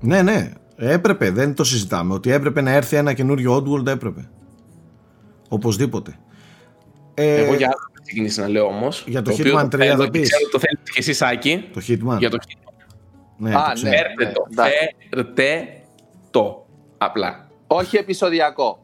Ναι, 0.00 0.22
ναι, 0.22 0.52
έπρεπε, 0.76 1.30
δεν 1.30 1.54
το 1.54 1.64
συζητάμε. 1.64 2.14
Ότι 2.14 2.30
έπρεπε 2.30 2.60
να 2.60 2.70
έρθει 2.70 2.96
ένα 2.96 3.12
καινούριο 3.12 3.56
Oddworld, 3.56 3.86
έπρεπε. 3.86 4.28
Οπωσδήποτε. 5.48 6.18
Ε, 7.14 7.34
Εγώ 7.44 7.54
για 7.54 7.66
άλλο 7.66 7.76
θα 7.94 8.00
ξεκινήσει 8.02 8.40
να 8.40 8.48
λέω 8.48 8.64
όμως. 8.66 9.04
Για 9.06 9.22
το 9.22 9.30
Hitman 9.38 9.64
3 9.64 9.94
θα 9.96 10.10
πεις. 10.10 10.30
Ξέρω 10.30 10.50
το 10.50 10.58
θέλεις 10.58 10.80
και 10.90 10.98
εσύ, 10.98 11.12
Σάκη. 11.12 11.64
Το 11.72 11.80
Hitman. 11.88 12.18
Για 12.18 12.30
το 12.30 12.38
Hitman. 12.40 12.72
Ναι, 13.36 13.54
Α, 13.54 13.62
το 13.62 13.68
ναι. 13.68 13.72
ξέρω. 13.90 14.08
Φέρτε 14.18 14.32
το. 14.32 14.46
εντάξει. 14.50 14.74
Φέρτε 15.10 15.77
το. 16.30 16.66
Απλά. 16.98 17.48
Όχι 17.66 17.96
επεισοδιακό. 17.96 18.82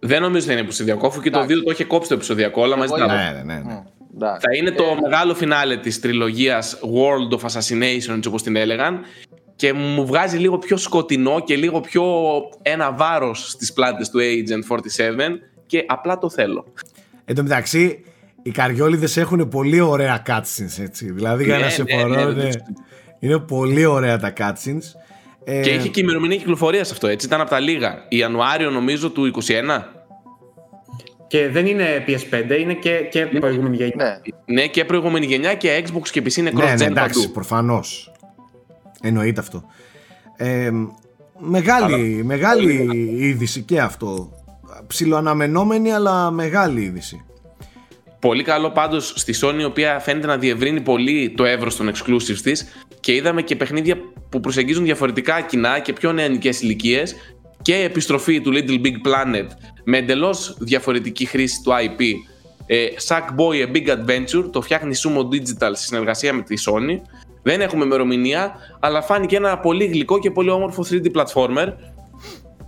Δεν 0.00 0.20
νομίζω 0.22 0.44
ότι 0.44 0.52
είναι 0.52 0.60
επεισοδιακό, 0.62 1.06
αφού 1.06 1.20
και 1.20 1.30
το 1.30 1.38
Εντάξει. 1.38 1.56
2 1.60 1.64
το 1.64 1.70
είχε 1.70 1.84
κόψει 1.84 2.08
το 2.08 2.14
επεισοδιακό, 2.14 2.62
αλλά 2.62 2.76
μαζί 2.76 2.92
Εγώ 2.96 3.06
τα 3.06 3.14
Ναι, 3.14 3.32
ναι, 3.32 3.42
ναι, 3.42 3.60
ναι. 3.60 3.72
Μμ, 3.72 4.14
εντάξει. 4.14 4.46
Θα 4.46 4.56
είναι 4.56 4.70
το 4.70 4.84
Ε, 4.84 5.00
μεγάλο 5.02 5.34
φινάλε 5.34 5.76
της 5.76 6.00
τριλογίας 6.00 6.78
World 6.82 7.38
of 7.38 7.40
Assassination, 7.50 8.20
όπως 8.26 8.42
την 8.42 8.56
έλεγαν, 8.56 9.00
και 9.56 9.72
μου 9.72 10.06
βγάζει 10.06 10.36
λίγο 10.38 10.58
πιο 10.58 10.76
σκοτεινό 10.76 11.40
και 11.40 11.56
λίγο 11.56 11.80
πιο 11.80 12.04
ένα 12.62 12.92
βάρος 12.92 13.50
στις 13.50 13.72
πλάτες 13.72 14.10
του 14.10 14.18
Agent 14.18 14.76
47 14.76 15.40
και 15.66 15.84
απλά 15.86 16.18
το 16.18 16.30
θέλω. 16.30 16.64
Εν 17.24 17.34
τω 17.34 17.42
μεταξύ, 17.42 18.04
οι 18.42 18.50
καριόλιδες 18.50 19.16
έχουν 19.16 19.48
πολύ 19.48 19.80
ωραία 19.80 20.22
cutscenes, 20.26 20.82
έτσι. 20.82 21.10
Δηλαδή, 21.12 21.44
για 21.44 21.56
Ναι, 21.56 21.64
να 21.64 21.70
σε 21.70 21.82
ναι, 21.82 21.94
φορώ, 21.94 22.08
ναι, 22.14 22.24
ναι, 22.24 22.42
ναι. 22.42 22.48
είναι 23.18 23.38
πολύ 23.38 23.84
ωραία 23.84 24.18
τα 24.18 24.32
cutscenes. 24.36 24.82
Ε, 25.50 25.60
Και 25.60 25.70
είχε 25.70 25.88
και 25.88 26.00
ημερομηνία 26.00 26.36
κυκλοφορίας 26.36 26.90
αυτό, 26.90 27.06
έτσι. 27.06 27.26
Ήταν 27.26 27.40
από 27.40 27.50
τα 27.50 27.60
λίγα. 27.60 28.04
Ιανουάριο, 28.08 28.70
νομίζω, 28.70 29.10
του 29.10 29.24
21. 29.24 29.82
Και 31.26 31.48
δεν 31.48 31.66
είναι 31.66 32.04
PS5, 32.06 32.58
είναι 32.60 32.74
και, 32.74 32.90
και 33.10 33.26
προηγούμενη 33.26 33.76
γενιά. 33.76 33.94
Ναι. 33.96 34.54
Ναι, 34.54 34.66
και 34.66 34.84
προηγούμενη 34.84 35.26
γενιά 35.26 35.54
και 35.54 35.84
Xbox 35.86 36.08
και 36.08 36.22
PC 36.24 36.36
είναι 36.36 36.50
ναι, 36.50 36.62
cross-gen 36.62 36.76
ναι, 36.78 36.84
εντάξει, 36.84 37.20
παντού. 37.20 37.32
προφανώς. 37.32 38.12
Εννοείται 39.02 39.40
αυτό. 39.40 39.64
Ε, 40.36 40.70
μεγάλη, 41.38 42.22
μεγάλη 42.24 42.88
είδηση 43.18 43.62
και 43.62 43.80
αυτό. 43.80 44.32
Ψιλοαναμενόμενη, 44.86 45.92
αλλά 45.92 46.30
μεγάλη 46.30 46.80
είδηση. 46.80 47.24
Πολύ 48.20 48.42
καλό 48.42 48.70
πάντως 48.70 49.12
στη 49.16 49.34
Sony, 49.42 49.60
η 49.60 49.64
οποία 49.64 49.98
φαίνεται 49.98 50.26
να 50.26 50.38
διευρύνει 50.38 50.80
πολύ 50.80 51.34
το 51.36 51.44
εύρος 51.44 51.76
των 51.76 51.90
exclusives 51.90 52.38
της 52.42 52.66
και 53.00 53.14
είδαμε 53.14 53.42
και 53.42 53.56
παιχνίδια 53.56 53.96
που 54.28 54.40
προσεγγίζουν 54.40 54.84
διαφορετικά 54.84 55.40
κοινά 55.40 55.78
και 55.78 55.92
πιο 55.92 56.12
νεανικές 56.12 56.60
ηλικίες 56.60 57.14
και 57.62 57.74
επιστροφή 57.74 58.40
του 58.40 58.52
Little 58.54 58.80
Big 58.86 58.94
Planet 59.08 59.46
με 59.84 59.98
εντελώς 59.98 60.56
διαφορετική 60.60 61.26
χρήση 61.26 61.62
του 61.62 61.70
IP. 61.70 62.04
Ε, 62.66 62.86
Sackboy 63.08 63.66
A 63.66 63.76
Big 63.76 63.88
Adventure 63.88 64.50
το 64.52 64.60
φτιάχνει 64.60 64.94
Sumo 64.96 65.20
Digital 65.20 65.70
σε 65.72 65.84
συνεργασία 65.84 66.32
με 66.32 66.42
τη 66.42 66.62
Sony. 66.66 67.00
Δεν 67.42 67.60
έχουμε 67.60 67.84
ημερομηνία, 67.84 68.54
αλλά 68.80 69.02
φάνηκε 69.02 69.36
ένα 69.36 69.58
πολύ 69.58 69.84
γλυκό 69.84 70.18
και 70.18 70.30
πολύ 70.30 70.50
όμορφο 70.50 70.84
3D 70.90 71.06
platformer 71.12 71.72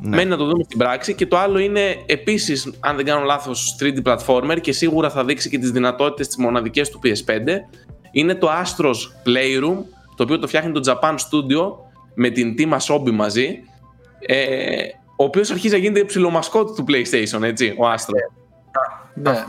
Ναι. 0.02 0.16
Μένει 0.16 0.30
να 0.30 0.36
το 0.36 0.44
δούμε 0.44 0.62
στην 0.62 0.78
πράξη. 0.78 1.14
Και 1.14 1.26
το 1.26 1.38
άλλο 1.38 1.58
είναι 1.58 1.96
επίσης, 2.06 2.72
αν 2.80 2.96
δεν 2.96 3.04
κάνω 3.04 3.24
λάθος, 3.24 3.76
3D 3.80 4.02
platformer 4.02 4.58
και 4.60 4.72
σίγουρα 4.72 5.10
θα 5.10 5.24
δείξει 5.24 5.48
και 5.48 5.58
τις 5.58 5.70
δυνατότητες 5.70 6.26
τις 6.26 6.36
μοναδικές 6.36 6.90
του 6.90 7.00
PS5. 7.02 7.46
Είναι 8.10 8.34
το 8.34 8.48
Astros 8.48 9.28
Playroom, 9.28 9.76
το 10.16 10.22
οποίο 10.22 10.38
το 10.38 10.46
φτιάχνει 10.46 10.72
το 10.72 10.80
Japan 10.86 11.12
Studio 11.12 11.72
με 12.14 12.30
την 12.30 12.54
Team 12.58 12.76
Asobi 12.78 13.10
μαζί. 13.10 13.60
Ε, 14.26 14.82
ο 15.16 15.24
οποίος 15.24 15.50
αρχίζει 15.50 15.74
να 15.74 15.80
γίνεται 15.80 16.04
ψιλομασκότ 16.04 16.68
του 16.76 16.84
PlayStation, 16.88 17.42
έτσι, 17.42 17.74
ο 17.78 17.92
Astro. 17.92 18.14
ναι. 19.14 19.44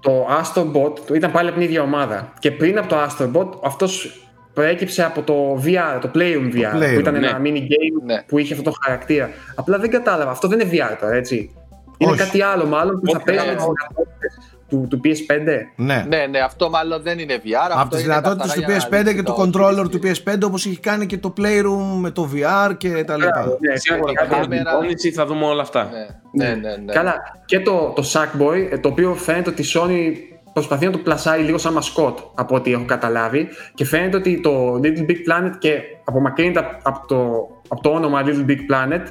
Το 0.00 0.26
Astrobot 0.26 0.98
το 1.06 1.14
ήταν 1.14 1.32
πάλι 1.32 1.48
από 1.48 1.58
την 1.58 1.66
ίδια 1.68 1.82
ομάδα. 1.82 2.32
Και 2.38 2.50
πριν 2.50 2.78
από 2.78 2.88
το 2.88 2.96
Astrobot, 2.96 3.58
αυτός 3.64 4.21
προέκυψε 4.54 5.04
από 5.04 5.22
το 5.22 5.62
VR, 5.64 6.00
το 6.00 6.10
Playroom 6.14 6.54
VR, 6.54 6.76
Playroom, 6.76 6.92
που 6.94 7.00
ήταν 7.00 7.18
ναι. 7.18 7.26
ένα 7.26 7.40
mini 7.44 7.58
game 7.58 8.02
Ναι. 8.04 8.22
που 8.26 8.38
είχε 8.38 8.52
αυτό 8.54 8.70
το 8.70 8.76
χαρακτήρα. 8.84 9.30
Απλά 9.54 9.78
δεν 9.78 9.90
κατάλαβα. 9.90 10.30
Αυτό 10.30 10.48
δεν 10.48 10.60
είναι 10.60 10.70
VR 10.72 10.96
τώρα, 11.00 11.14
έτσι. 11.14 11.54
Είναι 11.98 12.10
Όχι. 12.10 12.20
κάτι 12.20 12.42
άλλο 12.42 12.66
μάλλον 12.66 13.00
που 13.00 13.10
θα 13.10 13.16
Όχι, 13.16 13.24
παίζει 13.24 13.44
ναι. 13.44 13.50
με 13.50 13.56
τις 13.56 13.64
δυνατότητες 13.64 14.38
του, 14.68 14.86
του 14.90 15.00
PS5. 15.04 15.58
Ναι. 15.76 16.04
ναι, 16.08 16.26
ναι, 16.30 16.38
αυτό 16.38 16.70
μάλλον 16.70 17.02
δεν 17.02 17.18
είναι 17.18 17.36
VR. 17.44 17.48
Από 17.70 17.74
αυτό 17.78 17.88
τις 17.96 18.04
είναι 18.04 18.08
δυνατότητες 18.14 18.46
καθαρά 18.46 18.66
του 18.66 18.72
για 18.72 18.88
να 18.90 18.98
PS5 18.98 19.04
δείξει 19.04 19.14
και 19.14 19.22
το 19.22 19.32
το 19.32 19.42
controller 19.42 19.90
του 19.90 20.00
PlayStation. 20.02 20.32
PS5 20.34 20.38
όπως 20.44 20.66
έχει 20.66 20.78
κάνει 20.80 21.06
και 21.06 21.18
το 21.18 21.32
Playroom 21.38 21.98
με 22.00 22.10
το 22.10 22.28
VR 22.34 22.72
και 22.76 23.04
τα 23.04 23.16
λοιπά. 23.16 23.56
Ναι, 23.60 23.76
Σίγουρα 23.76 24.12
κάτι- 24.12 24.28
θα 24.28 24.34
δούμε 24.40 24.56
την 24.56 24.64
κάμερα. 24.64 24.76
πόνηση, 24.76 25.10
θα 25.12 25.26
δούμε 25.26 25.44
όλα 25.46 25.62
αυτά. 25.62 25.88
Ναι, 26.32 26.46
ναι, 26.46 26.54
ναι. 26.54 26.76
ναι. 26.84 26.92
Καλά. 26.92 27.14
Και 27.44 27.60
το, 27.60 27.92
το 27.96 28.02
Sackboy, 28.12 28.68
ε, 28.70 28.78
το 28.78 28.88
οποίο 28.88 29.14
φαίνεται 29.14 29.50
ότι 29.50 29.62
η 29.62 29.64
Sony 29.74 30.12
προσπαθεί 30.52 30.84
να 30.84 30.90
το 30.92 30.98
πλασάρει 30.98 31.42
λίγο 31.42 31.58
σαν 31.58 31.72
μασκότ 31.72 32.18
από 32.34 32.54
ό,τι 32.54 32.72
έχω 32.72 32.84
καταλάβει 32.84 33.48
και 33.74 33.84
φαίνεται 33.84 34.16
ότι 34.16 34.40
το 34.40 34.74
Little 34.82 35.10
Big 35.10 35.16
Planet 35.30 35.50
και 35.58 35.78
απομακρύνεται 36.04 36.58
απ- 36.58 36.86
από 36.86 37.06
το, 37.06 37.48
από 37.68 37.82
το 37.82 37.90
όνομα 37.90 38.22
Little 38.24 38.50
Big 38.50 38.58
Planet 38.72 39.02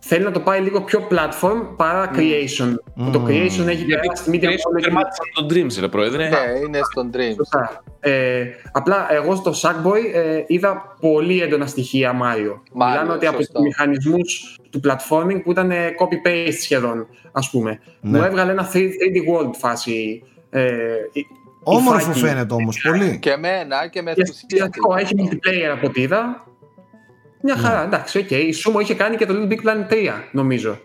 θέλει 0.00 0.24
να 0.24 0.30
το 0.30 0.40
πάει 0.40 0.60
λίγο 0.60 0.80
πιο 0.82 1.08
platform 1.10 1.66
παρά 1.76 2.10
creation. 2.14 2.74
Που 2.94 3.10
Το 3.12 3.24
creation 3.26 3.66
έχει 3.66 3.84
περάσει 3.84 4.22
στη 4.22 4.30
media 4.32 4.44
molecule. 4.46 4.82
Τερμάτισαν 4.82 5.26
τον 5.34 5.46
Dreams, 5.50 5.80
ρε 5.80 5.88
πρόεδρε. 5.88 6.28
Ναι, 6.28 6.36
είναι 6.66 6.78
στον 6.90 7.10
Dream. 7.14 7.34
Σωστά. 7.36 7.82
Ε, 8.00 8.44
απλά 8.72 9.06
εγώ 9.12 9.34
στο 9.34 9.52
Sackboy 9.62 10.14
ε, 10.14 10.42
είδα 10.46 10.96
πολύ 11.00 11.40
έντονα 11.42 11.66
στοιχεία 11.66 12.12
Mario. 12.22 12.52
Mario, 12.52 12.86
Μιλάμε 12.88 13.12
ότι 13.12 13.26
από 13.26 13.36
σωστό. 13.36 13.52
τους 13.52 13.62
μηχανισμούς 13.62 14.58
του 14.70 14.80
platforming 14.84 15.40
που 15.44 15.50
ήταν 15.50 15.70
ε, 15.70 15.94
copy-paste 15.98 16.52
σχεδόν, 16.60 17.06
ας 17.32 17.50
πούμε. 17.50 17.78
Ναι. 18.00 18.18
Μου 18.18 18.24
έβγαλε 18.24 18.50
ένα 18.52 18.68
3- 18.72 18.76
3D 18.76 18.78
world 19.46 19.50
φάση. 19.58 20.22
Ε, 20.50 20.64
η- 21.12 21.26
Όμορφο 21.62 21.98
υφάκι. 22.10 22.18
φαίνεται 22.18 22.54
όμως, 22.54 22.80
πολύ. 22.88 23.18
Και 23.18 23.30
εμένα 23.30 23.88
και 23.90 24.02
με 24.02 24.12
Και 24.12 24.20
ενθουσιάζει. 24.20 24.62
θετικό, 24.62 24.94
έχει 24.96 25.14
multiplayer 25.18 25.70
από 25.72 25.86
ό,τι 25.86 26.00
είδα. 26.00 26.46
Μια 27.42 27.54
Ναι. 27.54 27.60
χαρά, 27.60 27.82
εντάξει, 27.82 28.18
οκ. 28.18 28.30
Η 28.30 28.54
Sumo 28.64 28.80
είχε 28.80 28.94
κάνει 28.94 29.16
και 29.16 29.26
το 29.26 29.34
Little 29.36 29.52
Big 29.52 29.56
Planet 29.68 29.88
3, 29.88 30.24
νομίζω. 30.32 30.78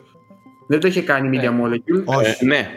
Δεν 0.68 0.80
το 0.80 0.88
είχε 0.88 1.02
κάνει 1.02 1.40
Media 1.42 1.50
Molecule. 1.50 2.04
Όχι, 2.06 2.38
Ε, 2.44 2.46
ναι. 2.46 2.70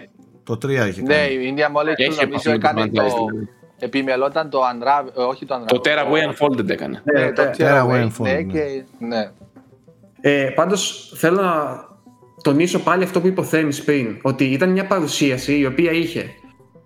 το 0.45 0.59
3 0.59 0.87
είχε 0.89 1.03
Ναι, 1.03 1.15
κάνει. 1.15 1.33
η 1.35 1.55
Media 1.57 1.77
Molecule 1.81 1.95
Έχει 1.97 2.09
νομίζω 2.09 2.21
επαφή 2.23 2.49
με 2.49 2.59
το 2.59 2.69
έκανε 2.69 2.81
το... 2.81 3.03
franchise, 3.03 3.09
δηλαδή. 3.31 3.49
Επιμελόταν 3.79 4.51
το 4.51 4.59
Unravel, 4.61 5.19
ε, 5.19 5.23
όχι 5.23 5.47
το 5.47 5.55
Unravel. 5.55 5.67
Το 5.67 5.81
Tearaway 5.85 6.33
Unfolded 6.33 6.69
έκανε. 6.69 7.03
Ναι, 7.05 7.21
Ναι, 7.25 7.33
το 7.33 7.43
ναι. 7.43 7.51
Tearaway 7.59 7.87
Tearaway, 7.91 8.07
Unfolded, 8.07 8.11
ναι, 8.21 8.33
ναι. 8.33 8.43
και... 8.43 8.85
Ναι. 8.99 9.31
Ε, 10.21 10.51
πάντως 10.55 11.13
θέλω 11.17 11.41
να 11.43 11.85
τονίσω 12.43 12.79
πάλι 12.79 13.05
αυτό 13.05 13.21
που 13.21 13.27
είπε 13.27 13.41
ο 13.41 13.45
Θέμης 13.45 13.85
πριν, 13.85 14.19
ότι 14.23 14.45
ήταν 14.45 14.71
μια 14.71 14.87
παρουσίαση 14.87 15.59
η 15.59 15.67
οποία 15.67 15.93
είχε 15.93 16.31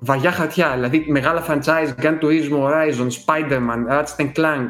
βαριά 0.01 0.30
χαρτιά, 0.32 0.70
δηλαδή 0.74 1.05
μεγάλα 1.09 1.44
franchise, 1.48 2.03
Gun 2.03 2.18
Turismo, 2.22 2.59
Horizon, 2.68 3.09
Spider-Man, 3.24 3.92
Ratchet 3.92 4.32
Clank, 4.36 4.68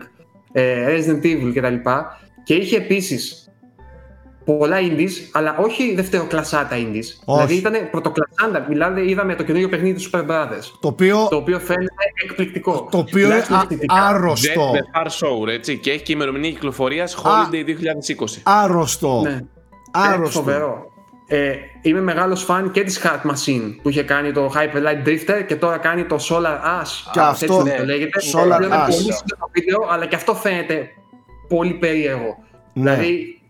ε, 0.53 0.87
Resident 0.97 1.25
Evil 1.25 1.53
κτλ. 1.55 1.75
Και 2.45 2.55
είχε 2.55 2.77
επίσης 2.77 3.45
πολλά 4.45 4.77
indies, 4.81 5.11
αλλά 5.33 5.57
όχι 5.59 5.95
δευτεροκλασσάτα 5.95 6.77
indies. 6.77 7.05
Δηλαδή 7.27 7.55
ήταν 7.55 7.73
πρωτοκλασσάντα. 7.91 8.67
Μιλάμε, 8.69 9.01
είδαμε 9.05 9.35
το 9.35 9.43
καινούριο 9.43 9.69
παιχνίδι 9.69 10.03
του 10.05 10.11
Super 10.13 10.21
Brothers, 10.31 10.65
Το 10.81 10.89
οποίο, 10.89 11.27
το 11.31 11.37
οποίο 11.37 11.59
φαίνεται 11.59 11.93
εκπληκτικό. 12.25 12.89
το 12.91 12.99
οποίο 12.99 13.19
είναι 13.19 13.27
Τουλάχιστον 13.29 13.57
α- 13.57 13.61
αισθητικά. 13.63 13.95
άρρωστο. 14.07 14.73
Jet 14.73 14.77
The 14.77 15.03
Far 15.03 15.07
Show, 15.07 15.49
έτσι. 15.49 15.79
Και 15.79 15.91
έχει 15.91 16.03
και 16.03 16.13
ημερομηνία 16.13 16.51
κυκλοφορίας 16.51 17.17
Holiday 17.23 17.65
2020. 17.65 18.41
Άρρωστο. 18.43 19.21
Ναι. 19.25 19.39
Άρρωστο. 19.93 20.39
Φοβερό. 20.39 20.90
Ε, 21.33 21.53
είμαι 21.83 22.01
μεγάλος 22.01 22.43
φαν 22.45 22.71
και 22.71 22.83
της 22.83 23.01
Heart 23.05 23.31
Machine 23.31 23.75
που 23.83 23.89
είχε 23.89 24.03
κάνει 24.03 24.33
το 24.33 24.53
Hyper 24.55 24.77
Light 24.77 25.09
Drifter 25.09 25.45
και 25.47 25.57
τώρα 25.57 25.77
κάνει 25.79 26.05
το 26.05 26.17
Solar 26.31 26.81
Ash. 26.83 27.11
Και 27.13 27.21
Α, 27.21 27.29
αυτό- 27.29 27.45
έτσι 27.55 27.63
ναι, 27.63 27.77
το 27.77 27.85
λέγεται. 27.85 28.21
Solar 28.35 28.63
είναι 28.63 28.75
Ash. 28.77 28.89
πολύ 28.91 29.13
σύντομο 29.13 29.51
βίντεο, 29.53 29.89
αλλά 29.91 30.07
και 30.07 30.15
αυτό 30.17 30.35
φαίνεται 30.35 30.89
πολύ 31.49 31.73
περίεργο. 31.75 32.39
Ναι. 32.73 32.95
Δηλαδή 32.95 33.41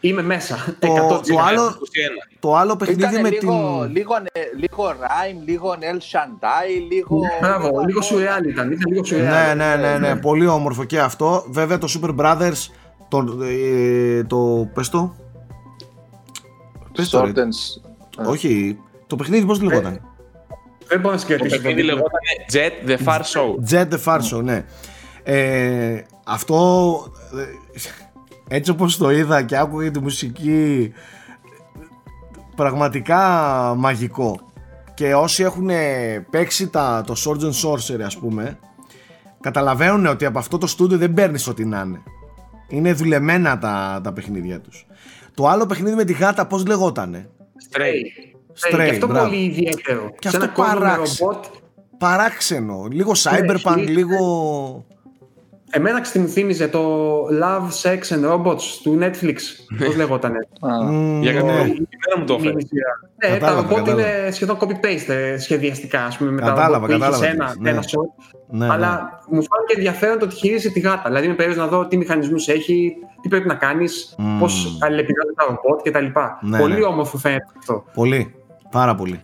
είμαι 0.00 0.22
μέσα. 0.22 0.76
Το- 0.78 0.94
100%. 0.94 1.20
το 1.34 1.38
άλλο- 1.40 1.78
21. 1.80 2.28
Το 2.38 2.56
άλλο 2.56 2.76
παιχνίδι 2.76 3.00
Ήταν 3.02 3.20
με 3.20 3.28
λίγο, 3.28 3.80
την... 3.84 3.92
λίγο, 3.94 4.14
ε, 4.32 4.40
λίγο 4.58 4.86
Rhyme, 4.88 5.42
λίγο 5.46 5.74
El 5.80 5.96
Shantai, 5.96 6.88
λίγο... 6.90 7.18
Μπράβο, 7.40 7.80
λίγο 7.86 8.00
σουρεάλ 8.02 8.44
ήταν. 8.44 8.70
Ήταν 8.70 8.90
λίγο 8.92 9.00
Ναι, 9.00 9.06
σουρεάλ. 9.06 9.56
ναι, 9.56 9.76
ναι, 9.76 9.98
ναι, 9.98 10.16
πολύ 10.16 10.46
όμορφο 10.46 10.84
και 10.84 11.00
αυτό. 11.00 11.44
Βέβαια 11.48 11.78
το 11.78 11.88
Super 12.00 12.14
Brothers, 12.20 12.66
το, 13.08 13.38
ε, 13.42 14.24
το 14.24 14.68
πες 14.74 14.88
το, 14.88 15.14
πες 16.98 17.08
το 17.10 17.24
ρε. 17.24 17.32
Sword 17.34 17.38
and- 17.38 18.26
όχι, 18.30 18.78
το 19.06 19.16
παιχνίδι 19.16 19.46
πώς 19.46 19.60
λεγόταν; 19.62 20.00
Δεν 20.88 21.00
μπορώ 21.00 21.14
να 21.14 21.20
Το 21.20 21.26
συγκρατήσω. 21.26 21.56
το 21.56 21.62
παιχνίδι 21.62 21.80
τίτλο. 21.88 21.94
λεγόταν 21.94 22.20
Jet 22.52 22.88
The 22.90 23.06
Far 23.06 23.20
Show. 23.20 23.70
Jet 23.70 23.88
the 23.94 24.04
Far 24.04 24.20
Show, 24.20 24.42
ναι. 24.42 24.64
Ε, 25.22 26.02
αυτό, 26.24 26.94
ε, 28.48 28.56
έτσι 28.56 28.70
όπως 28.70 28.96
το 28.96 29.10
είδα 29.10 29.42
και 29.42 29.56
άκουγα 29.56 29.90
τη 29.90 30.00
μουσική, 30.00 30.92
πραγματικά 32.56 33.18
μαγικό. 33.76 34.40
Και 34.94 35.14
όσοι 35.14 35.42
έχουν 35.42 35.68
παίξει 36.30 36.68
τα, 36.68 37.02
το 37.06 37.14
Swords 37.24 37.40
and 37.42 37.70
Sorcery 37.70 38.00
ας 38.04 38.16
πούμε, 38.18 38.58
καταλαβαίνουν 39.40 40.06
ότι 40.06 40.24
από 40.24 40.38
αυτό 40.38 40.58
το 40.58 40.66
στούντιο 40.66 40.98
δεν 40.98 41.12
παίρνεις 41.14 41.46
ό,τι 41.48 41.64
να 41.64 41.80
είναι. 41.80 42.02
Είναι 42.68 42.92
δουλεμένα 42.92 43.58
τα, 43.58 44.00
τα 44.04 44.12
παιχνίδια 44.12 44.60
τους. 44.60 44.86
Το 45.34 45.46
άλλο 45.48 45.66
παιχνίδι 45.66 45.96
με 45.96 46.04
τη 46.04 46.12
γάτα 46.12 46.46
πώς 46.46 46.66
λεγότανε; 46.66 47.28
Stray. 47.70 47.80
Stray, 48.74 48.84
και 48.84 48.90
αυτό 48.90 49.06
μπράβο. 49.06 49.28
πολύ 49.28 49.42
ιδιαίτερο. 49.44 50.12
Και 50.18 50.28
Σε 50.28 50.36
αυτό 50.36 50.44
ένα 50.44 50.52
κόσμο 50.54 50.72
με 50.74 50.78
παράξενο. 50.80 51.30
ρομπότ, 51.30 51.44
Παράξενο, 51.98 52.86
λίγο 52.90 53.12
cyberpunk, 53.22 53.76
έχει- 53.78 53.86
λίγο... 53.90 54.86
Εμένα 55.70 56.02
μου 56.14 56.28
θύμιζε 56.28 56.68
το 56.68 56.82
Love, 57.42 57.68
Sex 57.82 57.98
and 57.98 58.32
Robots 58.32 58.62
του 58.82 58.98
Netflix. 59.02 59.36
Πώς 59.84 59.96
λεγότανε. 59.96 60.38
Α, 60.60 60.82
Μμ, 60.84 61.22
Για 61.22 61.32
ναι. 61.32 61.38
κάποιο 61.38 61.52
λόγο. 61.54 61.64
Η 61.66 61.88
μέρα 62.06 62.18
μου 62.18 62.24
το 62.26 62.34
έφερε. 62.34 62.48
Μήνυ 62.48 62.62
σειρά. 62.68 62.92
Ναι, 63.22 63.28
τα 63.28 63.34
Κατάλαβα, 63.34 63.60
ρομπότ 63.60 63.78
κατάλαβα. 63.78 64.18
είναι 64.18 64.30
σχεδόν 64.30 64.56
copy-paste 64.60 65.08
ε, 65.14 65.38
σχεδιαστικά, 65.38 66.04
ας 66.04 66.16
πούμε, 66.16 66.30
με 66.30 66.40
τα 66.40 66.46
Κατάλαβα, 66.46 66.86
ρομπότ 66.86 66.90
που 66.90 66.94
είχες 66.96 67.18
κατάλαβα 67.18 67.26
ένα, 67.26 67.52
τι 67.52 67.62
λες, 67.62 67.62
ναι. 67.62 67.70
ένα 67.70 67.82
shot. 67.82 68.24
Ναι, 68.50 68.66
ναι. 68.66 68.72
Αλλά 68.72 69.20
μου 69.30 69.42
φάνηκε 69.42 69.74
ενδιαφέρον 69.76 70.18
το 70.18 70.24
ότι 70.24 70.34
χειρίζεται 70.34 70.72
τη 70.74 70.80
γάτα. 70.80 71.02
Δηλαδή, 71.06 71.28
με 71.28 71.34
περίεργο 71.34 71.60
να 71.62 71.68
δω 71.68 71.86
τι 71.86 71.96
μηχανισμούς 71.96 72.48
έχει, 72.48 72.92
τι 73.22 73.28
πρέπει 73.28 73.46
να 73.48 73.54
κάνεις, 73.54 74.14
Μμμ. 74.18 74.38
πώς 74.38 74.78
αλληλεπιδρούν 74.80 75.34
τα 75.34 75.44
ρομπότ 75.44 75.80
κτλ. 75.88 76.20
Ναι, 76.48 76.58
Πολύ 76.58 76.74
ναι. 76.78 76.84
όμορφο 76.84 77.18
φαίνεται 77.18 77.46
αυτό. 77.58 77.84
Πολύ, 77.94 78.34
πάρα 78.70 78.94
πολύ. 78.94 79.20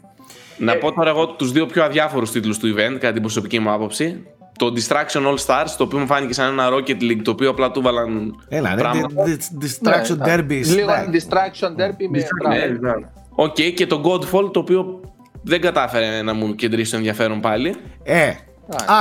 Να 0.59 0.77
πω 0.77 0.93
τώρα 0.93 1.11
εγώ 1.11 1.27
τους 1.27 1.53
δύο 1.53 1.67
πιο 1.67 1.85
αδιάφορους 1.85 2.31
τίτλους 2.31 2.59
του 2.59 2.75
event, 2.75 2.93
κατά 3.01 3.13
την 3.13 3.23
προσωπική 3.23 3.59
μου 3.59 3.71
άποψη. 3.71 4.27
Το 4.59 4.73
Destruction 4.77 5.23
All 5.27 5.37
Stars, 5.47 5.69
το 5.77 5.85
οποίο 5.85 5.99
μου 5.99 6.07
φάνηκε 6.07 6.33
σαν 6.33 6.53
ένα 6.53 6.69
Rocket 6.71 7.03
League, 7.03 7.21
το 7.25 7.31
οποίο 7.31 7.51
απλά 7.51 7.71
του 7.71 7.83
βάλαν 7.83 8.35
Έλα, 8.49 8.75
ρε, 8.75 8.81
πράγματα. 8.81 9.25
de- 9.27 9.29
de- 9.29 9.65
destruction 9.65 10.17
ναι, 10.17 10.35
derby. 10.35 10.61
Λίγο 10.65 10.93
εντάξει. 10.93 11.27
destruction 11.29 11.69
derby 11.69 12.07
με... 12.11 12.19
Ναι, 12.19 12.27
μπράβο. 12.43 12.61
βέβαια. 12.61 13.13
Οκ, 13.31 13.55
και 13.55 13.87
το 13.87 14.01
Godfall, 14.05 14.53
το 14.53 14.59
οποίο 14.61 15.01
δεν 15.43 15.61
κατάφερε 15.61 16.23
να 16.23 16.35
μου 16.35 16.55
κεντρήσει 16.55 16.91
το 16.91 16.97
ενδιαφέρον 16.97 17.41
πάλι. 17.41 17.77
Ε, 18.03 18.33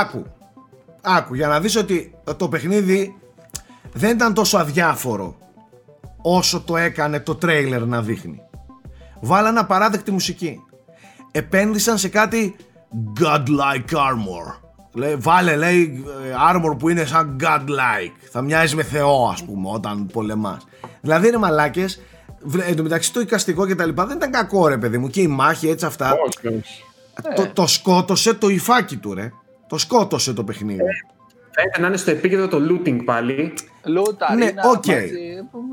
άκου. 0.00 0.26
Άκου, 1.02 1.34
για 1.34 1.48
να 1.48 1.60
δεις 1.60 1.76
ότι 1.76 2.14
το 2.36 2.48
παιχνίδι 2.48 3.16
δεν 3.92 4.10
ήταν 4.10 4.34
τόσο 4.34 4.58
αδιάφορο 4.58 5.36
όσο 6.22 6.60
το 6.60 6.76
έκανε 6.76 7.20
το 7.20 7.34
τρέιλερ 7.34 7.86
να 7.86 8.02
δείχνει. 8.02 8.40
Βάλανε 9.20 9.58
απαράδεκτη 9.58 10.10
μουσική. 10.10 10.60
Επένδυσαν 11.30 11.98
σε 11.98 12.08
κάτι 12.08 12.56
godlike 13.20 13.96
armor. 13.96 14.63
Λέει, 14.94 15.14
βάλε 15.16 15.56
λέει 15.56 16.04
ε, 16.30 16.34
armor 16.50 16.78
που 16.78 16.88
είναι 16.88 17.04
σαν 17.04 17.36
godlike. 17.40 18.12
Θα 18.30 18.42
μοιάζει 18.42 18.76
με 18.76 18.82
θεό 18.82 19.28
ας 19.32 19.44
πούμε 19.44 19.68
όταν 19.72 20.06
πολεμάς. 20.06 20.66
Δηλαδή 21.00 21.28
είναι 21.28 21.36
μαλάκες. 21.36 22.00
Βλέ- 22.42 22.68
Εν 22.68 22.76
τω 22.76 22.82
μεταξύ 22.82 23.12
το 23.12 23.20
εικαστικό 23.20 23.66
και 23.66 23.74
τα 23.74 23.86
λοιπά 23.86 24.06
δεν 24.06 24.16
ήταν 24.16 24.30
κακό 24.30 24.66
ρε 24.68 24.78
παιδί 24.78 24.98
μου 24.98 25.08
και 25.08 25.20
η 25.20 25.26
μάχη 25.28 25.68
έτσι 25.68 25.86
αυτά. 25.86 26.12
Όχι, 26.12 26.56
όχι. 26.56 26.82
Το, 27.36 27.48
το 27.52 27.66
σκότωσε 27.66 28.34
το 28.34 28.48
υφάκι 28.48 28.96
του 28.96 29.14
ρε. 29.14 29.32
Το 29.66 29.78
σκότωσε 29.78 30.32
το 30.32 30.44
παιχνίδι. 30.44 30.80
Φαίνεται 31.50 31.80
να 31.80 31.86
είναι 31.86 31.96
στο 31.96 32.10
επίκεντρο 32.10 32.48
το 32.48 32.58
looting 32.70 32.98
πάλι. 33.04 33.52
Λούτα, 33.84 34.34
Ναι, 34.34 34.46
Ρίνα, 34.46 34.62
οκ. 34.68 34.86
μαζί. 34.86 35.10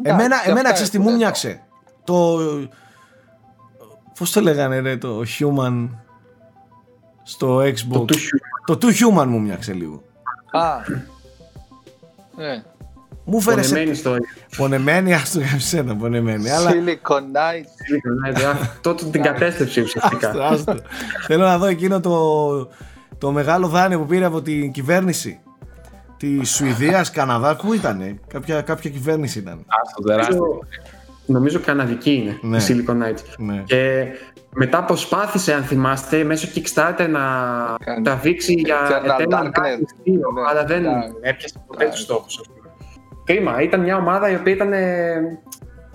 Εμένα, 0.02 0.24
Εντάξει, 0.26 0.50
εμένα 0.50 0.60
αυτά 0.62 0.72
ξέρεις 0.72 0.90
τι 0.90 0.98
έχουν 0.98 1.08
μου 1.10 1.16
εδώ. 1.16 1.18
μοιάξε. 1.18 1.62
Το... 2.04 2.38
Πώς 4.20 4.32
το 4.32 4.42
λέγανε 4.42 4.80
ρε 4.80 4.98
το 4.98 5.22
Human 5.40 5.90
στο 7.24 7.58
Xbox; 7.58 7.74
Το 7.92 8.06
Too 8.08 8.14
Human. 8.14 8.51
Το 8.66 8.78
Too 8.82 8.86
Human 9.22 9.26
μου 9.26 9.40
μοιάξε 9.42 9.74
λίγο. 9.74 10.04
Α, 10.52 10.76
ναι. 12.38 12.64
Μου 13.26 13.42
φέρε 13.42 13.62
σε... 13.62 13.70
Πονεμένη 13.74 13.96
στο 13.96 14.16
Πονεμένη, 14.58 15.14
ας 15.14 15.32
το 15.32 15.40
για 15.40 15.60
σένα, 15.60 15.96
πονεμένη. 15.96 16.50
Αλλά 16.50 16.72
Silicon 16.72 17.20
Knight. 17.20 17.66
Τότε 18.82 19.06
την 19.06 19.22
κατέστρεψε 19.32 19.82
ουσιαστικά. 19.82 20.28
άστο, 20.30 20.42
άστο. 20.42 20.76
Θέλω 21.28 21.44
να 21.44 21.58
δω 21.58 21.66
εκείνο 21.66 22.00
το, 22.00 22.70
το 23.18 23.32
μεγάλο 23.32 23.68
δάνειο 23.68 24.00
που 24.00 24.06
πήρε 24.06 24.26
από 24.26 24.42
την 24.42 24.72
κυβέρνηση. 24.72 25.40
Της 26.18 26.50
Σουηδίας, 26.50 27.12
Καναδά, 27.12 27.56
πού 27.56 27.74
ήτανε, 27.74 28.20
κάποια, 28.28 28.62
κάποια 28.62 28.90
κυβέρνηση 28.90 29.40
ήταν. 29.40 29.66
Άστο, 29.84 30.02
τεράστιο. 30.02 30.36
Νομίζω- 30.38 30.60
Νομίζω 31.26 31.60
καναδική 31.60 32.12
είναι 32.14 32.38
Ναι. 32.42 32.58
η 32.58 32.62
Silicon 32.68 32.92
Knights. 33.04 33.24
Ναι. 33.38 33.64
Και 33.66 34.06
μετά 34.54 34.84
προσπάθησε, 34.84 35.54
αν 35.54 35.64
θυμάστε, 35.64 36.24
μέσω 36.24 36.48
Kickstarter 36.56 37.08
να 37.10 37.20
Κάνει. 37.86 38.02
τραβήξει 38.04 38.54
για 38.54 38.78
Eternal 38.90 39.22
Eternal 39.22 39.34
Darkness. 39.38 39.48
Darkness 39.48 40.08
2, 40.08 40.12
Ναι, 40.12 40.50
αλλά 40.50 40.66
δεν 40.66 40.82
ναι. 40.82 40.90
έπιασε 41.22 41.64
ποτέ 41.68 41.90
τους 41.90 42.00
στόχους. 42.00 42.38
ας 42.40 42.48
πούμε. 42.48 42.70
Κρίμα, 43.24 43.62
ήταν 43.62 43.80
μια 43.82 43.98
ομάδα 43.98 44.30
η 44.32 44.36
οποία 44.36 44.54
ήταν, 44.54 44.74
ε, 44.74 45.14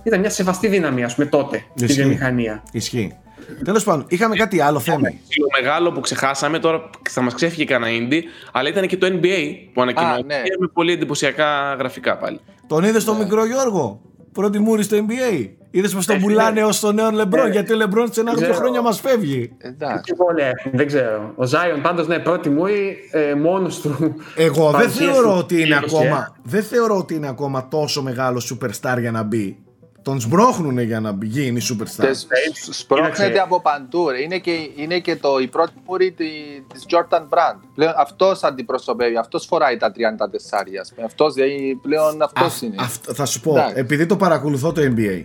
ήταν 0.03 0.21
μια 0.21 0.31
σεβαστή 0.31 0.69
δύναμη, 0.69 1.05
ας 1.05 1.15
πούμε, 1.15 1.27
τότε 1.27 1.65
στη 1.75 1.85
Ισχύει. 1.85 2.01
βιομηχανία. 2.01 2.63
Ισχύει. 2.73 3.17
Τέλος 3.65 3.85
πάντων, 3.85 4.05
είχαμε 4.09 4.37
κάτι 4.37 4.61
άλλο 4.61 4.79
θέμα. 4.81 5.09
Το 5.09 5.61
μεγάλο 5.63 5.93
που 5.93 6.01
ξεχάσαμε, 6.01 6.59
τώρα 6.59 6.91
θα 7.11 7.21
μας 7.21 7.35
ξέφυγε 7.35 7.65
κανένα 7.65 8.07
indie, 8.09 8.21
αλλά 8.53 8.69
ήταν 8.69 8.87
και 8.87 8.97
το 8.97 9.07
NBA 9.07 9.55
που 9.73 9.83
ανακοινώθηκε 9.83 10.27
ναι. 10.27 10.43
με 10.59 10.67
πολύ 10.73 10.93
εντυπωσιακά 10.93 11.75
γραφικά 11.79 12.17
πάλι. 12.17 12.41
Τον 12.67 12.85
είδες 12.85 13.05
τον 13.05 13.17
μικρό 13.17 13.45
Γιώργο. 13.47 14.01
Πρώτη 14.33 14.59
μούρη 14.59 14.83
στο 14.83 14.97
NBA. 15.09 15.49
Είδες 15.77 15.95
πως 15.95 16.07
τον 16.07 16.17
Ε, 16.17 16.19
πουλάνε 16.19 16.61
ναι. 16.61 16.67
ως 16.67 16.81
τον 16.81 16.95
νέο 16.95 17.11
Λεμπρόν. 17.11 17.47
Ε, 17.47 17.51
Γιατί 17.51 17.73
ο 17.73 17.77
Λεμπρόν 17.77 18.13
σε 18.13 18.21
ένα 18.21 18.33
δύο 18.33 18.41
ξέρω. 18.41 18.55
χρόνια 18.57 18.83
μας 18.83 19.01
φεύγει. 19.01 19.53
Εντάξει. 19.59 20.03
Τι 20.03 20.13
βόλια 20.13 20.47
έχουν, 20.47 20.71
δεν 20.75 20.87
ξέρω. 20.87 21.33
Ο 21.37 21.45
Ζάιον 21.45 21.83
πάντως, 21.83 22.07
ναι, 22.07 22.19
πρώτη 22.19 22.49
μου 22.49 22.65
ε, 23.11 23.35
μόνος 23.35 23.81
του. 23.81 23.97
Εγώ 24.37 24.63
δεν 24.71 24.73
παρουσίασε 24.73 25.13
θεωρώ 25.13 25.37
ότι 25.39 25.63
είναι 25.63 25.75
εντύπωση, 25.75 25.97
ακόμα. 25.97 26.37
Δεν 26.43 26.63
θεωρώ 26.63 26.97
ότι 26.97 27.15
είναι 27.15 27.29
ακόμα 27.29 27.69
τόσο 27.69 28.03
μεγάλο 28.03 28.43
superstar 28.51 28.97
για 29.01 29.11
να 29.11 29.23
μπει. 29.23 29.59
τον 30.03 30.21
σμπρώχνουν 30.21 30.79
για 30.79 31.01
να 31.01 31.19
γίνει 31.23 31.61
superstar. 31.71 32.01
Τες- 32.05 32.27
Σπρώχνεται 32.71 33.13
Κοίταξε. 33.15 33.41
από 33.41 33.61
παντού. 33.61 34.09
ρε. 34.09 34.23
Είναι 34.23 34.39
και, 34.39 34.51
είναι 34.77 34.99
και 34.99 35.17
το, 35.17 35.39
η 35.39 35.47
πρώτη 35.49 35.73
μούρη 35.87 36.13
τη 36.13 36.25
της 36.73 36.85
Jordan 36.91 37.21
Brand. 37.21 37.59
Πλέον 37.75 37.93
αυτός 37.97 38.43
αντιπροσωπεύει, 38.43 39.17
αυτός 39.17 39.47
φοράει 39.47 39.77
τα 39.77 39.93
34. 39.93 40.79
ας 40.81 40.93
πούμε. 40.95 41.07
Αυτός, 41.07 41.35
δηλαδή, 41.35 41.79
πλέον 41.83 42.23
αυτός 42.23 42.45
Αυ- 42.47 42.63
είναι. 42.63 42.77
αυ- 42.79 43.13
θα 43.13 43.25
σου 43.25 43.41
πω, 43.41 43.51
Εντάξει. 43.51 43.75
επειδή 43.77 44.07
το 44.07 44.17
παρακολουθώ 44.17 44.73
το 44.73 44.81
NBA, 44.97 45.25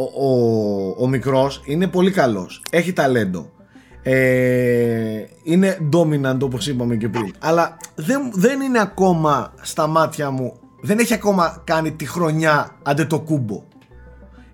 ο, 0.00 0.26
ο, 0.26 0.94
ο 0.98 1.08
μικρός 1.08 1.62
είναι 1.64 1.86
πολύ 1.86 2.10
καλός, 2.10 2.62
έχει 2.70 2.92
ταλέντο. 2.92 3.50
Ε, 4.02 5.24
είναι 5.42 5.78
dominant 5.92 6.38
όπως 6.40 6.66
είπαμε 6.66 6.96
και 6.96 7.08
πριν 7.08 7.34
αλλά 7.38 7.76
δεν, 7.94 8.30
δεν 8.34 8.60
είναι 8.60 8.80
ακόμα 8.80 9.52
στα 9.60 9.86
μάτια 9.86 10.30
μου 10.30 10.58
δεν 10.80 10.98
έχει 10.98 11.14
ακόμα 11.14 11.62
κάνει 11.66 11.92
τη 11.92 12.06
χρονιά 12.06 12.76
αντε 12.82 13.04
το 13.04 13.20
κούμπο 13.20 13.62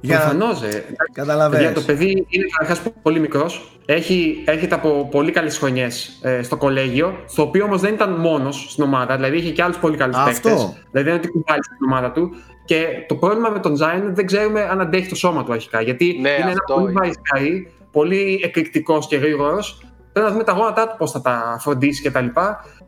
για 0.01 0.19
να 0.19 0.21
Προφανώς, 0.21 0.63
ε. 0.63 0.85
καταλαβαίνεις 1.13 1.65
Για 1.65 1.75
το 1.75 1.81
παιδί 1.81 2.27
είναι 2.29 2.45
καταρχάς 2.59 2.93
πολύ 3.03 3.21
μικρός. 3.21 3.71
Έχει, 3.87 4.43
έρχεται 4.47 4.75
από 4.75 5.09
πολύ 5.11 5.33
καλές 5.33 5.59
χρονιές 5.59 6.19
ε, 6.23 6.43
στο 6.43 6.57
κολέγιο, 6.57 7.17
στο 7.27 7.43
οποίο 7.43 7.65
όμως 7.65 7.81
δεν 7.81 7.95
ήταν 7.95 8.11
μόνος 8.11 8.67
στην 8.69 8.85
ομάδα, 8.85 9.15
δηλαδή 9.17 9.37
είχε 9.37 9.51
και 9.51 9.63
άλλους 9.63 9.77
πολύ 9.77 9.97
καλούς 9.97 10.17
Αυτό. 10.17 10.31
παίκτες. 10.31 10.53
Δηλαδή 10.91 10.91
δεν 10.91 11.05
είναι 11.05 11.15
ότι 11.15 11.29
κουβάλει 11.29 11.65
στην 11.65 11.77
ομάδα 11.87 12.13
του. 12.13 12.31
Και 12.67 12.87
το 13.09 13.15
πρόβλημα 13.15 13.49
με 13.49 13.59
τον 13.59 13.75
Zion 13.75 13.97
είναι 13.97 14.13
δεν 14.13 14.27
ξέρουμε 14.27 14.63
αν 14.63 14.81
αντέχει 14.81 15.09
το 15.09 15.15
σώμα 15.15 15.45
του 15.45 15.53
αρχικά. 15.53 15.81
Γιατί 15.81 16.19
Ναι, 16.21 16.29
είναι 16.31 16.39
ένα 16.39 16.49
αυτό 16.49 16.75
πολύ 16.75 16.91
είναι. 16.91 17.01
βαϊσκαρί, 17.01 17.73
πολύ 17.93 18.41
εκρηκτικός 18.45 19.07
και 19.07 19.17
γρήγορος. 19.17 19.79
Πρέπει 20.13 20.27
να 20.27 20.33
δούμε 20.33 20.45
τα 20.45 20.53
γόνατά 20.53 20.89
του 20.89 20.95
πώς 20.99 21.11
θα 21.11 21.21
τα 21.21 21.57
φροντίσει 21.61 22.03
κτλ. 22.11 22.27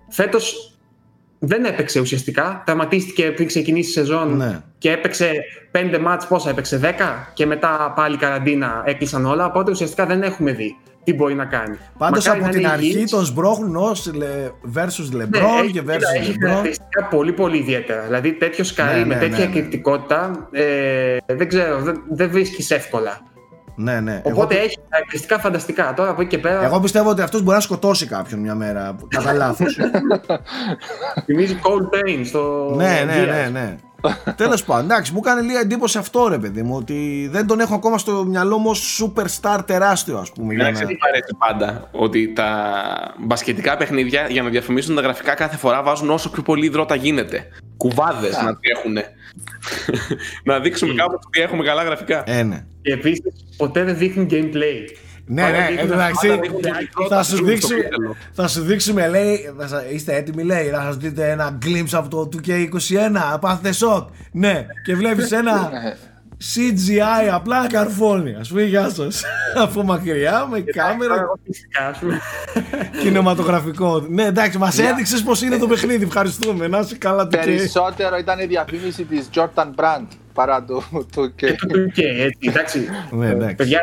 Φέτος 0.09 0.73
δεν 1.39 1.65
έπαιξε 1.65 2.01
ουσιαστικά. 2.01 2.63
Τερματίστηκε 2.67 3.31
πριν 3.31 3.47
ξεκινήσει 3.47 3.89
η 3.91 3.93
σεζόν 3.93 4.37
Ναι. 4.37 4.61
και 4.79 4.91
έπαιξε 4.91 5.33
5 5.73 5.99
μάτς, 6.01 6.27
πόσα 6.27 6.51
έπαιξε, 6.51 6.77
10 6.79 7.31
και 7.35 7.47
μετά 7.47 7.93
πάλι 7.97 8.17
καραντίνα 8.17 8.83
έκλεισαν 8.85 9.27
όλα. 9.27 9.47
Οπότε 9.47 9.71
ουσιαστικά 9.71 10.07
δεν 10.07 10.23
έχουμε 10.23 10.53
δει 10.53 10.77
τι 11.05 11.15
μπορεί 11.15 11.35
να 11.35 11.45
κάνει. 11.45 11.77
Πάντως 11.99 12.25
Μακάρι 12.27 12.39
από 12.43 12.47
να 12.47 12.53
την 12.53 12.61
είναι 12.65 12.73
αρχή 12.73 12.87
υγιής. 12.87 13.11
τον 13.11 13.25
σμπρώχνουν 13.25 13.77
ως 13.77 14.13
λε, 14.15 14.27
versus 14.75 15.09
Ναι, 15.11 15.25
LeBron 15.25 15.63
έχει, 15.63 15.73
και 15.73 15.81
κοίτα, 15.81 15.95
versus 15.95 16.17
έχει 16.21 16.33
LeBron 16.37 16.47
χαρακτηριστικά 16.47 17.05
πολύ 17.05 17.33
πολύ 17.33 17.57
ιδιαίτερα. 17.59 18.03
Δηλαδή 18.03 18.33
τέτοιο 18.33 18.65
σκαρί 18.65 18.99
Ναι, 18.99 19.05
με 19.05 19.15
ναι, 19.15 19.21
τέτοια 19.21 19.39
ναι, 19.39 19.45
ναι. 19.45 19.51
εκρηκτικότητα 19.51 20.49
ε, 20.53 21.17
δεν 21.27 21.49
ξέρω, 21.49 21.79
δεν, 21.79 22.03
δεν 22.11 22.31
βρίσκεις 22.31 22.71
εύκολα. 22.71 23.21
ναι, 23.75 24.01
ναι. 24.01 24.21
Οπότε 24.25 24.55
εγώ, 24.55 24.65
έχει 24.65 24.77
χαρακτηριστικά 24.91 25.39
φανταστικά. 25.39 25.95
Τώρα 25.95 26.11
από 26.11 26.21
εκεί 26.21 26.31
και 26.31 26.39
πέρα 26.39 26.65
εγώ 26.65 26.81
πιστεύω 26.81 27.11
ότι 27.11 27.23
αυτός 27.23 27.43
μπορεί 27.43 27.57
να 27.57 27.63
σκοτώσει 27.63 28.07
κάποιον 28.07 28.41
μια 28.41 28.55
μέρα 28.55 28.97
κατά 29.09 29.33
λάθος 29.33 29.79
θυμίζει 31.25 31.59
Cold 31.63 31.95
Pain 31.95 32.21
στο. 32.25 32.73
ναι, 32.77 33.03
ναι, 33.07 33.23
Gears. 33.25 33.27
ναι, 33.27 33.49
ναι. 33.61 33.77
Τέλος 34.37 34.65
πάντων, 34.65 34.85
εντάξει, 34.85 35.13
μου 35.13 35.21
κάνει 35.21 35.47
λίγα 35.47 35.61
εντύπωση 35.61 35.99
αυτό 35.99 36.29
ρε 36.29 36.39
παιδί 36.39 36.63
μου. 36.63 36.77
Ότι 36.77 37.29
δεν 37.33 37.47
τον 37.47 37.61
έχω 37.61 37.75
ακόμα 37.75 37.99
στο 37.99 38.25
μυαλό 38.25 38.59
μου 38.59 38.71
ως 38.71 39.03
superstar 39.03 39.59
τεράστιο, 39.67 40.19
ας 40.19 40.33
πούμε. 40.33 40.55
Για 40.55 40.65
Εντάξει, 40.67 40.83
να... 40.83 40.89
τι 40.89 40.95
μ' 40.95 41.05
αρέσει 41.09 41.37
πάντα. 41.39 41.89
Ότι 41.93 42.33
τα 42.33 43.15
μπασκετικά 43.19 43.77
παιχνίδια 43.77 44.27
για 44.31 44.43
να 44.43 44.49
διαφημίσουν 44.49 44.95
τα 44.95 45.01
γραφικά 45.01 45.35
κάθε 45.35 45.57
φορά 45.57 45.83
βάζουν 45.83 46.11
όσο 46.11 46.31
πιο 46.31 46.43
πολύ 46.43 46.67
υδρότα 46.67 46.95
γίνεται. 46.95 47.47
Κουβάδες 47.77 48.43
να 48.43 48.57
τρέχουν. 48.57 48.97
να 50.45 50.61
δείξουμε 50.61 50.95
κάπου 50.95 51.19
ότι 51.27 51.41
έχουμε 51.41 51.65
καλά 51.65 51.83
γραφικά. 51.83 52.23
Ε, 52.27 52.43
ναι. 52.43 52.65
Και 52.83 52.93
επίσης 52.93 53.23
ποτέ 53.57 53.85
δεν 53.85 53.97
δείχνουν 53.97 54.29
gameplay. 54.31 54.89
Ναι, 55.31 55.43
Πάντα 55.43 55.59
ναι, 55.59 55.67
δείχνουν 55.71 55.93
εντάξει, 55.93 56.27
πάντα 56.29 56.41
δείχνουν 56.41 56.61
υδρότα 56.61 57.17
θα 57.17 57.23
σου, 57.23 57.37
στο 57.37 57.45
δείξουμε, 57.45 57.83
πέταλο. 57.83 58.17
θα 58.33 58.49
σου 58.49 58.61
δείξουμε, 58.63 59.09
λέει, 59.09 59.53
θα 59.59 59.67
σα- 59.69 59.85
είστε 59.89 60.15
έτοιμοι, 60.17 60.43
λέει, 60.43 60.71
να 60.71 60.81
σας 60.83 60.97
δείτε 60.97 61.31
ένα 61.31 61.59
glimpse 61.65 61.93
από 61.93 62.09
το 62.09 62.29
2K21, 62.33 63.39
πάθετε 63.41 63.73
σοκ. 63.73 64.09
Ναι, 64.33 64.67
και 64.85 64.95
βλέπεις 64.95 65.33
ένα 65.33 65.71
CGI 66.55 67.29
απλά 67.33 67.67
καρφώνει, 67.67 68.35
ας 68.41 68.49
πούμε, 68.49 68.63
γεια 68.63 68.89
σας. 68.91 69.23
από 69.65 69.83
μακριά, 69.83 70.47
με 70.51 70.61
κάμερα, 70.61 71.09
Τώρα 71.11 71.21
εγώ 71.21 71.39
φυσικά, 71.47 71.87
ας 71.87 71.99
πούμε. 71.99 72.21
κινηματογραφικό. 73.03 74.07
Ναι, 74.09 74.25
εντάξει, 74.25 74.59
μας 74.59 74.79
έδειξες 74.79 75.23
πως 75.23 75.43
είναι 75.43 75.57
το 75.57 75.67
παιχνίδι, 75.67 76.05
ευχαριστούμε, 76.05 76.67
να 76.69 76.79
είσαι 76.79 76.97
καλά 76.99 77.27
το 77.27 77.39
2K. 77.39 77.45
Περισσότερο 77.45 78.17
ήταν 78.17 78.39
η 78.39 78.47
διαφήμιση 78.47 79.05
της 79.05 79.29
Jordan 79.35 79.67
Brand 79.77 80.07
παρά 80.33 80.63
του, 80.65 80.83
του 81.13 81.35
και... 81.35 81.47
Και 81.47 81.67
το 81.67 81.67
2K, 81.75 81.99
έτσι, 82.03 82.39
εντάξει. 82.49 82.89
Ναι, 83.11 83.27
Ε, 83.27 83.31
εντάξει. 83.31 83.55
Παιδιά, 83.55 83.81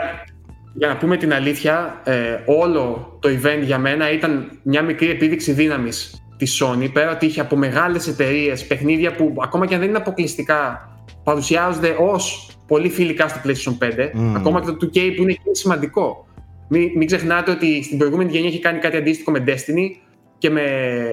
για 0.77 0.87
να 0.87 0.97
πούμε 0.97 1.17
την 1.17 1.33
αλήθεια, 1.33 2.01
ε, 2.03 2.39
όλο 2.45 3.17
το 3.21 3.29
event 3.29 3.61
για 3.63 3.77
μένα 3.77 4.11
ήταν 4.11 4.59
μια 4.63 4.81
μικρή 4.81 5.09
επίδειξη 5.09 5.51
δύναμης 5.51 6.23
της 6.37 6.63
Sony, 6.63 6.89
πέρα 6.93 7.11
ότι 7.11 7.25
είχε 7.25 7.41
από 7.41 7.55
μεγάλες 7.55 8.07
εταιρείες 8.07 8.67
παιχνίδια 8.67 9.15
που 9.15 9.35
ακόμα 9.41 9.65
και 9.65 9.73
αν 9.73 9.79
δεν 9.79 9.89
είναι 9.89 9.97
αποκλειστικά, 9.97 10.89
παρουσιάζονται 11.23 11.95
ως 11.99 12.49
πολύ 12.67 12.89
φιλικά 12.89 13.27
στο 13.27 13.39
PlayStation 13.43 13.77
5, 13.77 14.09
Μμμ. 14.13 14.35
ακόμα 14.35 14.59
και 14.59 14.65
το 14.65 14.77
2K 14.81 15.13
που 15.15 15.21
είναι 15.21 15.31
και 15.31 15.39
σημαντικό. 15.51 16.27
Μην, 16.67 16.91
μην 16.95 17.07
ξεχνάτε 17.07 17.51
ότι 17.51 17.83
στην 17.83 17.97
προηγούμενη 17.97 18.31
γενιά 18.31 18.47
έχει 18.47 18.59
κάνει 18.59 18.79
κάτι 18.79 18.97
αντίστοιχο 18.97 19.31
με 19.31 19.43
Destiny 19.47 19.99
και 20.37 20.49
με, 20.49 20.61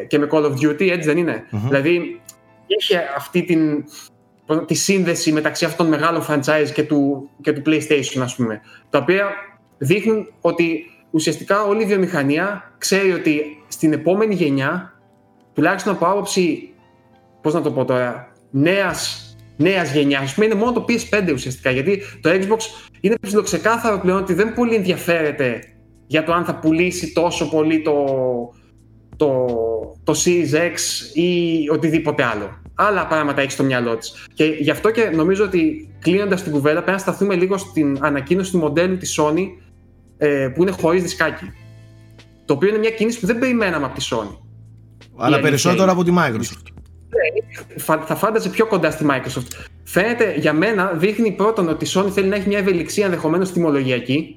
και 0.09 0.18
με 0.18 0.28
Call 0.30 0.44
of 0.44 0.52
Duty, 0.52 0.89
έτσι 0.90 1.09
δεν 1.09 1.16
είναι; 1.16 1.47
Μμμ. 1.51 1.68
Δηλαδή, 1.68 2.20
είχε 2.66 3.02
αυτή 3.16 3.43
την, 3.43 3.84
τη 4.66 4.74
σύνδεση 4.74 5.32
μεταξύ 5.32 5.64
αυτών 5.64 5.90
των 5.90 5.98
μεγάλων 5.98 6.22
franchise 6.28 6.70
και 6.74 6.82
του, 6.82 7.30
και 7.40 7.52
του 7.52 7.62
PlayStation, 7.66 8.20
ας 8.20 8.34
πούμε, 8.34 8.60
τα 8.90 8.98
οποία 8.98 9.30
δείχνουν 9.82 10.32
ότι 10.40 10.84
ουσιαστικά 11.10 11.62
όλη 11.62 11.82
η 11.82 11.86
βιομηχανία 11.86 12.74
ξέρει 12.78 13.12
ότι 13.12 13.42
στην 13.68 13.92
επόμενη 13.92 14.34
γενιά, 14.34 15.00
τουλάχιστον 15.52 15.92
από 15.92 16.06
άποψη, 16.06 16.70
πώς 17.40 17.54
να 17.54 17.60
το 17.60 17.70
πω 17.72 17.84
τώρα, 17.84 18.32
νέας, 18.50 19.26
νέας 19.56 19.92
γενιάς, 19.92 20.22
ας 20.22 20.34
πούμε, 20.34 20.46
είναι 20.46 20.54
μόνο 20.54 20.72
το 20.72 20.84
PS5 20.88 21.32
ουσιαστικά, 21.32 21.70
γιατί 21.70 22.02
το 22.20 22.30
Xbox 22.30 22.59
είναι 23.00 23.14
ψηλοξεκάθαρο 23.20 23.98
πλέον 23.98 24.18
ότι 24.18 24.34
δεν 24.34 24.54
πολύ 24.54 24.74
ενδιαφέρεται 24.74 25.60
για 26.06 26.24
το 26.24 26.32
αν 26.32 26.44
θα 26.44 26.54
πουλήσει 26.54 27.12
τόσο 27.12 27.48
πολύ 27.48 27.82
το, 27.82 28.04
το, 29.16 29.46
το 30.04 30.14
Series 30.24 30.54
X 30.54 30.76
ή 31.14 31.68
οτιδήποτε 31.70 32.24
άλλο. 32.24 32.60
Άλλα 32.74 33.06
πράγματα 33.06 33.40
έχει 33.40 33.50
στο 33.50 33.62
μυαλό 33.62 33.96
της. 33.96 34.26
Και 34.34 34.44
γι' 34.44 34.70
αυτό 34.70 34.90
και 34.90 35.10
νομίζω 35.14 35.44
ότι 35.44 35.90
κλείνοντας 35.98 36.42
την 36.42 36.52
κουβέντα, 36.52 36.74
πρέπει 36.74 36.90
να 36.90 36.98
σταθούμε 36.98 37.34
λίγο 37.34 37.56
στην 37.56 37.98
ανακοίνωση 38.00 38.50
του 38.50 38.59
μοντέλου 38.59 38.96
της 38.96 39.20
Sony 39.20 39.46
ε, 40.24 40.49
που 40.55 40.62
είναι 40.62 40.70
χωρίς 40.70 41.03
δισκάκι. 41.03 41.44
Το 42.44 42.55
οποίο 42.55 42.69
είναι 42.69 42.78
μια 42.78 42.90
κίνηση 42.90 43.20
που 43.20 43.27
δεν 43.27 43.39
περιμέναμε 43.39 43.85
από 43.86 43.94
τη 43.99 44.07
Sony. 44.11 44.36
Αλλά 45.16 45.24
αλήθεια 45.27 45.43
περισσότερο 45.43 45.82
είναι. 45.82 45.93
από 45.93 46.05
τη 46.05 46.12
Microsoft. 46.16 46.66
Φα- 47.77 48.01
Θα 48.07 48.15
φάνταζε 48.16 48.49
πιο 48.49 48.66
κοντά 48.66 48.90
στη 48.90 49.07
Microsoft. 49.11 49.66
Φαίνεται 49.85 50.35
για 50.39 50.53
μένα, 50.53 50.93
δείχνει 50.93 51.31
πρώτον 51.32 51.69
ότι 51.69 51.85
η 51.85 51.89
Sony 51.94 52.11
θέλει 52.11 52.28
να 52.28 52.36
έχει 52.36 52.49
μια 52.49 52.59
ευελιξία 52.59 53.05
ενδεχομένως 53.05 53.53
τιμολογιακή. 53.53 54.36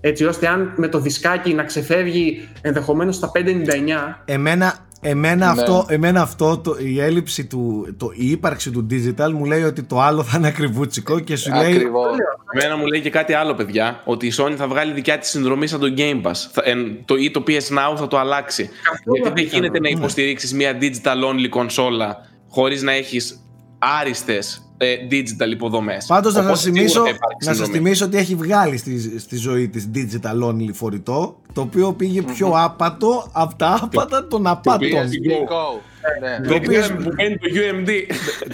Έτσι 0.00 0.24
ώστε 0.24 0.48
αν 0.48 0.72
με 0.76 0.88
το 0.88 1.00
δισκάκι 1.00 1.54
να 1.54 1.64
ξεφεύγει 1.64 2.48
ενδεχομένως 2.60 3.16
στα 3.16 3.30
5,99 3.34 4.22
Εμένα, 4.24 4.85
εμένα, 5.08 5.54
Ναι. 5.54 5.60
αυτό, 5.60 5.86
εμένα 5.88 6.20
αυτό 6.22 6.58
το, 6.58 6.76
η 6.78 7.00
έλλειψη 7.00 7.44
του, 7.46 7.94
το, 7.96 8.10
η 8.14 8.30
ύπαρξη 8.30 8.70
του 8.70 8.86
digital 8.90 9.30
μου 9.32 9.44
λέει 9.44 9.62
ότι 9.62 9.82
το 9.82 10.00
άλλο 10.00 10.22
θα 10.22 10.38
είναι 10.38 10.48
ακριβούτσικο 10.48 11.18
και 11.20 11.36
σου 11.36 11.50
λέει 11.54 11.72
Ακριβώς. 11.74 12.16
Εμένα 12.52 12.76
μου 12.76 12.86
λέει 12.86 13.00
και 13.00 13.10
κάτι 13.10 13.32
άλλο, 13.32 13.54
παιδιά. 13.54 14.00
Ότι 14.04 14.26
η 14.26 14.32
Sony 14.38 14.54
θα 14.56 14.68
βγάλει 14.68 14.92
δικιά 14.92 15.18
της 15.18 15.28
συνδρομή 15.30 15.66
σαν 15.66 15.80
το 15.80 15.86
Game 15.96 16.22
Pass. 16.22 16.34
Θα, 16.52 16.62
εν, 16.64 16.98
το, 17.04 17.16
ή 17.16 17.30
το 17.30 17.42
PS 17.46 17.52
Now 17.52 17.96
θα 17.96 18.06
το 18.08 18.18
αλλάξει. 18.18 18.62
Καθόλου 18.82 19.16
Γιατί 19.16 19.22
δεν 19.22 19.32
απίθανο. 19.32 19.62
γίνεται 19.62 19.80
να 19.80 19.88
υποστηρίξεις 19.88 20.54
μια 20.54 20.78
digital 20.80 21.30
only 21.32 21.48
κονσόλα 21.48 22.16
χωρίς 22.48 22.82
να 22.82 22.92
έχεις 22.92 23.40
άριστες 23.78 24.60
ε, 24.78 24.94
digital 25.10 25.50
υποδομές. 25.50 26.04
Πάντως 26.06 26.34
να 26.34 26.42
σας, 26.42 26.62
θυμίσω, 26.62 27.02
να 27.44 27.54
σας 27.54 27.68
θυμίσω 27.68 28.04
ότι 28.04 28.16
έχει 28.16 28.34
βγάλει 28.34 28.76
στη, 28.76 29.18
στη 29.20 29.36
ζωή 29.36 29.68
της 29.68 29.90
digital 29.94 30.44
only 30.48 30.72
φορητό 30.72 31.36
το 31.52 31.60
οποίο 31.60 31.92
πήγε 31.92 32.22
πιο 32.22 32.52
άπατο 32.54 33.30
από 33.32 33.56
τα 33.56 33.78
άπατα 33.82 34.26
των 34.26 34.46
απάτων. 34.46 34.88
PSP 34.88 35.30
Go. 35.52 35.80
Ναι. 36.20 36.48
Το 36.48 36.54
οποίο- 36.54 36.96
που 37.04 37.10
παίρνει 37.16 37.36
το 37.38 37.48
UMD. 37.54 37.90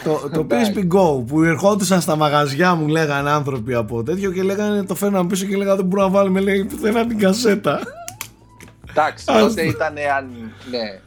το, 0.05 0.29
το 0.33 0.47
PSP 0.51 0.79
Go 0.97 1.27
που 1.27 1.43
ερχόντουσαν 1.43 2.01
στα 2.01 2.17
μαγαζιά 2.17 2.75
μου 2.75 2.87
λέγανε 2.89 3.31
άνθρωποι 3.31 3.75
από 3.75 4.03
τέτοιο 4.03 4.33
και 4.33 4.43
λέγανε 4.43 4.85
το 4.85 4.95
φέρναν 4.95 5.27
πίσω 5.27 5.47
και 5.47 5.57
λέγανε 5.57 5.77
δεν 5.77 5.85
μπορούμε 5.87 6.09
να 6.09 6.15
βάλουμε 6.15 6.41
λέει 6.41 6.65
πουθενά 6.65 7.07
την 7.07 7.19
κασέτα. 7.19 7.81
Εντάξει, 8.91 9.25
Ας 9.29 9.41
τότε 9.43 9.63
το. 9.63 9.69
ήταν 9.69 9.95
αν. 10.19 10.29
Ναι. 10.71 11.01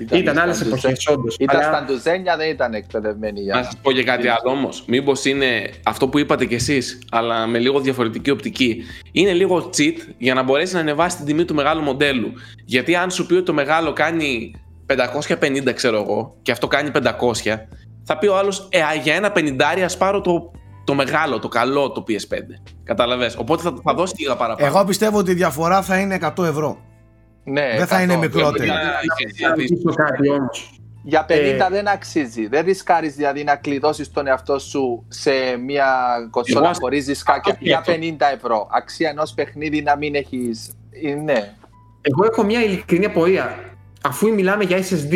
Ήταν 0.00 0.34
στα 0.34 0.42
άλλες 0.42 0.58
ντουζέ- 0.58 0.84
εποχές, 0.84 1.06
όντως. 1.06 1.36
Ήταν 1.38 1.62
στα 1.62 1.84
ντουζένια, 1.86 2.36
δεν 2.36 2.48
ήταν 2.50 2.74
εκπαιδευμένοι 2.74 3.38
Να 3.44 3.54
για. 3.54 3.64
σας 3.64 3.76
πω 3.82 3.92
και 3.92 4.04
κάτι 4.04 4.28
άλλο 4.28 4.50
όμως. 4.50 4.84
Μήπως 4.86 5.24
είναι 5.24 5.70
αυτό 5.84 6.08
που 6.08 6.18
είπατε 6.18 6.44
κι 6.44 6.54
εσείς, 6.54 6.98
αλλά 7.10 7.46
με 7.46 7.58
λίγο 7.58 7.80
διαφορετική 7.80 8.30
οπτική. 8.30 8.82
Είναι 9.12 9.32
λίγο 9.32 9.70
cheat 9.76 9.94
για 10.18 10.34
να 10.34 10.42
μπορέσεις 10.42 10.74
να 10.74 10.80
ανεβάσεις 10.80 11.16
την 11.16 11.26
τιμή 11.26 11.44
του 11.44 11.54
μεγάλου 11.54 11.82
μοντέλου. 11.82 12.32
Γιατί 12.64 12.96
αν 12.96 13.10
σου 13.10 13.26
πει 13.26 13.34
ότι 13.34 13.44
το 13.44 13.52
μεγάλο 13.52 13.92
κάνει 13.92 14.52
550, 14.86 15.72
ξέρω 15.74 16.00
εγώ, 16.02 16.36
και 16.42 16.52
αυτό 16.52 16.66
κάνει 16.66 16.90
500, 16.90 17.66
θα 18.04 18.18
πει 18.18 18.26
ο 18.26 18.36
άλλος, 18.36 18.68
Ε, 18.70 18.80
α, 18.82 18.94
για 19.02 19.14
ένα 19.14 19.32
50 19.34 19.82
ας 19.84 19.96
πάρω 19.96 20.20
το, 20.20 20.50
το 20.84 20.94
μεγάλο, 20.94 21.38
το 21.38 21.48
καλό, 21.48 21.90
το 21.92 22.04
PS5. 22.08 22.60
Καταλαβες. 22.84 23.36
Οπότε 23.36 23.62
θα, 23.62 23.74
θα 23.84 23.94
δώσει 23.94 24.14
λίγα 24.18 24.36
παραπάνω. 24.36 24.66
Εγώ 24.68 24.84
πιστεύω 24.84 25.18
ότι 25.18 25.30
η 25.30 25.34
διαφορά 25.34 25.82
θα 25.82 25.98
είναι 25.98 26.18
100 26.36 26.44
ευρώ. 26.44 26.78
Ναι, 27.50 27.74
Δεν 27.76 27.86
θα 27.86 28.02
είναι 28.02 28.14
καθόλου. 28.14 28.20
μικρότερη. 28.34 28.64
Για- 28.64 29.48
Να 29.48 29.54
ρωτήσω 29.54 29.92
κάτι 29.94 30.28
όμως. 30.30 30.72
Για 31.04 31.24
50 31.24 31.66
Ε, 31.66 31.70
δεν 31.70 31.88
αξίζει. 31.88 32.46
Δεν 32.46 32.64
ρισκάρεις 32.64 33.14
δηλαδή 33.14 33.44
να 33.44 33.56
κλειδώσεις 33.56 34.10
τον 34.10 34.26
εαυτό 34.26 34.58
σου 34.58 35.04
σε 35.08 35.30
μια 35.66 35.86
κονσόλα 36.30 36.68
Εγώ- 36.68 36.78
χωρίς 36.80 37.04
δισκάκια 37.06 37.52
αυτό 37.52 37.64
για 37.64 37.80
σκέφτομαι. 37.82 38.16
50 38.18 38.32
ευρώ. 38.34 38.68
Αξία 38.70 39.08
ενός 39.10 39.32
παιχνίδι 39.34 39.82
να 39.82 39.96
μην 39.96 40.14
έχεις... 40.14 40.72
Ε, 41.06 41.14
Ναι. 41.14 41.54
Εγώ 42.00 42.24
έχω 42.24 42.42
μια 42.44 42.62
ειλικρινή 42.64 43.04
απορία. 43.04 43.56
Αφού 44.02 44.34
μιλάμε 44.34 44.64
για 44.64 44.78
SSD, 44.78 45.14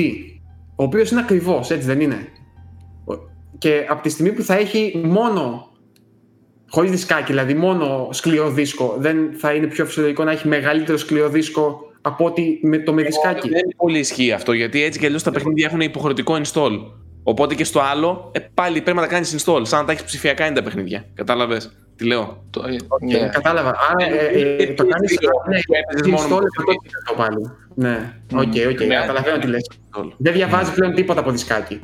ο 0.76 0.82
οποίος 0.82 1.10
είναι 1.10 1.20
ακριβώς, 1.20 1.70
έτσι 1.70 1.86
δεν 1.86 2.00
είναι; 2.00 2.28
Και 3.58 3.86
από 3.88 4.02
τη 4.02 4.08
στιγμή 4.08 4.32
που 4.32 4.42
θα 4.42 4.54
έχει 4.54 5.00
μόνο. 5.04 5.66
Χωρίς 6.70 6.90
δισκάκι, 6.90 7.24
δηλαδή 7.32 7.54
μόνο 7.54 8.08
σκληρό 8.10 8.50
δίσκο, 8.50 8.94
δεν 8.98 9.16
θα 9.38 9.52
είναι 9.54 9.66
πιο 9.66 9.84
φυσιολογικό 9.84 10.24
να 10.24 10.30
έχει 10.30 10.48
μεγαλύτερο 10.48 10.98
σκληρό 10.98 11.28
δίσκο 11.28 11.80
από 12.02 12.24
ότι 12.24 12.60
με 12.62 12.78
το 12.78 12.92
με 12.92 13.02
δισκάκι. 13.02 13.48
Δεν 13.48 13.58
είναι 13.58 13.74
πολύ 13.76 13.98
ισχύει 13.98 14.32
αυτό 14.32 14.52
γιατί 14.52 14.82
έτσι 14.82 14.98
κι 14.98 15.06
αλλιώς 15.06 15.20
τα 15.20 15.30
παιχνίδια 15.30 15.66
έχουν 15.66 15.80
υποχρεωτικό 15.80 16.36
install. 16.44 16.70
Οπότε 17.22 17.54
και 17.54 17.64
στο 17.64 17.80
άλλο, 17.80 18.30
ε, 18.34 18.38
πάλι 18.54 18.80
πρέπει 18.80 18.96
να 18.96 19.02
τα 19.02 19.08
κάνεις 19.08 19.26
install. 19.32 19.60
Σαν 19.62 19.80
να 19.80 19.84
τα 19.86 19.92
έχεις 19.92 20.04
ψηφιακά 20.04 20.46
είναι 20.46 20.54
τα 20.54 20.62
παιχνίδια. 20.62 21.04
Κατάλαβες 21.14 21.60
τι 21.96 22.04
λέω. 22.06 22.44
Το, 22.50 22.60
Και 23.08 23.18
ναι. 23.18 23.28
Κατάλαβα. 23.28 23.68
Άρα 23.90 24.06
ε, 24.14 24.56
ε, 24.58 24.66
το 24.74 24.86
κάνει. 24.86 25.06
Ναι, 25.48 25.60
που 25.60 25.74
έπαιζες 25.74 26.06
μόνο 26.22 26.36
install 26.36 26.64
με 26.66 26.74
100% 27.14 27.16
πάλι. 27.16 27.50
Ναι, 27.74 28.12
ok, 28.34 28.70
ok. 28.72 28.86
Ναι. 28.86 28.94
Καταλαβαίνω 28.94 29.38
τι 29.38 29.46
λες. 29.46 29.56
Δεν 30.16 30.32
διαβάζει 30.32 30.72
πλέον 30.72 30.94
τίποτα 30.94 31.20
από 31.20 31.30
δισκάκι. 31.30 31.80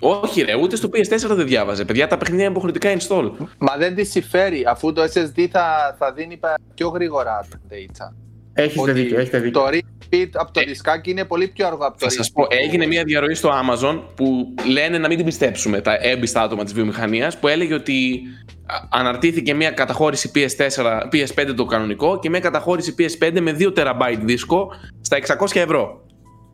Όχι, 0.00 0.42
ρε, 0.42 0.54
ούτε 0.56 0.76
στο 0.76 0.88
PS4 0.92 1.36
δεν 1.36 1.46
διάβαζε. 1.46 1.84
Παιδιά, 1.84 2.06
τα 2.06 2.16
παιχνίδια 2.16 2.44
είναι 2.44 2.52
υποχρεωτικά 2.52 2.90
install. 2.98 3.30
Μα 3.58 3.76
δεν 3.78 3.94
τη 3.94 4.04
συμφέρει 4.04 4.64
αφού 4.66 4.92
το 4.92 5.02
SSD 5.02 5.46
θα, 5.50 5.96
θα 5.98 6.12
δίνει 6.12 6.36
πα- 6.36 6.58
πιο 6.74 6.88
γρήγορα 6.88 7.44
data. 7.70 8.14
Έχετε 8.54 8.92
δίκιο, 8.92 9.18
έχετε 9.18 9.38
δίκιο. 9.38 9.60
το 9.60 9.66
read 9.72 10.14
speed 10.14 10.28
από 10.32 10.52
το 10.52 10.60
δισκάκι 10.66 11.10
είναι 11.10 11.24
πολύ 11.24 11.48
πιο 11.48 11.66
αργό 11.66 11.84
από 11.86 11.98
το 11.98 12.10
Θα 12.10 12.12
read 12.12 12.24
σα 12.24 12.32
πω, 12.32 12.42
speed. 12.44 12.56
έγινε 12.64 12.86
μια 12.86 13.04
διαρροή 13.04 13.34
στο 13.34 13.50
Amazon 13.50 14.00
που 14.14 14.54
λένε 14.70 14.98
να 14.98 15.08
μην 15.08 15.16
την 15.16 15.26
πιστέψουμε 15.26 15.80
τα 15.80 15.96
έμπιστα 16.00 16.42
άτομα 16.42 16.64
της 16.64 16.72
βιομηχανίας 16.72 17.38
που 17.38 17.48
έλεγε 17.48 17.74
ότι 17.74 18.20
α, 18.66 18.74
αναρτήθηκε 18.90 19.54
μια 19.54 19.70
καταχώρηση 19.70 20.30
PS4, 20.34 21.00
PS5 21.12 21.54
το 21.56 21.64
κανονικό 21.64 22.18
και 22.18 22.30
μια 22.30 22.40
καταχώρηση 22.40 22.94
PS5 22.98 23.40
με 23.40 23.56
2 23.58 23.72
TB 23.78 24.18
δίσκο 24.22 24.68
στα 25.00 25.18
600 25.38 25.56
ευρώ. 25.56 26.00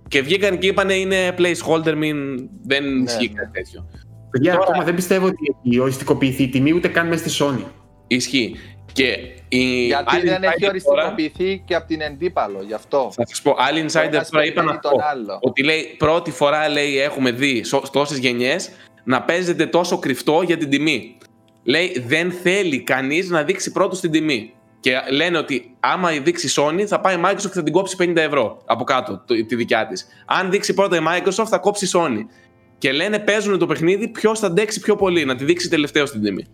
Και 0.09 0.23
βγήκαν 0.23 0.59
και 0.59 0.67
είπαν 0.67 0.89
είναι 0.91 1.35
placeholder, 1.39 1.95
μην, 1.97 2.17
δεν 2.67 3.03
ισχύει 3.03 3.29
ναι. 3.29 3.35
κάτι 3.35 3.51
τέτοιο. 3.53 3.89
Παιδιά, 4.31 4.53
Τώρα- 4.53 4.65
ακόμα 4.69 4.85
δεν 4.85 4.95
πιστεύω 4.95 5.27
ότι 5.27 5.37
έχει 5.67 5.79
οριστικοποιηθεί 5.79 6.43
η 6.43 6.49
τιμή 6.49 6.73
ούτε 6.73 6.89
καν 6.89 7.07
μέσα 7.09 7.29
στη 7.29 7.45
Sony. 7.45 7.65
Ισχύει. 8.07 8.57
Και 8.99 9.19
η 9.49 9.85
Γιατί 9.87 10.17
άλλη 10.17 10.29
δεν 10.29 10.43
έχει 10.43 10.53
insider 10.59 10.77
τώρα- 10.85 11.05
οριστικοποιηθεί 11.07 11.63
και 11.67 11.75
από 11.75 11.87
την 11.87 12.03
αντίπαλο, 12.03 12.63
γι' 12.67 12.75
αυτό. 12.75 13.11
Θα 13.15 13.27
σας 13.27 13.43
πω, 13.43 13.55
άλλοι 13.59 13.81
insider 13.81 14.07
ένας 14.07 14.29
τώρα 14.31 14.45
είπαν 14.45 14.55
περιμένει 14.55 14.71
αυτό. 14.71 14.89
τον 14.91 15.01
άλλο. 15.01 15.39
Ότι 15.41 15.63
λέει 15.63 15.95
πρώτη 15.99 16.31
φορά 16.31 16.69
λέει, 16.69 16.99
έχουμε 17.01 17.31
δει 17.31 17.65
τόσες 17.93 18.19
γενιές 18.19 18.71
να 19.05 19.23
παίζεται 19.23 19.67
τόσο 19.67 19.99
κρυφτό 19.99 20.43
για 20.47 20.57
την 20.57 20.71
τιμή. 20.71 21.17
Λέει 21.63 22.05
δεν 22.07 22.31
θέλει 22.33 22.83
κανείς 22.83 23.29
να 23.31 23.43
δείξει 23.43 23.73
πρώτος 23.73 24.01
την 24.01 24.11
τιμή. 24.11 24.53
Και 24.81 24.93
λένε 25.11 25.39
ότι 25.39 25.75
άμα 25.81 26.11
δείξει 26.11 26.53
Sony 26.57 26.83
θα 26.87 27.01
πάει 27.01 27.15
η 27.17 27.21
Microsoft 27.25 27.41
και 27.41 27.49
θα 27.49 27.63
την 27.63 27.73
κόψει 27.73 27.97
50 27.99 28.17
ευρώ 28.17 28.63
από 28.67 28.85
κάτω 28.85 29.23
το- 29.27 29.47
τη 29.47 29.55
δικιά 29.57 29.87
της. 29.87 30.07
Αν 30.27 30.51
δείξει 30.51 30.75
πρώτα 30.75 30.97
η 30.97 31.01
Microsoft 31.09 31.47
θα 31.49 31.59
κόψει 31.59 31.85
η 31.85 31.89
Sony. 31.93 32.19
Και 32.79 32.93
λένε 32.93 33.19
παίζουν 33.19 33.59
το 33.59 33.67
παιχνίδι 33.67 34.09
ποιος 34.09 34.39
θα 34.39 34.47
αντέξει 34.47 34.81
πιο 34.81 34.97
πολύ, 34.97 35.25
να 35.25 35.35
τη 35.37 35.45
δείξει 35.45 35.69
τελευταίο 35.69 36.07
στην 36.07 36.23
τιμή. 36.23 36.47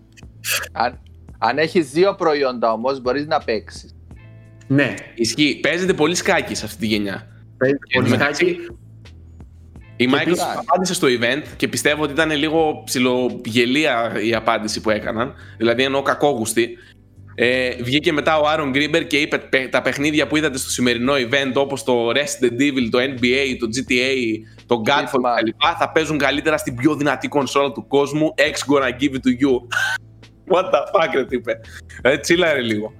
Αν, 1.38 1.50
αν 1.50 1.58
έχεις 1.58 1.90
δύο 1.90 2.14
προϊόντα 2.14 2.72
όμως, 2.72 3.00
μπορείς 3.00 3.26
να 3.26 3.38
παίξεις. 3.38 3.94
Ναι, 4.66 4.94
Ισχύει. 5.14 5.58
Παίζεται 5.62 5.92
πολύ 5.92 6.14
σκάκι 6.14 6.54
σε 6.54 6.64
αυτή 6.64 6.78
τη 6.78 6.86
γενιά. 6.86 7.26
παίζει 7.58 7.76
πολύ 7.94 8.08
μεταξύ- 8.08 8.48
σκάκι. 8.48 8.66
Η 9.96 10.06
Και 10.06 10.10
Microsoft 10.14 10.20
επίσης- 10.20 10.44
απάντησε 10.56 10.94
στο 10.94 11.08
event 11.20 11.42
και 11.56 11.68
πιστεύω 11.68 12.02
ότι 12.02 12.12
ήταν 12.12 12.30
λίγο 12.30 12.82
ψιλογελία 12.84 14.12
η 14.24 14.34
απάντηση 14.34 14.80
που 14.80 14.90
έκαναν. 14.90 15.34
Δηλαδή 15.58 15.82
εννοώ 15.82 16.02
κακόγουστη. 16.02 16.68
Ε, 17.36 17.70
βγήκε 17.82 18.12
μετά 18.12 18.38
ο 18.38 18.46
Άρον 18.48 18.70
Γκρίμπερ 18.70 19.06
και 19.06 19.16
είπε 19.16 19.38
«Παι- 19.38 19.70
τα 19.70 19.82
παιχνίδια 19.82 20.26
που 20.26 20.36
είδατε 20.36 20.58
στο 20.58 20.70
σημερινό 20.70 21.12
event 21.14 21.52
όπως 21.54 21.84
το 21.84 22.08
Resident 22.10 22.60
Evil, 22.60 22.88
το 22.90 22.98
NBA, 22.98 23.56
το 23.58 23.66
GTA, 23.74 24.14
το 24.66 24.82
Godfall 24.86 24.92
Hitman. 25.20 25.40
κτλ. 25.40 25.50
θα 25.78 25.90
παίζουν 25.92 26.18
καλύτερα 26.18 26.56
στην 26.56 26.74
πιο 26.74 26.94
δυνατή 26.94 27.28
κονσόλα 27.28 27.72
του 27.72 27.86
κόσμου. 27.86 28.34
X 28.36 28.72
gonna 28.74 28.88
give 29.00 29.12
it 29.12 29.20
to 29.26 29.30
you. 29.42 29.60
What 30.48 30.64
the 30.64 30.78
fuck 30.92 31.14
ρε 31.14 31.24
τι 31.24 31.36
είπε. 31.36 31.60
Ε, 32.02 32.18
τσίλαρε 32.18 32.60
λίγο. 32.60 32.92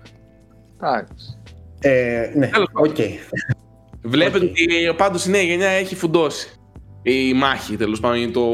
Εντάξει. 0.77 1.39
Ε, 1.81 2.31
ναι, 2.35 2.47
Τέλος 2.47 2.69
οκ. 2.73 2.97
Βλέπετε 4.03 4.45
Οκ. 4.45 4.51
ότι 4.51 4.95
πάντως 4.97 5.27
η 5.27 5.31
νέα 5.31 5.43
γενιά 5.43 5.69
έχει 5.69 5.95
φουντώσει. 5.95 6.49
Η 7.03 7.33
μάχη 7.35 7.77
τέλος 7.77 8.01
πάντων. 8.01 8.19
Είναι, 8.19 8.31
το... 8.33 8.51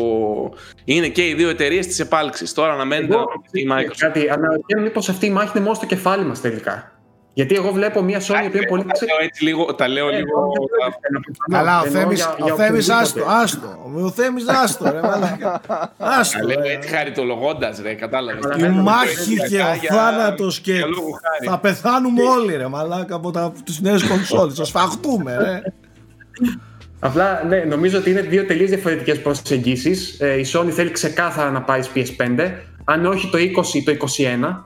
είναι 0.84 1.08
και 1.08 1.28
οι 1.28 1.34
δύο 1.34 1.48
εταιρείες 1.48 1.86
στις 1.86 2.00
επάλξεις. 2.00 2.52
Τώρα 2.52 2.72
αναμένεται 2.72 3.14
Εγώ, 3.14 3.22
να 3.22 3.26
παίξει 3.26 3.60
η 3.60 3.68
Microsoft. 3.72 3.96
Κάτι, 3.98 4.30
αναρωτιέμαι 4.30 4.82
μήπως 4.82 5.08
αυτή 5.08 5.26
η 5.26 5.30
μάχη 5.30 5.50
είναι 5.54 5.64
μόνο 5.64 5.74
στο 5.74 5.86
κεφάλι 5.86 6.24
μας 6.24 6.40
τελικά. 6.40 6.99
Γιατί 7.32 7.54
εγώ 7.54 7.72
βλέπω 7.72 8.02
μια 8.02 8.18
Sony 8.20 8.42
η 8.42 8.46
οποία 8.46 8.60
είναι 8.60 8.66
πολύ 8.68 8.82
τα 8.84 8.92
λέω 9.06 9.16
έτσι 9.22 9.44
λίγο. 9.44 9.74
Τα 9.74 9.88
λέω 9.88 10.08
Ε, 10.08 10.16
λίγο 10.16 10.40
όχι, 10.40 10.56
δεν 10.82 10.92
θέλω 11.00 11.20
να 11.48 11.58
Καλά, 11.58 11.80
ο 11.80 11.84
εννοώ 11.86 12.00
Θέμης, 12.00 12.18
για- 12.18 12.30
ο 12.40 12.44
για 12.44 12.54
Θέμης 12.54 12.88
οποιοδήποτε. 12.88 13.02
άστο, 13.02 13.24
άστο. 13.28 14.02
Ο 14.04 14.10
Θέμης 14.10 14.48
άστο, 14.48 14.84
ρε 14.90 15.00
μαλάκα. 15.00 15.60
Άστο. 15.98 16.38
τα 16.38 16.44
λέω 16.44 16.60
ρε. 16.60 16.72
έτσι 16.72 16.88
χαριτολογώντας, 16.88 17.80
ρε. 17.82 17.94
Κατάλαβες. 17.94 18.44
Αλλά 18.44 18.56
Η 18.56 18.60
ναι, 18.60 18.68
μάχη 18.82 19.36
και 19.48 19.58
ο 19.90 19.94
θάνατος 19.94 20.60
και 20.60 20.72
για 20.72 20.86
λόγο 20.86 21.10
χάρη. 21.22 21.46
θα 21.48 21.58
πεθάνουμε 21.58 22.22
όλοι 22.22 22.56
ρε 22.56 22.66
μαλάκα 22.68 23.14
από 23.14 23.30
τα, 23.30 23.52
τις 23.64 23.80
νέες 23.80 24.02
κονσόλες. 24.06 24.54
Θα 24.54 24.64
σφαχτούμε 24.64 25.36
ρε. 25.36 25.60
Απλά 27.00 27.44
ναι, 27.48 27.56
νομίζω 27.58 27.98
ότι 27.98 28.10
είναι 28.10 28.20
δύο 28.20 28.46
τελείως 28.46 28.68
διαφορετικές 28.70 29.22
προσεγγίσεις. 29.22 30.20
Ε, 30.20 30.38
η 30.38 30.46
Sony 30.52 30.68
θέλει 30.70 30.90
ξεκάθαρα 30.90 31.50
να 31.50 31.62
πάει 31.62 31.82
στις 31.82 32.16
PS5, 32.18 32.50
αν 32.84 33.06
όχι 33.06 33.30
το 33.30 33.38
20 33.38 33.82
το 33.84 33.90
21, 33.90 34.64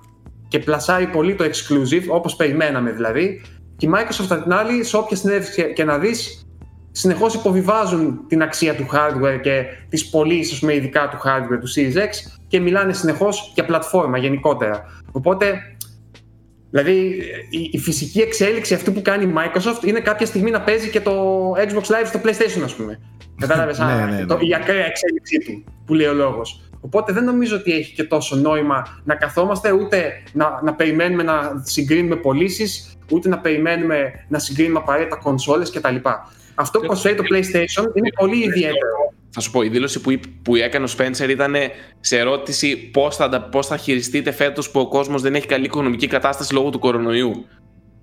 και 0.54 0.60
πλασάρει 0.60 1.06
πολύ 1.06 1.34
το 1.34 1.44
exclusive, 1.44 2.04
όπως 2.08 2.36
περιμέναμε 2.36 2.90
δηλαδή. 2.90 3.42
Και 3.76 3.86
η 3.86 3.90
Microsoft 3.94 4.26
απ' 4.28 4.42
την 4.42 4.52
άλλη, 4.52 4.84
σε 4.84 4.96
όποια 4.96 5.16
συνέντευξη 5.16 5.54
και- 5.54 5.62
και 5.72 5.84
να 5.84 5.98
δεις, 5.98 6.46
συνεχώς 6.92 7.34
υποβιβάζουν 7.34 8.20
την 8.28 8.42
αξία 8.42 8.74
του 8.74 8.86
hardware 8.92 9.40
και 9.42 9.64
τις 9.88 10.08
πωλήσεις 10.10 10.60
με 10.60 10.74
ειδικά 10.74 11.08
του 11.08 11.16
hardware 11.24 11.58
του 11.60 11.68
Series 11.76 11.96
X 11.98 12.10
και 12.48 12.60
μιλάνε 12.60 12.92
συνεχώς 12.92 13.50
για 13.54 13.64
πλατφόρμα 13.64 14.18
γενικότερα. 14.18 14.84
Οπότε 15.12 15.52
Δηλαδή 16.70 16.92
η, 17.50 17.68
η 17.72 17.78
φυσική 17.78 18.20
εξέλιξη 18.20 18.74
αυτή 18.74 18.90
που 18.90 19.02
κάνει 19.02 19.24
η 19.24 19.32
Microsoft 19.36 19.84
είναι 19.86 20.00
κάποια 20.00 20.26
στιγμή 20.26 20.50
να 20.50 20.60
παίζει 20.60 20.90
και 20.90 21.00
το 21.00 21.12
Xbox 21.56 21.82
Live 21.82 22.06
στο 22.06 22.20
PlayStation, 22.24 22.62
ας 22.64 22.74
πούμε. 22.74 23.00
Κατάλαβες, 23.40 23.78
Ναι, 23.78 23.84
α, 23.84 24.06
ναι, 24.06 24.16
ναι. 24.16 24.26
το- 24.26 24.38
η 24.40 24.54
ακραία 24.54 24.84
εξέλιξή 24.86 25.38
του, 25.38 25.64
που 25.86 25.94
λέει 25.94 26.06
ο 26.06 26.12
λόγος. 26.12 26.62
Οπότε 26.84 27.12
δεν 27.12 27.24
νομίζω 27.24 27.56
ότι 27.56 27.72
έχει 27.72 27.94
και 27.94 28.04
τόσο 28.04 28.36
νόημα 28.36 29.00
να 29.04 29.14
καθόμαστε 29.14 29.70
ούτε 29.72 30.22
να, 30.32 30.60
να 30.64 30.74
περιμένουμε 30.74 31.22
να 31.22 31.62
συγκρίνουμε 31.64 32.16
πωλήσεις, 32.16 32.96
ούτε 33.10 33.28
να 33.28 33.38
περιμένουμε 33.38 34.12
να 34.28 34.38
συγκρίνουμε 34.38 34.78
απαραίτητα 34.78 35.16
κονσόλες 35.16 35.70
κτλ. 35.70 35.96
Αυτό 36.54 36.78
που 36.80 36.86
προσφέρει 36.86 37.14
το 37.14 37.22
PlayStation 37.30 37.96
είναι 37.96 38.10
πολύ 38.18 38.36
ιδιαίτερο. 38.44 39.12
Θα 39.30 39.40
σου 39.40 39.50
πω, 39.50 39.62
η 39.62 39.68
δήλωση 39.68 40.00
που, 40.00 40.10
είπε- 40.10 40.28
που 40.42 40.56
έκανε 40.56 40.84
ο 40.84 40.88
Spencer 40.98 41.28
ήταν 41.28 41.54
σε 42.00 42.18
ερώτηση 42.18 42.76
πώς 42.76 43.16
θα, 43.16 43.28
τα- 43.28 43.42
πώς 43.42 43.66
θα 43.66 43.76
χειριστείτε 43.76 44.30
φέτος 44.32 44.70
που 44.70 44.80
ο 44.80 44.88
κόσμος 44.88 45.22
δεν 45.22 45.34
έχει 45.34 45.46
καλή 45.46 45.64
οικονομική 45.64 46.06
κατάσταση 46.06 46.54
λόγω 46.54 46.70
του 46.70 46.78
κορονοϊού. 46.78 47.46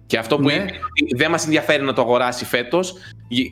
Και 0.05 0.17
αυτό 0.17 0.35
που 0.35 0.41
Ναι. 0.43 0.53
είπε 0.53 0.61
είναι 0.61 0.79
ότι 1.01 1.15
δεν 1.15 1.31
μας 1.31 1.43
ενδιαφέρει 1.45 1.83
να 1.83 1.93
το 1.93 2.01
αγοράσει 2.01 2.45
φέτος, 2.45 2.93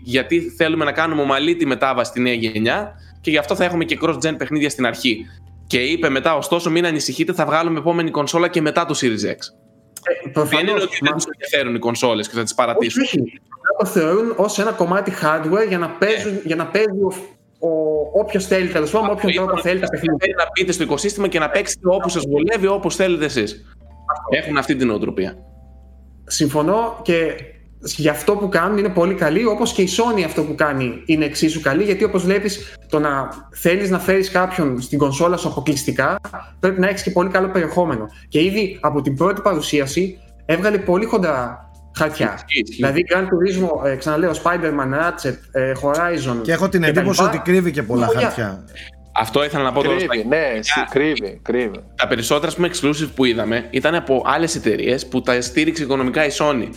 γιατί 0.04 0.40
θέλουμε 0.42 0.86
να 0.86 0.92
κάνουμε 0.92 1.22
ομαλή 1.22 1.56
τη 1.56 1.66
μετάβαση 1.66 2.10
στη 2.10 2.20
νέα 2.20 2.34
γενιά 2.34 2.94
και 3.30 3.36
γι' 3.36 3.42
αυτό 3.42 3.56
θα 3.56 3.64
έχουμε 3.64 3.84
και 3.86 3.98
cross-gen 4.02 4.36
παιχνίδια 4.38 4.70
στην 4.70 4.86
αρχή. 4.86 5.26
Και 5.68 5.80
είπε 5.80 6.10
μετά, 6.10 6.36
ωστόσο, 6.36 6.70
μην 6.70 6.86
ανησυχείτε, 6.86 7.34
θα 7.34 7.46
βγάλουμε 7.46 7.80
επόμενη 7.80 8.10
κονσόλα 8.12 8.48
και 8.48 8.62
μετά 8.62 8.86
το 8.86 9.00
Series 9.02 9.06
X. 9.06 9.10
Ε, 9.10 10.24
Δεν 10.24 10.32
προφανώς, 10.34 10.62
είναι 10.62 10.72
ότι 10.72 10.98
μα- 11.04 11.10
δεν 11.10 11.14
τους 11.14 11.26
ενδιαφέρουν 11.34 11.76
οι 11.76 11.80
κονσόλες 11.80 12.28
και 12.30 12.36
θα 12.36 12.42
τις 12.44 12.52
Όχι, 12.52 12.62
παρατήσουν. 12.62 13.02
όχι. 13.02 13.20
Το 13.80 13.86
θεωρούν 13.86 14.34
ως 14.38 14.60
ένα 14.60 14.72
κομμάτι 14.72 15.14
hardware 15.22 15.68
για 15.68 15.78
να, 15.78 15.90
παίζουν, 15.90 16.40
για 16.44 16.56
να 16.56 16.66
παίζει 16.68 16.88
ο, 17.02 17.14
ο, 17.68 17.70
όποιος 18.20 18.46
θέλει, 18.46 18.68
τέλος 18.68 18.92
πάντων, 18.92 19.08
με 19.08 19.14
όποιον 19.14 19.34
τρόπο 19.34 19.62
θέλει 19.62 19.80
τα 19.80 19.88
παιχνίδια. 19.88 20.18
Θέλει 20.20 20.36
να 20.38 20.46
μπείτε 20.54 20.72
στο 20.72 20.84
οικοσύστημα 20.84 21.28
και 21.28 21.40
να 21.40 21.50
παίξετε 21.50 21.88
όπου 21.88 22.10
σας 22.10 22.24
βολεύει, 22.30 22.68
όπως 22.68 22.96
θέλετε 22.96 23.26
εσείς. 23.26 23.66
Έχουν 24.30 24.58
αυτή 24.58 24.76
την 24.76 24.88
νοοτροπία. 24.88 25.36
Συμφωνώ 26.26 27.00
και 27.02 27.34
για 27.82 28.12
αυτό 28.12 28.34
που 28.36 28.50
κάνουν 28.50 28.78
είναι 28.78 28.90
πολύ 28.90 29.14
καλή, 29.14 29.46
όπως 29.46 29.74
και 29.74 29.82
η 29.82 29.90
Sony 29.98 30.22
αυτό 30.26 30.44
που 30.44 30.56
κάνει 30.56 31.02
είναι 31.06 31.26
εξίσου 31.26 31.62
καλή, 31.62 31.84
γιατί 31.84 32.04
όπως 32.04 32.24
βλέπεις, 32.24 32.76
το 32.90 33.00
να 33.00 33.30
θέλεις 33.56 33.90
να 33.90 34.00
φέρεις 34.00 34.30
κάποιον 34.32 34.82
στην 34.82 34.98
κονσόλα 34.98 35.38
σου 35.38 35.48
αποκλειστικά, 35.48 36.20
πρέπει 36.60 36.80
να 36.80 36.88
έχεις 36.88 37.04
και 37.04 37.12
πολύ 37.12 37.30
καλό 37.30 37.48
περιεχόμενο. 37.50 38.06
Και 38.28 38.44
ήδη 38.44 38.78
από 38.82 39.02
την 39.02 39.16
πρώτη 39.16 39.42
παρουσίαση 39.42 40.18
έβγαλε 40.46 40.78
πολύ 40.78 41.06
χοντρά 41.06 41.70
χαρτιά. 41.98 42.34
Ισχύει, 42.48 42.62
ισχύει. 42.62 42.76
Δηλαδή, 42.76 43.06
Gran 43.10 43.22
Turismo, 43.22 43.88
ε, 43.88 43.96
ξαναλέω, 43.96 44.32
Spider-Man, 44.44 44.94
Ratchet, 45.00 45.36
ε, 45.52 45.72
Horizon. 45.84 46.38
Και 46.42 46.52
έχω 46.52 46.70
την 46.70 46.82
κτλ. 46.82 46.90
εντύπωση 46.90 47.24
ότι 47.24 47.38
κρύβει 47.38 47.72
και 47.72 47.84
πολλά 47.84 48.06
Λόγια. 48.06 48.22
χαρτιά. 48.22 48.64
Αυτό 49.20 49.44
ήθελα 49.44 49.64
να 49.64 49.72
πω 49.72 49.84
τώρα. 49.84 49.96
Κρύβει, 49.96 50.20
στα- 50.20 50.28
ναι, 50.28 50.60
συ- 50.62 50.90
κρύβει, 50.90 51.40
κρύβει. 51.42 51.80
Τα 51.96 52.08
περισσότερα 52.08 52.48
ας 52.48 52.56
πούμε, 52.56 52.70
exclusive 52.74 53.10
που 53.16 53.26
είδαμε 53.26 53.68
ήταν 53.70 53.96
από 53.96 54.22
άλλες 54.26 54.56
εταιρείες 54.56 55.08
που 55.08 55.22
τα 55.22 55.42
στήριξε 55.42 55.84
οικονομικά 55.84 56.26
η 56.26 56.30
Sony. 56.40 56.68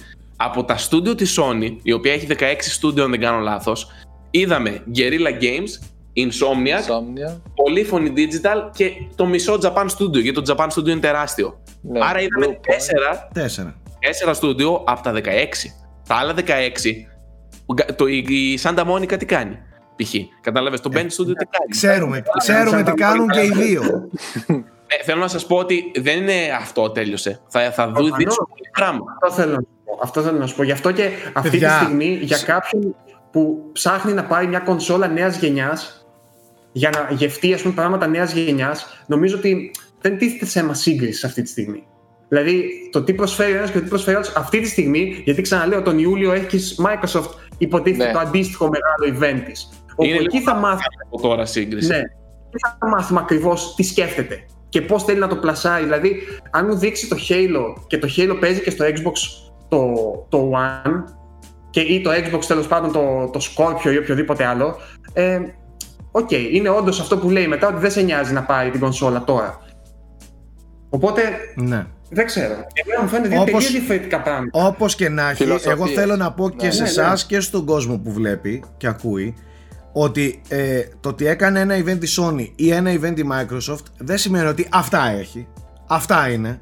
Από 0.45 0.65
τα 0.65 0.77
στούντιο 0.77 1.15
της 1.15 1.39
Sony, 1.41 1.77
η 1.83 1.93
οποία 1.93 2.13
έχει 2.13 2.27
16 2.39 2.55
στούντιο, 2.59 3.05
αν 3.05 3.11
δεν 3.11 3.21
κάνω 3.21 3.39
λάθος, 3.39 3.87
είδαμε 4.31 4.83
Guerrilla 4.97 5.43
Games, 5.43 5.71
Insomniac, 6.17 6.81
Insomnia. 6.89 7.31
Polyphony 7.33 8.09
Digital 8.09 8.71
και 8.75 8.91
το 9.15 9.27
μισό 9.27 9.59
Japan 9.63 9.87
Studio, 9.99 10.23
γιατί 10.23 10.43
το 10.43 10.55
Japan 10.57 10.67
Studio 10.69 10.89
είναι 10.89 11.01
τεράστιο. 11.01 11.63
Ναι, 11.83 11.99
Άρα 12.05 12.21
είδαμε 12.21 12.47
Blue 12.47 12.51
Point. 12.51 12.59
τέσσερα, 12.61 13.29
Τέσσερα. 13.35 13.75
τέσσερα 13.99 14.35
στούντιο 14.35 14.85
από 14.87 15.03
τα 15.03 15.13
16. 15.13 15.19
Τα 16.09 16.15
άλλα 16.15 16.35
16, 16.37 16.43
το, 17.97 18.07
η, 18.07 18.17
η 18.29 18.59
Santa 18.63 18.85
Monica 18.87 19.19
τι 19.19 19.25
κάνει, 19.27 19.59
π.χ. 19.97 20.15
Κατάλαβες, 20.41 20.81
το 20.81 20.91
Band 20.93 20.99
Studio 20.99 21.35
τι 21.39 21.47
κάνει. 21.51 21.71
Ξέρουμε, 21.71 22.23
ξέρουμε 22.39 22.83
τι 22.83 22.93
κάνουν 22.93 23.29
και 23.29 23.41
οι 23.41 23.51
δύο. 23.51 23.83
Ε, 25.01 25.05
θέλω 25.05 25.21
να 25.21 25.29
σας 25.29 25.47
πω 25.47 25.57
ότι 25.57 25.91
δεν 26.01 26.19
είναι 26.21 26.35
αυτό 26.61 26.91
τέλειωσε. 26.91 27.41
Θα, 27.49 27.71
θα 27.73 27.87
δω 27.87 27.93
Προφανώς. 27.93 28.17
δείξω 28.19 28.47
πολύ 28.49 28.69
πράγμα. 28.73 29.05
Αυτό 29.23 29.33
θέλω 29.43 29.53
να 29.55 29.61
σου 29.61 29.69
πω. 29.85 29.99
Αυτό 30.03 30.23
θέλω 30.23 30.39
να 30.39 30.47
σου 30.47 30.57
πω. 30.57 30.63
Γι' 30.63 30.73
αυτό 30.73 30.91
και 30.93 31.09
αυτή 31.33 31.51
Παιδιά, 31.51 31.69
τη 31.79 31.85
στιγμή 31.85 32.19
για 32.23 32.37
σε- 32.37 32.47
κάποιον 32.47 32.97
που 33.31 33.69
ψάχνει 33.73 34.13
να 34.13 34.25
πάρει 34.25 34.47
μια 34.47 34.59
κονσόλα 34.59 35.07
νέας 35.09 35.37
γενιάς 35.39 36.07
για 36.73 36.91
να 36.91 37.15
γευτεί 37.15 37.55
ας 37.55 37.63
πούμε, 37.63 37.75
πράγματα 37.75 38.07
νέας 38.07 38.33
γενιάς, 38.33 39.05
νομίζω 39.07 39.37
ότι 39.37 39.71
δεν 40.01 40.19
τίθεται 40.19 40.47
θέμα 40.47 40.75
σύγκρισης 40.75 41.25
αυτή 41.25 41.43
τη 41.43 41.49
στιγμή. 41.49 41.87
Δηλαδή, 42.29 42.65
το 42.93 43.03
τι 43.03 43.15
προσφέρει 43.15 43.53
ο 43.53 43.57
ένας 43.57 43.71
και 43.71 43.77
το 43.79 43.83
τι 43.83 43.89
προσφέρει 43.89 44.17
ο 44.17 44.19
άλλος 44.21 44.35
αυτή 44.37 44.61
τη 44.61 44.69
στιγμή, 44.69 45.23
γιατί 45.25 45.43
ξαναλέω, 45.43 45.83
τον 45.83 45.99
Ιούλιο 45.99 46.33
έχεις 46.33 46.81
Microsoft 46.87 47.29
υποτίθεται 47.59 48.07
Ναι. 48.07 48.13
το 48.13 48.19
αντίστοιχο 48.19 48.69
μεγάλο 48.69 49.19
event 49.19 49.43
της. 49.45 49.69
Όπου 49.93 50.05
Είναι 50.05 50.15
εκεί 50.19 50.37
λίγο 50.37 50.51
θα 50.51 50.55
μάθει 50.55 50.83
από 51.07 51.23
τώρα 51.23 51.47
σύγκριση. 51.47 51.89
ναι. 51.89 52.01
Και 52.51 52.59
θα 52.81 52.89
μάθουμε 52.89 53.21
ακριβώς 53.21 53.75
τι 53.75 53.83
σκέφτεται 53.83 54.45
και 54.73 54.81
πώς 54.83 55.05
θέλει 55.05 55.19
να 55.19 55.29
το 55.29 55.37
πλασάρει. 55.37 55.85
Δηλαδή, 55.85 56.17
αν 56.51 56.67
μου 56.67 56.75
δείξει 56.77 57.09
το 57.09 57.17
Halo 57.29 57.75
και 57.87 57.99
το 57.99 58.09
Halo 58.17 58.37
παίζει 58.41 58.61
και 58.61 58.71
στο 58.71 58.85
Xbox 58.85 59.13
το, 59.69 59.95
το 60.29 60.53
One 60.55 61.05
και 61.71 61.81
ή 61.81 62.01
το 62.01 62.11
Xbox 62.11 62.45
τέλος 62.47 62.67
πάντων 62.67 62.93
το, 62.93 63.31
το 63.33 63.41
Scorpio 63.57 63.93
ή 63.93 63.97
οποιοδήποτε 63.99 64.45
άλλο. 64.45 64.77
Ε, 65.13 65.41
Οκ, 66.15 66.31
είναι 66.31 66.69
όντως 66.69 67.01
αυτό 67.01 67.19
που 67.19 67.31
λέει 67.31 67.47
μετά 67.49 67.69
ότι 67.69 67.79
δεν 67.81 67.91
σε 67.91 68.03
νοιάζει 68.03 68.33
να 68.33 68.43
πάρει 68.43 68.71
την 68.71 68.81
κονσόλα 68.81 69.25
τώρα. 69.25 69.61
Οπότε 70.91 71.23
Ναι. 71.55 71.87
δεν 72.11 72.27
ξέρω. 72.27 72.53
Εμένα 72.53 73.03
μου 73.03 73.09
φαίνεται 73.09 73.29
δύο 73.29 73.41
Όπως- 73.41 73.53
τελείως 73.53 73.71
διαφορετικά 73.73 74.21
πράγματα. 74.23 74.67
Όπως 74.67 74.95
και 74.95 75.09
να 75.09 75.29
έχει, 75.29 75.43
Φιλοσοφίες. 75.43 75.75
εγώ 75.75 75.87
θέλω 75.87 76.17
να 76.17 76.33
πω 76.33 76.51
και 76.51 76.67
Ναι, 76.67 76.73
σε 76.73 76.83
ναι, 76.83 76.89
εσάς 76.89 77.27
ναι. 77.31 77.37
και 77.37 77.43
στον 77.43 77.65
κόσμο 77.67 77.99
που 77.99 78.13
βλέπει 78.13 78.65
και 78.77 78.87
ακούει 78.87 79.35
ότι 79.93 80.41
ε, 80.49 80.81
το 81.01 81.09
ότι 81.09 81.27
έκανε 81.27 81.61
ένα 81.61 81.75
event 81.77 82.05
η 82.05 82.09
Sony 82.17 82.53
ή 82.57 82.71
ένα 82.71 82.91
event 82.91 83.19
η 83.19 83.25
Microsoft 83.33 83.85
δεν 83.99 84.19
σημαίνει 84.19 84.47
ότι 84.47 84.69
αυτά 84.71 85.09
έχει. 85.09 85.49
Αυτά 85.87 86.29
είναι. 86.29 86.61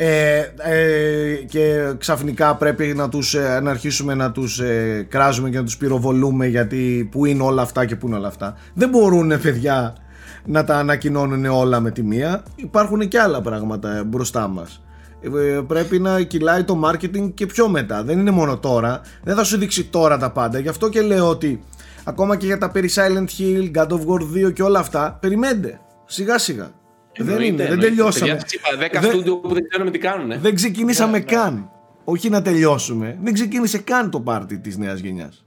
Ε, 0.00 0.38
ε, 0.56 1.34
και 1.34 1.92
ξαφνικά 1.98 2.56
πρέπει 2.56 2.86
να, 2.86 3.08
τους, 3.08 3.34
ε, 3.34 3.60
να 3.62 3.70
αρχίσουμε 3.70 4.14
να 4.14 4.30
τους 4.32 4.60
ε, 4.60 5.06
κράζουμε 5.08 5.50
και 5.50 5.56
να 5.56 5.64
τους 5.64 5.76
πυροβολούμε 5.76 6.46
γιατί 6.46 7.08
που 7.10 7.26
είναι 7.26 7.42
όλα 7.42 7.62
αυτά 7.62 7.84
και 7.84 7.96
που 7.96 8.06
είναι 8.06 8.16
όλα 8.16 8.28
αυτά. 8.28 8.56
Δεν 8.74 8.88
μπορούν 8.88 9.40
παιδιά 9.40 9.96
να 10.44 10.64
τα 10.64 10.76
ανακοινώνουν 10.76 11.44
όλα 11.44 11.80
με 11.80 11.90
τη 11.90 12.02
μία. 12.02 12.42
Υπάρχουν 12.54 13.08
και 13.08 13.20
άλλα 13.20 13.40
πράγματα 13.40 14.04
μπροστά 14.06 14.48
μας. 14.48 14.82
Ε, 15.20 15.60
πρέπει 15.66 15.98
να 15.98 16.20
κυλάει 16.22 16.64
το 16.64 16.80
marketing 16.84 17.32
και 17.34 17.46
πιο 17.46 17.68
μετά. 17.68 18.02
Δεν 18.02 18.18
είναι 18.18 18.30
μόνο 18.30 18.58
τώρα. 18.58 19.00
Δεν 19.22 19.36
θα 19.36 19.44
σου 19.44 19.58
δείξει 19.58 19.84
τώρα 19.84 20.18
τα 20.18 20.30
πάντα. 20.30 20.58
Γι' 20.58 20.68
αυτό 20.68 20.88
και 20.88 21.00
λέω 21.00 21.28
ότι 21.28 21.60
ακόμα 22.08 22.36
και 22.36 22.46
για 22.46 22.58
τα 22.58 22.70
περί 22.70 22.90
Silent 22.94 23.26
Hill, 23.40 23.70
God 23.76 23.88
of 23.88 24.00
War 24.06 24.46
2 24.46 24.52
και 24.52 24.62
όλα 24.62 24.78
αυτά, 24.78 25.18
περιμένετε. 25.20 25.80
Σιγά 26.06 26.38
σιγά. 26.38 26.70
δεν 27.16 27.26
Εννοείται, 27.28 27.44
είναι, 27.46 27.56
δεν 27.56 27.66
εννοείται. 27.72 27.88
τελειώσαμε. 27.88 28.30
Παιδιά, 28.30 28.40
σας 28.40 28.52
είπα, 28.52 28.68
10 28.98 29.00
Δεν- 29.00 29.10
στούντιο 29.10 29.36
που 29.36 29.54
δεν 29.54 29.68
ξέρουμε 29.68 29.90
τι 29.90 29.98
κάνουν. 29.98 30.40
δεν 30.40 30.54
ξεκινήσαμε 30.54 31.18
Ναι, 31.18 31.24
καν. 31.24 31.70
Όχι 32.04 32.28
να 32.28 32.42
τελειώσουμε. 32.42 33.18
Δεν 33.22 33.32
ξεκίνησε 33.32 33.78
καν 33.78 34.10
το 34.10 34.20
πάρτι 34.20 34.58
της 34.58 34.76
νέας 34.76 35.00
γενιάς. 35.00 35.44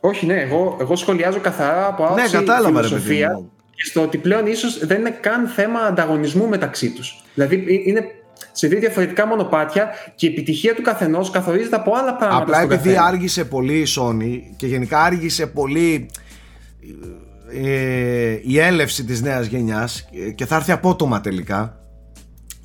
Όχι, 0.00 0.26
ναι, 0.26 0.40
εγώ, 0.40 0.76
εγώ 0.80 0.96
σχολιάζω 0.96 1.38
καθαρά 1.40 1.86
από 1.86 2.04
άποψη 2.04 2.22
Ναι, 2.24 2.30
κατάλαβα, 2.38 2.80
ρε 2.80 2.86
φιλοσοφία 2.86 3.26
παιδί 3.28 3.40
μου. 3.40 3.50
και 3.74 3.84
στο 3.84 4.02
ότι 4.02 4.18
πλέον 4.18 4.46
ίσως 4.46 4.86
δεν 4.86 5.00
είναι 5.00 5.10
καν 5.10 5.46
θέμα 5.46 5.80
ανταγωνισμού 5.80 6.48
μεταξύ 6.48 6.90
τους. 6.90 7.22
Δηλαδή 7.34 7.54
ε, 7.56 7.90
είναι 7.90 8.04
σε 8.52 8.66
δύο 8.66 8.78
διαφορετικά 8.78 9.26
μονοπάτια 9.26 9.88
και 10.14 10.26
η 10.26 10.30
επιτυχία 10.30 10.74
του 10.74 10.82
καθενός 10.82 11.30
καθορίζεται 11.30 11.76
από 11.76 11.92
άλλα 11.94 12.16
πράγματα. 12.16 12.42
Απλά 12.42 12.56
στον 12.56 12.70
επειδή 12.72 12.88
καθένα. 12.88 13.06
άργησε 13.06 13.44
πολύ 13.44 13.78
η 13.78 13.86
Sony 13.96 14.40
και 14.56 14.66
γενικά 14.66 15.02
άργησε 15.02 15.46
πολύ 15.46 16.08
ε, 17.52 18.38
η 18.42 18.58
έλευση 18.58 19.04
της 19.04 19.22
νέας 19.22 19.46
γενιάς 19.46 20.08
ε, 20.26 20.30
και 20.30 20.46
θα 20.46 20.56
έρθει 20.56 20.72
απότομα 20.72 21.20
τελικά 21.20 21.78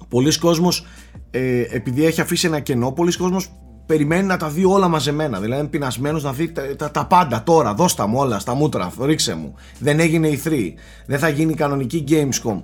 πολλοί 0.10 0.38
κόσμος 0.38 0.88
ε, 1.31 1.61
επειδή 1.69 2.06
έχει 2.06 2.22
αφήσει 2.22 2.48
ένα 2.48 2.60
κενό 2.60 2.91
πολλοί 2.91 3.18
κόσμος 3.18 3.52
περιμένει 3.85 4.23
να 4.23 4.38
τα 4.38 4.49
δει 4.49 4.65
όλα 4.65 4.88
μαζεμένα 4.88 5.39
δηλαδή 5.39 5.60
είναι 5.60 5.69
πεινασμένος 5.69 6.23
να 6.23 6.34
δει 6.34 6.52
τα, 6.52 6.76
τα, 6.76 6.91
τα 6.91 7.06
πάντα 7.06 7.43
τώρα 7.43 7.73
δώστα 7.73 8.07
μου 8.07 8.19
όλα 8.19 8.39
στα 8.39 8.53
μούτρα 8.53 8.91
ρίξε 9.02 9.35
μου 9.35 9.56
δεν 9.80 9.99
έγινε 9.99 10.27
η 10.27 10.41
3 10.45 10.49
δεν 11.06 11.19
θα 11.19 11.30
γίνει 11.30 11.53
κανονική 11.53 12.03
Gamescom 12.07 12.61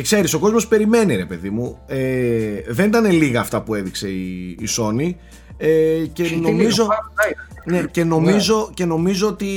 και 0.00 0.06
ξέρεις 0.06 0.34
ο 0.34 0.38
κόσμος 0.38 0.66
περιμένει 0.68 1.16
ρε 1.16 1.24
παιδί 1.24 1.50
μου 1.50 1.78
ε, 1.86 2.60
δεν 2.68 2.86
ήταν 2.86 3.10
λίγα 3.10 3.40
αυτά 3.40 3.62
που 3.62 3.74
έδειξε 3.74 4.08
η, 4.08 4.48
η 4.48 4.68
Sony 4.76 5.14
ε, 5.56 5.68
και 6.12 6.22
Τι 6.22 6.36
νομίζω 6.36 6.82
λίγο, 6.82 6.88
πάει, 7.14 7.32
ναι, 7.64 7.86
και 7.90 8.04
νομίζω, 8.04 8.70
και 8.74 8.84
νομίζω 8.84 9.28
ότι 9.28 9.48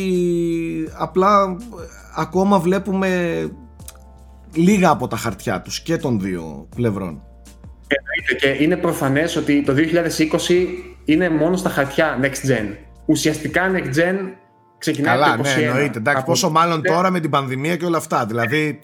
απλά 0.97 1.57
ε, 1.59 1.83
ακόμα 2.15 2.59
βλέπουμε 2.59 3.41
λίγα 4.53 4.89
από 4.89 5.07
τα 5.07 5.17
χαρτιά 5.17 5.61
τους 5.61 5.81
και 5.81 5.97
των 5.97 6.19
δύο 6.19 6.67
πλευρών. 6.75 7.21
Εννοείται 7.87 8.55
και 8.55 8.63
είναι 8.63 8.75
προφανές 8.77 9.35
ότι 9.35 9.63
το 9.63 9.73
2020 10.49 10.53
είναι 11.05 11.29
μόνο 11.29 11.57
στα 11.57 11.69
χαρτιά 11.69 12.19
next 12.21 12.49
gen. 12.49 12.75
Ουσιαστικά 13.05 13.71
next 13.73 13.97
gen 13.97 14.15
ξεκινάει 14.77 15.13
Καλά, 15.17 15.33
από 15.33 15.43
το 15.43 15.49
ναι, 15.49 15.55
21. 15.55 15.59
εννοείται. 15.67 15.97
Εντάξει, 15.97 16.19
Από- 16.19 16.31
πόσο 16.31 16.49
μάλλον 16.49 16.79
Ναι, 16.79 16.89
τώρα 16.89 17.11
με 17.11 17.19
την 17.19 17.29
πανδημία 17.29 17.75
και 17.75 17.85
όλα 17.85 17.97
αυτά. 17.97 18.25
Δηλαδή, 18.25 18.79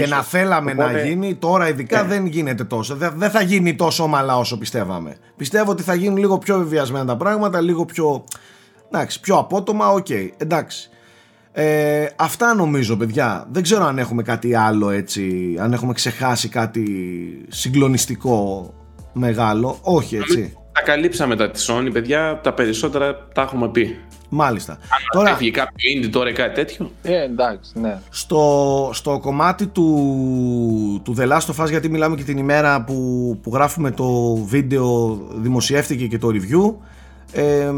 μάλλον 0.00 0.08
και 0.08 0.14
να 0.14 0.22
θέλαμε 0.22 0.74
να 0.74 0.84
Οπότε- 0.84 1.06
γίνει, 1.06 1.34
τώρα 1.34 1.68
ειδικά 1.68 2.02
Ναι. 2.02 2.08
δεν 2.08 2.26
γίνεται 2.26 2.64
τόσο. 2.64 2.94
Δεν, 2.96 3.12
δεν 3.16 3.30
θα 3.30 3.42
γίνει 3.42 3.74
τόσο 3.74 4.02
ομαλά 4.02 4.36
όσο 4.38 4.58
πιστεύαμε. 4.58 5.16
Πιστεύω 5.36 5.70
ότι 5.70 5.82
θα 5.82 5.94
γίνουν 5.94 6.16
λίγο 6.16 6.38
πιο 6.38 6.56
βεβαιασμένα 6.58 7.04
τα 7.04 7.16
πράγματα, 7.16 7.60
λίγο 7.60 7.84
πιο. 7.84 8.24
Εντάξει, 8.92 9.20
πιο 9.20 9.36
απότομα, 9.36 9.88
οκ, 9.88 10.06
εντάξει. 10.36 10.90
Ε, 11.52 12.06
αυτά 12.16 12.54
νομίζω, 12.54 12.96
παιδιά. 12.96 13.46
Δεν 13.52 13.62
ξέρω 13.62 13.84
αν 13.84 13.98
έχουμε 13.98 14.22
κάτι 14.22 14.54
άλλο 14.54 14.90
έτσι, 14.90 15.54
αν 15.60 15.72
έχουμε 15.72 15.92
ξεχάσει 15.92 16.48
κάτι 16.48 16.84
συγκλονιστικό 17.48 18.70
μεγάλο. 19.12 19.78
Όχι, 19.82 20.16
έτσι. 20.16 20.54
Τα 20.90 20.96
καλύψαμε 20.96 21.36
τα 21.36 21.50
της 21.50 21.70
Sony, 21.70 21.88
παιδιά. 21.92 22.40
Τα 22.42 22.52
περισσότερα 22.52 23.28
τα 23.34 23.42
έχουμε 23.42 23.68
πει. 23.68 23.98
Μάλιστα. 24.28 24.78
Τώρα... 24.78 25.24
Τώρα, 25.24 25.30
Έφυγε 25.30 25.50
κάποιο 25.50 25.74
indie 25.94 26.08
τώρα 26.10 26.30
ή 26.30 26.32
κάτι 26.32 26.54
τέτοιο. 26.54 26.90
Ε, 27.02 27.22
εντάξει, 27.22 27.78
ναι. 27.80 27.98
στο, 28.10 28.90
στο 28.92 29.18
κομμάτι 29.22 29.66
του, 29.66 31.00
του 31.04 31.14
The 31.18 31.28
Last 31.28 31.54
of 31.54 31.64
Us 31.64 31.68
γιατί 31.68 31.88
μιλάμε 31.88 32.16
και 32.16 32.22
την 32.22 32.38
ημέρα 32.38 32.84
που, 32.84 33.38
που 33.42 33.50
γράφουμε 33.54 33.90
το 33.90 34.34
βίντεο 34.34 35.18
δημοσιεύτηκε 35.34 36.06
και 36.06 36.18
το 36.18 36.28
review 36.28 36.74
ε, 37.32 37.70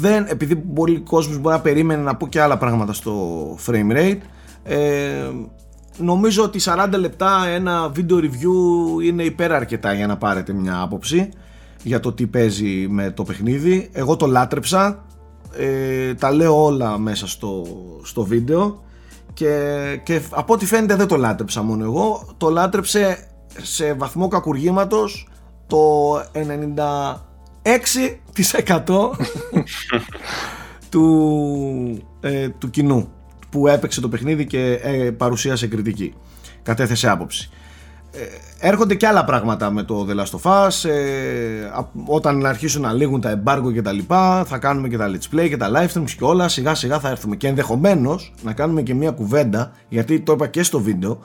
δεν, 0.00 0.26
επειδή 0.28 0.56
πολλοί 0.56 0.98
κόσμος 0.98 1.38
μπορεί 1.38 1.54
να 1.54 1.60
περίμενε 1.60 2.02
να 2.02 2.16
πω 2.16 2.28
και 2.28 2.40
άλλα 2.40 2.58
πράγματα 2.58 2.92
στο 2.92 3.14
frame 3.66 3.96
rate 3.96 4.18
ε, 4.64 4.78
νομίζω 5.96 6.42
ότι 6.42 6.60
40 6.64 6.88
λεπτά 6.98 7.46
ένα 7.46 7.88
βίντεο 7.88 8.18
review 8.18 9.02
είναι 9.04 9.22
υπέρα 9.22 9.56
αρκετά 9.56 9.92
για 9.92 10.06
να 10.06 10.16
πάρετε 10.16 10.52
μια 10.52 10.80
άποψη 10.80 11.30
για 11.84 12.00
το 12.00 12.12
τι 12.12 12.26
παίζει 12.26 12.86
με 12.88 13.10
το 13.10 13.22
παιχνίδι. 13.22 13.90
Εγώ 13.92 14.16
το 14.16 14.26
λάτρεψα. 14.26 15.04
Ε, 15.56 16.14
τα 16.14 16.32
λέω 16.32 16.64
όλα 16.64 16.98
μέσα 16.98 17.26
στο, 17.26 17.66
στο 18.02 18.24
βίντεο. 18.24 18.82
Και, 19.32 20.00
και 20.02 20.20
από 20.30 20.52
ό,τι 20.52 20.66
φαίνεται 20.66 20.94
δεν 20.94 21.06
το 21.06 21.16
λάτρεψα 21.16 21.62
μόνο 21.62 21.84
εγώ. 21.84 22.34
Το 22.36 22.48
λάτρεψε 22.50 23.28
σε 23.62 23.92
βαθμό 23.92 24.28
κακουργήματος 24.28 25.28
το 25.66 26.14
96% 26.16 26.20
του, 30.90 32.08
ε, 32.20 32.48
του 32.48 32.70
κοινού 32.70 33.08
που 33.50 33.66
έπαιξε 33.66 34.00
το 34.00 34.08
παιχνίδι 34.08 34.46
και 34.46 34.72
ε, 34.82 35.10
παρουσίασε 35.10 35.66
κριτική. 35.66 36.14
Κατέθεσε 36.62 37.08
άποψη. 37.08 37.50
ε, 37.50 37.63
έρχονται 38.58 38.94
και 38.94 39.06
άλλα 39.06 39.24
πράγματα 39.24 39.70
με 39.70 39.82
το 39.82 40.06
The 40.10 40.14
Last 40.20 40.40
of 40.40 40.66
Us 40.66 40.88
ε, 40.88 41.64
α- 41.64 41.90
όταν 42.06 42.46
αρχίσουν 42.46 42.82
να 42.82 42.92
λήγουν 42.92 43.20
τα 43.20 43.42
embargo 43.44 43.72
και 43.72 43.82
τα 43.82 43.92
λοιπά 43.92 44.44
θα 44.44 44.58
κάνουμε 44.58 44.88
και 44.88 44.96
τα 44.96 45.10
let's 45.10 45.34
play 45.34 45.48
και 45.48 45.56
τα 45.56 45.70
live 45.74 45.98
streams 45.98 46.10
και 46.10 46.24
όλα 46.24 46.48
σιγά 46.48 46.74
σιγά 46.74 47.00
θα 47.00 47.08
έρθουμε 47.08 47.36
και 47.36 47.48
ενδεχομένως 47.48 48.34
να 48.42 48.52
κάνουμε 48.52 48.82
και 48.82 48.94
μια 48.94 49.10
κουβέντα 49.10 49.72
γιατί 49.88 50.20
το 50.20 50.32
είπα 50.32 50.46
και 50.46 50.62
στο 50.62 50.80
βίντεο 50.80 51.18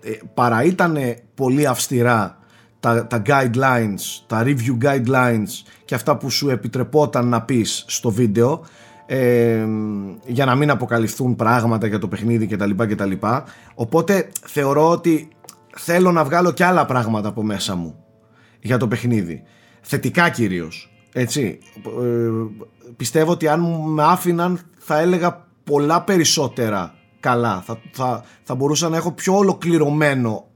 ε, 0.00 0.10
παρά 0.34 0.64
ήταν 0.64 0.96
πολύ 1.34 1.66
αυστηρά 1.66 2.38
τα, 2.80 3.06
τα 3.06 3.22
guidelines, 3.26 4.24
τα 4.26 4.42
review 4.44 4.84
guidelines 4.84 5.50
και 5.84 5.94
αυτά 5.94 6.16
που 6.16 6.30
σου 6.30 6.50
επιτρεπόταν 6.50 7.28
να 7.28 7.42
πεις 7.42 7.84
στο 7.86 8.10
βίντεο 8.10 8.64
ε, 9.06 9.66
για 10.26 10.44
να 10.44 10.54
μην 10.54 10.70
αποκαλυφθούν 10.70 11.36
πράγματα 11.36 11.86
για 11.86 11.98
το 11.98 12.08
παιχνίδι 12.08 12.46
κτλ. 12.46 12.70
κτλ. 12.76 13.12
Οπότε 13.74 14.28
θεωρώ 14.46 14.90
ότι 14.90 15.28
θέλω 15.78 16.12
να 16.12 16.24
βγάλω 16.24 16.52
και 16.52 16.64
άλλα 16.64 16.86
πράγματα 16.86 17.28
από 17.28 17.42
μέσα 17.42 17.74
μου 17.74 18.04
για 18.60 18.76
το 18.76 18.88
παιχνίδι. 18.88 19.42
Θετικά 19.80 20.30
κυρίως. 20.30 20.90
Έτσι. 21.12 21.58
Ε, 22.02 22.30
πιστεύω 22.96 23.30
ότι 23.32 23.48
αν 23.48 23.60
με 23.86 24.02
άφηναν 24.02 24.60
θα 24.78 24.98
έλεγα 24.98 25.46
πολλά 25.64 26.02
περισσότερα 26.02 26.94
καλά. 27.20 27.62
Θα, 27.66 27.80
θα, 27.90 28.24
θα 28.42 28.54
μπορούσα 28.54 28.88
να 28.88 28.96
έχω 28.96 29.12
πιο 29.12 29.36
ολοκληρωμένο, 29.36 30.46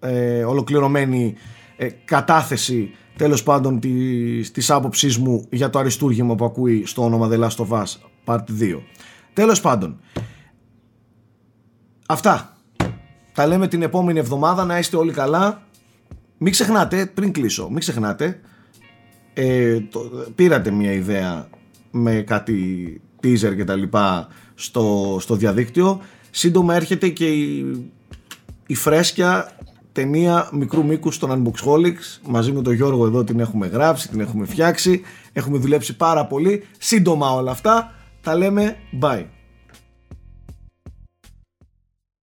ε, 0.00 0.44
ολοκληρωμένη 0.44 1.34
ε, 1.76 1.88
κατάθεση 2.04 2.90
τέλος 3.16 3.42
πάντων 3.42 3.80
της, 3.80 4.50
της 4.50 4.70
άποψής 4.70 5.18
μου 5.18 5.46
για 5.50 5.70
το 5.70 5.78
αριστούργημα 5.78 6.34
που 6.34 6.44
ακούει 6.44 6.86
στο 6.86 7.04
όνομα 7.04 7.28
The 7.32 7.38
Last 7.38 7.66
of 7.66 7.68
Us 7.68 7.84
Part 8.24 8.44
2. 8.60 8.80
Τέλος 9.32 9.60
πάντων, 9.60 10.00
αυτά. 12.06 12.56
Τα 13.40 13.46
λέμε 13.46 13.68
την 13.68 13.82
επόμενη 13.82 14.18
εβδομάδα, 14.18 14.64
να 14.64 14.78
είστε 14.78 14.96
όλοι 14.96 15.12
καλά. 15.12 15.62
Μην 16.38 16.52
ξεχνάτε, 16.52 17.06
πριν 17.06 17.32
κλείσω, 17.32 17.68
μην 17.68 17.78
ξεχνάτε, 17.78 18.40
ε, 19.34 19.80
το, 19.80 20.00
πήρατε 20.34 20.70
μια 20.70 20.92
ιδέα 20.92 21.48
με 21.90 22.22
κάτι 22.26 23.00
teaser 23.22 23.56
και 23.56 23.64
τα 23.64 23.74
λοιπά 23.74 24.28
στο, 24.54 25.16
στο 25.20 25.34
διαδίκτυο. 25.34 26.00
Σύντομα 26.30 26.74
έρχεται 26.74 27.08
και 27.08 27.26
η, 27.26 27.66
η 28.66 28.74
φρέσκια 28.74 29.56
ταινία 29.92 30.48
μικρού 30.52 30.84
μήκου 30.84 31.10
στον 31.10 31.30
Unboxholics. 31.30 32.20
Μαζί 32.28 32.52
με 32.52 32.62
τον 32.62 32.74
Γιώργο 32.74 33.06
εδώ 33.06 33.24
την 33.24 33.40
έχουμε 33.40 33.66
γράψει, 33.66 34.08
την 34.08 34.20
έχουμε 34.20 34.46
φτιάξει. 34.46 35.00
Έχουμε 35.32 35.58
δουλέψει 35.58 35.96
πάρα 35.96 36.26
πολύ. 36.26 36.64
Σύντομα 36.78 37.32
όλα 37.32 37.50
αυτά. 37.50 37.94
Τα 38.20 38.36
λέμε 38.36 38.76
bye. 39.00 39.24